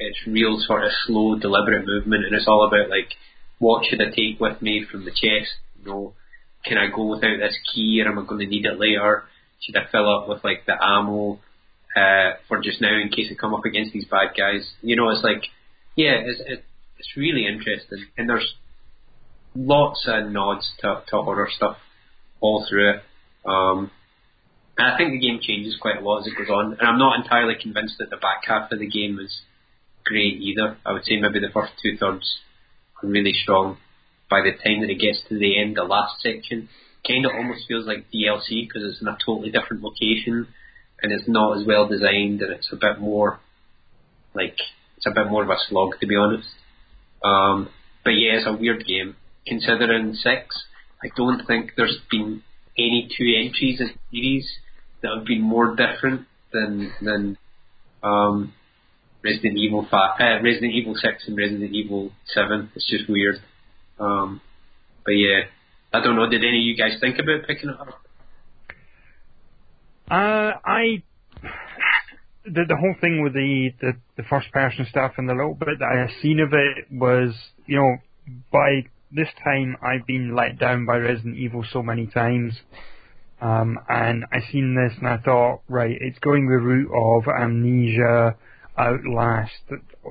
It's 0.00 0.26
real 0.26 0.58
sort 0.64 0.84
of 0.84 0.92
slow, 1.06 1.38
deliberate 1.38 1.84
movement, 1.84 2.24
and 2.24 2.34
it's 2.34 2.46
all 2.46 2.66
about 2.66 2.88
like, 2.88 3.14
what 3.58 3.84
should 3.84 4.00
I 4.00 4.10
take 4.10 4.40
with 4.40 4.62
me 4.62 4.86
from 4.90 5.04
the 5.04 5.10
chest? 5.10 5.58
You 5.80 5.90
know, 5.90 6.14
can 6.64 6.78
I 6.78 6.86
go 6.94 7.06
without 7.06 7.38
this 7.40 7.56
key, 7.74 8.00
or 8.04 8.10
am 8.10 8.18
I 8.18 8.24
going 8.24 8.40
to 8.40 8.46
need 8.46 8.64
it 8.64 8.78
later? 8.78 9.24
Should 9.60 9.76
I 9.76 9.90
fill 9.90 10.08
up 10.08 10.28
with 10.28 10.44
like 10.44 10.66
the 10.66 10.74
ammo 10.80 11.40
uh, 11.96 12.38
for 12.46 12.62
just 12.62 12.80
now 12.80 12.94
in 12.94 13.08
case 13.08 13.26
I 13.30 13.34
come 13.34 13.54
up 13.54 13.64
against 13.64 13.92
these 13.92 14.04
bad 14.04 14.36
guys? 14.36 14.70
You 14.82 14.94
know, 14.94 15.10
it's 15.10 15.24
like, 15.24 15.42
yeah, 15.96 16.14
it's 16.24 16.40
it, 16.46 16.64
it's 16.98 17.16
really 17.16 17.46
interesting, 17.46 18.06
and 18.16 18.28
there's 18.28 18.54
lots 19.56 20.04
of 20.06 20.30
nods 20.30 20.70
to, 20.80 21.02
to 21.08 21.22
horror 21.22 21.48
stuff 21.54 21.76
all 22.40 22.64
through 22.68 22.94
it. 22.94 23.02
Um, 23.44 23.90
and 24.78 24.86
I 24.86 24.96
think 24.96 25.10
the 25.10 25.18
game 25.18 25.40
changes 25.42 25.76
quite 25.80 25.98
a 25.98 26.00
lot 26.00 26.20
as 26.20 26.28
it 26.28 26.38
goes 26.38 26.48
on, 26.48 26.76
and 26.78 26.88
I'm 26.88 26.98
not 26.98 27.18
entirely 27.18 27.54
convinced 27.60 27.96
that 27.98 28.10
the 28.10 28.16
back 28.16 28.46
half 28.46 28.70
of 28.70 28.78
the 28.78 28.88
game 28.88 29.18
is 29.18 29.42
great 30.04 30.40
either. 30.40 30.78
I 30.86 30.92
would 30.92 31.04
say 31.04 31.18
maybe 31.20 31.40
the 31.40 31.52
first 31.52 31.72
two 31.82 31.96
thirds 31.98 32.38
are 33.02 33.08
really 33.08 33.34
strong. 33.42 33.78
By 34.30 34.40
the 34.40 34.52
time 34.52 34.80
that 34.82 34.90
it 34.90 35.00
gets 35.00 35.18
to 35.28 35.38
the 35.38 35.60
end, 35.60 35.76
the 35.76 35.82
last 35.82 36.22
section 36.22 36.68
kind 37.06 37.26
of 37.26 37.32
almost 37.34 37.66
feels 37.66 37.86
like 37.86 38.06
DLC 38.14 38.68
because 38.68 38.84
it's 38.84 39.02
in 39.02 39.08
a 39.08 39.18
totally 39.24 39.50
different 39.50 39.82
location 39.82 40.46
and 41.02 41.12
it's 41.12 41.28
not 41.28 41.58
as 41.58 41.66
well 41.66 41.88
designed 41.88 42.42
and 42.42 42.52
it's 42.52 42.70
a 42.72 42.76
bit 42.76 43.00
more 43.00 43.40
like 44.34 44.56
it's 44.96 45.06
a 45.06 45.10
bit 45.10 45.30
more 45.30 45.42
of 45.42 45.50
a 45.50 45.56
slog 45.68 45.98
to 46.00 46.06
be 46.06 46.16
honest. 46.16 46.48
Um, 47.24 47.70
but 48.04 48.10
yeah, 48.10 48.38
it's 48.38 48.46
a 48.46 48.52
weird 48.52 48.84
game. 48.86 49.16
considering 49.46 50.14
six, 50.14 50.64
I 51.02 51.08
don't 51.16 51.46
think 51.46 51.72
there's 51.76 51.98
been 52.10 52.42
any 52.76 53.08
two 53.16 53.26
entries 53.42 53.80
in 53.80 53.90
series 54.12 54.46
that 55.02 55.10
would 55.14 55.26
be 55.26 55.38
more 55.38 55.76
different 55.76 56.26
than 56.52 56.92
than 57.00 57.38
um, 58.02 58.52
Resident 59.24 59.56
Evil 59.56 59.86
five, 59.90 60.20
uh, 60.20 60.42
Resident 60.42 60.72
Evil 60.74 60.94
six 60.94 61.24
and 61.26 61.36
Resident 61.36 61.72
Evil 61.72 62.10
seven. 62.26 62.70
It's 62.74 62.88
just 62.88 63.08
weird. 63.08 63.36
Um, 63.98 64.40
but 65.04 65.12
yeah, 65.12 65.42
I 65.92 66.00
don't 66.00 66.16
know. 66.16 66.28
Did 66.28 66.44
any 66.44 66.58
of 66.58 66.64
you 66.64 66.76
guys 66.76 66.98
think 67.00 67.18
about 67.18 67.46
picking 67.46 67.70
it 67.70 67.80
up? 67.80 67.88
Uh, 70.10 70.52
I 70.64 71.02
the 72.44 72.64
the 72.66 72.76
whole 72.76 72.94
thing 73.00 73.22
with 73.22 73.34
the, 73.34 73.70
the 73.80 73.92
the 74.16 74.22
first 74.24 74.50
person 74.52 74.86
stuff 74.88 75.12
and 75.18 75.28
the 75.28 75.34
little 75.34 75.54
bit 75.54 75.78
that 75.78 75.88
I 75.94 76.00
have 76.00 76.10
seen 76.22 76.40
of 76.40 76.52
it 76.52 76.86
was, 76.90 77.34
you 77.66 77.76
know, 77.76 77.96
by 78.52 78.88
this 79.10 79.28
time 79.44 79.76
I've 79.82 80.06
been 80.06 80.34
let 80.34 80.58
down 80.58 80.86
by 80.86 80.96
Resident 80.96 81.36
Evil 81.36 81.64
so 81.70 81.82
many 81.82 82.06
times. 82.06 82.54
Um, 83.40 83.78
and 83.88 84.24
I 84.32 84.40
seen 84.50 84.74
this 84.74 84.96
and 84.98 85.06
I 85.08 85.18
thought, 85.18 85.60
right, 85.68 85.96
it's 86.00 86.18
going 86.18 86.48
the 86.48 86.56
route 86.56 86.90
of 86.92 87.28
Amnesia, 87.28 88.36
Outlast, 88.76 89.52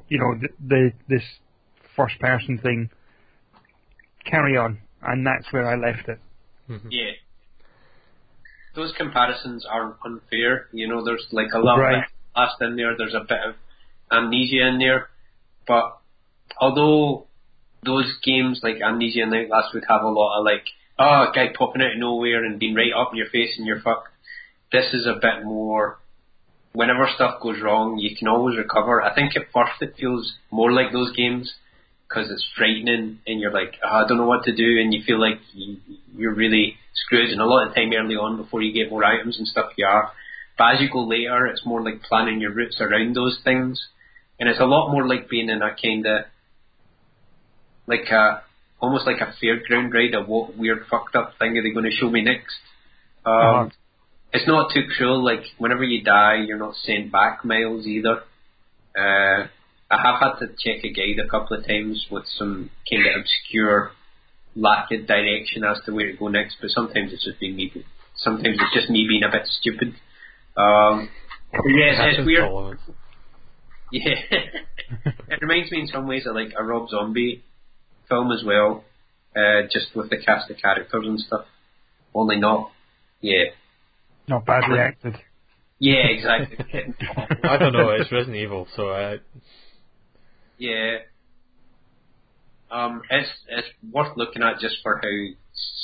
you 0.08 0.20
know, 0.20 0.40
the, 0.40 0.48
the 0.66 0.92
this 1.10 1.24
first 1.96 2.20
person 2.20 2.58
thing. 2.58 2.90
Carry 4.26 4.58
on, 4.58 4.80
and 5.02 5.26
that's 5.26 5.52
where 5.52 5.68
I 5.68 5.76
left 5.76 6.08
it. 6.10 6.20
Mm-hmm. 6.70 6.88
Yeah. 6.92 7.12
Those 8.76 8.94
comparisons 8.98 9.66
are 9.70 9.96
unfair. 10.06 10.68
You 10.72 10.88
know, 10.88 11.04
there's 11.04 11.26
like 11.32 11.48
a 11.54 11.60
lot 11.60 11.78
Right. 11.78 11.98
of 11.98 12.04
last 12.36 12.62
in 12.62 12.76
there. 12.76 12.96
There's 12.98 13.14
a 13.14 13.22
bit 13.28 13.40
of 13.46 13.56
amnesia 14.12 14.68
in 14.68 14.80
there, 14.80 15.10
but 15.68 16.00
although 16.60 17.28
those 17.86 18.12
games 18.24 18.60
like 18.64 18.76
Amnesia 18.82 19.22
and 19.24 19.34
Outlast 19.34 19.74
would 19.74 19.84
have 19.90 20.02
a 20.04 20.10
lot 20.10 20.40
of 20.40 20.46
like, 20.46 20.66
oh, 21.00 21.28
guy 21.34 21.48
popping 21.58 21.82
out 21.82 21.94
of 21.94 22.00
nowhere 22.00 22.44
and 22.44 22.60
being 22.60 22.76
right 22.76 22.94
up 22.96 23.10
in 23.12 23.18
your 23.18 23.30
face 23.30 23.56
and 23.58 23.68
you're 23.68 23.82
fucked. 23.82 24.10
This 24.72 24.94
is 24.94 25.06
a 25.06 25.20
bit 25.22 25.46
more. 25.46 26.00
Whenever 26.74 27.08
stuff 27.16 27.42
goes 27.42 27.62
wrong, 27.62 27.98
you 27.98 28.16
can 28.16 28.28
always 28.28 28.58
recover. 28.58 29.02
I 29.02 29.16
think 29.16 29.36
at 29.36 29.52
first 29.54 29.82
it 29.82 29.96
feels 30.00 30.34
more 30.52 30.72
like 30.72 30.92
those 30.92 31.16
games 31.16 31.54
because 32.08 32.30
it's 32.32 32.46
frightening 32.58 33.20
and 33.26 33.40
you're 33.40 33.52
like, 33.52 33.76
oh, 33.84 34.06
I 34.06 34.08
don't 34.08 34.18
know 34.18 34.28
what 34.28 34.46
to 34.46 34.56
do, 34.56 34.80
and 34.80 34.94
you 34.94 35.02
feel 35.06 35.20
like 35.20 35.40
you, 35.54 35.78
you're 36.16 36.36
really 36.36 36.76
screwed. 36.94 37.32
And 37.32 37.42
a 37.42 37.46
lot 37.46 37.68
of 37.68 37.76
time 37.76 37.92
early 37.94 38.16
on, 38.16 38.38
before 38.38 38.62
you 38.62 38.74
get 38.74 38.92
more 38.92 39.04
items 39.04 39.38
and 39.38 39.48
stuff, 39.48 39.72
you 39.78 39.86
are. 39.86 40.12
But 40.58 40.76
as 40.76 40.82
you 40.82 40.90
go 40.92 41.04
later, 41.04 41.48
it's 41.48 41.66
more 41.66 41.84
like 41.84 42.02
planning 42.02 42.40
your 42.40 42.54
routes 42.54 42.80
around 42.80 43.16
those 43.16 43.40
things, 43.44 43.88
and 44.40 44.50
it's 44.50 44.60
a 44.60 44.66
lot 44.66 44.92
more 44.92 45.08
like 45.08 45.30
being 45.30 45.50
in 45.50 45.62
a 45.62 45.76
kind 45.82 46.06
of 46.06 46.26
like 47.88 48.08
a 48.12 48.44
almost 48.80 49.06
like 49.06 49.22
a 49.22 49.34
fairground 49.44 49.94
ride. 49.94 50.14
Of 50.14 50.28
what 50.28 50.58
weird 50.58 50.86
fucked 50.90 51.16
up 51.16 51.34
thing 51.40 51.58
are 51.58 51.64
they 51.64 51.72
going 51.72 51.86
to 51.86 51.92
show 51.92 52.10
me 52.10 52.22
next? 52.22 52.56
Um, 53.26 53.34
Uh-huh. 53.34 53.70
It's 54.34 54.48
not 54.48 54.72
too 54.74 54.84
cruel. 54.98 55.24
Like 55.24 55.44
whenever 55.58 55.84
you 55.84 56.04
die, 56.04 56.44
you're 56.46 56.60
not 56.60 56.76
sent 56.84 57.12
back 57.12 57.46
miles 57.46 57.88
either. 57.88 58.24
Uh, 58.98 59.48
I 59.90 59.98
have 60.04 60.20
had 60.20 60.40
to 60.40 60.48
check 60.48 60.84
a 60.84 60.92
guide 60.92 61.24
a 61.26 61.30
couple 61.30 61.58
of 61.58 61.66
times 61.66 62.06
with 62.12 62.26
some 62.38 62.70
kind 62.90 63.08
of 63.08 63.22
obscure 63.22 63.92
lack 64.56 64.92
of 64.92 65.08
direction 65.08 65.64
as 65.64 65.80
to 65.86 65.94
where 65.94 66.12
to 66.12 66.18
go 66.18 66.28
next, 66.28 66.58
but 66.60 66.72
sometimes 66.72 67.14
it's 67.14 67.24
just 67.24 67.40
been 67.40 67.56
me. 67.56 67.72
Sometimes 68.18 68.58
it's 68.60 68.74
just 68.74 68.90
me 68.90 69.06
being 69.08 69.24
a 69.24 69.32
bit 69.32 69.48
stupid. 69.48 69.96
Um, 70.58 71.10
yeah, 71.54 71.92
it's, 71.92 71.98
Happens 71.98 72.18
it's 72.18 72.22
to 72.22 72.26
weird. 72.26 72.78
Yeah, 73.92 74.16
it 75.30 75.42
reminds 75.42 75.72
me 75.72 75.82
in 75.82 75.88
some 75.88 76.08
ways 76.08 76.26
of 76.28 76.36
like 76.36 76.52
a 76.60 76.64
Rob 76.64 76.90
Zombie 76.90 77.44
film 78.10 78.32
as 78.32 78.44
well, 78.46 78.84
uh, 79.36 79.64
just 79.72 79.96
with 79.96 80.10
the 80.10 80.18
cast 80.18 80.50
of 80.50 80.58
characters 80.58 81.04
and 81.06 81.20
stuff. 81.20 81.46
Only 82.14 82.38
not, 82.38 82.72
yeah, 83.22 83.46
Not 84.28 84.46
badly 84.46 84.80
acted. 84.80 85.16
yeah, 85.80 86.08
exactly. 86.10 86.58
I 87.44 87.58
don't 87.58 87.74
know. 87.74 87.90
It's 87.92 88.12
Resident 88.12 88.38
Evil, 88.38 88.68
so 88.76 88.90
I. 88.90 89.18
Yeah. 90.58 90.98
Um, 92.70 93.02
it's 93.10 93.30
it's 93.48 93.68
worth 93.94 94.18
looking 94.18 94.44
at 94.44 94.60
just 94.60 94.78
for 94.84 95.00
how 95.02 95.10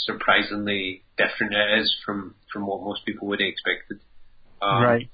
surprisingly 0.06 1.04
different 1.18 1.54
it 1.54 1.80
is 1.82 1.96
from 2.06 2.36
from 2.52 2.68
what 2.68 2.82
most 2.84 3.06
people 3.06 3.28
would 3.30 3.40
have 3.40 3.48
expected. 3.48 4.00
Um, 4.62 4.84
right. 4.84 5.10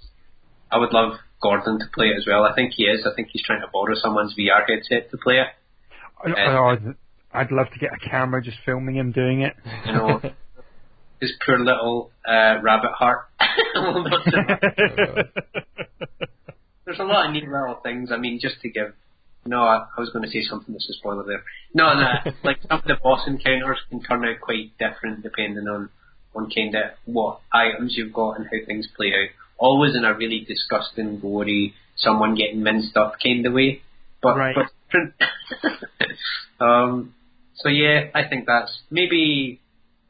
I 0.72 0.78
would 0.78 0.94
love 0.94 1.14
Gordon 1.42 1.80
to 1.80 1.86
play 1.94 2.08
it 2.08 2.18
as 2.18 2.26
well. 2.28 2.44
I 2.44 2.54
think 2.56 2.74
he 2.76 2.84
is. 2.84 3.06
I 3.06 3.14
think 3.16 3.30
he's 3.32 3.44
trying 3.44 3.62
to 3.62 3.68
borrow 3.72 3.96
someone's 3.96 4.34
VR 4.38 4.62
headset 4.68 5.12
to 5.12 5.18
play 5.18 5.36
it. 5.36 5.48
I- 6.26 6.32
I- 6.32 6.72
I'd, 6.74 6.96
I'd 7.34 7.52
love 7.52 7.68
to 7.74 7.80
get 7.80 7.90
a 7.94 8.10
camera 8.10 8.42
just 8.42 8.58
filming 8.66 8.96
him 8.98 9.12
doing 9.12 9.42
it. 9.42 9.54
You 9.86 9.94
know, 9.94 10.22
his 11.22 11.32
poor 11.46 11.60
little 11.60 12.12
uh, 12.28 12.56
rabbit 12.62 12.92
heart. 12.98 13.28
Will 13.76 14.04
not 14.04 14.24
survive. 14.26 15.30
There's 16.86 17.00
a 17.00 17.04
lot 17.04 17.28
of 17.28 17.34
neat 17.34 17.44
little 17.48 17.80
things. 17.84 18.10
I 18.12 18.18
mean, 18.18 18.40
just 18.42 18.62
to 18.62 18.70
give. 18.70 18.94
No, 19.46 19.62
I, 19.62 19.86
I 19.96 20.00
was 20.02 20.10
going 20.10 20.26
to 20.26 20.32
say 20.32 20.42
something 20.44 20.74
that's 20.74 20.90
a 20.90 20.94
spoiler 20.94 21.24
there. 21.24 21.44
No, 21.74 21.94
no, 21.94 22.32
like 22.44 22.58
some 22.68 22.80
of 22.80 22.86
the 22.86 22.98
boss 23.02 23.22
encounters 23.28 23.78
can 23.90 24.02
turn 24.02 24.26
out 24.26 24.42
quite 24.42 24.72
different 24.78 25.24
depending 25.24 25.68
on 25.68 25.90
on 26.36 26.50
kind 26.56 26.76
of 26.76 26.82
what 27.06 27.40
items 27.54 27.94
you've 27.96 28.14
got 28.14 28.34
and 28.38 28.46
how 28.46 28.58
things 28.66 28.88
play 28.96 29.08
out. 29.08 29.30
Always 29.58 29.96
in 29.96 30.04
a 30.06 30.14
really 30.14 30.46
disgusting, 30.48 31.20
gory, 31.20 31.74
someone 31.98 32.36
getting 32.36 32.62
minced 32.64 32.96
up 32.98 33.16
kind 33.24 33.46
of 33.46 33.54
way, 33.54 33.82
but 34.22 34.36
Right. 34.38 34.56
but 34.56 34.66
um, 36.60 37.14
so 37.56 37.70
yeah, 37.70 38.10
I 38.14 38.28
think 38.28 38.46
that's 38.48 38.80
maybe 38.90 39.60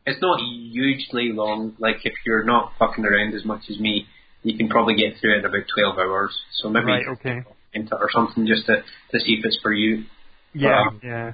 it's 0.06 0.22
not 0.22 0.40
hugely 0.40 1.32
long. 1.34 1.76
Like 1.80 1.98
if 2.04 2.14
you're 2.26 2.44
not 2.44 2.74
fucking 2.80 3.06
around 3.06 3.34
as 3.36 3.46
much 3.46 3.64
as 3.70 3.80
me, 3.80 4.08
you 4.44 4.58
can 4.58 4.70
probably 4.70 4.96
get 4.96 5.20
through 5.20 5.36
it 5.36 5.40
in 5.40 5.46
about 5.46 5.64
twelve 5.76 5.98
hours. 5.98 6.38
So 6.54 6.70
maybe 6.70 6.86
right, 6.86 7.08
okay. 7.10 7.44
into 7.74 7.96
or 7.96 8.10
something 8.12 8.46
just 8.48 8.66
to 8.68 8.78
to 9.12 9.20
see 9.20 9.38
if 9.40 9.46
it's 9.46 9.60
for 9.62 9.74
you. 9.74 10.06
Yeah, 10.54 10.82
Um, 10.88 11.02
yeah. 11.04 11.34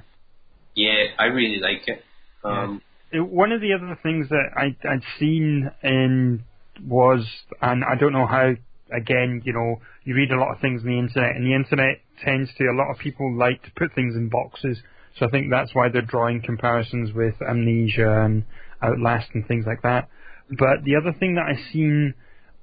Yeah, 0.74 1.06
I 1.18 1.24
really 1.26 1.58
like 1.60 1.88
it. 1.88 2.04
Um, 2.44 2.82
It- 3.10 3.20
one 3.20 3.52
of 3.52 3.60
the 3.62 3.72
other 3.72 3.98
things 4.02 4.28
that 4.28 4.50
I, 4.54 4.76
I'd 4.86 5.02
seen 5.18 5.70
in 5.82 6.44
was, 6.84 7.26
and 7.62 7.82
I 7.82 7.94
don't 7.98 8.12
know 8.12 8.26
how, 8.26 8.52
again, 8.92 9.42
you 9.44 9.52
know, 9.52 9.80
you 10.04 10.14
read 10.14 10.30
a 10.30 10.38
lot 10.38 10.54
of 10.54 10.60
things 10.60 10.82
on 10.82 10.88
the 10.88 10.98
internet, 10.98 11.36
and 11.36 11.46
the 11.46 11.54
internet 11.54 12.00
tends 12.24 12.50
to, 12.58 12.64
a 12.64 12.76
lot 12.76 12.90
of 12.90 12.98
people 12.98 13.36
like 13.36 13.62
to 13.62 13.70
put 13.76 13.94
things 13.94 14.14
in 14.14 14.28
boxes, 14.28 14.78
so 15.18 15.26
I 15.26 15.30
think 15.30 15.50
that's 15.50 15.74
why 15.74 15.88
they're 15.88 16.02
drawing 16.02 16.42
comparisons 16.42 17.12
with 17.12 17.34
Amnesia 17.40 18.22
and 18.22 18.44
Outlast 18.82 19.28
and 19.34 19.46
things 19.46 19.64
like 19.66 19.82
that. 19.82 20.08
But 20.50 20.84
the 20.84 20.96
other 20.96 21.12
thing 21.18 21.34
that 21.34 21.46
I've 21.48 21.72
seen, 21.72 22.14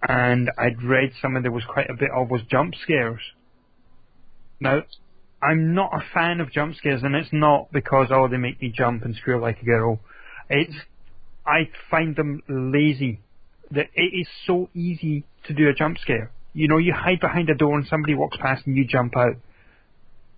and 0.08 0.52
I'd 0.58 0.82
read 0.84 1.12
somewhere 1.22 1.42
there 1.42 1.52
was 1.52 1.66
quite 1.66 1.90
a 1.90 1.96
bit 1.96 2.12
of, 2.16 2.30
was 2.30 2.42
jump 2.50 2.76
scares. 2.82 3.22
Now, 4.60 4.84
I'm 5.42 5.74
not 5.74 5.92
a 5.94 6.02
fan 6.14 6.40
of 6.40 6.52
jump 6.52 6.76
scares, 6.76 7.04
and 7.04 7.16
it's 7.16 7.34
not 7.34 7.72
because 7.72 8.08
oh 8.12 8.28
they 8.30 8.38
make 8.38 8.62
me 8.62 8.74
jump 8.76 9.04
and 9.04 9.16
squeal 9.16 9.42
like 9.42 9.62
a 9.62 9.66
girl. 9.66 10.00
It's 10.50 10.74
I 11.46 11.70
find 11.92 12.16
them 12.16 12.42
lazy. 12.48 13.20
That 13.72 13.88
it 13.96 14.14
is 14.14 14.28
so 14.46 14.70
easy 14.74 15.26
to 15.46 15.54
do 15.54 15.70
a 15.70 15.74
jump 15.74 15.98
scare. 16.00 16.32
You 16.54 16.68
know, 16.68 16.78
you 16.78 16.94
hide 16.94 17.20
behind 17.20 17.50
a 17.50 17.56
door 17.56 17.78
and 17.78 17.88
somebody 17.88 18.14
walks 18.14 18.38
past 18.38 18.66
and 18.66 18.78
you 18.78 18.86
jump 18.86 19.18
out. 19.18 19.36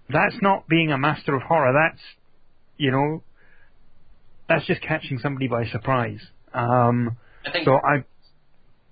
That's 0.09 0.35
not 0.41 0.67
being 0.67 0.91
a 0.91 0.97
master 0.97 1.35
of 1.35 1.41
horror. 1.41 1.73
That's 1.73 2.01
you 2.77 2.91
know, 2.91 3.23
that's 4.47 4.65
just 4.65 4.81
catching 4.81 5.19
somebody 5.19 5.47
by 5.47 5.65
surprise. 5.65 6.19
Um, 6.53 7.17
I 7.45 7.51
think 7.51 7.65
so 7.65 7.73
I, 7.75 8.03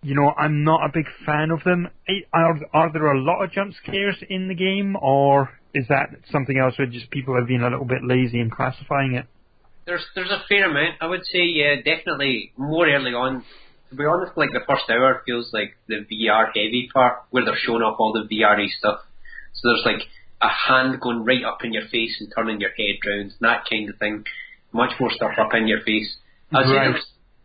you 0.01 0.15
know, 0.15 0.33
I'm 0.37 0.63
not 0.63 0.85
a 0.85 0.89
big 0.93 1.05
fan 1.25 1.51
of 1.51 1.63
them. 1.63 1.89
Are, 2.33 2.59
are 2.73 2.91
there 2.91 3.11
a 3.11 3.21
lot 3.21 3.43
of 3.43 3.51
jump 3.51 3.73
scares 3.81 4.17
in 4.29 4.47
the 4.47 4.55
game, 4.55 4.95
or 5.01 5.49
is 5.73 5.85
that 5.89 6.09
something 6.31 6.57
else 6.57 6.77
where 6.77 6.87
just 6.87 7.09
people 7.09 7.35
have 7.37 7.47
been 7.47 7.61
a 7.61 7.69
little 7.69 7.85
bit 7.85 8.03
lazy 8.03 8.39
in 8.39 8.49
classifying 8.49 9.13
it? 9.15 9.25
there's 9.85 10.05
there's 10.15 10.31
a 10.31 10.43
fair 10.47 10.69
amount. 10.69 10.95
I 11.01 11.07
would 11.07 11.25
say 11.25 11.43
yeah, 11.43 11.75
definitely 11.77 12.53
more 12.57 12.87
early 12.87 13.11
on. 13.11 13.43
To 13.93 13.97
be 13.97 14.05
honest, 14.05 14.31
like 14.35 14.49
the 14.51 14.65
first 14.67 14.89
hour 14.89 15.21
feels 15.23 15.51
like 15.53 15.75
the 15.87 15.97
VR 16.11 16.47
heavy 16.47 16.89
part 16.91 17.25
where 17.29 17.45
they're 17.45 17.55
showing 17.63 17.83
off 17.83 17.97
all 17.99 18.11
the 18.11 18.27
VRy 18.27 18.67
stuff. 18.79 19.01
So 19.53 19.69
there's 19.69 19.85
like 19.85 20.07
a 20.41 20.47
hand 20.49 20.99
going 20.99 21.23
right 21.23 21.43
up 21.43 21.59
in 21.63 21.73
your 21.73 21.87
face 21.91 22.17
and 22.19 22.31
turning 22.35 22.59
your 22.59 22.71
head 22.71 22.97
round, 23.05 23.21
and 23.21 23.41
that 23.41 23.65
kind 23.69 23.87
of 23.87 23.97
thing. 23.97 24.25
Much 24.71 24.93
more 24.99 25.11
stuff 25.11 25.33
up 25.37 25.53
in 25.53 25.67
your 25.67 25.81
face. 25.81 26.09
I'd 26.51 26.65
Right. 26.65 26.95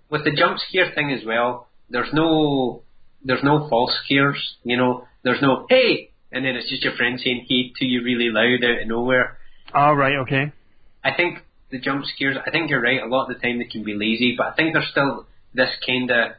with 0.09 0.25
the 0.25 0.31
jump 0.33 0.59
scare 0.59 0.91
thing 0.95 1.13
as 1.13 1.23
well, 1.27 1.69
there's 1.91 2.13
no 2.15 2.83
there's 3.23 3.43
no 3.43 3.69
false 3.69 3.95
scares. 4.07 4.57
You 4.65 4.79
know, 4.79 5.07
there's 5.25 5.43
no 5.43 5.67
hey, 5.69 6.13
and 6.33 6.47
then 6.47 6.57
it's 6.57 6.71
just 6.71 6.83
your 6.83 6.95
friend 6.95 7.21
saying 7.23 7.45
hey 7.47 7.73
to 7.77 7.85
you 7.85 8.03
really 8.03 8.31
loud 8.31 8.65
out 8.65 8.81
of 8.81 8.89
nowhere. 8.89 9.37
All 9.75 9.95
right, 9.95 10.17
okay. 10.21 10.53
I 11.05 11.13
think 11.15 11.41
the 11.71 11.79
jump 11.79 12.07
scares, 12.07 12.39
I 12.47 12.51
think 12.51 12.71
you're 12.71 12.81
right, 12.81 13.03
a 13.03 13.07
lot 13.07 13.29
of 13.29 13.37
the 13.37 13.43
time 13.43 13.59
they 13.59 13.67
can 13.67 13.85
be 13.85 13.93
lazy, 13.95 14.35
but 14.35 14.47
I 14.47 14.53
think 14.55 14.73
they're 14.73 14.89
still 14.91 15.27
this 15.55 15.71
kind 15.87 16.11
of 16.11 16.33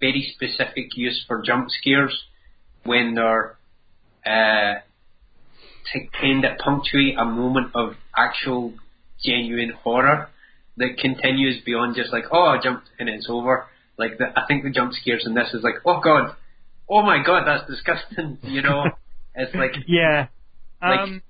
very 0.00 0.32
specific 0.34 0.96
use 0.96 1.24
for 1.26 1.42
jump 1.42 1.68
scares 1.70 2.24
when 2.84 3.14
they're 3.14 3.56
uh, 4.26 4.80
to 5.92 6.00
kind 6.20 6.44
of 6.44 6.58
punctuate 6.58 7.16
a 7.18 7.24
moment 7.24 7.68
of 7.74 7.94
actual 8.16 8.72
genuine 9.24 9.70
horror. 9.82 10.28
that 10.76 10.96
continues 10.98 11.62
beyond 11.64 11.94
just 11.96 12.12
like 12.12 12.24
oh 12.32 12.44
I 12.46 12.58
jumped 12.62 12.88
and 12.98 13.08
it's 13.08 13.26
over. 13.28 13.66
Like 13.96 14.18
the, 14.18 14.26
I 14.36 14.42
think 14.48 14.64
the 14.64 14.70
jump 14.70 14.92
scares 14.92 15.22
in 15.26 15.34
this 15.34 15.54
is 15.54 15.62
like 15.62 15.76
oh 15.86 16.00
god, 16.00 16.34
oh 16.88 17.02
my 17.02 17.22
god 17.24 17.44
that's 17.46 17.68
disgusting. 17.70 18.38
You 18.42 18.62
know, 18.62 18.84
it's 19.34 19.54
like 19.54 19.72
Yeah. 19.86 20.28
Like- 20.82 21.00
Um, 21.00 21.22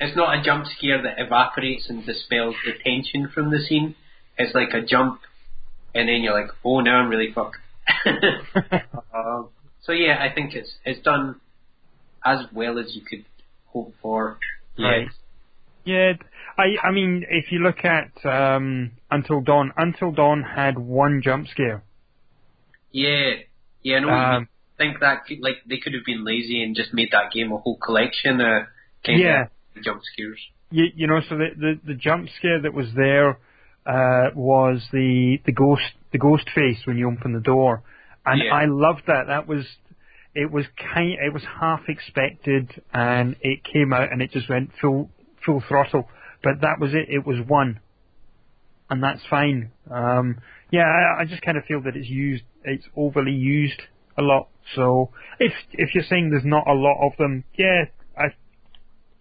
it's 0.00 0.16
not 0.16 0.38
a 0.38 0.42
jump 0.42 0.66
scare 0.76 1.02
that 1.02 1.18
evaporates 1.18 1.88
and 1.88 2.06
dispels 2.06 2.54
the 2.64 2.72
tension 2.84 3.28
from 3.34 3.50
the 3.50 3.58
scene. 3.58 3.96
It's 4.36 4.54
like 4.54 4.72
a 4.72 4.80
jump, 4.86 5.20
and 5.94 6.08
then 6.08 6.22
you're 6.22 6.38
like, 6.38 6.50
oh, 6.64 6.80
now 6.80 6.96
I'm 6.96 7.08
really 7.08 7.32
fucked. 7.32 7.56
um, 9.14 9.48
so 9.82 9.92
yeah, 9.92 10.18
I 10.20 10.32
think 10.34 10.54
it's 10.54 10.70
it's 10.84 11.02
done 11.02 11.40
as 12.24 12.40
well 12.52 12.78
as 12.78 12.94
you 12.94 13.02
could 13.02 13.24
hope 13.66 13.94
for. 14.02 14.38
Yeah. 14.76 14.88
Right. 14.88 15.08
Yeah, 15.84 16.12
I 16.58 16.86
I 16.86 16.90
mean, 16.90 17.24
if 17.30 17.50
you 17.50 17.60
look 17.60 17.84
at 17.84 18.10
um, 18.26 18.92
Until 19.10 19.40
Dawn, 19.40 19.72
Until 19.76 20.12
Dawn 20.12 20.42
had 20.42 20.78
one 20.78 21.22
jump 21.24 21.48
scare. 21.48 21.82
Yeah, 22.92 23.36
yeah. 23.82 23.96
I 23.96 24.00
know 24.00 24.06
what 24.08 24.12
you 24.14 24.20
mean. 24.20 24.36
Um, 24.36 24.48
think 24.76 25.00
that 25.00 25.24
could, 25.26 25.40
like 25.40 25.56
they 25.68 25.78
could 25.78 25.94
have 25.94 26.04
been 26.04 26.24
lazy 26.24 26.62
and 26.62 26.76
just 26.76 26.92
made 26.94 27.08
that 27.12 27.32
game 27.32 27.52
a 27.52 27.56
whole 27.58 27.76
collection 27.78 28.40
of 28.40 28.64
kind 29.04 29.18
Yeah. 29.20 29.42
of 29.76 29.82
jump 29.82 30.02
scares. 30.12 30.38
you, 30.70 30.86
you 30.94 31.06
know, 31.06 31.20
so 31.28 31.36
the, 31.36 31.48
the 31.56 31.80
the 31.84 31.94
jump 31.94 32.28
scare 32.38 32.60
that 32.60 32.74
was 32.74 32.88
there 32.94 33.38
uh, 33.88 34.30
was 34.34 34.86
the 34.92 35.38
the 35.46 35.52
ghost 35.52 35.82
the 36.12 36.18
ghost 36.18 36.48
face 36.54 36.78
when 36.84 36.98
you 36.98 37.10
open 37.10 37.32
the 37.32 37.40
door, 37.40 37.82
and 38.26 38.42
Yeah. 38.42 38.54
I 38.54 38.66
loved 38.66 39.04
that. 39.06 39.28
That 39.28 39.48
was 39.48 39.66
it 40.34 40.52
was 40.52 40.66
kind 40.94 41.12
it 41.20 41.32
was 41.32 41.42
half 41.60 41.88
expected, 41.88 42.82
and 42.92 43.36
it 43.40 43.64
came 43.64 43.92
out 43.94 44.12
and 44.12 44.20
it 44.20 44.30
just 44.30 44.48
went 44.48 44.70
full 44.80 45.10
full 45.44 45.62
throttle. 45.66 46.08
But 46.42 46.60
that 46.60 46.78
was 46.78 46.92
it. 46.94 47.08
It 47.08 47.26
was 47.26 47.38
one, 47.46 47.80
and 48.90 49.02
that's 49.02 49.22
fine. 49.28 49.72
Um, 49.90 50.38
yeah, 50.70 50.84
I, 50.84 51.22
I 51.22 51.24
just 51.24 51.42
kind 51.42 51.56
of 51.56 51.64
feel 51.64 51.80
that 51.82 51.96
it's 51.96 52.08
used 52.08 52.44
it's 52.64 52.84
overly 52.94 53.32
used 53.32 53.80
a 54.18 54.22
lot. 54.22 54.48
So 54.74 55.10
if 55.40 55.52
if 55.72 55.94
you're 55.94 56.04
saying 56.04 56.30
there's 56.30 56.44
not 56.44 56.68
a 56.68 56.74
lot 56.74 57.06
of 57.06 57.16
them, 57.16 57.44
yeah, 57.56 57.86
I 58.16 58.34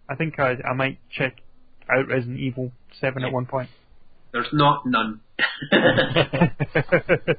I 0.10 0.15
think 0.15 0.39
I 0.39 0.56
I 0.69 0.73
might 0.73 0.99
check 1.10 1.38
out 1.89 2.07
Resident 2.10 2.39
Evil 2.39 2.72
Seven 2.99 3.23
at 3.23 3.31
one 3.31 3.45
point. 3.45 3.69
There's 4.31 4.47
not 4.51 4.85
none. 4.85 5.21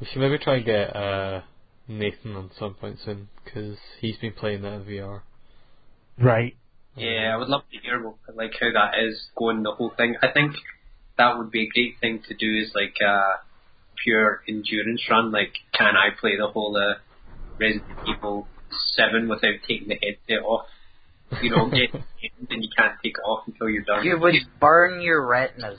We 0.00 0.06
should 0.06 0.20
maybe 0.20 0.38
try 0.38 0.56
and 0.56 0.64
get 0.64 0.94
uh, 0.94 1.40
Nathan 1.88 2.36
on 2.36 2.50
some 2.58 2.74
point 2.74 2.98
soon 3.04 3.28
because 3.44 3.78
he's 4.00 4.18
been 4.18 4.32
playing 4.32 4.62
that 4.62 4.74
in 4.74 4.84
VR. 4.84 5.22
right. 6.18 6.54
Yeah, 6.96 7.34
I 7.34 7.36
would 7.36 7.48
love 7.48 7.62
to 7.72 7.78
hear 7.78 8.02
like 8.34 8.52
how 8.58 8.72
that 8.72 8.98
is 9.06 9.26
going 9.36 9.62
the 9.62 9.72
whole 9.72 9.92
thing. 9.96 10.16
I 10.22 10.28
think 10.32 10.52
that 11.18 11.36
would 11.36 11.50
be 11.50 11.64
a 11.64 11.68
great 11.68 12.00
thing 12.00 12.22
to 12.28 12.34
do 12.34 12.58
is 12.58 12.72
like 12.74 12.96
a 13.06 13.40
pure 14.02 14.42
endurance 14.48 15.02
run. 15.10 15.30
Like, 15.30 15.52
can 15.74 15.94
I 15.94 16.08
play 16.18 16.38
the 16.38 16.48
whole 16.48 16.74
uh, 16.74 16.98
Resident 17.60 17.98
Evil 18.06 18.48
Seven 18.96 19.28
without 19.28 19.60
taking 19.68 19.88
the 19.88 19.98
headset 20.02 20.44
off? 20.44 20.66
You 21.42 21.50
know, 21.50 21.68
get 21.70 21.92
and 22.50 22.62
you 22.62 22.68
can't 22.76 22.94
take 23.02 23.14
it 23.18 23.22
off 23.24 23.44
until 23.46 23.68
you're 23.68 23.84
done. 23.84 24.04
You 24.04 24.18
would 24.18 24.34
burn 24.60 25.00
your 25.00 25.26
retinas. 25.26 25.78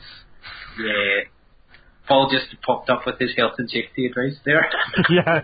Yeah. 0.79 1.23
Paul 2.07 2.29
just 2.31 2.61
popped 2.61 2.89
up 2.89 3.01
with 3.05 3.19
his 3.19 3.35
health 3.35 3.53
and 3.57 3.69
safety 3.69 4.05
advice 4.05 4.37
there. 4.45 4.69
yeah. 5.09 5.41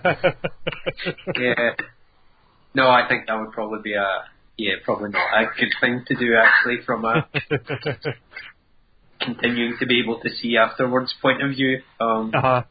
yeah. 1.40 1.70
No, 2.74 2.90
I 2.90 3.08
think 3.08 3.28
that 3.28 3.38
would 3.38 3.52
probably 3.52 3.80
be 3.84 3.94
a 3.94 4.24
yeah, 4.58 4.74
probably 4.86 5.10
not 5.10 5.34
a 5.34 5.46
good 5.60 5.74
thing 5.82 6.04
to 6.08 6.16
do 6.16 6.36
actually 6.36 6.86
from 6.86 7.06
a 7.06 7.28
continuing 9.20 9.78
to 9.80 9.86
be 9.86 10.00
able 10.00 10.20
to 10.20 10.30
see 10.30 10.58
afterwards 10.58 11.14
point 11.22 11.42
of 11.42 11.52
view. 11.52 11.82
Um, 12.00 12.32
uh-huh. 12.34 12.64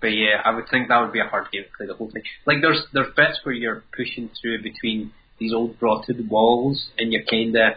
but 0.00 0.08
yeah, 0.08 0.42
I 0.44 0.54
would 0.54 0.68
think 0.70 0.88
that 0.88 1.00
would 1.00 1.12
be 1.12 1.20
a 1.20 1.28
hard 1.28 1.50
game 1.50 1.62
to 1.64 1.76
play 1.76 1.86
the 1.86 1.94
whole 1.94 2.10
thing. 2.10 2.22
Like 2.46 2.58
there's 2.60 2.82
there's 2.92 3.14
bits 3.16 3.40
where 3.42 3.54
you're 3.54 3.84
pushing 3.96 4.30
through 4.40 4.62
between 4.62 5.12
these 5.38 5.52
old 5.52 5.76
rotted 5.80 6.28
walls 6.28 6.90
and 6.98 7.12
you're 7.12 7.22
kinda 7.22 7.76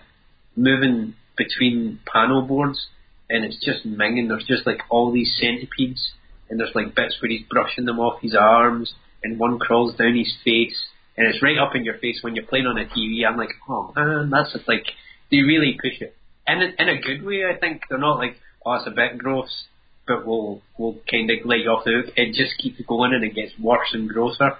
moving 0.56 1.16
between 1.38 2.00
panel 2.12 2.42
boards 2.42 2.88
and 3.30 3.44
it's 3.46 3.64
just 3.64 3.86
minging. 3.86 4.28
There's 4.28 4.46
just 4.46 4.66
like 4.66 4.82
all 4.90 5.12
these 5.12 5.38
centipedes 5.40 6.12
and 6.50 6.60
there's 6.60 6.76
like 6.76 6.96
bits 6.96 7.18
where 7.22 7.30
he's 7.30 7.46
brushing 7.50 7.86
them 7.86 8.00
off 8.00 8.22
his 8.22 8.36
arms 8.40 8.94
and 9.24 9.40
one 9.40 9.60
crawls 9.60 9.96
down 9.96 10.16
his 10.16 10.34
face 10.44 10.78
and 11.18 11.28
it's 11.28 11.42
right 11.42 11.58
up 11.58 11.76
in 11.76 11.84
your 11.84 11.98
face 11.98 12.20
when 12.22 12.36
you're 12.36 12.46
playing 12.46 12.68
on 12.68 12.78
a 12.78 12.86
TV. 12.86 13.26
I'm 13.28 13.38
like, 13.38 13.50
oh 13.68 13.92
man, 13.96 14.30
that's 14.30 14.54
just 14.54 14.68
like 14.68 14.86
they 15.32 15.38
really 15.38 15.78
push 15.82 16.00
it 16.00 16.16
in 16.48 16.62
a, 16.62 16.82
in 16.82 16.90
a 16.90 17.02
good 17.02 17.26
way. 17.26 17.44
I 17.46 17.58
think 17.58 17.84
they're 17.90 17.98
not 17.98 18.20
like, 18.20 18.38
oh, 18.66 18.76
it's 18.76 18.88
a 18.88 18.92
bit 18.92 19.18
gross, 19.18 19.66
but 20.08 20.26
we'll 20.26 20.62
we'll 20.78 20.98
kind 21.10 21.30
of 21.30 21.38
you 21.44 21.70
off 21.70 21.86
the 21.86 22.04
hook. 22.04 22.14
It 22.16 22.34
just 22.34 22.58
keeps 22.60 22.80
going 22.88 23.14
and 23.14 23.24
it 23.24 23.36
gets 23.36 23.52
worse 23.60 23.90
and 23.94 24.10
grosser. 24.10 24.58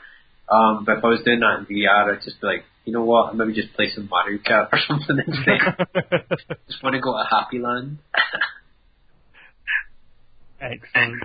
Um, 0.50 0.84
but 0.86 1.00
if 1.00 1.04
I 1.04 1.08
was 1.08 1.22
doing 1.24 1.42
that 1.42 1.60
in 1.60 1.66
VR, 1.66 2.14
I'd 2.14 2.24
just 2.24 2.42
be 2.42 2.48
like, 2.48 2.64
you 2.88 2.94
know 2.94 3.04
what, 3.04 3.36
maybe 3.36 3.54
just 3.54 3.74
play 3.76 3.90
some 3.94 4.08
Mario 4.10 4.40
Kart 4.40 4.70
or 4.72 4.80
something 4.88 5.18
instead. 5.28 5.60
just 6.70 6.82
want 6.82 6.96
to 6.96 7.02
go 7.02 7.12
to 7.12 7.26
Happy 7.30 7.60
Land. 7.60 7.98
Excellent. 10.62 11.24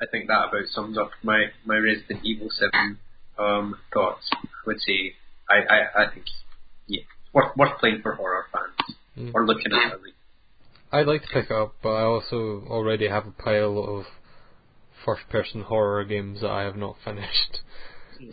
I 0.00 0.06
think 0.12 0.28
that 0.28 0.48
about 0.48 0.68
sums 0.70 0.96
up 0.98 1.10
my 1.22 1.46
my 1.64 1.76
Resident 1.76 2.20
Evil 2.24 2.48
Seven 2.50 2.98
um, 3.38 3.76
thoughts. 3.92 4.28
I 4.34 4.38
would 4.66 4.80
say 4.80 5.14
I, 5.50 5.54
I, 5.56 6.04
I 6.04 6.10
think 6.12 6.26
yeah, 6.86 7.02
worth 7.32 7.56
worth 7.56 7.78
playing 7.80 8.00
for 8.02 8.14
horror 8.14 8.46
fans 8.52 8.96
Mm. 9.18 9.32
or 9.34 9.44
looking 9.46 9.72
at 9.72 9.94
it. 9.94 10.00
I'd 10.92 11.08
like 11.08 11.22
to 11.22 11.28
pick 11.32 11.46
it 11.46 11.50
up, 11.52 11.74
but 11.82 11.88
I 11.88 12.02
also 12.02 12.62
already 12.68 13.08
have 13.08 13.26
a 13.26 13.32
pile 13.32 13.76
of 13.76 14.04
first-person 15.04 15.62
horror 15.62 16.04
games 16.04 16.40
that 16.40 16.50
I 16.50 16.62
have 16.62 16.76
not 16.76 16.96
finished. 17.04 17.60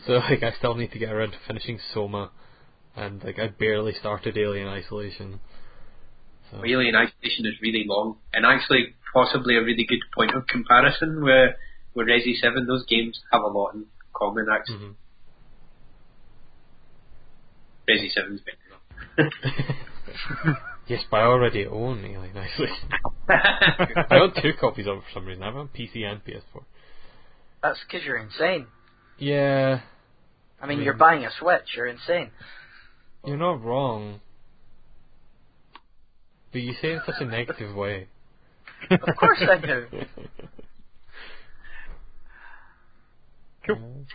So 0.08 0.14
like, 0.14 0.42
I 0.42 0.52
still 0.58 0.74
need 0.74 0.92
to 0.94 0.98
get 0.98 1.12
around 1.12 1.34
to 1.34 1.38
finishing 1.46 1.78
Soma, 1.94 2.32
and 2.96 3.24
like, 3.24 3.38
I 3.38 3.50
barely 3.50 3.94
started 3.94 4.36
Alien 4.36 4.68
Isolation. 4.68 5.40
So 6.50 6.66
Alien 6.66 6.96
Isolation 6.96 7.46
is 7.46 7.62
really 7.62 7.84
long, 7.88 8.18
and 8.34 8.48
actually 8.48 8.96
possibly 9.14 9.58
a 9.58 9.62
really 9.62 9.86
good 9.86 10.00
point 10.16 10.34
of 10.34 10.48
comparison 10.48 11.24
where 11.24 11.58
with 11.94 12.08
Resi 12.08 12.36
Seven. 12.40 12.68
Those 12.68 12.86
games 12.86 13.22
have 13.32 13.42
a 13.42 13.48
lot 13.48 13.74
in 13.74 13.86
common. 14.14 14.48
Actually, 14.52 14.78
Mhm. 14.78 14.96
Resi 17.88 18.12
Seven's 18.12 18.42
better. 18.42 19.30
yes, 20.88 21.04
but 21.10 21.18
I 21.18 21.24
already 21.24 21.66
own 21.66 22.00
Alien 22.06 22.38
Isolation. 22.38 22.90
I 23.30 24.20
own 24.20 24.34
two 24.42 24.54
copies 24.60 24.88
of 24.88 24.98
it 24.98 25.04
for 25.04 25.12
some 25.20 25.26
reason. 25.26 25.44
I 25.44 25.48
have 25.48 25.56
it 25.56 25.60
on 25.60 25.70
PC 25.70 26.04
and 26.04 26.24
PS4. 26.24 26.64
That's 27.64 27.80
because 27.88 28.06
you're 28.06 28.18
insane. 28.18 28.68
Yeah, 29.18 29.82
I 30.62 30.68
mean, 30.68 30.80
Yeah. 30.80 30.86
you're 30.86 30.94
buying 30.94 31.26
a 31.26 31.30
Switch. 31.40 31.76
You're 31.76 31.88
insane. 31.88 32.32
you're 33.26 33.38
not 33.38 33.64
wrong. 33.64 34.20
But 36.52 36.62
you 36.62 36.74
say 36.82 36.90
it 36.92 36.96
in 36.96 37.02
such 37.06 37.16
a 37.22 37.26
negative 37.26 37.76
way. 37.84 38.08
Of 38.92 39.16
course 39.18 39.42
I 39.50 39.58
do. 39.58 39.88
Cool. 43.66 44.06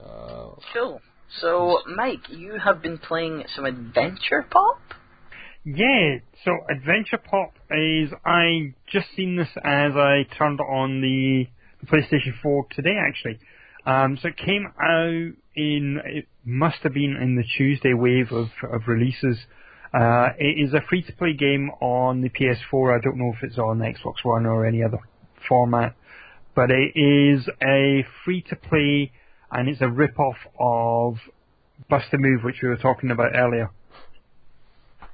Uh, 0.00 0.60
Cool. 0.72 1.00
So, 1.40 1.80
Mike, 1.96 2.28
you 2.28 2.54
have 2.58 2.82
been 2.82 2.98
playing 2.98 3.44
some 3.54 3.64
Adventure 3.64 4.44
Pop? 4.50 4.80
Yeah, 5.64 6.20
so 6.42 6.52
Adventure 6.70 7.18
Pop 7.18 7.52
is 7.70 8.10
I 8.24 8.72
just 8.90 9.08
seen 9.14 9.36
this 9.36 9.50
as 9.62 9.92
I 9.94 10.26
turned 10.38 10.58
on 10.58 11.02
the, 11.02 11.46
PlayStation 11.86 12.32
4 12.42 12.66
today 12.74 12.96
actually. 12.98 13.38
Um, 13.86 14.18
so 14.20 14.28
it 14.28 14.36
came 14.36 14.66
out 14.80 15.32
in 15.54 16.00
it 16.04 16.26
must 16.44 16.78
have 16.82 16.94
been 16.94 17.16
in 17.16 17.36
the 17.36 17.44
Tuesday 17.56 17.94
wave 17.94 18.32
of, 18.32 18.48
of 18.70 18.82
releases. 18.86 19.38
Uh, 19.92 20.28
it 20.38 20.66
is 20.66 20.72
a 20.74 20.80
free 20.88 21.02
to 21.02 21.12
play 21.12 21.34
game 21.34 21.70
on 21.80 22.22
the 22.22 22.30
PS4. 22.30 22.98
I 22.98 23.00
don't 23.02 23.18
know 23.18 23.32
if 23.34 23.42
it's 23.42 23.58
on 23.58 23.78
Xbox 23.78 24.22
One 24.22 24.46
or 24.46 24.66
any 24.66 24.82
other 24.82 24.98
format, 25.46 25.94
but 26.54 26.70
it 26.70 26.92
is 26.94 27.48
a 27.62 28.04
free 28.24 28.42
to 28.48 28.56
play 28.56 29.12
and 29.50 29.68
it's 29.68 29.80
a 29.80 29.88
rip 29.88 30.18
off 30.18 30.36
of 30.58 31.16
Bust-A-Move, 31.88 32.44
which 32.44 32.56
we 32.62 32.68
were 32.68 32.76
talking 32.76 33.10
about 33.10 33.32
earlier. 33.34 33.70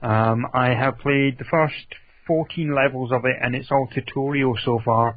Um, 0.02 0.46
I 0.52 0.68
have 0.68 0.98
played 0.98 1.38
the 1.38 1.44
first 1.44 1.86
14 2.26 2.74
levels 2.74 3.12
of 3.12 3.24
it, 3.24 3.36
and 3.40 3.54
it's 3.54 3.70
all 3.70 3.88
tutorial 3.92 4.56
so 4.64 4.80
far. 4.84 5.16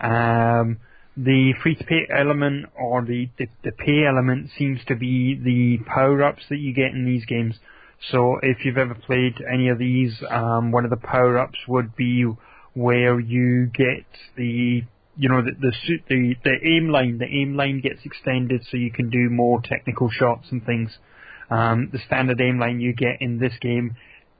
Um, 0.00 0.78
the 1.16 1.52
free-to-pay 1.62 2.08
element 2.16 2.66
or 2.76 3.04
the, 3.04 3.28
the, 3.38 3.46
the 3.64 3.72
pay 3.72 4.06
element 4.06 4.50
seems 4.56 4.80
to 4.86 4.94
be 4.94 5.34
the 5.34 5.84
power-ups 5.84 6.44
that 6.48 6.58
you 6.58 6.72
get 6.72 6.92
in 6.92 7.04
these 7.04 7.24
games. 7.24 7.56
So 8.12 8.38
if 8.42 8.64
you've 8.64 8.78
ever 8.78 8.94
played 8.94 9.34
any 9.52 9.68
of 9.68 9.78
these, 9.78 10.22
um, 10.30 10.70
one 10.70 10.84
of 10.84 10.90
the 10.90 10.96
power-ups 10.96 11.58
would 11.66 11.96
be 11.96 12.24
where 12.74 13.18
you 13.18 13.66
get 13.66 14.06
the 14.36 14.82
you 15.16 15.28
know 15.28 15.42
the 15.42 15.50
the, 15.60 15.72
the 16.08 16.34
the 16.44 16.54
aim 16.64 16.90
line. 16.90 17.18
The 17.18 17.26
aim 17.26 17.56
line 17.56 17.80
gets 17.80 17.98
extended 18.04 18.64
so 18.70 18.76
you 18.76 18.92
can 18.92 19.10
do 19.10 19.28
more 19.28 19.60
technical 19.60 20.08
shots 20.10 20.46
and 20.52 20.64
things. 20.64 20.96
Um, 21.50 21.88
the 21.92 21.98
standard 22.06 22.40
aim 22.40 22.60
line 22.60 22.78
you 22.78 22.92
get 22.92 23.20
in 23.20 23.40
this 23.40 23.54
game 23.60 23.96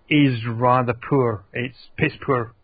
is 0.08 0.38
rather 0.46 0.94
poor. 1.08 1.44
It's 1.52 1.76
piss 1.96 2.12
poor, 2.24 2.54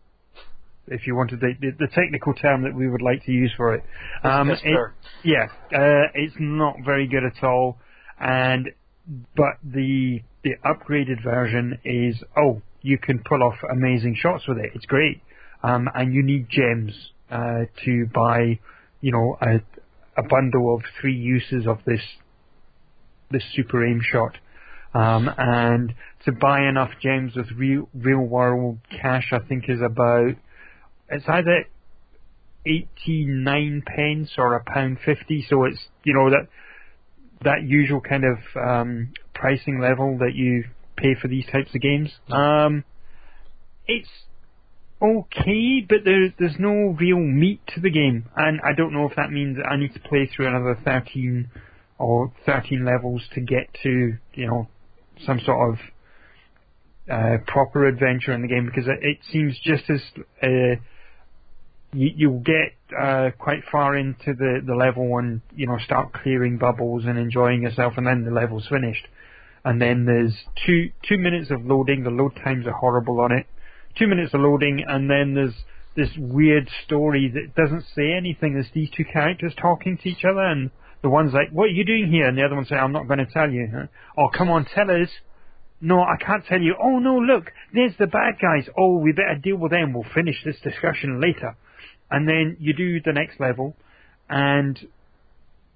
if 0.87 1.07
you 1.07 1.15
wanted 1.15 1.39
the, 1.39 1.53
the, 1.59 1.71
the 1.79 1.87
technical 1.87 2.33
term 2.33 2.63
that 2.63 2.73
we 2.75 2.87
would 2.89 3.01
like 3.01 3.25
to 3.25 3.31
use 3.31 3.51
for 3.55 3.75
it. 3.75 3.83
Um, 4.23 4.49
Piss 4.49 4.59
it- 4.63 4.77
yeah, 5.23 5.45
uh, 5.73 6.07
it's 6.13 6.35
not 6.39 6.75
very 6.85 7.07
good 7.07 7.23
at 7.23 7.43
all, 7.43 7.77
and 8.19 8.69
but 9.35 9.57
the 9.63 10.21
the 10.43 10.55
upgraded 10.63 11.23
version 11.23 11.79
is 11.83 12.15
oh 12.37 12.61
you 12.81 12.97
can 12.97 13.19
pull 13.27 13.41
off 13.43 13.55
amazing 13.71 14.15
shots 14.19 14.47
with 14.47 14.57
it. 14.59 14.71
It's 14.75 14.85
great, 14.85 15.21
um, 15.63 15.87
and 15.95 16.13
you 16.13 16.23
need 16.23 16.47
gems 16.49 16.93
uh, 17.31 17.65
to 17.83 18.05
buy, 18.13 18.59
you 19.01 19.11
know, 19.11 19.37
a 19.41 19.55
a 20.17 20.23
bundle 20.29 20.75
of 20.75 20.81
three 21.01 21.15
uses 21.15 21.67
of 21.67 21.79
this 21.85 22.01
this 23.31 23.43
super 23.53 23.85
aim 23.85 24.01
shot. 24.01 24.37
Um, 24.93 25.29
and 25.37 25.93
to 26.25 26.31
buy 26.31 26.67
enough 26.67 26.91
gems 27.01 27.35
with 27.35 27.51
real 27.55 27.87
real 27.93 28.19
world 28.19 28.79
cash, 28.89 29.31
I 29.31 29.39
think 29.39 29.65
is 29.69 29.81
about 29.81 30.35
it's 31.09 31.25
either 31.27 31.65
89 32.65 33.83
pence 33.85 34.31
or 34.37 34.55
a 34.55 34.63
pound 34.63 34.97
50 35.05 35.45
so 35.49 35.65
it's 35.65 35.79
you 36.03 36.13
know 36.13 36.31
that 36.31 36.47
that 37.43 37.63
usual 37.63 38.01
kind 38.01 38.23
of 38.23 38.37
um, 38.59 39.13
pricing 39.33 39.79
level 39.79 40.17
that 40.19 40.33
you 40.33 40.63
pay 40.97 41.15
for 41.21 41.27
these 41.27 41.45
types 41.45 41.75
of 41.75 41.81
games. 41.81 42.11
Um, 42.31 42.83
it's 43.87 44.09
okay 45.01 45.85
but 45.87 45.99
there, 46.05 46.33
there's 46.39 46.55
no 46.57 46.95
real 46.99 47.19
meat 47.19 47.61
to 47.75 47.81
the 47.81 47.91
game. 47.91 48.29
And 48.35 48.59
I 48.61 48.73
don't 48.75 48.93
know 48.93 49.07
if 49.07 49.15
that 49.15 49.31
means 49.31 49.57
that 49.57 49.67
I 49.67 49.77
need 49.77 49.93
to 49.93 49.99
play 49.99 50.27
through 50.33 50.47
another 50.47 50.79
13 50.83 51.49
or 51.99 52.33
13 52.45 52.83
levels 52.83 53.21
to 53.33 53.41
get 53.41 53.69
to 53.83 54.17
you 54.33 54.47
know 54.47 54.67
some 55.25 55.39
sort 55.45 55.73
of 55.73 55.79
uh, 57.11 57.37
proper 57.47 57.85
adventure 57.85 58.33
in 58.33 58.41
the 58.41 58.47
game 58.47 58.65
because 58.65 58.87
it, 58.87 58.99
it 59.01 59.17
seems 59.31 59.59
just 59.63 59.89
as 59.89 60.01
uh, 60.41 60.81
you, 61.93 62.11
you'll 62.15 62.39
get 62.39 62.73
uh, 62.99 63.29
quite 63.37 63.63
far 63.71 63.95
into 63.95 64.33
the, 64.33 64.61
the 64.65 64.75
level 64.75 65.17
and 65.17 65.41
you 65.55 65.67
know 65.67 65.77
start 65.83 66.13
clearing 66.13 66.57
bubbles 66.57 67.05
and 67.05 67.17
enjoying 67.17 67.61
yourself, 67.63 67.93
and 67.97 68.05
then 68.05 68.25
the 68.25 68.31
level's 68.31 68.67
finished. 68.67 69.07
And 69.63 69.81
then 69.81 70.05
there's 70.05 70.33
two 70.65 70.91
two 71.07 71.17
minutes 71.17 71.49
of 71.51 71.65
loading. 71.65 72.03
The 72.03 72.09
load 72.09 72.35
times 72.43 72.67
are 72.67 72.73
horrible 72.73 73.19
on 73.19 73.31
it. 73.31 73.47
Two 73.97 74.07
minutes 74.07 74.33
of 74.33 74.41
loading, 74.41 74.83
and 74.87 75.09
then 75.09 75.33
there's 75.33 75.55
this 75.95 76.09
weird 76.17 76.69
story 76.85 77.31
that 77.33 77.55
doesn't 77.55 77.85
say 77.95 78.13
anything. 78.13 78.53
There's 78.53 78.71
these 78.73 78.89
two 78.95 79.05
characters 79.05 79.53
talking 79.59 79.97
to 79.97 80.09
each 80.09 80.25
other, 80.25 80.41
and 80.41 80.69
the 81.01 81.09
one's 81.09 81.33
like, 81.33 81.49
"What 81.51 81.65
are 81.65 81.73
you 81.73 81.85
doing 81.85 82.11
here?" 82.11 82.27
And 82.27 82.37
the 82.37 82.43
other 82.43 82.55
one's 82.55 82.69
saying, 82.69 82.81
"I'm 82.81 82.91
not 82.91 83.07
going 83.07 83.19
to 83.19 83.31
tell 83.31 83.49
you." 83.49 83.69
Huh? 83.73 83.87
Oh, 84.17 84.29
come 84.35 84.49
on, 84.49 84.65
tell 84.65 84.91
us. 84.91 85.09
No, 85.85 86.01
I 86.01 86.15
can't 86.19 86.43
tell 86.43 86.59
you. 86.59 86.75
Oh 86.81 86.97
no, 86.97 87.19
look, 87.19 87.51
there's 87.71 87.95
the 87.99 88.07
bad 88.07 88.39
guys. 88.41 88.67
Oh, 88.75 88.97
we 88.97 89.11
better 89.11 89.35
deal 89.35 89.57
with 89.57 89.71
them. 89.71 89.93
We'll 89.93 90.11
finish 90.15 90.43
this 90.43 90.59
discussion 90.63 91.21
later. 91.21 91.55
And 92.09 92.27
then 92.27 92.57
you 92.59 92.73
do 92.73 92.99
the 93.01 93.13
next 93.13 93.39
level, 93.39 93.75
and 94.27 94.79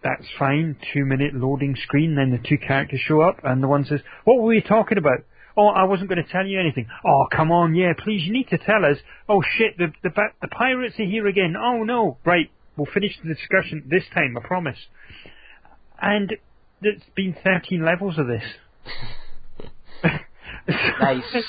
that's 0.04 0.26
fine. 0.40 0.78
Two 0.92 1.06
minute 1.06 1.36
loading 1.36 1.76
screen. 1.76 2.16
Then 2.16 2.32
the 2.32 2.40
two 2.40 2.58
characters 2.58 3.02
show 3.02 3.22
up, 3.22 3.42
and 3.44 3.62
the 3.62 3.68
one 3.68 3.86
says, 3.86 4.00
"What 4.24 4.38
were 4.40 4.48
we 4.48 4.62
talking 4.62 4.98
about?" 4.98 5.20
Oh, 5.56 5.68
I 5.68 5.84
wasn't 5.84 6.10
going 6.10 6.24
to 6.24 6.32
tell 6.32 6.48
you 6.48 6.60
anything. 6.60 6.88
Oh, 7.06 7.28
come 7.32 7.52
on, 7.52 7.76
yeah, 7.76 7.94
please, 7.96 8.24
you 8.24 8.34
need 8.34 8.48
to 8.50 8.58
tell 8.58 8.86
us. 8.86 8.98
Oh 9.28 9.44
shit, 9.58 9.78
the 9.78 9.94
the 10.02 10.10
the 10.42 10.48
pirates 10.48 11.00
are 11.00 11.06
here 11.06 11.28
again. 11.28 11.54
Oh 11.56 11.84
no, 11.84 12.18
right, 12.26 12.50
we'll 12.76 12.92
finish 12.92 13.16
the 13.22 13.32
discussion 13.32 13.84
this 13.86 14.06
time, 14.12 14.36
I 14.36 14.48
promise. 14.48 14.88
And 16.02 16.36
there's 16.82 17.04
been 17.16 17.36
13 17.44 17.86
levels 17.86 18.18
of 18.18 18.26
this. 18.26 18.44
Nice. 21.02 21.24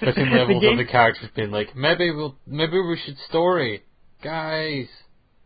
The 0.00 0.06
levels 0.06 0.62
of 0.64 0.76
the 0.78 0.84
characters 0.84 1.28
being 1.34 1.50
like, 1.50 1.74
maybe 1.74 2.12
we'll, 2.12 2.36
maybe 2.46 2.74
we 2.80 2.96
should 3.04 3.16
story, 3.28 3.82
guys. 4.22 4.86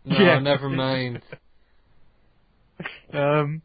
No, 0.04 0.18
Yeah. 0.18 0.40
never 0.40 0.68
mind. 0.68 1.22
Um, 3.14 3.62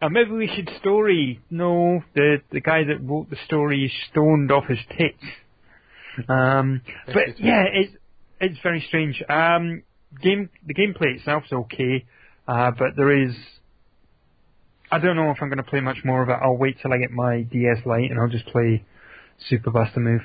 and 0.00 0.12
maybe 0.12 0.30
we 0.32 0.50
should 0.54 0.68
story. 0.80 1.40
No, 1.50 2.02
the 2.14 2.38
the 2.50 2.60
guy 2.60 2.84
that 2.84 3.00
wrote 3.00 3.30
the 3.30 3.36
story 3.46 3.84
is 3.84 3.92
stoned 4.10 4.50
off 4.50 4.64
his 4.68 4.78
tits. 4.96 5.22
Um, 6.28 6.82
but 7.06 7.38
yeah, 7.38 7.64
it's 7.72 7.94
it's 8.40 8.58
very 8.62 8.84
strange. 8.88 9.22
Um, 9.28 9.82
game 10.20 10.50
the 10.66 10.74
gameplay 10.74 11.16
itself 11.16 11.44
is 11.46 11.52
okay, 11.52 12.04
uh, 12.46 12.72
but 12.76 12.88
there 12.96 13.22
is. 13.24 13.34
I 14.90 14.98
don't 14.98 15.16
know 15.16 15.30
if 15.30 15.38
I'm 15.40 15.48
going 15.48 15.62
to 15.62 15.68
play 15.70 15.80
much 15.80 15.98
more 16.04 16.22
of 16.22 16.28
it. 16.28 16.36
I'll 16.42 16.56
wait 16.56 16.76
till 16.80 16.92
I 16.92 16.98
get 16.98 17.10
my 17.10 17.42
DS 17.42 17.84
Lite 17.84 18.10
and 18.10 18.18
I'll 18.20 18.28
just 18.28 18.46
play 18.46 18.84
Super 19.48 19.70
Bust-A-Move. 19.70 20.22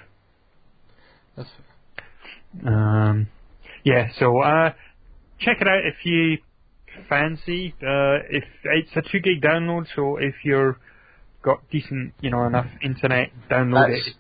That's 1.36 1.50
fair. 2.62 2.74
Um, 2.74 3.28
yeah, 3.84 4.10
so 4.20 4.40
uh, 4.42 4.72
check 5.40 5.58
it 5.60 5.68
out 5.68 5.82
if 5.86 6.06
you 6.06 6.38
fancy. 7.10 7.74
Uh, 7.82 8.20
if 8.30 8.44
it's 8.64 8.92
a 8.96 9.02
two 9.02 9.20
gig 9.20 9.42
download, 9.42 9.88
so 9.96 10.18
if 10.18 10.36
you're 10.46 10.78
got 11.42 11.68
decent, 11.72 12.14
you 12.22 12.30
know, 12.30 12.46
enough 12.46 12.68
internet, 12.84 13.32
download 13.50 13.90
That's 13.96 14.08
it. 14.08 14.14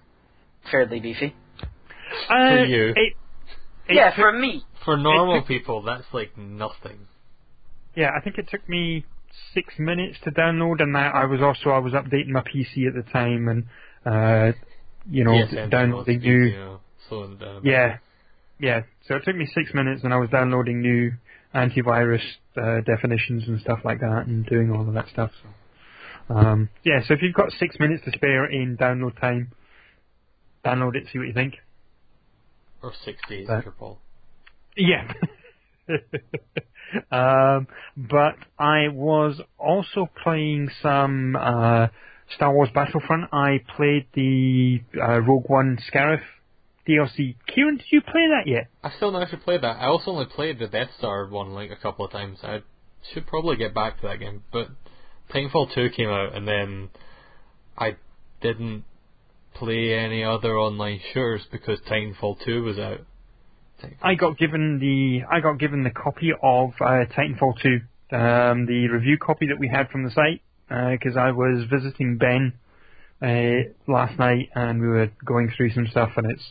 fairly 0.69 0.99
beefy. 0.99 1.35
Uh, 2.29 2.49
For 2.49 2.65
you. 2.65 2.87
It, 2.89 2.97
it 2.97 3.15
yeah, 3.95 4.09
took- 4.09 4.15
for 4.15 4.31
me. 4.33 4.63
For 4.83 4.97
normal 4.97 5.43
people, 5.43 5.81
that's 5.83 6.03
like 6.11 6.37
nothing. 6.37 7.07
yeah, 7.95 8.09
I 8.17 8.21
think 8.21 8.37
it 8.37 8.49
took 8.49 8.67
me 8.67 9.05
six 9.53 9.73
minutes 9.77 10.17
to 10.23 10.31
download, 10.31 10.81
and 10.81 10.95
that 10.95 11.13
I 11.15 11.25
was 11.25 11.41
also 11.41 11.69
I 11.69 11.79
was 11.79 11.93
updating 11.93 12.29
my 12.29 12.41
PC 12.41 12.87
at 12.87 12.93
the 12.93 13.03
time, 13.11 13.47
and 13.47 13.65
uh, 14.05 14.55
you 15.09 15.23
know, 15.23 15.31
PSN 15.31 15.69
downloading 15.69 16.19
new. 16.19 16.43
You 16.45 16.57
know, 16.57 16.79
slowing 17.09 17.37
down. 17.37 17.57
a 17.57 17.61
bit. 17.61 17.71
Yeah, 17.71 17.97
yeah. 18.59 18.81
So 19.07 19.15
it 19.15 19.23
took 19.25 19.35
me 19.35 19.47
six 19.53 19.73
minutes, 19.73 20.03
and 20.03 20.13
I 20.13 20.17
was 20.17 20.29
downloading 20.29 20.81
new 20.81 21.11
antivirus 21.53 22.23
uh, 22.57 22.81
definitions 22.81 23.43
and 23.47 23.59
stuff 23.59 23.79
like 23.83 23.99
that, 23.99 24.23
and 24.27 24.45
doing 24.45 24.71
all 24.71 24.87
of 24.87 24.93
that 24.93 25.07
stuff. 25.09 25.31
So, 25.41 26.35
um, 26.35 26.69
yeah. 26.83 27.01
So 27.07 27.13
if 27.13 27.21
you've 27.21 27.35
got 27.35 27.51
six 27.53 27.77
minutes 27.79 28.03
to 28.05 28.11
spare 28.11 28.45
in 28.45 28.77
download 28.77 29.19
time, 29.19 29.51
download 30.65 30.95
it. 30.95 31.07
See 31.11 31.19
what 31.19 31.27
you 31.27 31.33
think. 31.33 31.55
Or 32.81 32.91
six 33.05 33.17
days 33.29 33.47
if 33.49 33.63
you're 33.63 33.73
Paul. 33.73 33.99
Yeah. 34.75 35.11
um, 37.11 37.67
but 37.97 38.35
I 38.57 38.87
was 38.89 39.41
also 39.57 40.09
playing 40.23 40.69
some 40.81 41.35
uh, 41.35 41.87
Star 42.35 42.53
Wars 42.53 42.69
Battlefront. 42.73 43.33
I 43.33 43.59
played 43.75 44.07
the 44.13 44.81
uh, 45.01 45.19
Rogue 45.21 45.45
One 45.47 45.77
Scarif 45.91 46.21
DLC. 46.87 47.35
Kieran, 47.47 47.77
did 47.77 47.85
you 47.91 48.01
play 48.01 48.27
that 48.29 48.47
yet? 48.49 48.67
I 48.83 48.91
still 48.95 49.11
not 49.11 49.23
actually 49.23 49.39
played 49.39 49.61
that. 49.61 49.77
I 49.77 49.85
also 49.85 50.11
only 50.11 50.25
played 50.25 50.59
the 50.59 50.67
Death 50.67 50.89
Star 50.97 51.27
one 51.27 51.51
like 51.51 51.71
a 51.71 51.75
couple 51.75 52.05
of 52.05 52.11
times. 52.11 52.39
I 52.43 52.61
should 53.13 53.27
probably 53.27 53.57
get 53.57 53.73
back 53.73 54.01
to 54.01 54.07
that 54.07 54.19
game. 54.19 54.43
But 54.51 54.67
Titanfall 55.33 55.73
2 55.73 55.89
came 55.95 56.09
out 56.09 56.35
and 56.35 56.47
then 56.47 56.89
I 57.77 57.95
didn't 58.41 58.83
play 59.53 59.93
any 59.93 60.23
other 60.23 60.57
online 60.57 60.99
shooters 61.13 61.43
because 61.51 61.79
Titanfall 61.89 62.43
2 62.45 62.63
was 62.63 62.77
out. 62.77 63.01
I 64.01 64.15
got 64.15 64.37
given 64.37 64.79
the 64.79 65.23
I 65.29 65.39
got 65.39 65.59
given 65.59 65.83
the 65.83 65.91
copy 65.91 66.31
of 66.31 66.71
uh, 66.79 67.05
Titanfall 67.15 67.61
2, 67.61 68.15
um, 68.15 68.65
the 68.65 68.87
review 68.91 69.17
copy 69.17 69.47
that 69.47 69.59
we 69.59 69.67
had 69.67 69.89
from 69.89 70.03
the 70.03 70.11
site, 70.11 70.41
because 70.67 71.17
I 71.17 71.31
was 71.31 71.65
visiting 71.69 72.17
Ben 72.17 72.53
uh, 73.21 73.69
last 73.87 74.17
night 74.19 74.49
and 74.55 74.81
we 74.81 74.87
were 74.87 75.09
going 75.25 75.51
through 75.55 75.71
some 75.71 75.87
stuff, 75.87 76.11
and 76.17 76.31
it's 76.31 76.43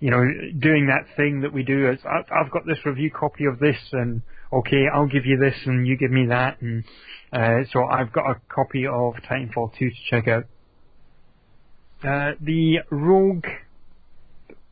you 0.00 0.10
know 0.10 0.22
doing 0.58 0.86
that 0.86 1.06
thing 1.16 1.40
that 1.42 1.52
we 1.52 1.62
do. 1.62 1.86
It's 1.86 2.02
I've 2.04 2.50
got 2.50 2.66
this 2.66 2.78
review 2.84 3.10
copy 3.10 3.44
of 3.44 3.58
this, 3.58 3.78
and 3.92 4.22
okay, 4.52 4.86
I'll 4.92 5.06
give 5.06 5.26
you 5.26 5.38
this, 5.38 5.56
and 5.66 5.86
you 5.86 5.96
give 5.96 6.10
me 6.10 6.26
that, 6.26 6.60
and 6.60 6.84
uh, 7.32 7.64
so 7.72 7.84
I've 7.84 8.12
got 8.12 8.30
a 8.30 8.40
copy 8.48 8.86
of 8.86 9.14
Titanfall 9.28 9.78
2 9.78 9.90
to 9.90 9.96
check 10.10 10.28
out. 10.28 10.44
Uh, 12.04 12.32
the 12.40 12.80
Rogue 12.90 13.46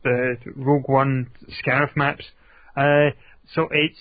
the 0.02 0.36
Rogue 0.56 0.88
One 0.88 1.30
Scarif 1.64 1.94
maps. 1.96 2.24
Uh, 2.76 3.10
so 3.54 3.68
it's 3.70 3.98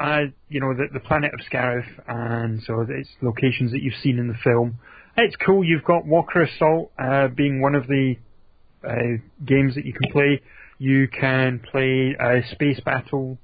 uh, 0.00 0.22
you 0.48 0.60
know 0.60 0.74
the, 0.74 0.86
the 0.92 1.00
planet 1.00 1.32
of 1.34 1.40
Scarif, 1.50 1.84
and 2.06 2.62
so 2.66 2.84
it's 2.88 3.08
locations 3.22 3.72
that 3.72 3.82
you've 3.82 4.00
seen 4.02 4.18
in 4.18 4.28
the 4.28 4.34
film. 4.42 4.78
It's 5.16 5.36
cool. 5.44 5.64
You've 5.64 5.84
got 5.84 6.06
Walker 6.06 6.42
Assault 6.42 6.92
uh, 6.98 7.28
being 7.28 7.60
one 7.60 7.74
of 7.74 7.86
the 7.86 8.14
uh, 8.86 9.18
games 9.44 9.74
that 9.74 9.84
you 9.84 9.92
can 9.92 10.10
play. 10.12 10.40
You 10.78 11.08
can 11.08 11.60
play 11.70 12.14
a 12.18 12.40
Space 12.52 12.80
Battle, 12.84 13.36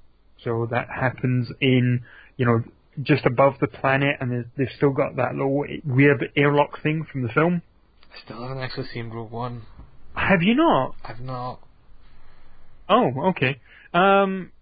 so 0.43 0.69
that 0.71 0.89
happens 0.89 1.49
in 1.61 2.03
you 2.37 2.47
know 2.47 2.62
just 3.03 3.27
above 3.27 3.55
the 3.61 3.66
planet, 3.66 4.16
and 4.21 4.31
they've- 4.31 4.51
they've 4.57 4.77
still 4.77 4.91
got 4.93 5.16
that 5.16 5.33
little 5.35 5.65
weird 5.85 6.31
airlock 6.37 6.81
thing 6.81 7.05
from 7.11 7.23
the 7.23 7.29
film. 7.29 7.61
I 8.15 8.21
still 8.25 8.41
haven't 8.41 8.62
actually 8.62 8.87
seen 8.95 9.11
Rogue 9.11 9.33
One. 9.33 9.62
Have 10.15 10.43
you 10.43 10.55
not? 10.55 10.95
I've 11.05 11.19
not. 11.19 11.59
Oh, 12.89 13.11
okay. 13.31 13.61
Um, 13.93 14.52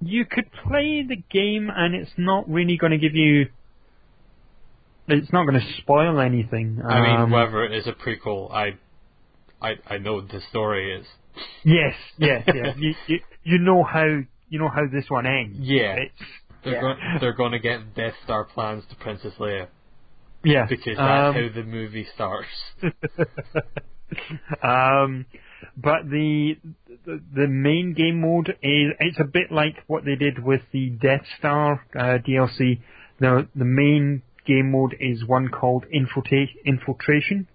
you 0.00 0.24
could 0.24 0.50
play 0.52 1.04
the 1.08 1.16
game, 1.30 1.70
and 1.74 1.94
it's 1.94 2.12
not 2.16 2.48
really 2.48 2.76
going 2.76 2.92
to 2.92 2.98
give 2.98 3.14
you. 3.14 3.46
It's 5.08 5.32
not 5.32 5.46
going 5.46 5.60
to 5.60 5.72
spoil 5.82 6.20
anything. 6.20 6.80
I 6.84 7.00
mean, 7.00 7.20
Um, 7.20 7.30
whether 7.30 7.64
it 7.64 7.72
is 7.72 7.86
a 7.86 7.92
prequel, 7.92 8.52
I 8.52 8.78
I 9.60 9.74
I 9.86 9.98
know 9.98 10.20
the 10.20 10.40
story 10.50 10.94
is. 10.98 11.06
Yes, 11.64 11.94
yes, 12.18 12.44
yes. 12.46 12.74
you, 12.78 12.94
you 13.06 13.18
you 13.44 13.58
know 13.58 13.82
how 13.82 14.04
you 14.48 14.58
know 14.58 14.68
how 14.68 14.86
this 14.92 15.08
one 15.08 15.26
ends. 15.26 15.58
Yeah. 15.58 15.94
It's 15.94 16.14
They're 16.64 16.74
Yeah. 16.74 16.80
going 16.80 16.98
they're 17.20 17.32
going 17.34 17.52
to 17.52 17.58
get 17.58 17.94
Death 17.94 18.14
Star 18.24 18.44
plans 18.44 18.84
to 18.90 18.96
Princess 18.96 19.34
Leia 19.38 19.68
yeah 20.44 20.66
because 20.68 20.96
that's 20.96 21.28
um, 21.28 21.34
how 21.34 21.48
the 21.54 21.64
movie 21.64 22.06
starts. 22.14 22.48
um, 24.62 25.26
but 25.76 26.08
the, 26.10 26.56
the 27.06 27.20
the 27.34 27.48
main 27.48 27.94
game 27.94 28.20
mode 28.20 28.50
is 28.62 28.92
it's 29.00 29.20
a 29.20 29.24
bit 29.24 29.50
like 29.50 29.76
what 29.86 30.04
they 30.04 30.16
did 30.16 30.42
with 30.42 30.62
the 30.72 30.90
Death 30.90 31.24
Star 31.38 31.84
uh, 31.94 32.18
DLC. 32.26 32.80
The 33.20 33.48
the 33.54 33.64
main 33.64 34.22
game 34.46 34.72
mode 34.72 34.96
is 35.00 35.24
one 35.24 35.48
called 35.48 35.84
Infiltra- 35.94 36.48
Infiltration, 36.64 37.46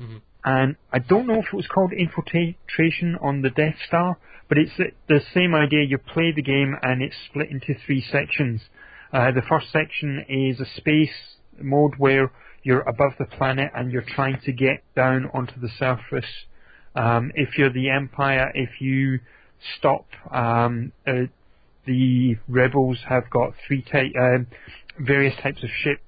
Mhm. 0.00 0.20
and 0.44 0.76
I 0.92 0.98
don't 0.98 1.26
know 1.26 1.40
if 1.40 1.46
it 1.46 1.56
was 1.56 1.66
called 1.66 1.92
Infiltration 1.92 3.16
on 3.20 3.42
the 3.42 3.50
Death 3.50 3.76
Star, 3.86 4.16
but 4.48 4.58
it's 4.58 4.76
the- 4.76 4.92
the 5.08 5.20
same 5.34 5.54
idea. 5.54 5.82
You 5.82 5.98
play 5.98 6.32
the 6.32 6.42
game 6.42 6.76
and 6.82 7.02
it's 7.02 7.16
split 7.26 7.50
into 7.50 7.74
three 7.74 8.00
sections. 8.00 8.68
Uh, 9.12 9.30
the 9.30 9.42
first 9.42 9.70
section 9.70 10.24
is 10.28 10.58
a 10.60 10.64
space 10.64 11.36
mode 11.60 11.94
where 11.98 12.30
you're 12.62 12.80
above 12.88 13.12
the 13.18 13.26
planet 13.26 13.70
and 13.74 13.92
you're 13.92 14.00
trying 14.16 14.38
to 14.40 14.52
get 14.52 14.82
down 14.94 15.28
onto 15.34 15.60
the 15.60 15.68
surface. 15.68 16.46
Um, 16.94 17.32
if 17.34 17.56
you're 17.56 17.72
the 17.72 17.90
Empire, 17.90 18.52
if 18.54 18.80
you 18.80 19.20
stop, 19.78 20.06
um, 20.30 20.92
uh, 21.06 21.24
the 21.86 22.36
rebels 22.48 22.98
have 23.08 23.28
got 23.30 23.54
three 23.66 23.82
ty- 23.82 24.12
um 24.18 24.46
various 24.98 25.34
types 25.42 25.62
of 25.62 25.70
ship 25.82 26.00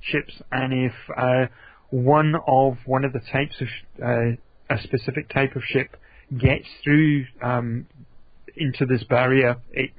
ships, 0.00 0.40
and 0.52 0.72
if 0.72 0.92
uh, 1.16 1.46
one 1.90 2.34
of 2.46 2.78
one 2.86 3.04
of 3.04 3.12
the 3.12 3.20
types 3.20 3.60
of 3.60 3.66
sh- 3.68 4.02
uh, 4.02 4.74
a 4.74 4.82
specific 4.82 5.28
type 5.28 5.56
of 5.56 5.62
ship 5.64 5.96
gets 6.38 6.66
through 6.84 7.24
um, 7.42 7.86
into 8.56 8.84
this 8.86 9.02
barrier, 9.04 9.56
it 9.72 9.90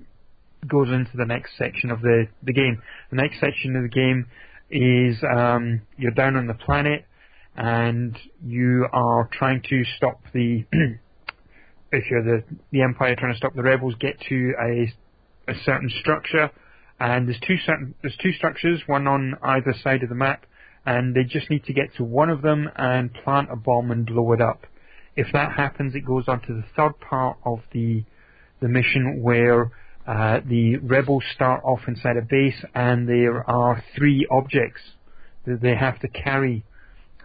goes 0.68 0.90
into 0.90 1.12
the 1.16 1.26
next 1.26 1.58
section 1.58 1.90
of 1.92 2.02
the, 2.02 2.28
the 2.44 2.54
game. 2.54 2.82
The 3.10 3.16
next 3.16 3.40
section 3.40 3.76
of 3.76 3.84
the 3.84 3.90
game 3.90 4.28
is 4.70 5.18
um, 5.24 5.82
you're 5.98 6.12
down 6.12 6.36
on 6.36 6.48
the 6.48 6.54
planet 6.54 7.06
and 7.56 8.18
you 8.46 8.88
are 8.92 9.30
trying 9.32 9.62
to 9.70 9.84
stop 9.98 10.22
the 10.34 10.66
if 11.92 12.10
you're 12.10 12.24
the 12.24 12.44
the 12.72 12.82
Empire 12.82 13.16
trying 13.16 13.34
to 13.34 13.38
stop 13.38 13.54
the 13.56 13.64
rebels 13.64 13.96
get 14.00 14.20
to 14.30 14.54
a 14.62 14.94
a 15.52 15.56
certain 15.66 15.90
structure 16.02 16.52
and 17.00 17.28
there's 17.28 17.40
two 17.46 17.58
certain 17.66 17.96
there's 18.02 18.18
two 18.22 18.34
structures, 18.34 18.82
one 18.86 19.08
on 19.08 19.36
either 19.42 19.74
side 19.84 20.04
of 20.04 20.10
the 20.10 20.16
map, 20.16 20.46
and 20.86 21.16
they 21.16 21.24
just 21.24 21.50
need 21.50 21.64
to 21.66 21.74
get 21.74 21.96
to 21.96 22.04
one 22.04 22.30
of 22.30 22.42
them 22.42 22.70
and 22.76 23.14
plant 23.14 23.50
a 23.52 23.56
bomb 23.56 23.92
and 23.92 24.06
blow 24.06 24.34
it 24.34 24.42
up. 24.42 24.66
If 25.16 25.28
that 25.34 25.54
happens, 25.54 25.96
it 25.96 26.06
goes 26.06 26.26
on 26.28 26.42
to 26.42 26.54
the 26.54 26.64
third 26.76 27.00
part 27.00 27.38
of 27.46 27.60
the 27.72 28.04
the 28.62 28.68
mission 28.68 29.22
where 29.22 29.72
uh, 30.06 30.42
the 30.46 30.78
rebels 30.78 31.24
start 31.34 31.62
off 31.64 31.80
inside 31.88 32.18
a 32.18 32.22
base 32.22 32.62
and 32.76 33.08
there 33.08 33.50
are 33.50 33.82
three 33.96 34.28
objects 34.30 34.82
that 35.46 35.62
they 35.62 35.76
have 35.76 35.98
to 36.00 36.10
carry 36.10 36.66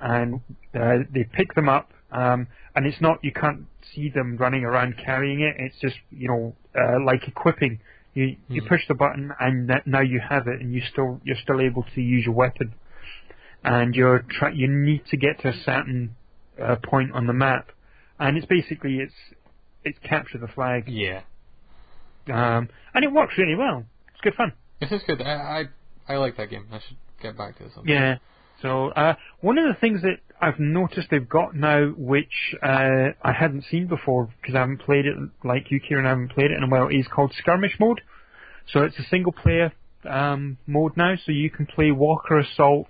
and 0.01 0.41
uh, 0.75 0.99
they 1.13 1.25
pick 1.25 1.55
them 1.55 1.69
up 1.69 1.91
um, 2.13 2.47
and 2.75 2.87
it's 2.87 3.01
not 3.01 3.19
you 3.23 3.33
can't 3.33 3.61
see 3.95 4.09
them 4.11 4.37
running 4.37 4.65
around 4.65 4.95
carrying 5.05 5.41
it 5.41 5.55
it's 5.59 5.77
just 5.81 5.97
you 6.11 6.29
know 6.29 6.55
uh, 6.79 6.97
like 7.05 7.27
equipping 7.29 7.79
you 8.15 8.37
you 8.49 8.61
Hmm. 8.63 8.69
push 8.69 8.81
the 8.89 8.95
button 8.95 9.33
and 9.41 9.69
that, 9.71 9.87
now 9.87 10.01
you 10.01 10.21
have 10.29 10.47
it 10.47 10.61
and 10.61 10.73
you 10.73 10.83
still 10.93 11.21
you're 11.25 11.37
still 11.43 11.61
able 11.61 11.85
to 11.95 12.01
use 12.01 12.25
your 12.27 12.35
weapon 12.35 12.75
and 13.63 13.95
you're 13.95 14.25
try, 14.31 14.51
you 14.51 14.69
need 14.69 15.03
to 15.11 15.17
get 15.17 15.41
to 15.41 15.49
a 15.49 15.55
certain 15.65 16.17
uh, 16.63 16.77
point 16.85 17.13
on 17.13 17.27
the 17.27 17.33
map 17.33 17.71
and 18.19 18.37
it's 18.37 18.47
basically 18.47 18.99
it's 18.99 19.15
it's 19.85 19.99
capture 20.03 20.39
the 20.39 20.49
flag 20.49 20.85
Yeah. 20.89 21.23
um, 22.29 22.69
and 22.95 23.05
it 23.05 23.13
works 23.13 23.35
really 23.37 23.55
well. 23.55 23.85
It's 24.13 24.21
good 24.23 24.35
fun. 24.35 24.53
This 24.81 24.91
is 24.93 25.03
good. 25.07 25.21
I, 25.23 25.65
I 26.09 26.15
I 26.15 26.17
like 26.17 26.37
that 26.37 26.51
game. 26.51 26.67
I 26.73 26.79
should 26.87 26.97
get 27.23 27.37
back 27.37 27.59
to 27.59 27.65
it 27.65 27.77
one. 27.77 27.87
Yeah. 27.87 28.17
So 28.65 28.89
uh, 28.89 29.15
one 29.43 29.59
of 29.59 29.67
the 29.67 29.79
things 29.79 30.01
that 30.03 30.21
I've 30.41 30.59
noticed 30.59 31.09
they've 31.11 31.29
got 31.29 31.55
now, 31.55 31.89
which 31.99 32.55
uh, 32.63 33.11
I 33.23 33.33
hadn't 33.39 33.65
seen 33.71 33.89
before 33.89 34.31
because 34.41 34.55
I 34.55 34.61
haven't 34.61 34.81
played 34.81 35.05
it 35.05 35.17
like 35.45 35.71
you, 35.71 35.81
Kieran, 35.81 36.07
I 36.07 36.11
haven't 36.11 36.33
played 36.33 36.51
it 36.51 36.57
in 36.57 36.63
a 36.63 36.69
while, 36.69 36.89
is 36.89 37.07
called 37.15 37.35
skirmish 37.37 37.77
mode. 37.79 38.01
So 38.73 38.81
it's 38.81 38.99
a 38.99 39.03
single 39.11 39.33
player 39.33 39.75
um, 40.09 40.57
mode 40.67 40.97
now, 40.97 41.15
so 41.27 41.31
you 41.31 41.51
can 41.51 41.67
play 41.67 41.91
Walker 41.91 42.39
Assault, 42.39 42.89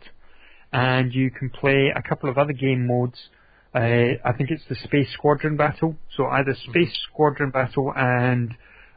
and 0.73 1.13
you 1.13 1.33
can 1.33 1.51
play 1.51 1.93
a 1.95 2.09
couple 2.09 2.31
of 2.31 2.39
other 2.39 2.53
game 2.53 2.87
modes. 2.87 3.19
Uh, 3.75 4.15
I 4.25 4.33
think 4.39 4.51
it's 4.51 4.63
the 4.69 4.77
Space 4.77 5.13
Squadron 5.13 5.57
Battle. 5.57 5.97
So 6.17 6.27
either 6.27 6.55
Space 6.71 6.97
Squadron 7.11 7.51
Battle 7.51 7.93
and 7.97 8.55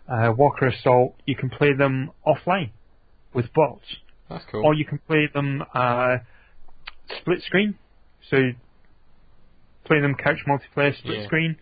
uh, 0.08 0.32
Walker 0.38 0.68
Assault, 0.68 1.16
you 1.26 1.36
can 1.36 1.50
play 1.50 1.74
them 1.74 2.12
offline 2.24 2.70
with 3.34 3.52
bots 3.56 3.98
That's 4.30 4.46
cool. 4.52 4.64
or 4.64 4.76
you 4.76 4.86
can 4.86 5.00
play 5.08 5.28
them 5.34 5.64
uh, 5.74 6.18
split 7.22 7.42
screen. 7.44 7.78
So 8.30 8.38
play 9.86 10.02
them 10.02 10.16
couch 10.16 10.40
multiplayer 10.48 10.98
split 10.98 11.20
Yeah. 11.20 11.26
screen, 11.26 11.58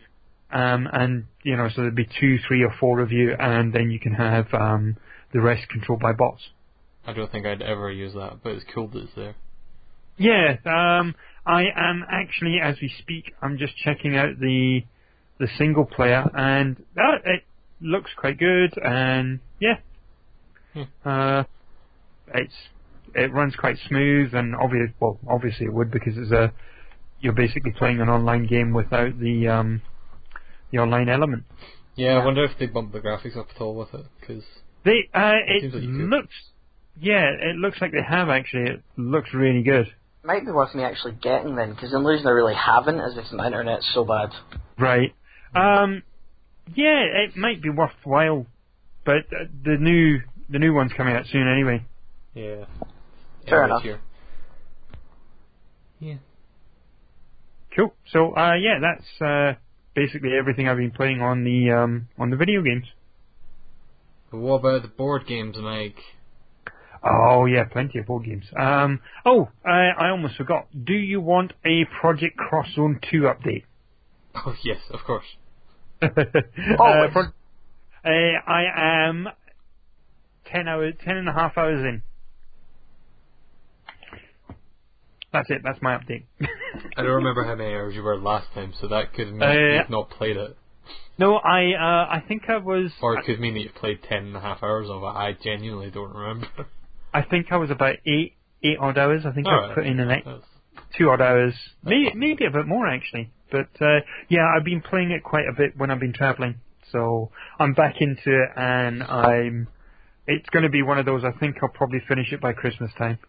um, 0.51 0.87
and 0.91 1.25
you 1.43 1.55
know 1.55 1.69
so 1.69 1.81
there'd 1.81 1.95
be 1.95 2.09
two, 2.19 2.37
three, 2.47 2.63
or 2.63 2.73
four 2.79 2.99
of 2.99 3.11
you, 3.11 3.33
and 3.37 3.73
then 3.73 3.89
you 3.91 3.99
can 3.99 4.13
have 4.13 4.53
um, 4.53 4.97
the 5.33 5.41
rest 5.41 5.67
controlled 5.69 6.01
by 6.01 6.13
bots. 6.13 6.41
I 7.05 7.13
don't 7.13 7.31
think 7.31 7.45
I'd 7.45 7.61
ever 7.61 7.91
use 7.91 8.13
that, 8.13 8.39
but 8.43 8.53
it's 8.53 8.65
cool 8.73 8.87
that 8.89 9.03
it's 9.03 9.15
there. 9.15 9.35
Yeah, 10.17 10.55
um, 10.65 11.13
I 11.45 11.65
am 11.75 12.03
actually, 12.09 12.59
as 12.61 12.77
we 12.81 12.91
speak, 12.99 13.33
I'm 13.41 13.57
just 13.57 13.75
checking 13.77 14.15
out 14.17 14.39
the 14.39 14.81
the 15.39 15.47
single 15.57 15.85
player, 15.85 16.23
and 16.33 16.77
uh, 16.97 17.17
it 17.25 17.43
looks 17.81 18.09
quite 18.17 18.39
good, 18.39 18.73
and 18.81 19.39
yeah, 19.59 19.77
Hmm. 20.73 21.07
uh, 21.07 21.43
it's 22.33 22.53
it 23.15 23.31
runs 23.33 23.55
quite 23.55 23.77
smooth, 23.87 24.33
and 24.33 24.55
obvious. 24.55 24.91
Well, 24.99 25.19
obviously 25.29 25.65
it 25.65 25.73
would 25.73 25.91
because 25.91 26.17
it's 26.17 26.31
a 26.31 26.51
you're 27.19 27.33
basically 27.33 27.71
playing 27.71 28.01
an 28.01 28.09
online 28.09 28.45
game 28.45 28.73
without 28.73 29.17
the 29.19 29.47
um, 29.47 29.81
the 30.71 30.79
online 30.79 31.09
element. 31.09 31.43
Yeah, 31.95 32.13
Yeah. 32.13 32.21
I 32.21 32.25
wonder 32.25 32.43
if 32.43 32.57
they 32.59 32.67
bumped 32.67 32.93
the 32.93 32.99
graphics 32.99 33.37
up 33.37 33.47
at 33.55 33.61
all 33.61 33.75
with 33.75 33.93
it, 33.93 34.05
because 34.19 34.43
They 34.83 35.09
uh, 35.13 35.33
It 35.47 35.63
it 35.63 35.73
like 35.73 35.83
looks 35.83 36.35
yeah, 36.99 37.25
it 37.29 37.55
looks 37.57 37.77
like 37.81 37.91
they 37.91 38.03
have 38.07 38.29
actually. 38.29 38.71
It 38.71 38.83
looks 38.97 39.29
really 39.33 39.63
good. 39.63 39.87
Might 40.23 40.45
be 40.45 40.51
worth 40.51 40.73
me 40.73 40.83
actually 40.83 41.13
getting 41.21 41.55
then, 41.55 41.71
because 41.71 41.91
the 41.91 41.97
only 41.97 42.13
reason 42.13 42.27
I 42.27 42.31
really 42.31 42.55
haven't 42.55 42.99
is 42.99 43.13
because 43.15 43.31
my 43.33 43.47
internet's 43.47 43.89
so 43.93 44.03
bad. 44.05 44.29
Right. 44.79 45.13
Um, 45.53 46.01
yeah, 46.73 47.03
it 47.25 47.37
might 47.37 47.61
be 47.61 47.69
worthwhile, 47.69 48.47
but 49.05 49.17
uh, 49.31 49.45
the 49.63 49.77
new 49.79 50.21
the 50.49 50.59
new 50.59 50.73
one's 50.73 50.93
coming 50.93 51.15
out 51.15 51.25
soon 51.31 51.47
anyway. 51.47 51.85
yeah. 52.33 52.65
Fair 53.47 53.59
Yeah, 53.59 53.65
enough. 53.65 53.81
this 53.81 53.85
year. 53.85 53.99
Yeah. 55.99 56.15
Cool. 57.75 57.93
So 58.11 58.35
uh, 58.35 58.53
yeah, 58.55 58.79
that's 58.81 59.21
uh, 59.21 59.59
basically 59.95 60.31
everything 60.37 60.67
I've 60.67 60.77
been 60.77 60.91
playing 60.91 61.21
on 61.21 61.43
the 61.43 61.71
um, 61.71 62.07
on 62.17 62.29
the 62.29 62.37
video 62.37 62.61
games. 62.61 62.85
But 64.31 64.39
what 64.39 64.55
about 64.59 64.81
the 64.81 64.87
board 64.87 65.27
games, 65.27 65.57
Mike? 65.59 65.97
Oh 67.03 67.45
yeah, 67.45 67.65
plenty 67.65 67.99
of 67.99 68.07
board 68.07 68.25
games. 68.25 68.45
Um, 68.57 68.99
oh, 69.25 69.49
I, 69.63 69.89
I 69.97 70.09
almost 70.09 70.35
forgot. 70.37 70.67
Do 70.85 70.93
you 70.93 71.21
want 71.21 71.53
a 71.65 71.85
Project 72.01 72.37
Cross 72.37 72.67
Zone 72.75 72.99
Two 73.11 73.21
update? 73.23 73.63
Oh 74.37 74.53
yes, 74.65 74.79
of 74.91 74.99
course. 75.07 75.23
uh, 76.01 76.07
Always. 76.77 77.11
pro- 77.13 77.23
uh, 78.03 78.39
I 78.47 79.05
am 79.07 79.29
ten 80.51 80.67
hours, 80.67 80.95
ten 81.05 81.15
and 81.15 81.29
a 81.29 81.31
half 81.31 81.57
hours 81.57 81.79
in. 81.85 82.01
That's 85.35 85.49
it. 85.49 85.61
That's 85.63 85.81
my 85.81 85.97
update. 85.97 86.23
I 86.97 87.01
don't 87.03 87.11
remember 87.11 87.43
how 87.43 87.55
many 87.55 87.73
hours 87.73 87.93
you 87.93 88.03
were 88.03 88.17
last 88.17 88.47
time, 88.53 88.73
so 88.79 88.87
that 88.87 89.13
could 89.13 89.31
mean 89.33 89.43
Uh, 89.43 89.51
you've 89.79 89.89
not 89.89 90.09
played 90.09 90.37
it. 90.37 90.55
no, 91.17 91.35
I 91.35 91.73
uh, 91.73 92.07
I 92.17 92.23
think 92.27 92.43
I 92.49 92.57
was. 92.57 92.91
Or 93.01 93.17
it 93.19 93.25
could 93.25 93.39
mean 93.39 93.53
that 93.55 93.59
you've 93.61 93.75
played 93.75 93.99
ten 94.03 94.25
and 94.27 94.35
a 94.35 94.39
half 94.39 94.63
hours 94.63 94.87
of 94.89 95.03
it. 95.03 95.05
I 95.05 95.33
genuinely 95.43 95.91
don't 95.91 96.13
remember. 96.13 96.47
I 97.13 97.21
think 97.21 97.47
I 97.51 97.57
was 97.57 97.69
about 97.69 97.95
eight 98.05 98.33
eight 98.63 98.77
odd 98.79 98.97
hours. 98.97 99.23
I 99.25 99.31
think 99.31 99.47
I 99.47 99.51
Alright. 99.51 99.75
put 99.75 99.85
in 99.85 99.99
an 99.99 100.11
eight, 100.11 100.25
two 100.97 101.09
odd 101.09 101.21
hours, 101.21 101.53
maybe 101.83 102.11
maybe 102.15 102.45
a 102.45 102.51
bit 102.51 102.65
more 102.67 102.87
actually. 102.87 103.31
But 103.51 103.69
uh, 103.81 103.99
yeah, 104.29 104.45
I've 104.55 104.65
been 104.65 104.81
playing 104.81 105.11
it 105.11 105.23
quite 105.23 105.47
a 105.47 105.53
bit 105.53 105.77
when 105.77 105.91
I've 105.91 105.99
been 105.99 106.13
traveling, 106.13 106.55
so 106.91 107.31
I'm 107.59 107.73
back 107.73 107.95
into 107.99 108.31
it, 108.43 108.49
and 108.55 109.03
I'm. 109.03 109.67
It's 110.27 110.49
going 110.49 110.63
to 110.63 110.69
be 110.69 110.81
one 110.81 110.97
of 110.97 111.05
those. 111.05 111.23
I 111.23 111.31
think 111.37 111.57
I'll 111.61 111.69
probably 111.69 112.01
finish 112.07 112.33
it 112.33 112.41
by 112.41 112.53
Christmas 112.53 112.89
time. 112.97 113.19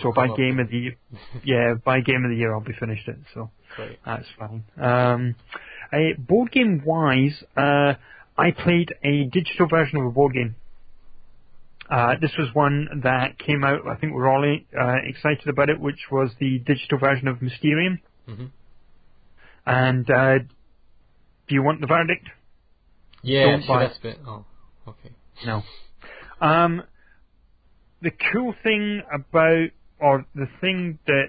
So 0.00 0.12
by 0.12 0.28
game 0.36 0.58
of 0.58 0.70
the 0.70 0.78
year, 0.78 0.96
yeah, 1.44 1.74
by 1.84 2.00
game 2.00 2.24
of 2.24 2.30
the 2.30 2.36
year 2.36 2.54
I'll 2.54 2.60
be 2.60 2.72
finished 2.78 3.08
it. 3.08 3.16
So 3.34 3.50
Great. 3.76 3.98
that's 4.06 4.26
fine. 4.38 4.64
Um, 4.80 5.34
uh, 5.92 6.14
board 6.18 6.50
game 6.52 6.82
wise, 6.84 7.42
uh, 7.56 7.94
I 8.38 8.50
played 8.52 8.94
a 9.04 9.24
digital 9.24 9.68
version 9.68 9.98
of 9.98 10.06
a 10.06 10.10
board 10.10 10.34
game. 10.34 10.56
Uh, 11.90 12.14
this 12.20 12.30
was 12.38 12.48
one 12.54 13.02
that 13.02 13.38
came 13.38 13.64
out. 13.64 13.80
I 13.86 13.96
think 13.96 14.14
we're 14.14 14.28
all 14.28 14.42
uh, 14.42 14.94
excited 15.04 15.48
about 15.48 15.68
it, 15.68 15.78
which 15.78 15.98
was 16.10 16.30
the 16.40 16.58
digital 16.60 16.98
version 16.98 17.28
of 17.28 17.42
Mysterium. 17.42 18.00
hmm 18.26 18.46
And 19.66 20.08
uh, 20.10 20.38
do 20.38 21.54
you 21.54 21.62
want 21.62 21.80
the 21.82 21.86
verdict? 21.86 22.26
Yeah, 23.22 23.50
Don't 23.50 23.66
buy 23.66 23.82
I 23.82 23.86
it. 23.86 23.94
spit? 23.96 24.18
Oh, 24.26 24.44
okay. 24.88 25.10
No. 25.44 25.62
Um, 26.40 26.82
the 28.00 28.10
cool 28.32 28.54
thing 28.62 29.02
about, 29.12 29.68
or 30.02 30.26
the 30.34 30.48
thing 30.60 30.98
that 31.06 31.26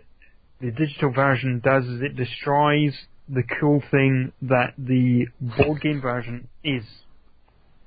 the 0.59 0.71
digital 0.71 1.11
version 1.11 1.61
does 1.63 1.85
is 1.85 2.01
it 2.01 2.15
destroys 2.15 2.93
the 3.29 3.43
cool 3.59 3.81
thing 3.91 4.31
that 4.41 4.73
the 4.77 5.27
board 5.39 5.81
game 5.81 6.01
version 6.01 6.47
is. 6.63 6.83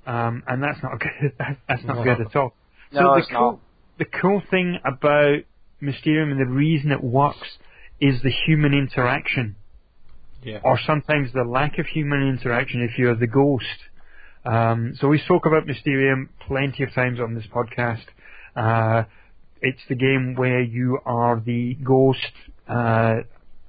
Um, 0.07 0.43
and 0.47 0.63
that's 0.63 0.83
not 0.83 0.93
good. 1.01 1.33
That's, 1.39 1.59
that's 1.69 1.85
not 1.85 1.97
No. 1.99 2.05
good 2.05 2.21
at 2.27 2.37
all. 2.37 2.55
No, 2.93 3.01
so 3.01 3.05
the 3.13 3.19
it's 3.19 3.29
cool, 3.29 3.51
not. 3.53 3.61
the 3.99 4.05
cool 4.21 4.43
thing 4.51 4.79
about 4.85 5.39
Mysterium 5.81 6.31
and 6.31 6.41
the 6.41 6.47
reason 6.47 6.93
it 6.93 7.03
works 7.03 7.59
is 8.01 8.23
the 8.23 8.31
human 8.47 8.73
interaction 8.73 9.57
Yeah. 10.43 10.61
or 10.63 10.79
sometimes 10.87 11.33
the 11.33 11.45
lack 11.45 11.79
of 11.79 11.87
human 11.87 12.29
interaction 12.29 12.83
if 12.83 12.99
you're 12.99 13.15
the 13.17 13.27
ghost. 13.27 13.67
Um, 14.45 14.95
so 15.01 15.09
we 15.09 15.19
spoke 15.19 15.45
about 15.47 15.67
Mysterium 15.67 16.29
plenty 16.47 16.85
of 16.85 16.95
times 16.95 17.19
on 17.21 17.35
this 17.35 17.47
podcast. 17.53 18.05
Uh, 18.55 19.05
it's 19.69 19.85
the 19.89 19.95
game 19.95 20.35
where 20.37 20.63
you 20.63 20.99
are 21.05 21.41
the 21.45 21.75
ghost, 21.83 22.33
uh, 22.69 23.17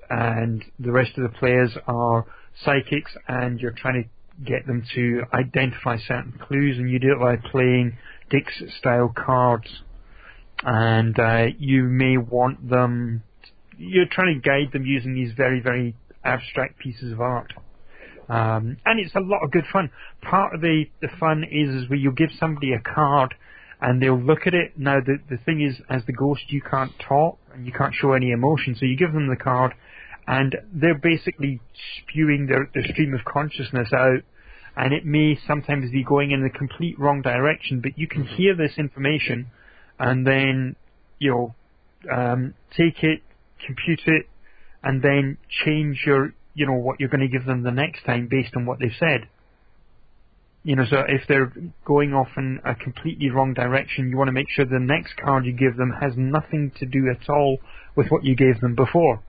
and 0.09 0.63
the 0.79 0.91
rest 0.91 1.11
of 1.17 1.23
the 1.23 1.37
players 1.37 1.71
are 1.87 2.25
psychics, 2.63 3.11
and 3.27 3.59
you're 3.59 3.77
trying 3.83 4.03
to 4.03 4.09
get 4.43 4.65
them 4.67 4.83
to 4.95 5.23
identify 5.33 5.97
certain 6.07 6.33
clues, 6.47 6.77
and 6.77 6.89
you 6.89 6.99
do 6.99 7.11
it 7.13 7.19
by 7.19 7.35
playing 7.51 7.97
Dixit-style 8.29 9.13
cards. 9.15 9.67
And 10.63 11.17
uh, 11.19 11.45
you 11.59 11.83
may 11.83 12.17
want 12.17 12.69
them. 12.69 13.23
You're 13.77 14.11
trying 14.11 14.41
to 14.41 14.49
guide 14.49 14.71
them 14.73 14.85
using 14.85 15.13
these 15.13 15.33
very, 15.35 15.59
very 15.59 15.95
abstract 16.23 16.79
pieces 16.79 17.11
of 17.11 17.21
art. 17.21 17.53
Um, 18.29 18.77
and 18.85 18.99
it's 18.99 19.15
a 19.15 19.19
lot 19.19 19.43
of 19.43 19.51
good 19.51 19.65
fun. 19.71 19.89
Part 20.21 20.55
of 20.55 20.61
the, 20.61 20.85
the 21.01 21.09
fun 21.19 21.43
is, 21.43 21.69
is 21.83 21.89
where 21.89 21.99
you 21.99 22.11
give 22.11 22.29
somebody 22.39 22.73
a 22.73 22.79
card 22.79 23.35
and 23.81 24.01
they'll 24.01 24.19
look 24.19 24.47
at 24.47 24.53
it. 24.53 24.73
Now 24.77 24.99
the, 24.99 25.17
the 25.29 25.37
thing 25.37 25.61
is, 25.61 25.79
as 25.89 26.03
the 26.05 26.13
ghost 26.13 26.43
you 26.47 26.61
can't 26.61 26.91
talk 26.99 27.37
and 27.53 27.65
you 27.65 27.71
can't 27.71 27.93
show 27.93 28.13
any 28.13 28.31
emotion, 28.31 28.75
so 28.75 28.85
you 28.85 28.97
give 28.97 29.13
them 29.13 29.27
the 29.27 29.35
card 29.35 29.73
and 30.27 30.55
they're 30.73 30.97
basically 30.97 31.61
spewing 31.97 32.47
their, 32.47 32.69
their 32.73 32.83
stream 32.91 33.13
of 33.13 33.23
consciousness 33.23 33.89
out 33.93 34.21
and 34.75 34.93
it 34.93 35.05
may 35.05 35.39
sometimes 35.47 35.91
be 35.91 36.03
going 36.03 36.31
in 36.31 36.43
the 36.43 36.49
complete 36.49 36.99
wrong 36.99 37.21
direction, 37.21 37.81
but 37.81 37.97
you 37.97 38.07
can 38.07 38.23
hear 38.23 38.55
this 38.55 38.73
information 38.77 39.47
and 39.99 40.25
then, 40.25 40.75
you 41.19 41.31
know, 41.31 41.55
um, 42.15 42.53
take 42.75 43.03
it, 43.03 43.21
compute 43.65 44.01
it, 44.05 44.27
and 44.83 45.01
then 45.01 45.37
change 45.65 46.03
your, 46.05 46.33
you 46.53 46.67
know, 46.67 46.73
what 46.73 46.99
you're 46.99 47.09
going 47.09 47.21
to 47.21 47.27
give 47.27 47.45
them 47.45 47.63
the 47.63 47.71
next 47.71 48.03
time 48.05 48.27
based 48.29 48.55
on 48.55 48.65
what 48.65 48.79
they've 48.79 48.91
said. 48.99 49.27
You 50.67 50.75
know, 50.75 50.83
so 50.89 50.97
if 51.07 51.21
they're 51.29 51.49
going 51.85 52.13
off 52.13 52.27
in 52.35 52.59
a 52.65 52.75
completely 52.75 53.29
wrong 53.29 53.53
direction, 53.53 54.09
you 54.09 54.17
want 54.17 54.27
to 54.27 54.33
make 54.33 54.47
sure 54.49 54.65
the 54.65 54.81
next 54.81 55.13
card 55.15 55.45
you 55.45 55.53
give 55.53 55.77
them 55.77 55.93
has 56.01 56.11
nothing 56.17 56.73
to 56.79 56.85
do 56.85 57.09
at 57.09 57.29
all 57.29 57.59
with 57.95 58.07
what 58.09 58.25
you 58.25 58.35
gave 58.35 58.59
them 58.59 58.75
before. 58.75 59.23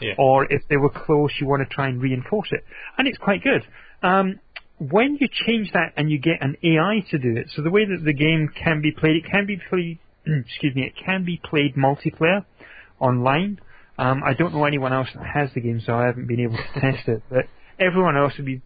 Yeah. 0.00 0.12
Or 0.18 0.44
if 0.44 0.62
they 0.70 0.76
were 0.76 0.90
close, 0.90 1.32
you 1.40 1.48
want 1.48 1.68
to 1.68 1.74
try 1.74 1.88
and 1.88 2.00
reinforce 2.00 2.46
it. 2.52 2.62
And 2.96 3.08
it's 3.08 3.18
quite 3.18 3.42
good. 3.42 3.62
Um, 4.04 4.38
when 4.78 5.18
you 5.20 5.26
change 5.26 5.72
that 5.72 5.94
and 5.96 6.12
you 6.12 6.20
get 6.20 6.40
an 6.40 6.56
AI 6.62 7.04
to 7.10 7.18
do 7.18 7.38
it, 7.38 7.50
so 7.56 7.62
the 7.62 7.72
way 7.72 7.84
that 7.86 8.04
the 8.04 8.14
game 8.14 8.48
can 8.54 8.80
be 8.80 8.92
played, 8.92 9.16
it 9.16 9.28
can 9.28 9.46
be 9.46 9.58
played, 9.68 9.98
excuse 10.24 10.76
me, 10.76 10.82
it 10.84 10.94
can 11.04 11.24
be 11.24 11.40
played 11.44 11.74
multiplayer 11.74 12.44
online. 13.00 13.58
Um, 13.98 14.22
I 14.24 14.34
don't 14.34 14.54
know 14.54 14.64
anyone 14.64 14.92
else 14.92 15.08
that 15.12 15.26
has 15.26 15.50
the 15.54 15.60
game, 15.60 15.82
so 15.84 15.96
I 15.96 16.06
haven't 16.06 16.28
been 16.28 16.38
able 16.38 16.56
to 16.56 16.80
test 16.80 17.08
it. 17.08 17.24
But 17.28 17.46
everyone 17.80 18.16
else 18.16 18.34
would 18.36 18.46
be 18.46 18.62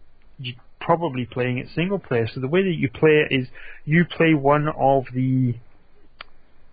probably 0.79 1.25
playing 1.25 1.57
it 1.57 1.67
single 1.73 1.99
player. 1.99 2.27
So 2.33 2.39
the 2.39 2.47
way 2.47 2.63
that 2.63 2.75
you 2.75 2.89
play 2.89 3.25
it 3.29 3.33
is 3.33 3.47
you 3.85 4.05
play 4.05 4.33
one 4.33 4.67
of 4.67 5.05
the, 5.13 5.55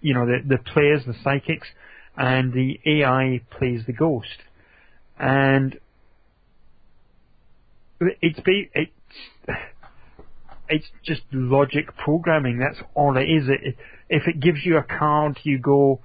you 0.01 0.15
know, 0.15 0.27
the 0.27 0.39
the 0.47 0.59
players, 0.59 1.05
the 1.07 1.15
psychics, 1.23 1.69
and 2.17 2.53
the 2.53 2.81
AI 2.87 3.41
plays 3.51 3.83
the 3.87 3.93
ghost, 3.93 4.43
and 5.19 5.79
it's 8.01 8.41
ba- 8.41 8.71
it's 8.75 8.93
it's 10.69 10.87
just 11.05 11.23
logic 11.33 11.97
programming. 11.97 12.59
That's 12.59 12.79
all 12.95 13.17
it 13.17 13.25
is. 13.25 13.49
It, 13.49 13.77
if 14.09 14.27
it 14.27 14.41
gives 14.41 14.65
you 14.65 14.77
a 14.77 14.83
card, 14.83 15.39
you 15.43 15.59
go, 15.59 16.01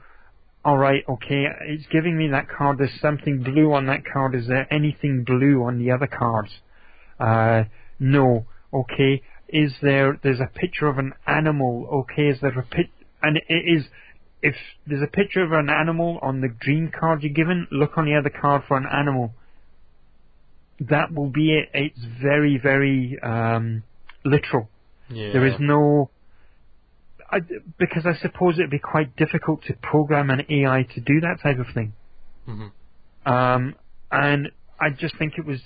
all 0.64 0.78
right, 0.78 1.04
okay, 1.08 1.46
it's 1.62 1.86
giving 1.92 2.18
me 2.18 2.28
that 2.30 2.48
card. 2.50 2.78
There's 2.78 3.00
something 3.02 3.42
blue 3.44 3.74
on 3.74 3.88
that 3.88 4.04
card. 4.06 4.36
Is 4.36 4.48
there 4.48 4.72
anything 4.72 5.24
blue 5.24 5.64
on 5.64 5.80
the 5.80 5.92
other 5.92 6.08
cards? 6.08 6.52
Uh, 7.20 7.64
no. 8.02 8.48
Okay. 8.74 9.22
Is 9.48 9.74
there? 9.82 10.20
There's 10.24 10.40
a 10.40 10.48
picture 10.48 10.88
of 10.88 10.98
an 10.98 11.14
animal. 11.28 11.88
Okay. 12.02 12.30
Is 12.30 12.42
there 12.42 12.58
a 12.58 12.64
pic? 12.64 12.90
And 13.22 13.38
it 13.38 13.44
is. 13.48 13.86
If 14.42 14.56
there's 14.88 15.04
a 15.04 15.08
picture 15.08 15.44
of 15.44 15.52
an 15.52 15.70
animal 15.70 16.18
on 16.24 16.42
the 16.42 16.48
green 16.48 16.92
card 16.92 17.22
you're 17.22 17.32
given, 17.32 17.68
look 17.72 17.92
on 17.98 18.06
the 18.06 18.16
other 18.16 18.32
card 18.32 18.64
for 18.68 18.76
an 18.76 18.88
animal. 18.92 19.34
That 20.80 21.14
will 21.14 21.30
be 21.30 21.54
it. 21.54 21.70
It's 21.76 22.04
very, 22.20 22.58
very 22.58 23.20
um, 23.22 23.84
literal. 24.26 24.68
Yeah. 25.10 25.34
There 25.34 25.46
is 25.46 25.54
no. 25.60 26.10
I, 27.30 27.40
because 27.78 28.06
I 28.06 28.20
suppose 28.20 28.56
it'd 28.58 28.72
be 28.72 28.80
quite 28.80 29.16
difficult 29.16 29.64
to 29.66 29.74
program 29.74 30.32
an 30.32 30.42
AI 30.50 30.88
to 30.96 31.02
do 31.02 31.22
that 31.22 31.38
type 31.44 31.60
of 31.60 31.68
thing. 31.74 31.94
Mm-hmm. 32.48 33.32
Um, 33.32 33.76
and 34.12 34.50
I 34.80 34.90
just 34.90 35.18
think 35.20 35.34
it 35.38 35.46
was 35.46 35.60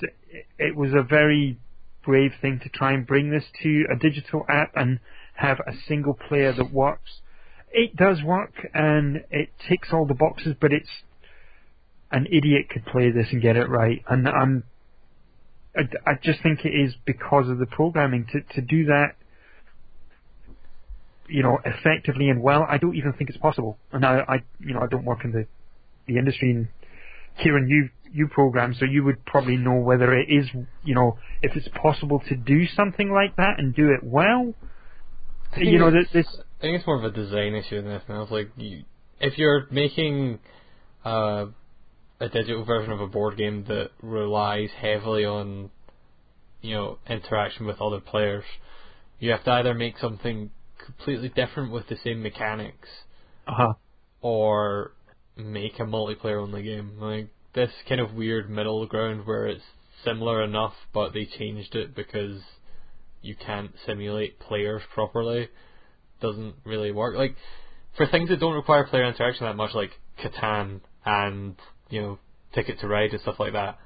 it 0.60 0.76
was 0.76 0.92
a 0.92 1.02
very 1.02 1.58
brave 2.06 2.32
thing 2.42 2.60
to 2.64 2.70
try 2.70 2.94
and 2.94 3.06
bring 3.06 3.32
this 3.32 3.46
to 3.64 3.86
a 3.92 3.98
digital 3.98 4.46
app 4.50 4.72
and 4.76 5.00
have 5.36 5.60
a 5.60 5.74
single 5.88 6.14
player 6.14 6.54
that 6.54 6.72
works. 6.72 7.22
It 7.72 7.96
does 7.96 8.24
work 8.24 8.54
and 8.74 9.24
it 9.32 9.50
ticks 9.68 9.90
all 9.92 10.06
the 10.06 10.14
boxes, 10.14 10.56
but 10.60 10.72
it's 10.72 10.90
an 12.12 12.28
idiot 12.32 12.70
could 12.70 12.86
play 12.86 13.12
this 13.12 13.28
and 13.32 13.42
get 13.42 13.58
it 13.58 13.68
right. 13.68 14.04
And 14.08 14.28
I'm 14.28 14.64
I, 15.76 15.82
I 16.10 16.14
just 16.22 16.42
think 16.42 16.64
it 16.64 16.70
is 16.70 16.94
because 17.06 17.50
of 17.50 17.58
the 17.58 17.66
programming 17.66 18.28
to 18.32 18.42
to 18.56 18.62
do 18.62 18.86
that. 18.86 19.16
You 21.28 21.42
know, 21.42 21.58
effectively 21.66 22.30
and 22.30 22.42
well. 22.42 22.66
I 22.70 22.78
don't 22.78 22.96
even 22.96 23.14
think 23.14 23.32
it's 23.32 23.40
possible. 23.40 23.78
And 23.92 24.06
I, 24.06 24.20
I 24.28 24.36
you 24.60 24.74
know, 24.74 24.82
I 24.82 24.88
don't 24.88 25.06
work 25.06 25.26
in 25.26 25.32
the 25.32 25.48
the 26.08 26.18
industry 26.18 26.52
and 26.52 26.68
Kieran, 27.42 27.68
you 27.68 27.90
you 28.16 28.28
program, 28.28 28.74
so 28.74 28.86
you 28.86 29.04
would 29.04 29.26
probably 29.26 29.58
know 29.58 29.80
whether 29.80 30.14
it 30.14 30.30
is, 30.30 30.48
you 30.84 30.96
know, 30.96 31.18
if 31.42 31.56
it's 31.56 31.68
possible 31.82 32.22
to 32.30 32.36
do 32.36 32.66
something 32.68 33.12
like 33.12 33.36
that 33.36 33.56
and 33.60 33.76
do 33.76 33.92
it 33.92 34.02
well. 34.04 34.54
You 35.58 35.80
know, 35.80 35.92
this, 35.92 36.08
I 36.14 36.62
think 36.62 36.78
it's 36.78 36.88
more 36.88 36.98
of 36.98 37.04
a 37.04 37.12
design 37.12 37.54
issue 37.56 37.82
than 37.82 37.92
anything 37.92 38.16
else. 38.16 38.32
Like, 38.32 38.52
you, 38.58 38.84
if 39.20 39.38
you're 39.38 39.68
making 39.72 40.40
uh, 41.04 41.48
a 42.20 42.30
digital 42.30 42.66
version 42.66 42.92
of 42.92 43.02
a 43.02 43.08
board 43.08 43.38
game 43.38 43.66
that 43.68 43.92
relies 44.02 44.70
heavily 44.82 45.26
on, 45.26 45.70
you 46.62 46.76
know, 46.76 46.98
interaction 47.10 47.66
with 47.66 47.82
other 47.82 48.00
players, 48.00 48.44
you 49.20 49.32
have 49.32 49.44
to 49.44 49.52
either 49.52 49.74
make 49.74 49.98
something 49.98 50.52
completely 50.84 51.30
different 51.30 51.72
with 51.72 51.88
the 51.88 51.98
same 52.04 52.22
mechanics, 52.22 52.88
uh 53.48 53.74
or 54.22 54.92
make 55.38 55.80
a 55.80 55.84
multiplayer 55.84 56.42
only 56.42 56.64
game. 56.64 56.98
Like 57.00 57.28
this 57.56 57.72
kind 57.88 58.02
of 58.02 58.14
weird 58.14 58.50
middle 58.50 58.86
ground 58.86 59.26
where 59.26 59.48
it's 59.48 59.64
similar 60.04 60.44
enough, 60.44 60.74
but 60.94 61.14
they 61.14 61.26
changed 61.26 61.76
it 61.76 61.96
because 61.96 62.42
you 63.22 63.36
can't 63.36 63.72
simulate 63.86 64.40
players 64.40 64.84
properly. 64.94 65.50
Doesn't 66.22 66.56
really 66.64 66.92
work. 66.92 67.16
Like 67.18 67.36
for 67.98 68.06
things 68.06 68.30
that 68.30 68.40
don't 68.40 68.54
require 68.54 68.84
player 68.86 69.06
interaction 69.06 69.46
that 69.46 69.56
much, 69.56 69.74
like 69.74 69.92
Catan 70.22 70.82
and 71.06 71.56
you 71.90 72.02
know 72.02 72.20
Ticket 72.54 72.80
to 72.82 72.88
Ride 72.88 73.12
and 73.12 73.22
stuff 73.22 73.40
like 73.40 73.54
that. 73.54 73.80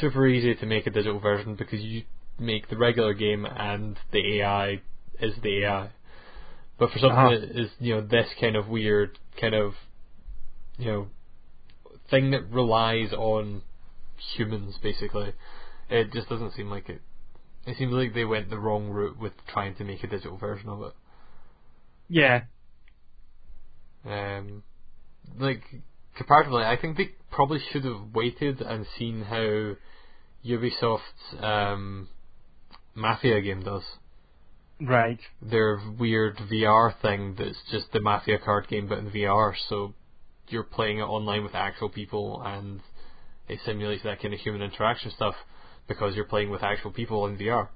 Super 0.00 0.26
easy 0.26 0.54
to 0.54 0.66
make 0.66 0.86
a 0.86 0.90
digital 0.90 1.20
version 1.20 1.54
because 1.54 1.80
you 1.80 2.02
make 2.38 2.68
the 2.68 2.76
regular 2.76 3.14
game 3.14 3.44
and 3.46 3.98
the 4.12 4.40
AI 4.40 4.80
is 5.20 5.34
the 5.42 5.64
AI. 5.64 5.90
But 6.78 6.90
for 6.90 6.98
something 6.98 7.18
Uh-huh. 7.18 7.30
that 7.40 7.60
is 7.60 7.70
you 7.78 7.94
know 7.94 8.00
this 8.00 8.26
kind 8.40 8.56
of 8.56 8.68
weird 8.68 9.18
kind 9.40 9.54
of 9.54 9.74
you 10.78 10.86
know 10.86 11.06
thing 12.10 12.30
that 12.32 12.50
relies 12.50 13.12
on 13.12 13.62
humans 14.36 14.76
basically, 14.82 15.34
it 15.90 16.12
just 16.12 16.28
doesn't 16.28 16.54
seem 16.54 16.70
like 16.70 16.88
it. 16.88 17.02
It 17.66 17.76
seems 17.78 17.92
like 17.92 18.14
they 18.14 18.24
went 18.24 18.50
the 18.50 18.58
wrong 18.58 18.88
route 18.90 19.18
with 19.18 19.32
trying 19.46 19.74
to 19.76 19.84
make 19.84 20.02
a 20.02 20.08
digital 20.08 20.36
version 20.36 20.68
of 20.68 20.82
it. 20.82 20.94
yeah, 22.08 22.42
Um, 24.04 24.62
like 25.38 25.62
comparatively, 26.16 26.64
I 26.64 26.76
think 26.76 26.96
they 26.96 27.10
probably 27.30 27.60
should 27.70 27.84
have 27.84 28.12
waited 28.14 28.60
and 28.60 28.86
seen 28.98 29.22
how 29.22 29.74
Ubisoft's 30.44 31.34
um, 31.40 32.08
Mafia 32.94 33.40
game 33.40 33.62
does. 33.62 33.84
right. 34.80 35.20
Their 35.40 35.78
weird 35.98 36.36
VR 36.38 36.94
thing 37.00 37.36
that's 37.38 37.62
just 37.70 37.92
the 37.92 38.00
Mafia 38.00 38.38
card 38.38 38.68
game 38.68 38.88
but 38.88 38.98
in 38.98 39.10
VR, 39.10 39.54
so 39.68 39.94
you're 40.52 40.62
playing 40.62 40.98
it 40.98 41.02
online 41.02 41.42
with 41.42 41.54
actual 41.54 41.88
people 41.88 42.42
and 42.44 42.80
it 43.48 43.58
simulates 43.64 44.02
that 44.04 44.20
kind 44.20 44.32
of 44.34 44.40
human 44.40 44.62
interaction 44.62 45.10
stuff 45.10 45.34
because 45.88 46.14
you're 46.14 46.24
playing 46.24 46.50
with 46.50 46.62
actual 46.62 46.90
people 46.90 47.26
in 47.26 47.36
VR. 47.36 47.68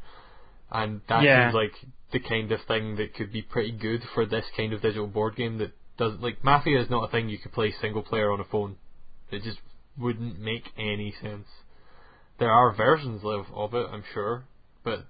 And 0.71 1.01
that 1.09 1.23
Yeah. 1.25 1.43
seems 1.43 1.55
like 1.55 1.73
the 2.13 2.21
kind 2.21 2.51
of 2.53 2.63
thing 2.65 2.97
that 2.97 3.15
could 3.15 3.33
be 3.33 3.43
pretty 3.43 3.73
good 3.73 4.03
for 4.15 4.27
this 4.27 4.45
kind 4.57 4.73
of 4.73 4.81
digital 4.83 5.07
board 5.07 5.37
game 5.37 5.59
that 5.59 5.73
does 5.97 6.15
like 6.21 6.43
Mafia 6.45 6.81
is 6.81 6.91
not 6.91 7.09
a 7.09 7.11
thing 7.11 7.29
you 7.29 7.39
could 7.39 7.53
play 7.53 7.73
single 7.73 8.03
player 8.03 8.31
on 8.31 8.41
a 8.41 8.45
phone. 8.45 8.77
It 9.31 9.43
just 9.43 9.59
wouldn't 9.99 10.39
make 10.39 10.71
any 10.77 11.13
sense. 11.21 11.49
There 12.39 12.51
are 12.51 12.73
versions 12.73 13.23
of, 13.25 13.47
of 13.55 13.75
it, 13.75 13.89
I'm 13.91 14.05
sure, 14.13 14.45
but 14.85 15.07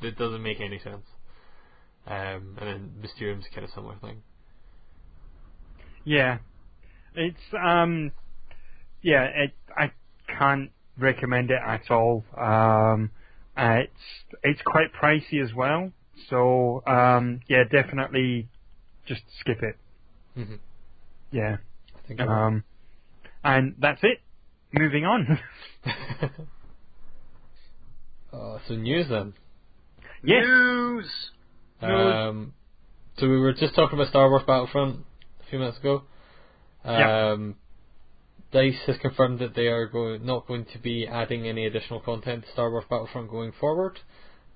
it 0.00 0.16
doesn't 0.16 0.42
make 0.42 0.60
any 0.60 0.78
sense. 0.78 1.04
Um, 2.06 2.56
and 2.58 2.66
then 2.66 2.92
Mysterium's 3.00 3.46
kind 3.54 3.64
of 3.64 3.70
similar 3.74 3.96
thing. 3.96 4.22
Yeah, 6.04 6.38
it's 7.14 7.54
um, 7.62 8.12
yeah, 9.02 9.24
it 9.24 9.52
I 9.76 9.92
can't 10.38 10.70
recommend 10.98 11.50
it 11.50 11.60
at 11.64 11.90
all. 11.90 12.24
Um, 12.38 13.10
uh, 13.56 13.80
it's 13.84 14.34
it's 14.42 14.62
quite 14.64 14.92
pricey 15.00 15.42
as 15.42 15.52
well, 15.54 15.92
so 16.28 16.82
um, 16.86 17.40
yeah, 17.48 17.64
definitely 17.70 18.48
just 19.06 19.22
skip 19.40 19.62
it. 19.62 19.76
Mm-hmm. 20.38 20.54
Yeah, 21.30 21.56
I 21.94 22.08
think. 22.08 22.20
I 22.20 22.46
um, 22.46 22.64
and 23.44 23.74
that's 23.78 24.00
it. 24.02 24.20
Moving 24.72 25.04
on. 25.04 25.38
uh, 28.32 28.58
so 28.66 28.74
news 28.74 29.08
then. 29.10 29.34
yes. 30.24 30.44
News. 30.46 31.10
Um, 31.82 32.54
so 33.18 33.28
we 33.28 33.38
were 33.38 33.52
just 33.52 33.74
talking 33.74 33.98
about 33.98 34.08
Star 34.08 34.30
Wars 34.30 34.44
Battlefront 34.46 35.04
a 35.44 35.50
few 35.50 35.58
minutes 35.58 35.78
ago. 35.78 36.04
Yeah. 36.84 37.32
Um, 37.32 37.56
Dice 38.52 38.80
has 38.86 38.96
confirmed 38.98 39.38
that 39.38 39.54
they 39.54 39.68
are 39.68 39.90
not 40.18 40.46
going 40.46 40.66
to 40.72 40.78
be 40.78 41.06
adding 41.06 41.46
any 41.46 41.64
additional 41.64 42.00
content 42.00 42.44
to 42.44 42.52
Star 42.52 42.70
Wars 42.70 42.84
Battlefront 42.90 43.30
going 43.30 43.52
forward. 43.58 44.00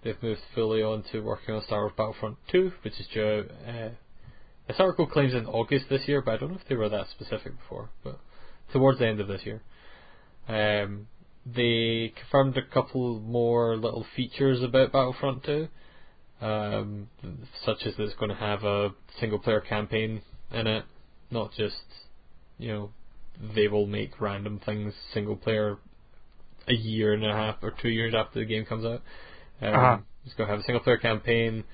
They've 0.03 0.23
moved 0.23 0.41
fully 0.55 0.83
on 0.83 1.03
to 1.13 1.21
working 1.21 1.55
on 1.55 1.63
Star 1.63 1.81
Wars 1.81 1.95
Battlefront 1.97 2.37
2, 2.53 2.73
which 2.83 3.01
is 3.01 3.07
due. 3.13 3.49
Uh, 3.67 3.89
this 4.69 4.77
article 4.79 5.07
claims 5.07 5.33
in 5.33 5.47
August 5.47 5.87
this 5.89 6.07
year, 6.07 6.21
but 6.21 6.35
I 6.35 6.37
don't 6.37 6.51
know 6.51 6.59
if 6.61 6.69
they 6.69 6.75
were 6.75 6.89
that 6.91 7.09
specific 7.09 7.59
before. 7.59 7.89
But 8.05 8.21
towards 8.73 8.99
the 8.99 9.07
end 9.07 9.21
of 9.21 9.29
this 9.29 9.43
year, 9.47 9.63
um, 10.49 11.07
they 11.47 12.13
confirmed 12.17 12.57
a 12.59 12.63
couple 12.63 13.19
more 13.21 13.77
little 13.77 14.05
features 14.15 14.63
about 14.63 14.93
Battlefront 14.93 15.45
2 15.45 15.69
um, 16.41 17.09
such 17.65 17.87
as 17.87 17.97
that 17.97 18.05
it's 18.05 18.15
going 18.15 18.31
to 18.31 18.37
have 18.37 18.65
a 18.65 18.91
single 19.19 19.39
player 19.39 19.61
campaign 19.61 20.23
in 20.53 20.67
it, 20.67 20.85
not 21.31 21.53
just, 21.53 21.77
you 22.59 22.73
know, 22.73 22.91
they 23.55 23.69
will 23.69 23.87
make 23.87 24.21
random 24.21 24.61
things 24.65 24.95
single 25.13 25.37
player 25.37 25.79
a 26.69 26.75
year 26.75 27.13
and 27.13 27.25
a 27.25 27.33
half 27.33 27.57
or 27.63 27.71
two 27.71 27.89
years 27.89 28.15
after 28.15 28.41
the 28.41 28.47
game 28.47 28.65
comes 28.65 28.85
out. 28.85 29.03
Um, 29.63 29.75
Uh-huh. 29.75 29.99
It's 30.25 30.35
going 30.35 30.49
to 30.49 30.53
have 30.55 30.61
a 30.61 30.65
single 30.65 30.83
player 30.83 30.97
campaign. 30.99 31.65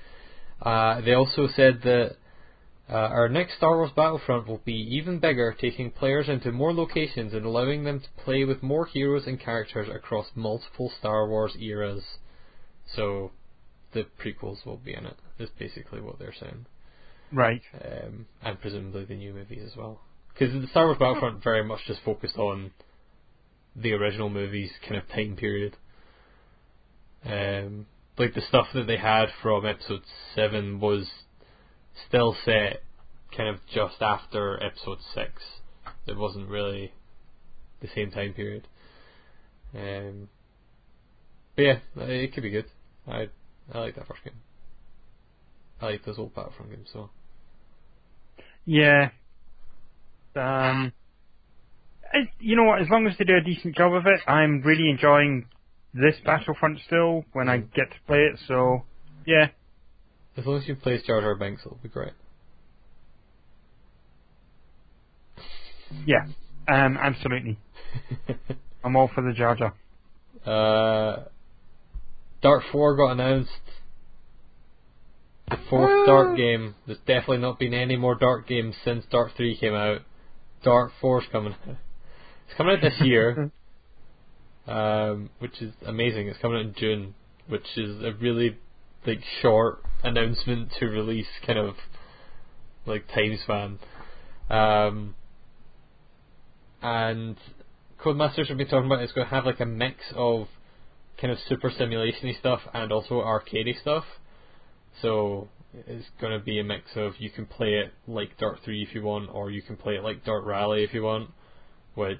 Uh, 0.61 1.01
they 1.01 1.13
also 1.13 1.47
said 1.55 1.81
that 1.83 2.17
uh, 2.89 2.93
our 2.93 3.27
next 3.29 3.55
Star 3.57 3.75
Wars 3.77 3.91
Battlefront 3.95 4.47
will 4.47 4.61
be 4.63 4.73
even 4.95 5.19
bigger, 5.19 5.55
taking 5.59 5.89
players 5.89 6.29
into 6.29 6.51
more 6.51 6.73
locations 6.73 7.33
and 7.33 7.45
allowing 7.45 7.83
them 7.85 8.01
to 8.01 8.23
play 8.23 8.43
with 8.43 8.61
more 8.61 8.85
heroes 8.85 9.25
and 9.25 9.39
characters 9.39 9.87
across 9.93 10.27
multiple 10.35 10.91
Star 10.99 11.27
Wars 11.27 11.55
eras. 11.59 12.03
So, 12.95 13.31
the 13.93 14.05
prequels 14.21 14.65
will 14.65 14.77
be 14.77 14.93
in 14.93 15.05
it. 15.05 15.17
Is 15.39 15.49
basically 15.57 16.01
what 16.01 16.19
they're 16.19 16.33
saying, 16.39 16.65
Right. 17.31 17.61
um, 17.83 18.27
and 18.43 18.59
presumably 18.61 19.05
the 19.05 19.15
new 19.15 19.33
movies 19.33 19.63
as 19.71 19.75
well. 19.75 20.01
Because 20.33 20.53
the 20.59 20.67
Star 20.67 20.85
Wars 20.85 20.97
Battlefront 20.99 21.43
very 21.43 21.63
much 21.63 21.81
just 21.85 22.01
focused 22.03 22.37
on 22.37 22.71
the 23.75 23.93
original 23.93 24.29
movies 24.29 24.71
kind 24.81 24.95
of 24.95 25.07
time 25.09 25.35
period. 25.35 25.75
Um, 27.25 27.85
like 28.17 28.33
the 28.33 28.41
stuff 28.41 28.67
that 28.73 28.87
they 28.87 28.97
had 28.97 29.27
from 29.41 29.65
Episode 29.65 30.01
Seven 30.35 30.79
was 30.79 31.07
still 32.07 32.35
set 32.45 32.83
kind 33.35 33.49
of 33.49 33.57
just 33.73 34.01
after 34.01 34.61
Episode 34.61 34.99
Six. 35.13 35.31
It 36.05 36.17
wasn't 36.17 36.49
really 36.49 36.93
the 37.81 37.87
same 37.93 38.11
time 38.11 38.33
period. 38.33 38.67
Um, 39.75 40.29
but 41.55 41.61
yeah, 41.61 41.79
it 41.97 42.33
could 42.33 42.43
be 42.43 42.49
good. 42.49 42.65
I 43.07 43.29
I 43.71 43.79
like 43.79 43.95
that 43.95 44.07
first 44.07 44.23
game. 44.23 44.33
I 45.81 45.87
like 45.87 46.05
those 46.05 46.19
old 46.19 46.35
Battlefront 46.35 46.71
games 46.71 46.89
so. 46.91 47.09
Yeah. 48.65 49.09
Um, 50.35 50.93
it, 52.13 52.29
you 52.39 52.55
know 52.55 52.63
what? 52.63 52.81
As 52.81 52.87
long 52.89 53.07
as 53.07 53.17
they 53.17 53.25
do 53.25 53.35
a 53.35 53.41
decent 53.41 53.75
job 53.75 53.93
of 53.93 54.05
it, 54.05 54.19
I'm 54.27 54.61
really 54.61 54.89
enjoying 54.89 55.45
this 55.93 56.15
Battlefront 56.25 56.79
still 56.85 57.23
when 57.33 57.49
I 57.49 57.57
get 57.57 57.89
to 57.91 57.97
play 58.07 58.19
it. 58.19 58.39
So, 58.47 58.83
yeah, 59.25 59.47
As 60.37 60.45
long 60.45 60.57
as 60.57 60.67
you 60.67 60.75
play 60.75 60.95
as 60.95 61.03
Jar 61.03 61.21
Jar 61.21 61.35
Binks, 61.35 61.61
it'll 61.65 61.77
be 61.81 61.89
great. 61.89 62.13
yeah, 66.05 66.25
um, 66.67 66.97
absolutely. 66.97 67.57
I'm 68.83 68.95
all 68.95 69.09
for 69.13 69.21
the 69.21 69.33
Jar 69.33 69.55
Jar. 69.55 69.73
uh, 70.45 71.23
Dirt 72.41 72.63
4 72.71 72.95
got 72.97 73.11
announced. 73.11 73.51
The 75.49 75.57
fourth 75.69 76.07
Dirt 76.07 76.35
game. 76.35 76.75
There's 76.87 76.97
definitely 76.99 77.37
not 77.37 77.59
been 77.59 77.73
any 77.73 77.95
more 77.95 78.15
Dirt 78.15 78.47
games 78.47 78.75
since 78.83 79.05
Dirt 79.11 79.31
3 79.37 79.57
came 79.59 79.73
out. 79.73 80.01
Dirt 80.63 80.91
4's 81.01 81.25
coming. 81.31 81.55
It's 81.67 82.57
coming 82.57 82.75
out 82.75 82.81
this 82.81 82.99
year, 83.01 83.51
um, 84.67 85.29
which 85.39 85.61
is 85.61 85.73
amazing. 85.85 86.27
It's 86.27 86.39
coming 86.39 86.59
out 86.59 86.65
in 86.65 86.75
June, 86.77 87.15
which 87.47 87.65
is 87.77 88.03
a 88.03 88.13
really 88.13 88.57
like 89.05 89.21
short 89.41 89.83
announcement 90.03 90.69
to 90.79 90.85
release 90.85 91.27
kind 91.45 91.59
of 91.59 91.75
like 92.85 93.07
time 93.07 93.37
span. 93.43 93.79
Um, 94.49 95.15
and 96.81 97.37
Codemasters 98.03 98.47
have 98.47 98.57
been 98.57 98.67
talking 98.67 98.85
about 98.85 99.01
it's 99.01 99.13
going 99.13 99.27
to 99.27 99.33
have 99.33 99.45
like 99.45 99.59
a 99.59 99.65
mix 99.65 99.97
of 100.15 100.47
kind 101.19 101.31
of 101.31 101.39
super 101.47 101.69
simulationy 101.69 102.37
stuff 102.37 102.59
and 102.73 102.91
also 102.91 103.15
arcadey 103.15 103.79
stuff. 103.79 104.03
So 105.01 105.47
it's 105.73 106.05
going 106.21 106.37
to 106.37 106.43
be 106.43 106.59
a 106.59 106.63
mix 106.63 106.91
of 106.95 107.13
you 107.19 107.29
can 107.29 107.45
play 107.45 107.75
it 107.75 107.93
like 108.07 108.37
Dirt 108.37 108.59
3 108.63 108.83
if 108.83 108.93
you 108.93 109.03
want, 109.03 109.29
or 109.31 109.49
you 109.49 109.61
can 109.61 109.75
play 109.75 109.95
it 109.95 110.03
like 110.03 110.23
Dirt 110.23 110.43
Rally 110.43 110.83
if 110.83 110.93
you 110.93 111.03
want, 111.03 111.29
which 111.95 112.19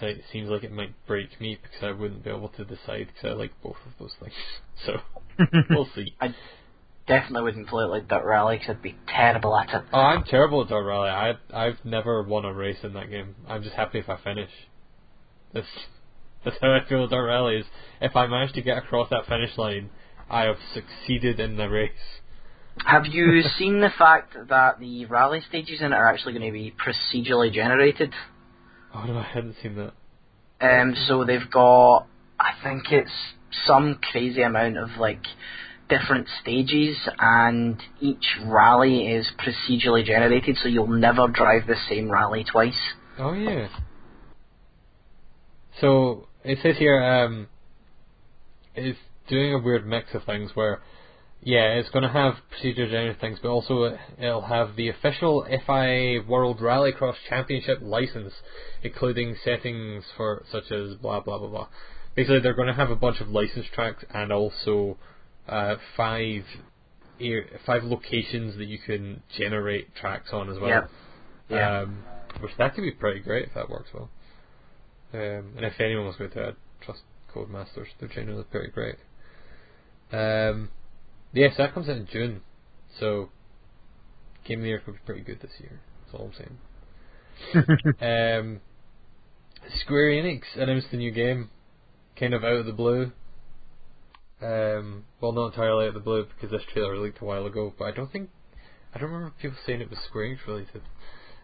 it 0.00 0.22
seems 0.32 0.48
like 0.48 0.64
it 0.64 0.72
might 0.72 0.94
break 1.06 1.40
me 1.40 1.58
because 1.62 1.82
I 1.82 1.92
wouldn't 1.92 2.24
be 2.24 2.30
able 2.30 2.48
to 2.50 2.64
decide 2.64 3.08
because 3.08 3.24
I 3.24 3.28
like 3.32 3.52
both 3.62 3.76
of 3.86 3.92
those 3.98 4.14
things. 4.20 4.34
So 4.86 4.92
we'll 5.70 5.88
see. 5.96 6.14
I 6.20 6.32
definitely 7.08 7.42
wouldn't 7.42 7.66
play 7.66 7.82
it 7.82 7.88
like 7.88 8.06
Dirt 8.06 8.24
rally 8.24 8.58
because 8.58 8.76
I'd 8.76 8.82
be 8.82 8.96
terrible 9.08 9.56
at 9.56 9.70
it. 9.74 9.82
Oh, 9.92 9.98
I'm 9.98 10.22
terrible 10.22 10.62
at 10.62 10.68
Dirt 10.68 10.84
Rally. 10.84 11.08
I 11.10 11.32
I've 11.52 11.84
never 11.84 12.22
won 12.22 12.44
a 12.44 12.52
race 12.52 12.78
in 12.84 12.92
that 12.92 13.10
game. 13.10 13.34
I'm 13.48 13.64
just 13.64 13.74
happy 13.74 13.98
if 13.98 14.08
I 14.08 14.18
finish. 14.22 14.50
That's 15.52 15.66
that's 16.44 16.56
how 16.60 16.72
I 16.72 16.88
feel 16.88 17.02
at 17.02 17.10
Dirt 17.10 17.26
Rally. 17.26 17.56
Is 17.56 17.66
if 18.00 18.14
I 18.14 18.28
manage 18.28 18.52
to 18.52 18.62
get 18.62 18.78
across 18.78 19.10
that 19.10 19.26
finish 19.26 19.58
line, 19.58 19.90
I 20.30 20.42
have 20.42 20.56
succeeded 20.74 21.40
in 21.40 21.56
the 21.56 21.68
race. 21.68 21.90
Have 22.84 23.06
you 23.06 23.42
seen 23.58 23.80
the 23.80 23.90
fact 23.96 24.34
that 24.48 24.78
the 24.78 25.06
rally 25.06 25.40
stages 25.48 25.80
in 25.80 25.92
it 25.92 25.96
are 25.96 26.06
actually 26.06 26.34
going 26.34 26.46
to 26.46 26.52
be 26.52 26.72
procedurally 26.72 27.52
generated? 27.52 28.12
Oh 28.94 29.04
no, 29.04 29.18
I 29.18 29.22
hadn't 29.22 29.56
seen 29.62 29.76
that. 29.76 29.92
Um, 30.60 30.94
so 31.06 31.24
they've 31.24 31.50
got, 31.50 32.06
I 32.38 32.52
think 32.62 32.90
it's 32.90 33.12
some 33.66 33.98
crazy 34.10 34.42
amount 34.42 34.76
of 34.76 34.90
like 34.98 35.22
different 35.88 36.26
stages, 36.42 36.96
and 37.18 37.80
each 38.00 38.36
rally 38.44 39.06
is 39.06 39.26
procedurally 39.38 40.04
generated, 40.04 40.58
so 40.62 40.68
you'll 40.68 40.86
never 40.86 41.28
drive 41.28 41.66
the 41.66 41.76
same 41.88 42.10
rally 42.10 42.44
twice. 42.44 42.78
Oh 43.18 43.32
yeah. 43.32 43.68
So 45.80 46.28
it 46.44 46.58
says 46.62 46.76
here, 46.78 47.02
um, 47.02 47.48
it's 48.74 48.98
doing 49.28 49.54
a 49.54 49.58
weird 49.58 49.86
mix 49.86 50.14
of 50.14 50.24
things 50.24 50.50
where, 50.54 50.80
yeah, 51.42 51.74
it's 51.74 51.90
going 51.90 52.02
to 52.02 52.08
have 52.08 52.34
procedure 52.50 52.86
generated 52.86 53.20
things, 53.20 53.38
but 53.42 53.48
also 53.48 53.96
it'll 54.18 54.42
have 54.42 54.76
the 54.76 54.88
official 54.88 55.46
FIA 55.66 56.22
World 56.26 56.58
Rallycross 56.58 57.14
Championship 57.28 57.78
license, 57.82 58.32
including 58.82 59.36
settings 59.44 60.04
for 60.16 60.44
such 60.50 60.70
as 60.72 60.94
blah 60.96 61.20
blah 61.20 61.38
blah 61.38 61.48
blah. 61.48 61.68
Basically, 62.16 62.40
they're 62.40 62.54
going 62.54 62.68
to 62.68 62.74
have 62.74 62.90
a 62.90 62.96
bunch 62.96 63.20
of 63.20 63.28
licensed 63.28 63.72
tracks 63.72 64.04
and 64.12 64.32
also 64.32 64.98
uh, 65.48 65.76
five 65.96 66.44
five 67.66 67.84
locations 67.84 68.56
that 68.56 68.66
you 68.66 68.78
can 68.78 69.22
generate 69.36 69.94
tracks 69.94 70.30
on 70.32 70.50
as 70.50 70.58
well. 70.58 70.70
Yep. 70.70 70.90
Yeah. 71.50 71.80
Um, 71.80 72.04
which 72.40 72.52
that 72.58 72.74
could 72.74 72.82
be 72.82 72.90
pretty 72.92 73.20
great 73.20 73.48
if 73.48 73.54
that 73.54 73.68
works 73.70 73.88
well. 73.92 74.10
Um, 75.12 75.52
and 75.56 75.64
if 75.64 75.80
anyone 75.80 76.06
was 76.06 76.16
going 76.16 76.30
to, 76.32 76.48
I'd 76.48 76.56
trust 76.82 77.00
Codemasters. 77.34 77.86
They're 77.98 78.08
generally 78.08 78.44
pretty 78.44 78.70
great. 78.70 78.96
Um, 80.12 80.70
yes, 81.32 81.54
that 81.58 81.74
comes 81.74 81.88
out 81.88 81.96
in 81.96 82.08
June, 82.10 82.40
so 82.98 83.30
Game 84.44 84.60
of 84.60 84.62
the 84.62 84.68
Year 84.68 84.82
could 84.84 84.94
be 84.94 85.00
pretty 85.04 85.22
good 85.22 85.40
this 85.40 85.52
year. 85.58 85.80
That's 86.04 86.14
all 86.14 86.30
I'm 86.30 86.34
saying. 86.34 86.58
um, 88.00 88.60
Square 89.80 90.10
Enix 90.12 90.42
announced 90.56 90.88
a 90.92 90.96
new 90.96 91.10
game, 91.10 91.50
kind 92.18 92.34
of 92.34 92.44
out 92.44 92.54
of 92.54 92.66
the 92.66 92.72
blue. 92.72 93.12
Um, 94.40 95.04
well, 95.20 95.32
not 95.32 95.46
entirely 95.48 95.84
out 95.84 95.88
of 95.88 95.94
the 95.94 96.00
blue 96.00 96.24
because 96.24 96.50
this 96.50 96.62
trailer 96.72 96.96
leaked 96.96 97.20
a 97.20 97.24
while 97.24 97.46
ago, 97.46 97.74
but 97.76 97.86
I 97.86 97.90
don't 97.90 98.10
think 98.10 98.30
I 98.94 98.98
don't 98.98 99.10
remember 99.10 99.34
people 99.40 99.58
saying 99.66 99.80
it 99.80 99.90
was 99.90 99.98
Square 100.08 100.26
Enix 100.26 100.46
related. 100.46 100.82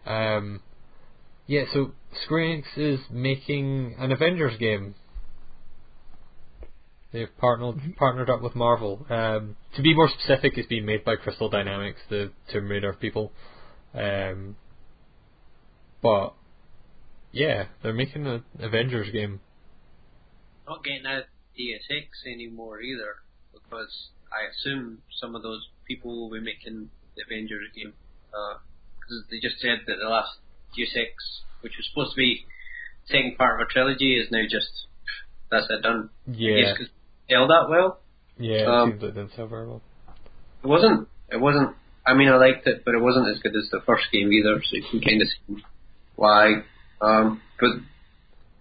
Um, 0.05 0.61
yeah, 1.45 1.63
so 1.73 1.91
Square 2.23 2.41
Enix 2.45 2.63
is 2.77 2.99
making 3.11 3.95
an 3.99 4.11
Avengers 4.11 4.57
game. 4.57 4.95
They've 7.15 7.37
partnered 7.37 7.95
partnered 7.95 8.29
up 8.29 8.41
with 8.41 8.55
Marvel. 8.55 9.05
Um, 9.09 9.55
to 9.77 9.81
be 9.81 9.95
more 9.95 10.09
specific, 10.09 10.57
it's 10.57 10.67
being 10.67 10.85
made 10.85 11.05
by 11.05 11.15
Crystal 11.15 11.47
Dynamics, 11.47 12.01
the 12.09 12.33
Tomb 12.51 12.67
Raider 12.67 12.91
people. 12.91 13.31
Um, 13.93 14.57
but 16.03 16.33
yeah, 17.31 17.67
they're 17.81 17.93
making 17.93 18.27
an 18.27 18.43
Avengers 18.59 19.11
game. 19.13 19.39
Not 20.67 20.83
getting 20.83 21.03
that 21.03 21.27
Deus 21.55 21.83
Ex 21.89 22.05
anymore 22.25 22.81
either, 22.81 23.15
because 23.53 24.09
I 24.29 24.51
assume 24.51 24.97
some 25.21 25.35
of 25.35 25.41
those 25.41 25.69
people 25.87 26.19
will 26.19 26.37
be 26.37 26.43
making 26.43 26.89
the 27.15 27.23
Avengers 27.23 27.69
game. 27.73 27.93
Because 28.27 29.23
they 29.31 29.39
just 29.39 29.61
said 29.61 29.87
that 29.87 29.95
the 30.03 30.09
last 30.09 30.31
Deus 30.75 30.91
Ex, 30.97 31.13
which 31.61 31.77
was 31.77 31.87
supposed 31.87 32.11
to 32.11 32.17
be 32.17 32.45
second 33.07 33.37
part 33.37 33.61
of 33.61 33.65
a 33.65 33.71
trilogy, 33.71 34.19
is 34.19 34.29
now 34.31 34.43
just 34.49 34.87
that's 35.49 35.67
it 35.69 35.81
done. 35.81 36.09
Yeah, 36.27 36.73
because 36.73 36.89
held 37.29 37.49
that 37.49 37.67
well. 37.69 37.99
yeah, 38.37 38.57
it 38.61 38.67
Um, 38.67 38.89
seems 38.91 39.01
like 39.01 39.11
it 39.11 39.15
didn't 39.15 39.31
sell 39.35 39.47
very 39.47 39.67
well. 39.67 39.81
It 40.63 40.67
wasn't. 40.67 41.07
It 41.31 41.39
wasn't. 41.39 41.75
I 42.07 42.13
mean, 42.13 42.27
I 42.29 42.35
liked 42.37 42.67
it, 42.67 42.83
but 42.85 42.93
it 42.95 43.01
wasn't 43.01 43.27
as 43.29 43.39
good 43.41 43.55
as 43.55 43.69
the 43.71 43.81
first 43.85 44.05
game 44.11 44.31
either. 44.31 44.61
So 44.63 44.77
you 44.77 44.83
can 44.91 45.01
kind 45.01 45.21
of 45.21 45.27
see 45.27 45.63
why. 46.15 46.63
Um, 47.01 47.41
but 47.59 47.69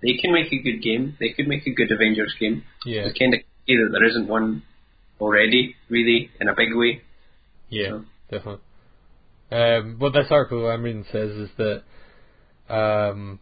they 0.02 0.14
can 0.20 0.32
make 0.32 0.52
a 0.52 0.58
good 0.62 0.82
game. 0.82 1.16
They 1.20 1.30
could 1.30 1.46
make 1.48 1.66
a 1.66 1.70
good 1.74 1.90
Avengers 1.92 2.34
game. 2.40 2.64
Yeah, 2.84 3.02
It's 3.06 3.18
kind 3.18 3.34
of 3.34 3.40
that 3.66 3.88
there 3.92 4.04
isn't 4.04 4.28
one 4.28 4.62
already, 5.20 5.76
really, 5.88 6.30
in 6.40 6.48
a 6.48 6.54
big 6.54 6.74
way. 6.74 7.00
Yeah, 7.70 7.88
So- 7.90 8.04
definitely. 8.30 8.60
Um, 9.50 9.96
what 9.98 10.12
this 10.12 10.26
article 10.30 10.68
I'm 10.68 10.82
reading 10.82 11.04
says 11.12 11.30
is 11.30 11.50
that 11.56 11.82
um, 12.68 13.38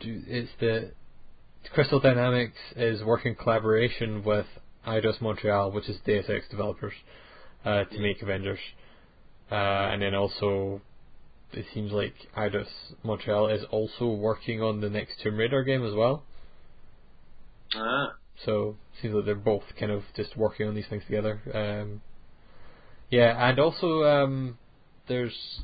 it's 0.00 0.50
that 0.60 0.92
Crystal 1.72 2.00
Dynamics 2.00 2.58
is 2.74 3.02
working 3.02 3.32
in 3.32 3.36
collaboration 3.36 4.24
with 4.24 4.46
Eidos 4.86 5.20
Montreal, 5.20 5.70
which 5.70 5.88
is 5.88 5.98
Deus 6.04 6.24
Ex 6.28 6.48
developers, 6.48 6.94
uh, 7.64 7.84
to 7.84 7.98
make 8.00 8.22
Avengers. 8.22 8.58
Uh, 9.50 9.54
and 9.54 10.02
then 10.02 10.14
also, 10.14 10.80
it 11.52 11.66
seems 11.74 11.92
like 11.92 12.14
Eidos 12.36 12.66
Montreal 13.02 13.48
is 13.48 13.62
also 13.70 14.06
working 14.08 14.62
on 14.62 14.80
the 14.80 14.90
next 14.90 15.20
Tomb 15.22 15.36
Raider 15.36 15.62
game 15.62 15.84
as 15.84 15.94
well. 15.94 16.24
Ah, 17.74 18.14
So 18.44 18.76
seems 19.00 19.14
like 19.14 19.26
they're 19.26 19.34
both 19.34 19.62
kind 19.78 19.92
of 19.92 20.02
just 20.16 20.36
working 20.36 20.66
on 20.66 20.74
these 20.74 20.86
things 20.88 21.04
together. 21.04 21.40
Um, 21.52 22.00
yeah, 23.10 23.48
and 23.48 23.58
also 23.58 24.04
um, 24.04 24.58
there's 25.08 25.62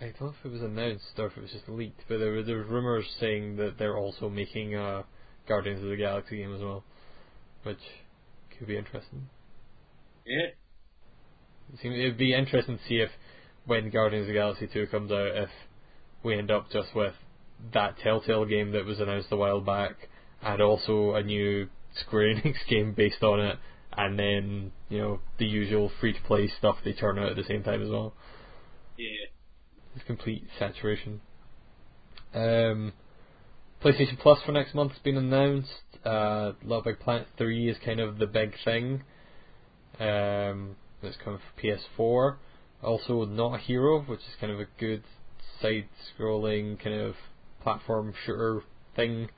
I 0.00 0.06
don't 0.06 0.20
know 0.20 0.28
if 0.28 0.44
it 0.44 0.52
was 0.52 0.62
announced 0.62 1.18
or 1.18 1.26
if 1.26 1.36
it 1.36 1.42
was 1.42 1.50
just 1.50 1.68
leaked, 1.68 2.04
but 2.08 2.18
there 2.18 2.32
were 2.32 2.42
there 2.42 2.58
were 2.58 2.64
rumors 2.64 3.04
saying 3.18 3.56
that 3.56 3.78
they're 3.78 3.96
also 3.96 4.28
making 4.28 4.76
a 4.76 5.04
Guardians 5.48 5.82
of 5.82 5.90
the 5.90 5.96
Galaxy 5.96 6.38
game 6.38 6.54
as 6.54 6.60
well, 6.60 6.84
which 7.64 7.80
could 8.56 8.68
be 8.68 8.76
interesting. 8.76 9.28
yeah. 10.24 10.50
It 11.72 11.80
seems 11.82 11.96
it'd 11.96 12.16
be 12.16 12.32
interesting 12.32 12.78
to 12.78 12.84
see 12.88 12.96
if 12.96 13.10
when 13.66 13.90
Guardians 13.90 14.22
of 14.22 14.28
the 14.28 14.34
Galaxy 14.34 14.68
two 14.72 14.86
comes 14.86 15.10
out, 15.10 15.32
if 15.34 15.50
we 16.22 16.38
end 16.38 16.50
up 16.50 16.70
just 16.70 16.94
with 16.94 17.14
that 17.72 17.98
Telltale 17.98 18.44
game 18.46 18.72
that 18.72 18.84
was 18.84 19.00
announced 19.00 19.28
a 19.32 19.36
while 19.36 19.60
back, 19.60 20.08
and 20.42 20.62
also 20.62 21.14
a 21.14 21.22
new 21.22 21.68
Square 21.94 22.34
Enix 22.36 22.54
game 22.68 22.94
based 22.94 23.22
on 23.22 23.40
it, 23.40 23.58
and 23.96 24.16
then 24.18 24.72
you 24.88 24.98
know 24.98 25.20
the 25.38 25.46
usual 25.46 25.90
free 26.00 26.12
to 26.12 26.20
play 26.22 26.48
stuff 26.58 26.76
they 26.84 26.92
turn 26.92 27.18
out 27.18 27.30
at 27.30 27.36
the 27.36 27.44
same 27.44 27.64
time 27.64 27.82
as 27.82 27.88
well. 27.88 28.14
Yeah. 28.96 29.26
It's 29.98 30.06
complete 30.06 30.44
saturation. 30.60 31.20
Um, 32.32 32.92
PlayStation 33.82 34.16
Plus 34.20 34.38
for 34.46 34.52
next 34.52 34.72
month 34.72 34.92
has 34.92 35.00
been 35.00 35.16
announced. 35.16 35.72
Uh, 36.04 36.52
Little 36.62 36.82
Big 36.82 37.00
Planet 37.00 37.26
3 37.36 37.68
is 37.68 37.76
kind 37.84 37.98
of 37.98 38.18
the 38.18 38.28
big 38.28 38.54
thing. 38.64 39.02
Um, 39.98 40.76
that's 41.02 41.16
coming 41.16 41.40
for 41.40 41.60
PS4. 41.60 42.36
Also, 42.80 43.24
Not 43.24 43.54
a 43.54 43.58
Hero, 43.58 44.02
which 44.02 44.20
is 44.20 44.36
kind 44.40 44.52
of 44.52 44.60
a 44.60 44.66
good 44.78 45.02
side-scrolling 45.60 46.80
kind 46.80 46.94
of 47.00 47.16
platform 47.60 48.14
shooter 48.24 48.62
thing, 48.94 49.28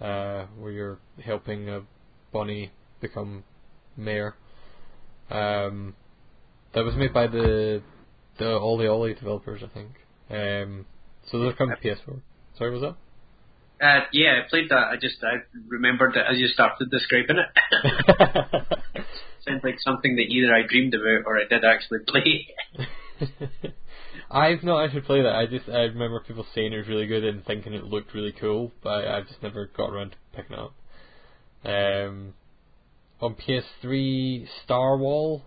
uh, 0.00 0.44
where 0.60 0.70
you're 0.70 0.98
helping 1.24 1.68
a 1.68 1.82
bunny 2.32 2.70
become 3.00 3.42
mayor. 3.96 4.36
Um, 5.28 5.96
that 6.72 6.84
was 6.84 6.94
made 6.94 7.12
by 7.12 7.26
the 7.26 7.82
the 8.38 8.44
OlliOlli 8.44 9.18
developers, 9.18 9.62
I 9.64 9.68
think. 9.68 9.90
Um, 10.30 10.86
so 11.30 11.40
they're 11.40 11.52
coming 11.52 11.76
to 11.76 11.88
PS4. 11.88 12.20
Sorry, 12.56 12.70
was 12.70 12.82
that? 12.82 12.96
Uh, 13.80 14.04
yeah, 14.12 14.40
I 14.44 14.48
played 14.48 14.70
that. 14.70 14.88
I 14.88 14.96
just 14.96 15.22
I 15.22 15.42
remembered 15.68 16.16
it 16.16 16.24
as 16.28 16.38
you 16.38 16.48
started 16.48 16.90
describing 16.90 17.36
it. 17.38 17.48
Sounds 19.46 19.62
like 19.62 19.78
something 19.80 20.16
that 20.16 20.22
either 20.22 20.52
I 20.52 20.62
dreamed 20.66 20.94
about 20.94 21.26
or 21.26 21.38
I 21.38 21.44
did 21.48 21.64
actually 21.64 22.00
play. 22.08 22.48
I've 24.30 24.64
not 24.64 24.84
actually 24.84 25.02
played 25.02 25.24
it. 25.24 25.32
I 25.32 25.46
just 25.46 25.68
I 25.68 25.82
remember 25.82 26.20
people 26.26 26.44
saying 26.54 26.72
it 26.72 26.78
was 26.78 26.88
really 26.88 27.06
good 27.06 27.24
and 27.24 27.44
thinking 27.44 27.72
it 27.72 27.84
looked 27.84 28.14
really 28.14 28.32
cool, 28.32 28.72
but 28.82 28.90
I, 28.90 29.18
I've 29.18 29.28
just 29.28 29.42
never 29.42 29.70
got 29.76 29.90
around 29.90 30.10
to 30.10 30.16
picking 30.34 30.56
it 30.56 30.58
up. 30.58 30.74
Um, 31.64 32.34
on 33.20 33.34
PS3, 33.34 34.46
Starwhal, 34.66 35.42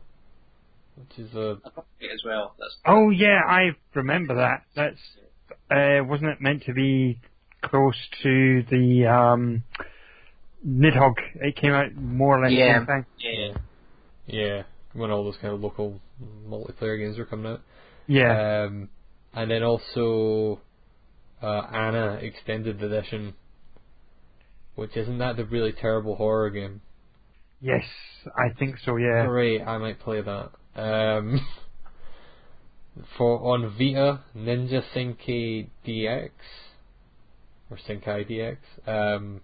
which 0.95 1.19
is 1.19 1.33
a 1.35 1.57
as 2.13 2.21
well. 2.25 2.55
That's 2.59 2.77
Oh 2.85 3.09
yeah, 3.09 3.39
I 3.47 3.69
remember 3.93 4.35
that. 4.35 4.63
That's 4.75 4.97
uh, 5.69 6.03
wasn't 6.05 6.31
it 6.31 6.41
meant 6.41 6.63
to 6.63 6.73
be 6.73 7.19
close 7.63 7.95
to 8.23 8.63
the 8.69 9.05
um, 9.07 9.63
Nidhogg? 10.67 11.15
It 11.35 11.55
came 11.55 11.71
out 11.73 11.95
more 11.95 12.37
or 12.39 12.43
less 12.43 12.51
Yeah. 12.53 12.79
same 12.79 12.85
time. 12.87 13.05
yeah. 13.19 13.53
yeah 14.27 14.63
when 14.93 15.09
all 15.11 15.23
those 15.23 15.37
kind 15.41 15.53
of 15.53 15.61
local 15.61 15.99
multiplayer 16.47 16.99
games 16.99 17.17
were 17.17 17.25
coming 17.25 17.51
out. 17.53 17.61
Yeah. 18.07 18.65
Um, 18.65 18.89
and 19.33 19.49
then 19.49 19.63
also 19.63 20.59
uh, 21.41 21.61
Anna 21.71 22.19
Extended 22.21 22.83
Edition, 22.83 23.33
which 24.75 24.97
isn't 24.97 25.19
that 25.19 25.37
the 25.37 25.45
really 25.45 25.71
terrible 25.71 26.15
horror 26.15 26.49
game? 26.49 26.81
yes, 27.61 27.83
I 28.35 28.53
think 28.57 28.75
so. 28.83 28.97
Yeah. 28.97 29.25
Great, 29.27 29.61
I 29.61 29.77
might 29.77 29.99
play 29.99 30.19
that. 30.21 30.49
Um, 30.75 31.45
for 33.17 33.53
on 33.53 33.75
Vita, 33.77 34.21
Ninja 34.35 34.83
Senki 34.93 35.69
DX 35.85 36.31
or 37.69 37.77
Senki 37.77 38.29
DX. 38.29 38.57
Um, 38.87 39.41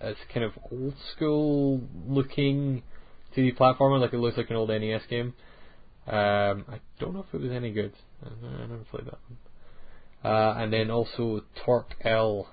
it's 0.00 0.20
kind 0.32 0.44
of 0.44 0.52
old 0.70 0.94
school 1.14 1.80
looking 2.06 2.82
2D 3.36 3.56
platformer, 3.56 4.00
like 4.00 4.12
it 4.12 4.18
looks 4.18 4.36
like 4.36 4.50
an 4.50 4.56
old 4.56 4.68
NES 4.68 5.02
game. 5.08 5.34
Um, 6.06 6.64
I 6.68 6.80
don't 6.98 7.14
know 7.14 7.24
if 7.28 7.34
it 7.34 7.40
was 7.40 7.52
any 7.52 7.72
good. 7.72 7.92
I 8.24 8.28
never, 8.40 8.78
played 8.90 9.06
that 9.06 9.18
one. 9.28 9.38
Uh, 10.24 10.54
and 10.58 10.72
then 10.72 10.90
also 10.90 11.42
TorqueL, 11.66 12.46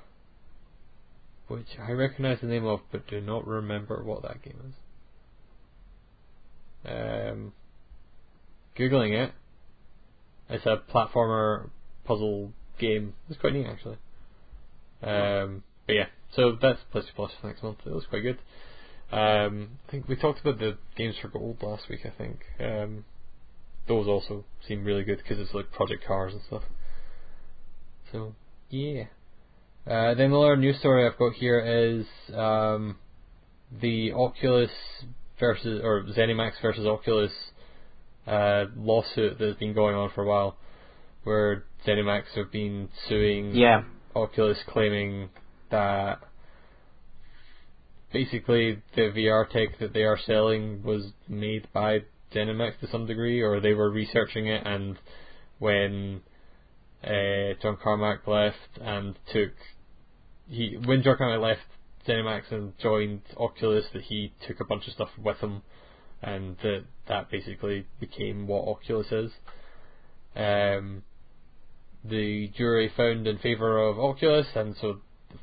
which 1.47 1.67
I 1.80 1.91
recognize 1.91 2.39
the 2.41 2.47
name 2.47 2.65
of, 2.65 2.81
but 2.91 3.07
do 3.07 3.22
not 3.22 3.47
remember 3.47 4.03
what 4.03 4.23
that 4.23 4.41
game 4.43 4.59
is. 4.67 4.73
Um, 6.91 7.53
googling 8.77 9.14
it, 9.14 9.34
it's 10.49 10.65
a 10.65 10.81
platformer 10.93 11.69
puzzle 12.06 12.52
game. 12.80 13.14
It's 13.30 13.39
quite 13.39 13.53
neat 13.53 13.68
actually. 13.68 13.97
Um, 15.02 15.64
but 15.88 15.93
yeah, 15.93 16.06
so 16.35 16.57
that's 16.61 16.80
PlayStation 16.93 17.15
Plus 17.15 17.31
for 17.39 17.47
next 17.47 17.64
month. 17.64 17.80
It 17.85 17.91
looks 17.91 18.07
quite 18.07 18.22
good. 18.23 18.39
Um, 19.11 19.69
I 19.88 19.91
think 19.91 20.07
we 20.07 20.15
talked 20.15 20.41
about 20.41 20.60
the 20.60 20.77
games 20.95 21.15
for 21.22 21.27
gold 21.27 21.61
last 21.61 21.89
week. 21.89 22.02
I 22.06 22.14
think 22.18 22.39
um, 22.60 23.06
those 23.88 24.07
also 24.07 24.45
seem 24.68 24.84
really 24.84 25.03
good 25.03 25.18
because 25.18 25.39
it's 25.39 25.53
like 25.53 25.72
Project 25.72 26.03
Cars 26.06 26.34
and 26.34 26.41
stuff. 26.47 26.64
So 28.11 28.35
yeah. 28.69 29.03
Uh, 29.85 30.15
then 30.15 30.31
the 30.31 30.38
other 30.38 30.57
news 30.57 30.80
story 30.80 31.06
I've 31.06 31.19
got 31.19 31.34
here 31.34 31.60
is 31.60 32.06
um, 32.35 32.97
the 33.81 34.14
Oculus 34.14 34.72
versus 35.39 35.81
or 35.84 36.03
ZeniMax 36.03 36.53
versus 36.61 36.88
Oculus 36.88 37.31
uh, 38.27 38.65
lawsuit 38.76 39.38
that's 39.39 39.57
been 39.60 39.73
going 39.73 39.95
on 39.95 40.10
for 40.14 40.23
a 40.23 40.27
while, 40.27 40.57
where 41.23 41.65
ZeniMax 41.85 42.23
have 42.35 42.52
been 42.52 42.89
suing 43.07 43.56
Yeah. 43.56 43.84
Oculus, 44.15 44.57
claiming 44.68 45.30
that 45.69 46.19
basically 48.14 48.81
the 48.95 49.11
VR 49.11 49.49
tech 49.49 49.77
that 49.80 49.93
they 49.93 50.03
are 50.03 50.18
selling 50.18 50.81
was 50.84 51.11
made 51.27 51.68
by 51.73 51.99
ZeniMax 52.34 52.80
to 52.80 52.88
some 52.88 53.06
degree, 53.06 53.41
or 53.41 53.60
they 53.60 53.73
were 53.73 53.89
researching 53.89 54.47
it, 54.47 54.65
and 54.65 54.97
when 55.60 56.22
uh, 57.03 57.53
John 57.61 57.77
Carmack 57.81 58.26
left 58.27 58.57
and 58.81 59.15
took 59.31 59.52
he 60.47 60.77
when 60.85 61.03
John 61.03 61.18
Carmack 61.18 61.41
left 61.41 61.61
ZeniMax 62.07 62.52
and 62.52 62.77
joined 62.80 63.22
Oculus, 63.38 63.85
that 63.93 64.03
he 64.03 64.34
took 64.47 64.60
a 64.60 64.65
bunch 64.65 64.88
of 64.88 64.93
stuff 64.93 65.10
with 65.22 65.38
him, 65.38 65.61
and 66.22 66.57
that 66.64 66.85
that 67.07 67.30
basically 67.30 67.86
became 67.99 68.48
what 68.48 68.68
Oculus 68.68 69.11
is. 69.11 69.32
Um, 70.36 71.03
the 72.03 72.49
jury 72.56 72.91
found 72.95 73.27
in 73.27 73.38
favour 73.40 73.80
of 73.80 73.98
Oculus, 73.99 74.48
and 74.56 74.76
so 74.80 74.98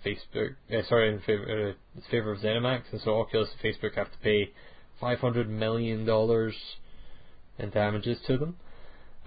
Facebook, 0.05 0.55
uh, 0.70 0.82
sorry, 0.89 1.12
in 1.12 1.20
favour, 1.20 1.44
uh, 1.44 1.98
in 1.98 2.02
favour 2.10 2.32
of 2.32 2.39
ZeniMax, 2.39 2.82
and 2.93 3.01
so 3.01 3.20
Oculus 3.20 3.48
and 3.52 3.74
Facebook 3.74 3.94
have 3.97 4.10
to 4.12 4.18
pay 4.18 4.52
five 5.01 5.18
hundred 5.18 5.48
million 5.48 6.05
dollars 6.06 6.55
in 7.59 7.70
damages 7.70 8.18
to 8.26 8.39
them. 8.39 8.56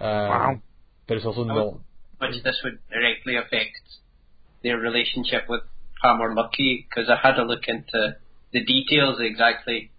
Um, 0.00 0.08
Wow. 0.08 0.60
But 1.08 1.16
it's 1.18 1.26
also 1.26 1.44
not. 1.44 1.74
Which 2.18 2.42
this 2.42 2.58
would 2.64 2.78
directly 2.90 3.36
affect 3.36 3.80
their 4.62 4.78
relationship 4.78 5.44
with 5.48 5.60
Palmer 6.02 6.34
Luckey, 6.34 6.86
because 6.88 7.08
I 7.08 7.16
had 7.16 7.38
a 7.38 7.44
look 7.44 7.68
into 7.68 8.16
the 8.52 8.64
details 8.64 9.18
exactly 9.20 9.90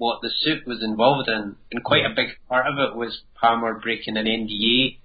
what 0.00 0.22
the 0.22 0.30
suit 0.40 0.66
was 0.66 0.82
involved 0.82 1.28
in, 1.28 1.56
and 1.70 1.84
quite 1.84 2.06
a 2.06 2.14
big 2.16 2.28
part 2.48 2.66
of 2.66 2.78
it 2.78 2.96
was 2.96 3.20
Palmer 3.38 3.78
breaking 3.78 4.16
an 4.16 4.24
NDA. 4.24 4.96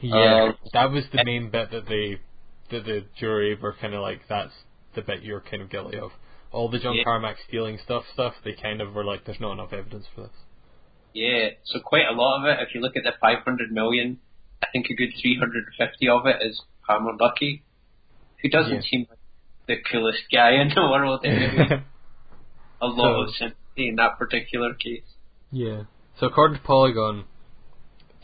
Yeah, 0.00 0.50
Uh, 0.50 0.52
that 0.74 0.90
was 0.92 1.04
the 1.12 1.24
main 1.24 1.48
bit 1.50 1.70
that 1.70 1.86
they, 1.88 2.18
that 2.70 2.84
the 2.84 3.04
jury 3.18 3.54
were 3.54 3.72
kind 3.80 3.94
of 3.94 4.02
like, 4.02 4.20
that's 4.28 4.52
the 4.94 5.00
bit 5.00 5.22
you're 5.22 5.40
kind 5.40 5.62
of 5.62 5.70
guilty 5.70 5.98
of. 5.98 6.10
All 6.52 6.68
the 6.68 6.78
John 6.78 6.94
Yeah. 6.94 7.04
Carmack 7.04 7.36
stealing 7.48 7.78
stuff, 7.82 8.04
stuff, 8.12 8.34
they 8.44 8.52
kind 8.52 8.82
of 8.82 8.92
were 8.94 9.02
like, 9.04 9.24
there's 9.24 9.40
not 9.40 9.52
enough 9.52 9.72
evidence 9.72 10.04
for 10.14 10.20
this. 10.22 10.36
Yeah, 11.14 11.48
so 11.64 11.80
quite 11.80 12.06
a 12.06 12.12
lot 12.12 12.40
of 12.40 12.44
it, 12.46 12.62
if 12.68 12.74
you 12.74 12.82
look 12.82 12.96
at 12.96 13.02
the 13.04 13.12
500 13.20 13.72
million, 13.72 14.18
I 14.62 14.66
think 14.72 14.86
a 14.90 14.94
good 14.94 15.10
350 15.22 16.08
of 16.10 16.26
it 16.26 16.36
is 16.42 16.60
Palmer 16.86 17.12
Luckey, 17.18 17.62
who 18.42 18.50
doesn't 18.50 18.74
Yeah. 18.84 18.90
seem 18.90 19.06
like 19.08 19.18
the 19.68 19.76
coolest 19.90 20.24
guy 20.30 20.60
in 20.60 20.68
the 20.68 20.82
world 20.82 21.20
anyway. 21.24 21.82
a 22.82 22.86
lot 22.86 23.22
of 23.22 23.28
So- 23.30 23.36
sympathy 23.38 23.58
in 23.76 23.96
that 23.96 24.18
particular 24.18 24.74
case. 24.74 25.04
yeah. 25.50 25.82
So 26.18 26.26
according 26.26 26.58
to 26.58 26.62
Polygon, 26.62 27.24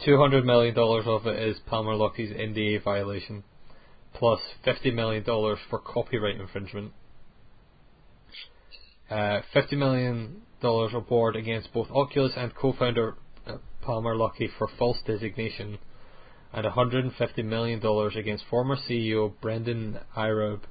two 0.04 0.16
hundred 0.16 0.44
million 0.44 0.74
dollars 0.74 1.04
of 1.06 1.26
it 1.26 1.38
is 1.42 1.58
Palmer 1.66 1.94
Luckey's 1.94 2.30
NDA 2.30 2.84
violation, 2.84 3.42
plus 4.14 4.40
fifty 4.64 4.90
million 4.90 5.24
dollars 5.24 5.58
for 5.68 5.78
copyright 5.78 6.40
infringement. 6.40 6.92
Uh, 9.10 9.40
fifty 9.52 9.74
million 9.76 10.42
dollars 10.62 10.92
award 10.94 11.34
against 11.34 11.72
both 11.72 11.88
Oculus 11.90 12.32
and 12.36 12.54
co-founder 12.54 13.16
uh, 13.46 13.56
Palmer 13.82 14.14
Lucky 14.14 14.48
for 14.56 14.68
false 14.78 14.98
designation, 15.04 15.78
and 16.52 16.66
hundred 16.66 17.04
and 17.04 17.14
fifty 17.14 17.42
million 17.42 17.80
dollars 17.80 18.14
against 18.16 18.44
former 18.48 18.76
CEO 18.76 19.32
Brendan 19.40 19.98
Iribe 20.16 20.62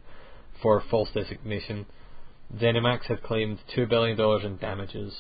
for 0.62 0.82
false 0.90 1.10
designation. 1.14 1.86
ZeniMax 2.58 3.04
had 3.04 3.24
claimed 3.24 3.60
two 3.76 3.86
billion 3.86 4.18
dollars 4.18 4.44
in 4.44 4.58
damages, 4.58 5.14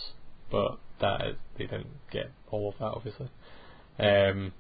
but 0.52 0.80
that 1.00 1.22
is, 1.26 1.36
they 1.58 1.66
didn't 1.66 1.88
get 2.12 2.32
all 2.50 2.70
of 2.70 2.76
that, 2.80 2.86
obviously. 2.86 3.30
Um, 4.00 4.54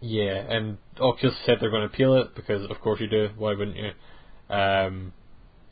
yeah, 0.00 0.34
and 0.48 0.78
Oculus 1.00 1.36
said 1.44 1.58
they're 1.60 1.70
going 1.70 1.88
to 1.88 1.94
appeal 1.94 2.14
it 2.14 2.34
because, 2.34 2.68
of 2.70 2.80
course, 2.80 3.00
you 3.00 3.08
do. 3.08 3.30
Why 3.36 3.54
wouldn't 3.54 3.76
you? 3.76 3.90
Um, 4.54 5.12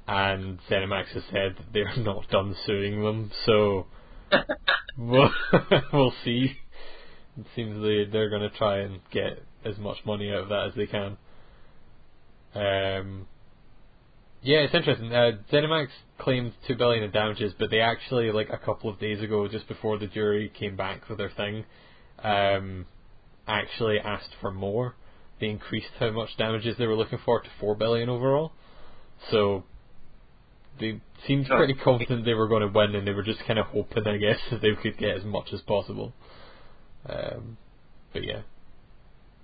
and 0.06 0.58
ZeniMax 0.70 1.08
has 1.08 1.22
said 1.32 1.56
that 1.56 1.72
they're 1.72 1.96
not 1.98 2.28
done 2.30 2.54
suing 2.64 3.02
them, 3.02 3.30
so 3.44 3.86
we'll, 4.98 5.30
we'll 5.92 6.14
see. 6.24 6.56
It 7.38 7.46
seems 7.54 7.82
they 7.82 8.04
they're 8.10 8.30
going 8.30 8.48
to 8.48 8.56
try 8.56 8.78
and 8.78 9.00
get 9.10 9.42
as 9.64 9.76
much 9.78 9.98
money 10.06 10.30
out 10.30 10.44
of 10.44 10.48
that 10.48 10.68
as 10.68 10.74
they 10.74 10.86
can. 10.86 11.16
Um, 12.54 13.26
yeah, 14.46 14.58
it's 14.58 14.74
interesting. 14.74 15.12
Uh, 15.12 15.32
ZeniMax 15.52 15.88
claimed 16.18 16.52
two 16.68 16.76
billion 16.76 17.02
in 17.02 17.10
damages, 17.10 17.52
but 17.58 17.68
they 17.68 17.80
actually, 17.80 18.30
like 18.30 18.48
a 18.48 18.58
couple 18.58 18.88
of 18.88 19.00
days 19.00 19.20
ago, 19.20 19.48
just 19.48 19.66
before 19.66 19.98
the 19.98 20.06
jury 20.06 20.52
came 20.56 20.76
back 20.76 21.08
with 21.08 21.18
their 21.18 21.30
thing, 21.30 21.64
um, 22.22 22.86
actually 23.48 23.98
asked 23.98 24.30
for 24.40 24.52
more. 24.52 24.94
They 25.40 25.48
increased 25.48 25.88
how 25.98 26.12
much 26.12 26.36
damages 26.38 26.76
they 26.78 26.86
were 26.86 26.94
looking 26.94 27.18
for 27.24 27.40
to 27.40 27.48
four 27.58 27.74
billion 27.74 28.08
overall. 28.08 28.52
So 29.32 29.64
they 30.78 31.00
seemed 31.26 31.46
pretty 31.46 31.74
confident 31.74 32.24
they 32.24 32.34
were 32.34 32.48
going 32.48 32.62
to 32.62 32.68
win, 32.68 32.94
and 32.94 33.04
they 33.04 33.12
were 33.12 33.24
just 33.24 33.40
kind 33.48 33.58
of 33.58 33.66
hoping, 33.66 34.06
I 34.06 34.16
guess, 34.16 34.38
that 34.52 34.62
they 34.62 34.76
could 34.80 34.96
get 34.96 35.16
as 35.16 35.24
much 35.24 35.52
as 35.52 35.60
possible. 35.62 36.14
Um, 37.08 37.58
but 38.12 38.22
yeah, 38.22 38.42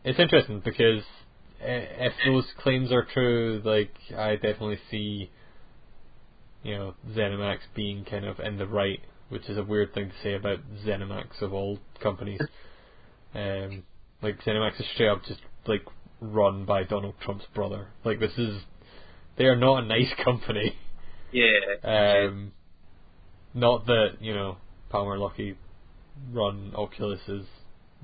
it's 0.04 0.20
interesting 0.20 0.62
because 0.64 1.02
if 1.62 2.12
those 2.26 2.46
claims 2.58 2.92
are 2.92 3.04
true, 3.04 3.62
like 3.64 3.94
I 4.16 4.34
definitely 4.34 4.78
see, 4.90 5.30
you 6.62 6.76
know, 6.76 6.94
ZeniMax 7.10 7.58
being 7.74 8.04
kind 8.04 8.24
of 8.24 8.40
in 8.40 8.58
the 8.58 8.66
right, 8.66 9.00
which 9.28 9.48
is 9.48 9.58
a 9.58 9.62
weird 9.62 9.94
thing 9.94 10.08
to 10.08 10.14
say 10.22 10.34
about 10.34 10.58
ZeniMax 10.84 11.40
of 11.40 11.52
all 11.52 11.78
companies. 12.02 12.40
Um, 13.34 13.84
like 14.22 14.42
ZeniMax 14.42 14.80
is 14.80 14.86
straight 14.94 15.08
up 15.08 15.22
just 15.26 15.40
like 15.66 15.82
run 16.20 16.64
by 16.64 16.84
Donald 16.84 17.14
Trump's 17.22 17.46
brother. 17.54 17.88
Like 18.04 18.20
this 18.20 18.32
is, 18.36 18.62
they 19.38 19.44
are 19.44 19.56
not 19.56 19.84
a 19.84 19.86
nice 19.86 20.12
company. 20.24 20.76
Yeah. 21.32 22.26
Um, 22.28 22.52
not 23.54 23.86
that 23.86 24.16
you 24.20 24.34
know 24.34 24.58
Palmer 24.90 25.16
Luckey 25.16 25.56
run 26.32 26.72
Oculus 26.74 27.20
is 27.28 27.46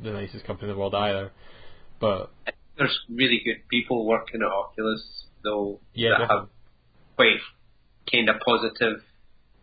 the 0.03 0.11
nicest 0.11 0.45
company 0.47 0.71
in 0.71 0.75
the 0.75 0.81
world 0.81 0.95
either, 0.95 1.33
but 2.01 2.31
There's 2.79 2.99
really 3.11 3.43
good 3.45 3.69
people 3.69 4.07
working 4.07 4.41
at 4.43 4.49
Oculus, 4.49 5.03
though, 5.43 5.81
Yeah, 5.95 6.11
that 6.11 6.19
definitely. 6.21 6.37
have 6.41 6.49
quite 7.17 7.41
kind 8.11 8.29
of 8.31 8.37
positive 8.41 9.03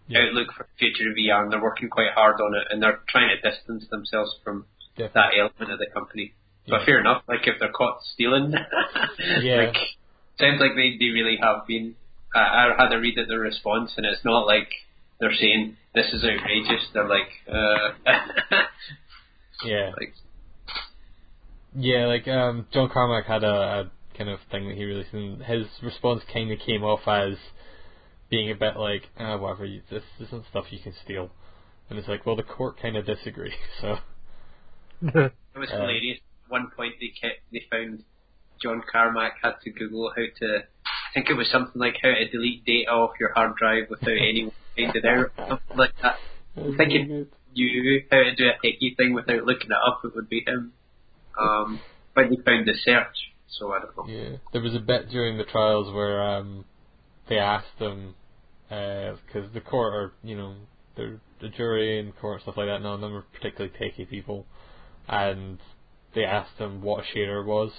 Yeah. 0.08 0.20
outlook 0.28 0.52
for 0.54 0.64
the 0.64 0.78
future 0.78 1.10
of 1.10 1.16
VR, 1.16 1.44
and 1.44 1.52
they're 1.52 1.62
working 1.64 1.90
quite 1.90 2.12
hard 2.14 2.40
on 2.42 2.54
it, 2.56 2.68
and 2.70 2.84
they're 2.84 3.00
trying 3.10 3.30
to 3.30 3.40
distance 3.50 3.88
themselves 3.90 4.36
from 4.44 4.66
definitely. 4.98 5.14
that 5.16 5.40
element 5.40 5.72
of 5.72 5.80
the 5.80 5.88
company. 5.94 6.34
But 6.68 6.82
Yeah. 6.82 6.86
fair 6.86 7.00
enough, 7.00 7.24
like 7.28 7.48
if 7.48 7.58
they're 7.60 7.72
caught 7.72 8.04
stealing, 8.14 8.54
Yeah. 9.42 9.56
like 9.72 9.78
sounds 10.40 10.60
like 10.60 10.76
they, 10.76 10.98
they 11.00 11.10
really 11.10 11.38
have 11.38 11.66
been. 11.68 11.96
I, 12.36 12.40
I 12.40 12.84
had 12.84 12.92
a 12.94 13.00
read 13.00 13.18
at 13.18 13.28
their 13.30 13.40
response, 13.40 13.94
and 13.98 14.06
it's 14.06 14.26
not 14.26 14.46
like 14.46 14.68
they're 15.20 15.34
saying 15.34 15.78
this 15.94 16.12
is 16.14 16.24
outrageous. 16.26 16.84
They're 16.94 17.08
like, 17.08 17.32
uh, 17.48 17.94
yeah, 19.64 19.92
like 19.98 20.14
yeah. 21.76 22.06
Like 22.06 22.28
um, 22.28 22.68
John 22.74 22.90
Carmack 22.92 23.26
had 23.26 23.44
a, 23.44 23.48
a 23.48 23.92
kind 24.18 24.30
of 24.30 24.40
thing 24.52 24.68
that 24.68 24.78
he 24.78 24.86
released, 24.86 25.14
and 25.14 25.42
his 25.44 25.66
response 25.82 26.22
kind 26.32 26.52
of 26.52 26.60
came 26.60 26.84
off 26.84 27.08
as 27.08 27.38
being 28.30 28.50
a 28.52 28.56
bit 28.56 28.78
like, 28.78 29.04
ah, 29.20 29.38
whatever. 29.38 29.66
You, 29.66 29.82
this 29.90 30.04
isn't 30.20 30.46
stuff 30.50 30.66
you 30.72 30.80
can 30.80 30.94
steal, 31.04 31.30
and 31.90 32.00
it's 32.00 32.08
like, 32.08 32.26
well, 32.26 32.36
the 32.36 32.44
court 32.44 32.80
kind 32.82 32.96
of 32.98 33.06
disagree. 33.06 33.54
So 33.82 33.98
it 35.02 35.60
was 35.60 35.70
Uh, 35.72 35.82
hilarious. 35.82 36.20
At 36.46 36.52
one 36.52 36.72
point, 36.76 36.94
they 37.00 37.08
kept 37.20 37.42
they 37.52 37.64
found 37.70 38.04
John 38.62 38.82
Carmack 38.92 39.34
had 39.44 39.56
to 39.64 39.72
Google 39.72 40.12
how 40.16 40.24
to. 40.40 40.58
I 40.58 41.14
think 41.14 41.30
it 41.30 41.34
was 41.34 41.50
something 41.52 41.80
like 41.80 41.96
how 42.02 42.10
to 42.10 42.28
delete 42.30 42.66
data 42.66 42.90
off 42.92 43.12
your 43.20 43.34
hard 43.34 43.56
drive 43.56 43.90
without 43.90 44.10
anyone 44.12 44.52
finding 44.76 44.96
it 44.96 45.06
out, 45.06 45.32
something 45.38 45.78
like 45.78 45.94
that. 46.02 46.16
I'm 46.58 46.76
thinking 46.78 47.28
you 47.54 48.04
how 48.12 48.18
to 48.18 48.36
do 48.36 48.46
a 48.48 48.66
techie 48.66 48.96
thing 48.98 49.14
without 49.14 49.46
looking 49.46 49.72
it 49.72 49.78
up, 49.88 50.02
it 50.04 50.16
would 50.16 50.30
be 50.30 50.44
him. 50.46 50.74
Um, 51.40 51.82
but 52.14 52.26
they 52.30 52.38
found 52.46 52.68
the 52.68 52.74
search, 52.84 53.34
so 53.48 53.72
I 53.72 53.80
don't 53.80 53.98
know. 53.98 54.06
Yeah, 54.08 54.38
there 54.54 54.62
was 54.62 54.74
a 54.76 54.80
bit 54.80 55.10
during 55.10 55.38
the 55.38 55.44
trials 55.44 55.94
where 55.94 56.22
um, 56.24 56.66
they 57.28 57.38
asked 57.38 57.78
them 57.80 58.16
because 58.70 59.52
the 59.54 59.62
court 59.62 59.94
are 59.94 60.14
you 60.24 60.36
know 60.38 60.56
the 60.96 61.20
the 61.42 61.50
jury 61.50 62.00
and 62.00 62.16
court 62.18 62.36
and 62.36 62.42
stuff 62.44 62.58
like 62.58 62.68
that. 62.68 62.82
None 62.82 62.96
of 62.96 63.02
them 63.02 63.14
are 63.14 63.26
particularly 63.34 63.74
techie 63.80 64.10
people, 64.10 64.46
and 65.08 65.60
they 66.14 66.24
asked 66.24 66.58
them 66.58 66.82
what 66.82 67.04
a 67.04 67.18
shader 67.18 67.46
was, 67.46 67.72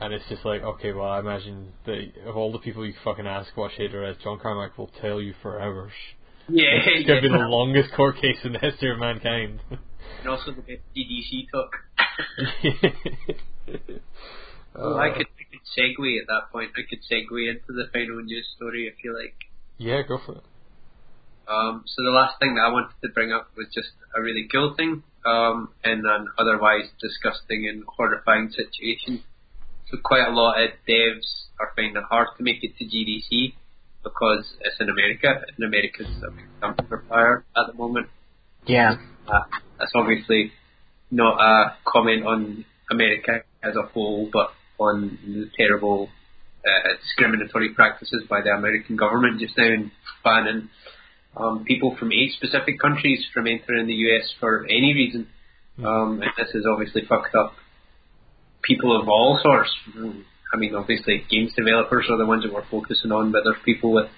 and 0.00 0.12
it's 0.12 0.24
just 0.28 0.44
like 0.44 0.62
okay, 0.62 0.92
well 0.92 1.08
I 1.08 1.20
imagine 1.20 1.72
that 1.86 2.12
of 2.26 2.36
all 2.36 2.52
the 2.52 2.58
people 2.58 2.86
you 2.86 2.94
fucking 3.04 3.26
ask 3.26 3.56
what 3.56 3.72
shader 3.72 4.10
is, 4.10 4.16
John 4.22 4.38
Carmack 4.40 4.78
will 4.78 4.90
tell 5.00 5.20
you 5.20 5.34
for 5.42 5.60
hours. 5.60 5.92
Yeah, 6.48 6.64
It's 6.86 7.06
gonna 7.06 7.20
be 7.20 7.28
the 7.28 7.36
longest 7.36 7.92
court 7.94 8.16
case 8.16 8.38
in 8.42 8.54
the 8.54 8.58
history 8.58 8.90
of 8.90 8.98
mankind. 8.98 9.60
and 9.70 10.28
also 10.28 10.52
the 10.52 10.62
best 10.62 10.80
GDC 10.96 11.50
talk. 11.52 11.70
Uh, 14.78 14.94
I 14.94 15.10
could 15.10 15.26
I 15.26 15.44
could 15.50 15.64
segue 15.74 16.20
at 16.20 16.28
that 16.28 16.52
point. 16.52 16.70
I 16.76 16.82
could 16.88 17.00
segue 17.10 17.50
into 17.50 17.72
the 17.72 17.90
final 17.92 18.22
news 18.22 18.46
story 18.54 18.86
if 18.86 18.94
you 19.02 19.16
like. 19.16 19.34
yeah, 19.76 20.02
go 20.06 20.18
for 20.24 20.36
it. 20.36 20.44
Um, 21.48 21.82
so 21.86 22.04
the 22.04 22.10
last 22.10 22.38
thing 22.38 22.54
that 22.54 22.68
I 22.68 22.70
wanted 22.70 22.94
to 23.02 23.08
bring 23.08 23.32
up 23.32 23.48
was 23.56 23.66
just 23.74 23.90
a 24.14 24.20
really 24.20 24.46
cool 24.52 24.74
thing, 24.76 25.02
um, 25.24 25.70
in 25.82 26.04
an 26.04 26.28
otherwise 26.38 26.84
disgusting 27.00 27.66
and 27.66 27.82
horrifying 27.88 28.50
situation. 28.50 29.24
So 29.90 29.96
quite 30.04 30.28
a 30.28 30.30
lot 30.30 30.62
of 30.62 30.70
devs 30.86 31.26
are 31.58 31.72
finding 31.74 31.96
it 31.96 32.04
hard 32.08 32.28
to 32.36 32.44
make 32.44 32.62
it 32.62 32.76
to 32.78 32.84
GDC 32.84 33.54
because 34.04 34.44
it's 34.60 34.76
in 34.78 34.90
America, 34.90 35.42
and 35.56 35.66
America's 35.66 36.06
a 36.22 36.30
big 36.30 36.46
dumpster 36.62 37.08
fire 37.08 37.44
at 37.56 37.66
the 37.66 37.74
moment. 37.74 38.08
Yeah. 38.66 38.96
Uh, 39.26 39.40
that's 39.78 39.92
obviously 39.94 40.52
not 41.10 41.40
a 41.40 41.76
comment 41.86 42.26
on 42.26 42.64
America 42.90 43.42
as 43.62 43.74
a 43.76 43.88
whole, 43.88 44.28
but 44.32 44.48
on 44.78 45.18
the 45.24 45.50
terrible 45.56 46.08
uh, 46.66 46.96
discriminatory 47.02 47.74
practices 47.74 48.24
by 48.28 48.40
the 48.42 48.50
American 48.50 48.96
government 48.96 49.40
just 49.40 49.56
now 49.56 49.66
in 49.66 49.90
banning 50.22 50.68
um, 51.36 51.64
people 51.64 51.96
from 51.98 52.12
eight 52.12 52.32
specific 52.32 52.80
countries 52.80 53.24
from 53.32 53.46
entering 53.46 53.86
the 53.86 53.94
US 53.94 54.32
for 54.40 54.64
any 54.64 54.94
reason. 54.94 55.28
Um, 55.78 56.20
and 56.22 56.32
this 56.36 56.52
has 56.52 56.64
obviously 56.70 57.02
fucked 57.08 57.34
up 57.34 57.54
people 58.62 59.00
of 59.00 59.08
all 59.08 59.38
sorts. 59.42 59.70
I 60.52 60.56
mean, 60.56 60.74
obviously, 60.74 61.24
games 61.30 61.52
developers 61.56 62.06
are 62.10 62.18
the 62.18 62.26
ones 62.26 62.42
that 62.42 62.52
we're 62.52 62.68
focusing 62.70 63.12
on, 63.12 63.32
but 63.32 63.42
there's 63.44 63.62
people 63.64 63.92
with 63.92 64.08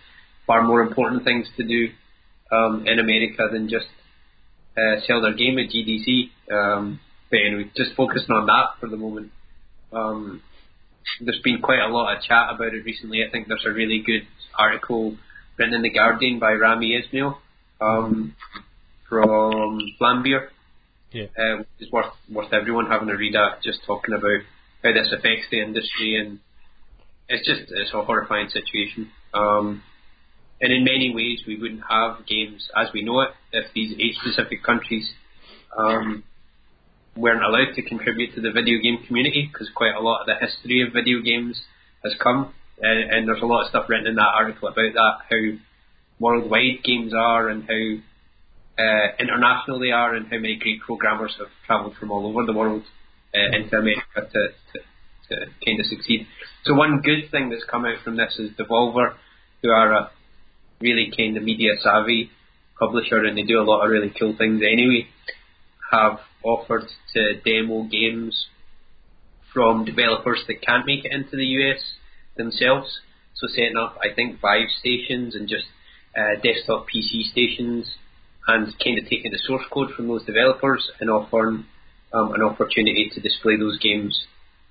far 0.47 0.63
more 0.63 0.81
important 0.81 1.25
things 1.25 1.47
to 1.57 1.65
do 1.65 1.89
um, 2.51 2.85
in 2.87 2.99
America 2.99 3.49
than 3.53 3.69
just 3.69 3.87
uh, 4.81 5.01
sell 5.07 5.21
their 5.21 5.35
game 5.35 5.59
at 5.59 5.71
GDC. 5.71 6.31
Um, 6.53 7.01
but 7.31 7.39
anyway, 7.47 7.71
just 7.77 7.95
focusing 7.97 8.35
on 8.35 8.47
that 8.47 8.81
for 8.81 8.89
the 8.89 8.97
moment. 8.97 9.31
Um, 9.93 10.43
there's 11.21 11.41
been 11.43 11.61
quite 11.61 11.81
a 11.81 11.89
lot 11.89 12.17
of 12.17 12.23
chat 12.23 12.55
about 12.55 12.75
it 12.75 12.85
recently. 12.85 13.25
I 13.27 13.31
think 13.31 13.49
there's 13.49 13.67
a 13.67 13.73
really 13.73 14.03
good 14.05 14.27
article 14.59 15.17
written 15.57 15.75
in 15.75 15.83
the 15.83 15.91
Guardian 15.91 16.39
by 16.39 16.53
Rami 16.53 16.95
Ismail 16.95 17.39
um, 17.81 18.35
from 19.09 19.81
Vlambeer. 20.01 20.49
Yeah. 21.13 21.25
Uh, 21.37 21.65
it's 21.79 21.91
worth 21.91 22.13
worth 22.31 22.53
everyone 22.53 22.87
having 22.87 23.09
a 23.11 23.17
read 23.17 23.35
at, 23.35 23.63
just 23.63 23.81
talking 23.87 24.15
about 24.15 24.41
how 24.83 24.93
this 24.93 25.13
affects 25.13 25.47
the 25.51 25.61
industry, 25.61 26.19
and 26.21 26.39
it's 27.29 27.47
just 27.47 27.71
it's 27.71 27.93
a 27.93 28.05
horrifying 28.05 28.49
situation. 28.49 29.11
Um, 29.35 29.83
and 30.61 30.73
in 30.73 30.85
many 30.85 31.13
ways, 31.15 31.41
we 31.47 31.59
wouldn't 31.59 31.83
have 31.89 32.27
games 32.27 32.69
as 32.77 32.89
we 32.93 33.03
know 33.03 33.21
it 33.21 33.31
if 33.53 33.73
these 33.75 33.95
eight 33.99 34.15
specific 34.21 34.63
countries 34.63 35.11
um, 35.77 36.23
weren't 37.17 37.43
allowed 37.43 37.75
to 37.75 37.83
contribute 37.83 38.35
to 38.35 38.41
the 38.41 38.53
video 38.53 38.79
game 38.81 39.03
community, 39.07 39.49
because 39.51 39.69
quite 39.75 39.95
a 39.95 40.01
lot 40.01 40.21
of 40.21 40.27
the 40.27 40.35
history 40.41 40.83
of 40.87 40.93
video 40.93 41.21
games 41.21 41.61
has 42.05 42.15
come, 42.23 42.53
and, 42.81 43.11
and 43.11 43.29
there's 43.29 43.43
a 43.43 43.47
lot 43.47 43.63
of 43.63 43.69
stuff 43.69 43.89
written 43.89 44.07
in 44.07 44.15
that 44.15 44.33
article 44.35 44.69
about 44.69 44.93
that, 44.95 45.15
how 45.29 45.59
worldwide 46.19 46.83
games 46.85 47.13
are, 47.15 47.49
and 47.49 47.65
how 47.65 48.83
uh, 48.83 49.07
international 49.19 49.81
they 49.81 49.91
are, 49.91 50.15
and 50.15 50.27
how 50.27 50.39
many 50.39 50.57
great 50.57 50.81
programmers 50.81 51.35
have 51.39 51.49
travelled 51.67 51.95
from 51.99 52.11
all 52.11 52.27
over 52.27 52.47
the 52.47 52.53
world 52.53 52.83
uh, 53.35 53.57
into 53.57 53.77
America 53.77 54.21
to, 54.33 54.49
to, 54.73 54.79
to 55.29 55.47
kind 55.65 55.81
of 55.81 55.87
succeed. 55.87 56.27
So 56.65 56.75
one 56.75 57.01
good 57.03 57.31
thing 57.31 57.51
that's 57.51 57.65
come 57.65 57.85
out 57.85 58.03
from 58.05 58.17
this 58.17 58.39
is 58.39 58.51
Devolver, 58.59 59.15
who 59.63 59.71
are 59.71 59.93
a 59.93 60.11
really 60.81 61.13
kind 61.17 61.37
of 61.37 61.43
media 61.43 61.73
savvy 61.83 62.31
publisher, 62.79 63.19
and 63.19 63.37
they 63.37 63.43
do 63.43 63.61
a 63.61 63.69
lot 63.69 63.85
of 63.85 63.91
really 63.91 64.13
cool 64.19 64.35
things 64.37 64.63
anyway, 64.63 65.07
have 65.93 66.19
offered 66.43 66.89
to 67.15 67.41
demo 67.45 67.85
games 67.85 68.47
from 69.53 69.85
developers 69.85 70.41
that 70.49 70.63
can't 70.63 70.87
make 70.87 71.05
it 71.05 71.13
into 71.13 71.37
the 71.37 71.45
US 71.45 71.83
themselves. 72.37 73.01
So 73.35 73.47
setting 73.49 73.77
up, 73.77 73.99
I 74.03 74.15
think, 74.15 74.41
Vive 74.41 74.69
stations 74.79 75.35
and 75.35 75.49
just 75.49 75.67
uh, 76.17 76.41
desktop 76.43 76.87
PC 76.89 77.31
stations, 77.31 77.87
and 78.47 78.67
kind 78.83 78.99
of 78.99 79.05
taking 79.05 79.33
the 79.33 79.39
source 79.47 79.65
code 79.73 79.91
from 79.95 80.09
those 80.09 80.25
developers 80.25 80.91
and 81.01 81.11
offering 81.11 81.67
um, 82.13 82.33
an 82.35 82.43
opportunity 82.43 83.11
to 83.15 83.21
display 83.21 83.57
those 83.57 83.79
games 83.79 84.25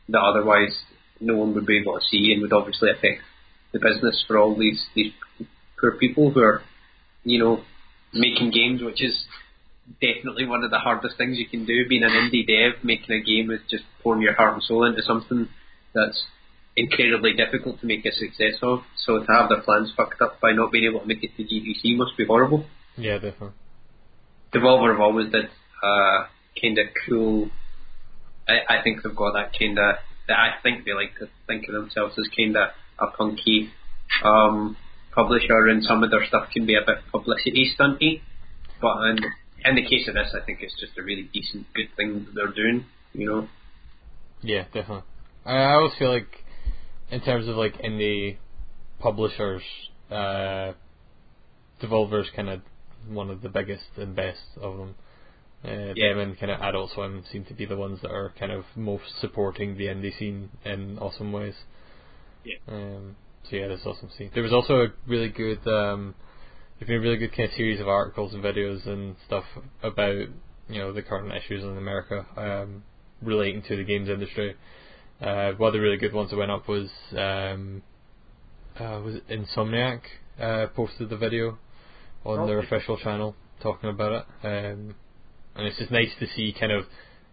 that 0.10 0.20
otherwise 0.20 0.76
no 1.22 1.38
one 1.38 1.54
would 1.54 1.66
be 1.66 1.80
able 1.80 1.94
to 1.94 2.06
see 2.10 2.34
and 2.34 2.42
would 2.42 2.54
obviously 2.54 2.90
affect 2.90 3.22
the 3.72 3.80
business 3.80 4.24
for 4.28 4.38
all 4.38 4.58
these 4.58 4.82
these 4.96 5.14
poor 5.80 5.92
people 5.92 6.32
who 6.32 6.42
are, 6.42 6.62
you 7.24 7.40
know, 7.40 7.62
making 8.14 8.52
games, 8.52 8.82
which 8.82 9.04
is 9.04 9.14
definitely 10.02 10.46
one 10.46 10.64
of 10.64 10.72
the 10.72 10.78
hardest 10.78 11.18
things 11.18 11.38
you 11.38 11.48
can 11.48 11.66
do. 11.66 11.88
Being 11.88 12.04
an 12.04 12.12
indie 12.12 12.46
dev, 12.46 12.84
making 12.84 13.16
a 13.16 13.22
game 13.22 13.52
is 13.52 13.62
just 13.70 13.84
pouring 14.04 14.22
your 14.22 14.36
heart 14.36 14.54
and 14.54 14.64
soul 14.64 14.86
into 14.86 15.02
something 15.02 15.48
that's 15.94 16.24
incredibly 16.76 17.34
difficult 17.34 17.80
to 17.82 17.86
make 17.86 18.06
a 18.06 18.12
success 18.12 18.60
of. 18.62 18.80
So 19.06 19.20
to 19.20 19.32
have 19.32 19.50
their 19.50 19.62
plans 19.62 19.92
fucked 19.96 20.22
up 20.22 20.40
by 20.40 20.54
not 20.54 20.72
being 20.72 20.86
able 20.86 21.02
to 21.02 21.06
make 21.08 21.24
it 21.24 21.36
to 21.38 21.44
GDC 21.44 21.98
must 21.98 22.18
be 22.18 22.26
horrible. 22.26 22.66
Yeah, 22.98 23.16
definitely. 23.16 23.52
Devolver 24.54 24.92
have 24.92 25.02
always 25.02 25.32
did 25.32 25.46
uh, 25.84 26.26
kind 26.60 26.78
of 26.78 26.88
cool. 27.08 27.50
I, 28.48 28.78
I 28.78 28.84
think 28.84 29.04
they've 29.04 29.16
got 29.16 29.34
that 29.34 29.58
kind 29.58 29.78
of. 29.78 29.96
That 30.28 30.38
I 30.38 30.62
think 30.62 30.86
they 30.86 30.94
like 30.94 31.18
to 31.20 31.30
think 31.48 31.68
of 31.68 31.74
themselves 31.74 32.16
as 32.18 32.28
kind 32.36 32.56
of 32.56 32.70
a 33.00 33.08
punky 33.16 33.72
um, 34.24 34.78
publisher, 35.14 35.68
and 35.68 35.84
some 35.84 36.04
of 36.04 36.12
their 36.12 36.26
stuff 36.26 36.50
can 36.54 36.66
be 36.66 36.76
a 36.76 36.86
bit 36.86 36.98
publicity 37.12 37.72
stunty. 37.78 38.22
But 38.82 38.96
in, 39.10 39.18
in 39.66 39.76
the 39.76 39.84
case 39.90 40.08
of 40.08 40.14
this, 40.16 40.34
I 40.34 40.46
think 40.46 40.60
it's 40.62 40.80
just 40.80 40.98
a 40.98 41.04
really 41.04 41.30
decent, 41.34 41.68
good 41.74 41.90
thing 41.96 42.26
that 42.26 42.36
they're 42.36 42.54
doing. 42.54 42.86
You 43.14 43.28
know. 43.28 43.48
Yeah, 44.42 44.66
definitely. 44.66 45.04
I, 45.46 45.74
always 45.74 45.94
feel 45.98 46.12
like, 46.12 46.30
in 47.12 47.22
terms 47.22 47.48
of 47.48 47.56
like 47.56 47.82
indie 47.82 48.38
publishers, 49.00 49.64
uh, 50.12 50.74
Devolver's 51.82 52.30
kind 52.36 52.50
of 52.50 52.62
one 53.08 53.30
of 53.30 53.42
the 53.42 53.50
biggest 53.50 53.86
and 53.98 54.16
best 54.16 54.40
of 54.62 54.78
them. 54.78 54.96
Uh, 55.64 55.94
Yeah. 55.96 56.14
Them 56.14 56.20
and 56.20 56.40
kind 56.40 56.52
of 56.52 56.62
Adult 56.62 56.92
Swim 56.92 57.24
seem 57.32 57.44
to 57.46 57.54
be 57.54 57.66
the 57.66 57.76
ones 57.76 58.00
that 58.02 58.12
are 58.12 58.34
kind 58.40 58.52
of 58.52 58.64
most 58.76 59.20
supporting 59.20 59.78
the 59.78 59.86
indie 59.86 60.18
scene 60.18 60.50
in 60.64 60.98
awesome 61.00 61.32
ways. 61.32 61.56
Yeah. 62.46 62.56
Um, 62.68 63.16
so 63.44 63.56
yeah, 63.56 63.68
that's 63.68 63.86
awesome 63.86 64.10
to 64.10 64.16
see. 64.16 64.30
There 64.34 64.44
was 64.44 64.54
also 64.54 64.82
a 64.82 64.88
really 65.08 65.30
good, 65.30 65.66
um, 65.68 66.16
there's 66.80 66.88
been 66.88 66.98
a 66.98 67.02
really 67.02 67.18
good 67.18 67.36
kind 67.36 67.50
of 67.50 67.56
series 67.56 67.80
of 67.80 67.88
articles 67.88 68.34
and 68.34 68.44
videos 68.44 68.88
and 68.88 69.16
stuff 69.26 69.46
about 69.82 70.16
you 70.70 70.80
know 70.80 70.94
the 70.94 71.02
current 71.02 71.34
issues 71.34 71.64
in 71.64 71.78
America 71.78 72.26
um, 72.38 72.84
relating 73.22 73.62
to 73.64 73.76
the 73.76 73.84
games 73.84 74.10
industry. 74.10 74.56
Uh, 75.22 75.52
one 75.58 75.70
of 75.70 75.74
the 75.74 75.80
really 75.80 75.98
good 75.98 76.14
ones 76.14 76.30
that 76.30 76.38
went 76.38 76.52
up 76.52 76.68
was 76.68 76.90
um, 77.18 77.82
uh, 78.80 79.02
was 79.04 79.16
Insomniac 79.30 80.02
uh, 80.40 80.68
posted 80.76 81.10
the 81.10 81.18
video 81.18 81.58
on 82.24 82.48
their 82.48 82.60
official 82.60 82.98
channel 82.98 83.36
talking 83.62 83.90
about 83.90 84.14
it, 84.14 84.48
um, 84.48 84.96
and 85.56 85.68
it's 85.68 85.78
just 85.78 85.92
nice 85.92 86.12
to 86.20 86.28
see 86.36 86.56
kind 86.58 86.72
of 86.72 86.86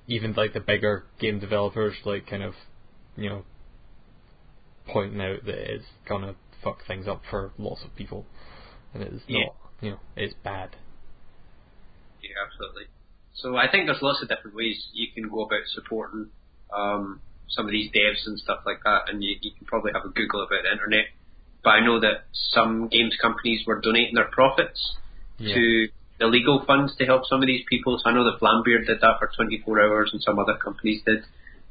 even 0.09 0.33
like 0.33 0.55
the 0.55 0.61
bigger 0.61 1.05
game 1.21 1.39
developers 1.39 1.95
like 2.05 2.27
kind 2.29 2.43
of 2.43 2.55
you 3.17 3.29
know 3.29 3.45
pointing 4.87 5.21
out 5.21 5.45
that 5.45 5.75
it's 5.75 5.87
gonna 6.09 6.35
fuck 6.63 6.79
things 6.87 7.07
up 7.09 7.23
for 7.31 7.53
lots 7.59 7.83
of 7.85 7.95
people, 7.97 8.27
and 8.95 9.03
it's 9.03 9.25
Yeah. 9.27 9.45
not 9.47 9.57
you 9.81 9.91
know 9.93 10.01
it's 10.17 10.35
bad. 10.45 10.77
Yeah, 12.23 12.31
absolutely. 12.47 12.85
So 13.35 13.57
I 13.57 13.71
think 13.71 13.87
there's 13.87 14.03
lots 14.03 14.23
of 14.23 14.29
different 14.29 14.57
ways 14.57 14.89
you 14.93 15.09
can 15.15 15.29
go 15.29 15.45
about 15.45 15.61
supporting 15.75 16.31
um, 16.75 17.21
some 17.49 17.67
of 17.67 17.71
these 17.71 17.91
devs 17.93 18.27
and 18.27 18.39
stuff 18.39 18.61
like 18.65 18.83
that, 18.85 19.09
and 19.09 19.23
you, 19.23 19.37
you 19.41 19.51
can 19.57 19.67
probably 19.67 19.93
have 19.93 20.05
a 20.05 20.09
Google 20.09 20.43
about 20.43 20.63
the 20.65 20.73
internet. 20.73 21.07
But 21.63 21.71
I 21.71 21.81
know 21.85 22.01
that 22.01 22.25
some 22.33 22.89
games 22.89 23.15
companies 23.21 23.67
were 23.67 23.81
donating 23.81 24.15
their 24.15 24.31
profits 24.31 24.81
Yeah. 25.39 25.55
to 25.55 25.89
the 26.19 26.27
legal 26.27 26.65
funds 26.65 26.97
to 26.97 27.05
help 27.05 27.27
some 27.27 27.43
of 27.43 27.47
these 27.47 27.65
people. 27.69 27.99
So 28.03 28.09
I 28.11 28.15
know 28.15 28.25
that 28.25 28.41
Vlambeer 28.41 28.87
did 28.87 29.01
that 29.01 29.19
for 29.19 29.31
24 29.37 29.81
hours, 29.83 30.11
and 30.13 30.23
some 30.23 30.39
other 30.39 30.57
companies 30.57 31.03
did. 31.05 31.25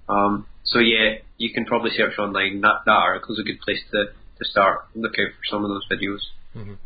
Um, 0.08 0.46
so 0.66 0.80
yeah, 0.80 1.20
you 1.38 1.54
can 1.54 1.66
probably 1.66 1.92
search 1.96 2.18
online. 2.20 2.62
That 2.62 2.82
that 2.86 2.92
article's 2.92 3.40
a 3.40 3.44
good 3.44 3.60
place 3.62 3.80
to 3.92 4.06
to 4.38 4.46
start. 4.50 4.88
Look 4.96 5.14
out 5.14 5.32
for 5.32 5.46
some 5.50 5.64
of 5.64 5.70
those 5.70 5.88
videos. 5.92 6.20
Mhm. 6.56 6.78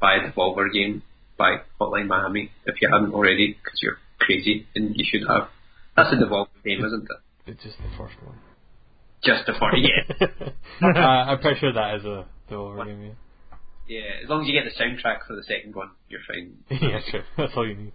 Buy 0.00 0.18
the 0.20 0.32
Devolver 0.32 0.72
game, 0.72 1.02
buy 1.36 1.56
Hotline 1.80 2.06
Miami 2.06 2.50
if 2.64 2.80
you 2.80 2.88
haven't 2.90 3.12
already, 3.12 3.52
because 3.62 3.80
you're 3.82 3.98
crazy 4.18 4.66
and 4.74 4.96
you 4.96 5.04
should 5.04 5.26
have. 5.28 5.48
That's 5.96 6.12
a 6.12 6.16
Devolver 6.16 6.48
game, 6.64 6.84
isn't 6.84 7.04
it? 7.04 7.50
It's 7.50 7.62
just 7.62 7.76
the 7.78 7.90
first 7.98 8.14
one. 8.24 8.38
Just 9.24 9.48
a 9.48 9.58
fun, 9.58 9.72
yeah. 9.76 10.26
uh, 10.82 10.98
I'm 10.98 11.40
pretty 11.40 11.58
sure 11.60 11.72
that 11.72 11.96
is 11.96 12.04
a 12.04 12.26
Devolver 12.50 12.86
game. 12.86 13.16
Yeah, 13.88 14.00
as 14.22 14.28
long 14.28 14.42
as 14.42 14.48
you 14.48 14.52
get 14.52 14.64
the 14.64 14.82
soundtrack 14.82 15.26
for 15.26 15.36
the 15.36 15.44
second 15.44 15.74
one, 15.74 15.90
you're 16.08 16.20
fine. 16.26 16.56
Yeah, 16.70 16.88
yeah, 16.88 17.00
sure. 17.10 17.22
That's 17.36 17.52
all 17.56 17.66
you 17.66 17.74
need. 17.74 17.92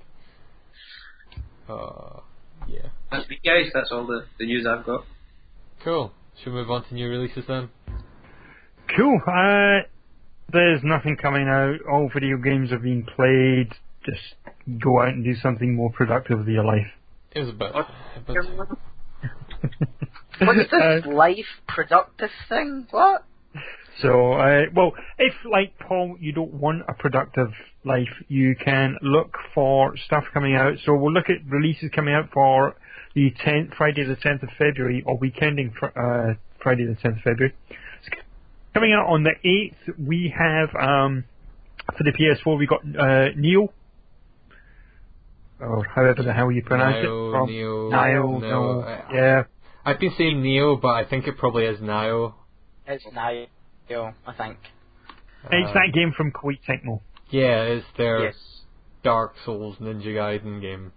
Uh, 1.68 2.20
yeah. 2.68 2.88
That's 3.12 3.28
me, 3.30 3.40
guys. 3.44 3.72
That's 3.74 3.92
all 3.92 4.06
the, 4.08 4.26
the 4.40 4.46
news 4.46 4.66
I've 4.68 4.86
got. 4.86 5.06
Cool. 5.84 6.12
Should 6.44 6.54
we 6.54 6.60
move 6.60 6.72
on 6.72 6.84
to 6.86 6.94
new 6.94 7.10
releases 7.10 7.44
then? 7.48 7.70
Cool. 8.96 9.20
Uh, 9.28 9.80
there's 10.52 10.82
nothing 10.84 11.18
coming 11.22 11.48
out. 11.48 11.78
All 11.92 12.10
video 12.14 12.38
games 12.38 12.72
are 12.72 12.80
being 12.80 13.06
played. 13.16 13.72
Just 14.06 14.36
go 14.82 15.02
out 15.02 15.10
and 15.10 15.24
do 15.24 15.36
something 15.36 15.76
more 15.76 15.92
productive 15.92 16.40
with 16.40 16.48
your 16.48 16.64
life. 16.66 16.88
It 17.34 17.42
was 17.42 17.50
a 17.50 17.54
bit. 17.54 17.74
What? 17.74 17.88
a 18.16 18.20
bit 18.20 18.38
What's 20.40 20.58
this 20.60 20.74
Uh, 20.74 21.02
life 21.12 21.46
productive 21.68 22.30
thing? 22.50 22.88
What? 22.92 23.24
So, 24.00 24.34
uh, 24.34 24.64
well, 24.74 24.94
if 25.18 25.34
like 25.50 25.78
Paul, 25.80 26.18
you 26.20 26.32
don't 26.32 26.54
want 26.54 26.84
a 26.88 26.94
productive 26.94 27.50
life, 27.84 28.10
you 28.28 28.56
can 28.56 28.98
look 29.02 29.36
for 29.54 29.96
stuff 29.98 30.24
coming 30.34 30.56
out. 30.56 30.76
So 30.86 30.96
we'll 30.96 31.14
look 31.14 31.30
at 31.30 31.46
releases 31.48 31.90
coming 31.94 32.14
out 32.14 32.30
for 32.34 32.76
the 33.16 33.32
10th, 33.46 33.76
Friday 33.76 34.04
the 34.06 34.16
10th 34.16 34.44
of 34.44 34.50
February, 34.58 35.04
or 35.06 35.20
weekending 35.20 35.74
fr- 35.78 35.88
uh, 35.88 36.36
Friday 36.64 36.86
the 36.86 36.96
10th 36.96 37.18
of 37.18 37.24
February. 37.24 37.54
Coming 38.74 38.94
out 38.94 39.08
on 39.08 39.24
the 39.24 39.34
8th, 39.46 40.08
we 40.08 40.34
have 40.38 40.70
um, 40.76 41.26
for 41.98 42.04
the 42.04 42.12
PS4 42.14 42.58
we 42.58 42.68
got 42.68 42.82
uh, 42.98 43.30
Neo, 43.36 43.74
or 45.60 45.84
however 45.84 46.24
the 46.24 46.34
hell 46.34 46.52
you 46.52 46.64
pronounce 46.64 46.96
Nio, 47.06 47.30
it. 47.30 47.32
From 47.32 47.50
Neo, 47.50 47.92
Nio, 47.92 48.40
no, 48.40 48.40
no, 48.40 48.82
I- 48.82 49.14
yeah. 49.14 49.44
I've 49.84 50.00
been 50.00 50.14
saying 50.18 50.42
Neo, 50.42 50.76
but 50.78 50.90
I 50.90 51.06
think 51.06 51.28
it 51.28 51.38
probably 51.38 51.66
is 51.66 51.80
Nio. 51.80 52.36
It's 52.88 53.04
Nio, 53.92 54.14
I 54.26 54.34
think. 54.34 54.58
it's 55.52 55.70
Uh, 55.70 55.74
that 55.74 55.92
game 55.94 56.14
from 56.16 56.32
Koei 56.32 56.60
Tecmo. 56.68 57.02
Yeah, 57.30 57.64
it's 57.64 57.86
their 57.98 58.26
Yes. 58.26 58.62
Dark 59.04 59.34
Souls 59.46 59.78
Ninja 59.78 60.08
Gaiden 60.08 60.62
game. 60.62 60.92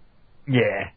Yeah. 0.47 0.89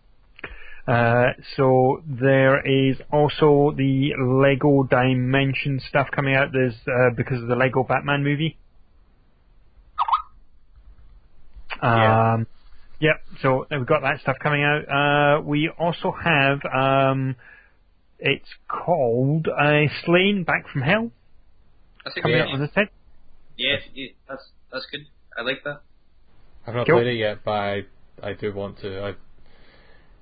Uh, 0.87 1.33
so 1.57 2.03
there 2.07 2.61
is 2.67 3.01
also 3.13 3.73
the 3.77 4.13
Lego 4.19 4.83
Dimension 4.85 5.81
stuff 5.81 6.09
coming 6.11 6.35
out. 6.35 6.49
There's 6.53 6.77
uh, 6.87 7.11
because 7.17 7.43
of 7.43 7.49
the 7.49 7.57
Lego 7.57 7.83
Batman 7.85 8.25
movie. 8.25 8.59
Yeah. 11.83 12.33
Um, 12.35 12.47
yep. 13.01 13.23
So 13.43 13.67
we've 13.71 13.87
got 13.87 14.03
that 14.03 14.21
stuff 14.21 14.37
coming 14.43 14.65
out. 14.65 14.89
Uh, 14.89 15.41
we 15.43 15.69
also 15.79 16.11
have 16.13 16.61
um, 16.65 17.37
it's 18.19 18.49
called 18.67 19.47
uh, 19.49 19.83
Slain 20.05 20.45
Back 20.45 20.69
from 20.73 20.83
Hell 20.83 21.11
That's 22.05 22.17
a 22.17 22.21
coming 22.21 22.39
good 22.39 22.47
out 22.47 22.53
on 22.55 22.59
game. 22.59 22.61
the 22.61 22.71
set. 22.75 22.89
Yeah, 23.57 23.77
yeah, 23.95 24.09
that's 24.29 24.43
that's 24.73 24.87
good. 24.91 25.07
I 25.37 25.43
like 25.43 25.65
that. 25.65 25.83
I've 26.67 26.75
not 26.75 26.87
Cool. 26.87 26.97
played 26.97 27.07
it 27.09 27.15
yet, 27.15 27.39
but 27.45 27.51
I, 27.53 27.83
I 28.23 28.33
do 28.35 28.53
want 28.53 28.79
to. 28.81 29.01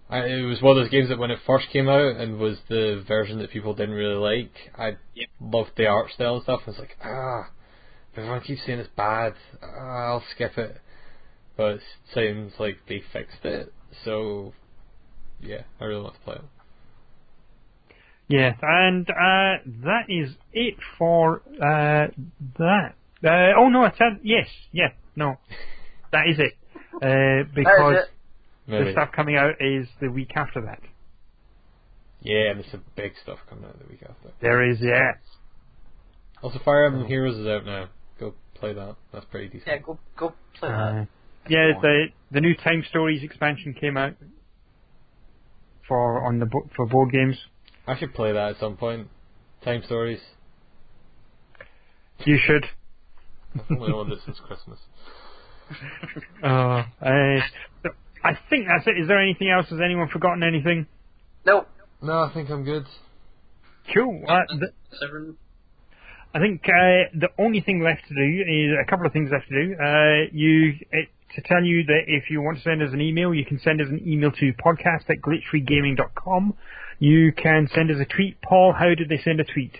I, 0.09 0.17
I, 0.17 0.25
it 0.27 0.43
was 0.43 0.63
one 0.63 0.77
of 0.77 0.83
those 0.85 0.91
games 0.91 1.09
that 1.09 1.19
when 1.19 1.31
it 1.31 1.41
first 1.47 1.67
came 1.73 1.89
out 1.89 2.17
and 2.17 2.39
was 2.39 2.59
the 2.69 3.05
version 3.07 3.39
that 3.41 3.51
people 3.51 3.75
didn't 3.75 3.95
really 3.95 4.15
like, 4.15 4.53
I 4.79 4.97
Yep. 5.15 5.29
loved 5.41 5.71
the 5.77 5.87
art 5.87 6.11
style 6.13 6.35
and 6.37 6.43
stuff. 6.45 6.61
I 6.67 6.71
was 6.71 6.79
like, 6.79 6.97
ah, 7.03 7.51
everyone 8.17 8.41
keeps 8.43 8.65
saying 8.65 8.79
it's 8.79 8.91
bad. 8.97 9.35
Ah, 9.63 10.07
I'll 10.07 10.25
skip 10.35 10.57
it. 10.57 10.79
But 11.57 11.77
it 11.77 11.81
sounds 12.15 12.53
like 12.59 12.77
they 12.89 13.03
fixed 13.13 13.45
it, 13.45 13.73
so 14.05 14.53
yeah, 15.41 15.63
I 15.81 15.85
really 15.85 16.03
want 16.03 16.15
to 16.15 16.21
play 16.21 16.37
it. 16.37 16.43
Yes, 18.29 18.57
and 18.61 19.09
uh, 19.09 19.63
that 19.85 20.05
is 20.09 20.35
it 20.53 20.75
for 20.99 21.43
uh, 21.63 22.09
that. 22.59 22.95
Uh, 23.25 23.53
oh 23.59 23.69
no, 23.69 23.83
I 23.85 23.91
said 23.97 24.21
yes, 24.25 24.49
yeah, 24.73 24.89
no, 25.15 25.37
that 26.13 26.25
is 26.29 26.39
it. 26.39 26.55
Uh, 26.97 27.49
because 27.55 27.95
it. 27.97 28.11
the 28.67 28.79
Maybe. 28.81 28.93
stuff 28.93 29.11
coming 29.15 29.37
out 29.37 29.55
is 29.61 29.87
the 30.01 30.09
week 30.11 30.33
after 30.35 30.61
that. 30.63 30.81
Yeah, 32.21 32.51
and 32.51 32.61
there's 32.61 32.71
some 32.73 32.83
big 32.97 33.13
stuff 33.23 33.39
coming 33.49 33.65
out 33.67 33.79
the 33.79 33.87
week 33.89 34.03
after. 34.03 34.31
There 34.41 34.69
is, 34.69 34.79
yeah. 34.81 35.13
Also, 36.43 36.59
Fire 36.65 36.87
Emblem 36.87 37.07
Heroes 37.07 37.37
is 37.37 37.47
out 37.47 37.65
now. 37.65 37.89
Go 38.19 38.35
play 38.55 38.73
that. 38.73 38.97
That's 39.13 39.27
pretty 39.27 39.47
decent. 39.49 39.67
Yeah, 39.69 39.79
go 39.79 39.99
go 40.17 40.35
play 40.59 40.69
Uh, 40.69 40.73
that. 40.73 41.09
yeah, 41.49 41.73
the 41.81 42.07
the 42.33 42.41
new 42.41 42.55
Time 42.57 42.83
Stories 42.91 43.23
expansion 43.23 43.73
came 43.79 43.97
out 43.97 44.15
for 45.87 46.27
on 46.27 46.41
the 46.41 46.47
bo- 46.47 46.69
for 46.75 46.87
board 46.87 47.13
games. 47.13 47.37
I 47.87 47.97
should 47.99 48.15
play 48.15 48.33
that 48.33 48.51
at 48.53 48.61
some 48.61 48.77
point. 48.77 49.09
Time 49.65 49.83
Stories. 49.85 50.21
You 52.25 52.39
should. 52.45 52.65
I've 53.55 53.79
only 53.79 53.93
owned 53.93 54.13
it 54.13 54.19
since 54.25 54.39
Christmas. 54.47 54.79
Uh, 56.43 56.47
uh, 56.47 56.85
so 57.83 57.91
I 58.25 58.33
think 58.51 58.67
that's 58.69 58.87
it. 58.87 59.01
Is 59.01 59.09
there 59.09 59.21
anything 59.21 59.51
else? 59.51 59.67
Has 59.71 59.81
anyone 59.85 60.09
forgotten 60.09 60.43
anything? 60.43 60.87
No, 61.45 61.67
No, 62.03 62.23
I 62.23 62.31
think 62.35 62.51
I'm 62.51 62.65
good. 62.65 62.85
Cool. 63.95 64.23
Uh, 64.29 64.41
th- 64.49 64.61
That's. 64.91 65.03
I 66.35 66.39
think 66.39 66.63
uh, 66.65 67.09
the 67.19 67.29
only 67.39 67.61
thing 67.61 67.81
left 67.83 68.03
to 68.09 68.15
do 68.15 68.43
is 68.43 68.77
a 68.81 68.89
couple 68.91 69.07
of 69.07 69.13
things 69.13 69.31
left 69.33 69.49
to 69.49 69.55
do. 69.55 69.75
Uh, 69.75 70.29
you 70.33 70.75
it, 70.91 71.09
to 71.35 71.43
tell 71.43 71.63
you 71.63 71.85
that 71.85 72.03
if 72.07 72.25
you 72.31 72.43
want 72.43 72.59
to 72.59 72.63
send 72.63 72.83
us 72.83 72.91
an 72.93 73.01
email, 73.01 73.33
you 73.35 73.45
can 73.45 73.59
send 73.61 73.81
us 73.81 73.87
an 73.89 74.03
email 74.07 74.31
to 74.33 74.53
podcast 74.65 75.09
at 75.09 75.17
glitchfreegaming.com. 75.23 76.55
You 76.99 77.33
can 77.33 77.69
send 77.75 77.91
us 77.91 77.99
a 78.01 78.05
tweet. 78.05 78.41
Paul, 78.43 78.75
how 78.79 78.95
did 78.95 79.09
they 79.09 79.21
send 79.23 79.41
a 79.41 79.45
tweet? 79.45 79.73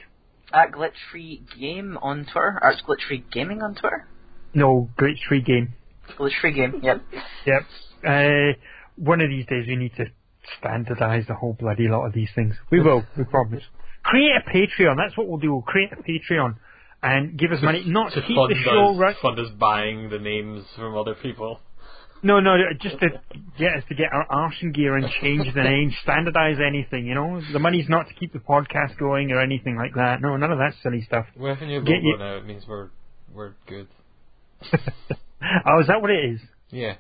at 0.53 0.73
Glitch 0.73 0.97
Free 1.11 1.43
Game 1.59 1.99
on 2.01 2.25
Twitter. 2.25 2.59
Or 2.63 2.71
it's 2.71 2.83
Glitch 2.83 3.07
Free 3.07 3.25
Gaming 3.33 3.63
on 3.63 3.75
Twitter. 3.75 4.07
No, 4.55 4.89
glitch 4.99 5.19
free 5.29 5.43
game. 5.43 5.75
Glitch 6.19 6.41
Free 6.41 6.53
Game. 6.53 6.81
Yep. 6.83 7.03
Yep. 7.47 7.63
Uh, 8.07 8.59
one 8.97 9.21
of 9.21 9.29
these 9.29 9.45
days 9.47 9.67
we 9.67 9.77
need 9.77 9.93
to 9.97 10.07
standardize 10.59 11.25
the 11.29 11.35
whole 11.35 11.53
bloody 11.53 11.89
lot 11.89 12.07
of 12.07 12.15
these 12.15 12.31
things. 12.35 12.55
We 12.71 12.81
will, 12.81 13.05
we 13.19 13.25
promise. 13.25 13.63
Create 14.03 14.31
a 14.37 14.49
Patreon. 14.49 14.97
That's 14.97 15.17
what 15.17 15.29
we'll 15.29 15.39
do. 15.39 15.53
We'll 15.53 15.63
create 15.63 15.91
a 15.93 15.97
Patreon 15.97 16.57
and 17.03 17.39
give 17.39 17.53
us 17.53 17.59
money, 17.63 17.85
not 17.87 18.13
to 18.13 18.21
to 18.21 18.27
keep 18.27 18.37
fund 18.37 18.51
the 18.51 18.63
show 18.65 18.95
us, 18.95 18.99
right. 18.99 19.17
fund 19.21 19.39
us 19.39 19.51
buying 19.59 20.09
the 20.09 20.19
names 20.19 20.65
from 20.77 20.97
other 20.97 21.15
people. 21.15 21.61
No, 22.23 22.41
no, 22.41 22.57
just 22.81 22.99
to 23.01 23.09
get 23.59 23.77
us 23.77 23.83
to 23.89 23.95
get 23.95 24.07
our 24.13 24.27
arse 24.31 24.57
in 24.63 24.73
gear 24.73 24.97
and 24.97 25.07
change 25.21 25.47
the 25.55 25.63
name, 25.73 25.93
standardize 26.03 26.57
anything, 26.67 27.07
you 27.07 27.15
know? 27.15 27.41
The 27.53 27.59
money's 27.59 27.89
not 27.89 28.09
to 28.09 28.15
keep 28.15 28.33
the 28.33 28.39
podcast 28.41 28.99
going 28.99 29.31
or 29.31 29.41
anything 29.41 29.77
like 29.77 29.95
that. 29.95 30.21
No, 30.21 30.37
none 30.37 30.51
of 30.51 30.59
that 30.59 30.73
silly 30.83 31.03
stuff. 31.03 31.27
We 31.37 31.49
have 31.49 31.61
a 31.61 31.67
new 31.67 31.81
Get 31.83 31.97
logo 31.97 32.03
you- 32.03 32.19
now. 32.19 32.37
It 32.37 32.47
means 32.47 32.65
we're 32.69 32.89
we're 33.35 33.53
good. 33.67 33.87
oh, 34.73 35.81
is 35.81 35.87
that 35.89 36.01
what 36.01 36.11
it 36.11 36.25
is? 36.33 36.41
Yeah, 36.71 36.95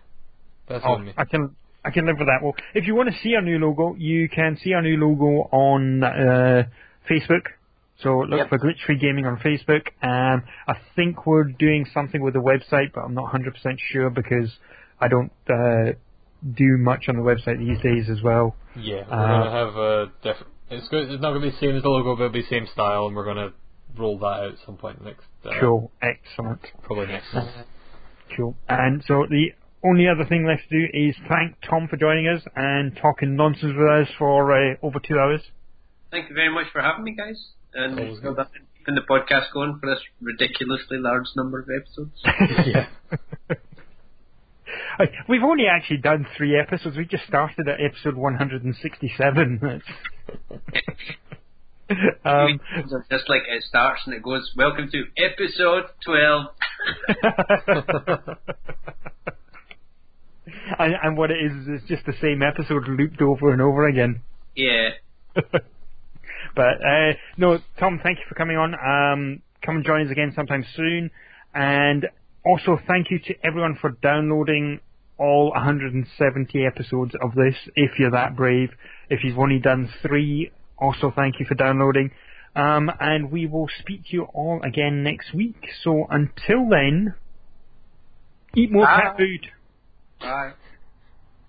that's 0.68 0.84
Oh, 0.86 0.92
on 0.94 1.06
me. 1.06 1.12
I 1.16 1.24
can 1.24 1.56
I 1.84 1.90
can 1.90 2.06
live 2.06 2.16
with 2.18 2.28
that. 2.28 2.40
Well, 2.42 2.54
if 2.74 2.86
you 2.86 2.94
want 2.94 3.08
to 3.10 3.14
see 3.22 3.34
our 3.34 3.42
new 3.42 3.58
logo, 3.58 3.94
you 3.98 4.28
can 4.28 4.56
see 4.62 4.72
our 4.74 4.82
new 4.82 4.96
logo 4.96 5.48
on 5.50 6.02
uh, 6.04 6.64
Facebook. 7.10 7.42
So 8.02 8.18
look 8.28 8.38
Yep. 8.38 8.48
for 8.50 8.58
Glitch 8.58 8.84
Free 8.84 8.98
Gaming 8.98 9.24
on 9.24 9.38
Facebook. 9.38 9.86
Um, 10.02 10.42
I 10.68 10.74
think 10.94 11.26
we're 11.26 11.44
doing 11.44 11.86
something 11.94 12.20
with 12.22 12.34
the 12.34 12.40
website, 12.40 12.92
but 12.94 13.00
I'm 13.02 13.14
not 13.14 13.32
100% 13.32 13.54
sure 13.90 14.10
because 14.10 14.54
I 15.00 15.08
don't 15.08 15.32
uh, 15.48 15.92
do 16.54 16.76
much 16.78 17.04
on 17.08 17.16
the 17.16 17.22
website 17.22 17.58
these 17.58 17.80
days 17.82 18.08
as 18.10 18.22
well. 18.22 18.56
Yeah, 18.76 19.04
we're 19.08 19.14
Uh, 19.14 19.26
gonna 19.44 19.50
have 19.50 19.76
a 19.76 20.06
different. 20.22 20.52
It's 20.70 20.88
good. 20.88 21.10
It's 21.10 21.22
not 21.22 21.30
gonna 21.32 21.40
be 21.40 21.50
the 21.50 21.56
same 21.58 21.76
as 21.76 21.82
the 21.82 21.88
logo, 21.88 22.16
but 22.16 22.24
it'll 22.24 22.32
be 22.32 22.42
the 22.42 22.48
same 22.48 22.66
style, 22.72 23.06
and 23.06 23.14
we're 23.16 23.24
gonna 23.24 23.52
roll 23.96 24.18
that 24.18 24.26
out 24.26 24.52
at 24.52 24.58
some 24.66 24.76
point 24.76 25.02
next. 25.04 25.24
Uh, 25.44 25.50
Cool, 25.60 25.90
excellent. 26.02 26.60
Probably 26.82 27.06
next 27.06 27.32
month. 27.32 27.50
Cool. 28.36 28.56
And 28.68 29.02
so 29.06 29.26
the 29.30 29.52
only 29.84 30.08
other 30.08 30.24
thing 30.28 30.44
left 30.46 30.62
to 30.68 30.80
do 30.80 30.86
is 30.92 31.14
thank 31.28 31.56
Tom 31.68 31.86
for 31.88 31.96
joining 31.96 32.26
us 32.26 32.42
and 32.56 32.96
talking 32.96 33.36
nonsense 33.36 33.72
with 33.76 33.88
us 33.88 34.08
for 34.18 34.52
uh, 34.52 34.74
over 34.82 34.98
two 34.98 35.18
hours. 35.18 35.40
Thank 36.10 36.28
you 36.28 36.34
very 36.34 36.52
much 36.52 36.66
for 36.72 36.80
having 36.82 37.04
me, 37.04 37.12
guys, 37.14 37.38
and 37.74 37.98
Always 37.98 38.20
well 38.22 38.32
good. 38.34 38.36
done 38.36 38.46
in 38.56 38.66
keeping 38.78 38.94
the 38.96 39.02
podcast 39.02 39.52
going 39.54 39.78
for 39.80 39.86
this 39.88 40.00
ridiculously 40.20 40.98
large 40.98 41.26
number 41.36 41.60
of 41.60 41.68
episodes. 41.70 42.20
yeah. 42.66 42.86
We've 45.28 45.42
only 45.42 45.66
actually 45.66 45.98
done 45.98 46.26
three 46.36 46.58
episodes. 46.58 46.96
We 46.96 47.04
just 47.04 47.26
started 47.26 47.68
at 47.68 47.80
episode 47.80 48.16
167. 48.16 49.60
um, 52.24 52.60
Just 53.10 53.28
like 53.28 53.42
it 53.48 53.62
starts 53.62 54.02
and 54.06 54.14
it 54.14 54.22
goes, 54.22 54.50
"Welcome 54.56 54.88
to 54.90 55.04
episode 55.16 55.84
12." 56.04 56.46
and, 60.78 60.94
and 61.02 61.16
what 61.16 61.30
it 61.30 61.38
is 61.44 61.52
is 61.52 61.68
it's 61.68 61.84
just 61.88 62.04
the 62.06 62.14
same 62.20 62.42
episode 62.42 62.88
looped 62.88 63.22
over 63.22 63.52
and 63.52 63.62
over 63.62 63.86
again. 63.86 64.20
Yeah. 64.54 64.90
but 65.34 66.80
uh, 66.84 67.12
no, 67.36 67.58
Tom, 67.78 68.00
thank 68.02 68.18
you 68.18 68.24
for 68.28 68.34
coming 68.34 68.56
on. 68.56 68.74
Um, 68.74 69.42
come 69.64 69.76
and 69.76 69.84
join 69.84 70.06
us 70.06 70.10
again 70.10 70.32
sometime 70.34 70.64
soon. 70.74 71.10
And 71.54 72.06
also, 72.46 72.78
thank 72.86 73.10
you 73.10 73.18
to 73.18 73.34
everyone 73.44 73.76
for 73.80 73.90
downloading 73.90 74.80
all 75.18 75.50
170 75.50 76.64
episodes 76.64 77.12
of 77.20 77.34
this. 77.34 77.56
If 77.74 77.98
you're 77.98 78.12
that 78.12 78.36
brave, 78.36 78.70
if 79.10 79.24
you've 79.24 79.38
only 79.38 79.58
done 79.58 79.90
three, 80.02 80.52
also 80.78 81.12
thank 81.14 81.40
you 81.40 81.46
for 81.46 81.54
downloading. 81.54 82.10
Um, 82.54 82.90
and 83.00 83.30
we 83.30 83.46
will 83.46 83.68
speak 83.80 84.02
to 84.04 84.08
you 84.12 84.22
all 84.32 84.60
again 84.62 85.02
next 85.02 85.34
week. 85.34 85.56
So 85.82 86.06
until 86.08 86.68
then, 86.70 87.14
eat 88.56 88.70
more 88.70 88.86
cat 88.86 89.16
food. 89.18 89.46
Bye. 90.20 90.52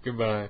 Goodbye. 0.03 0.49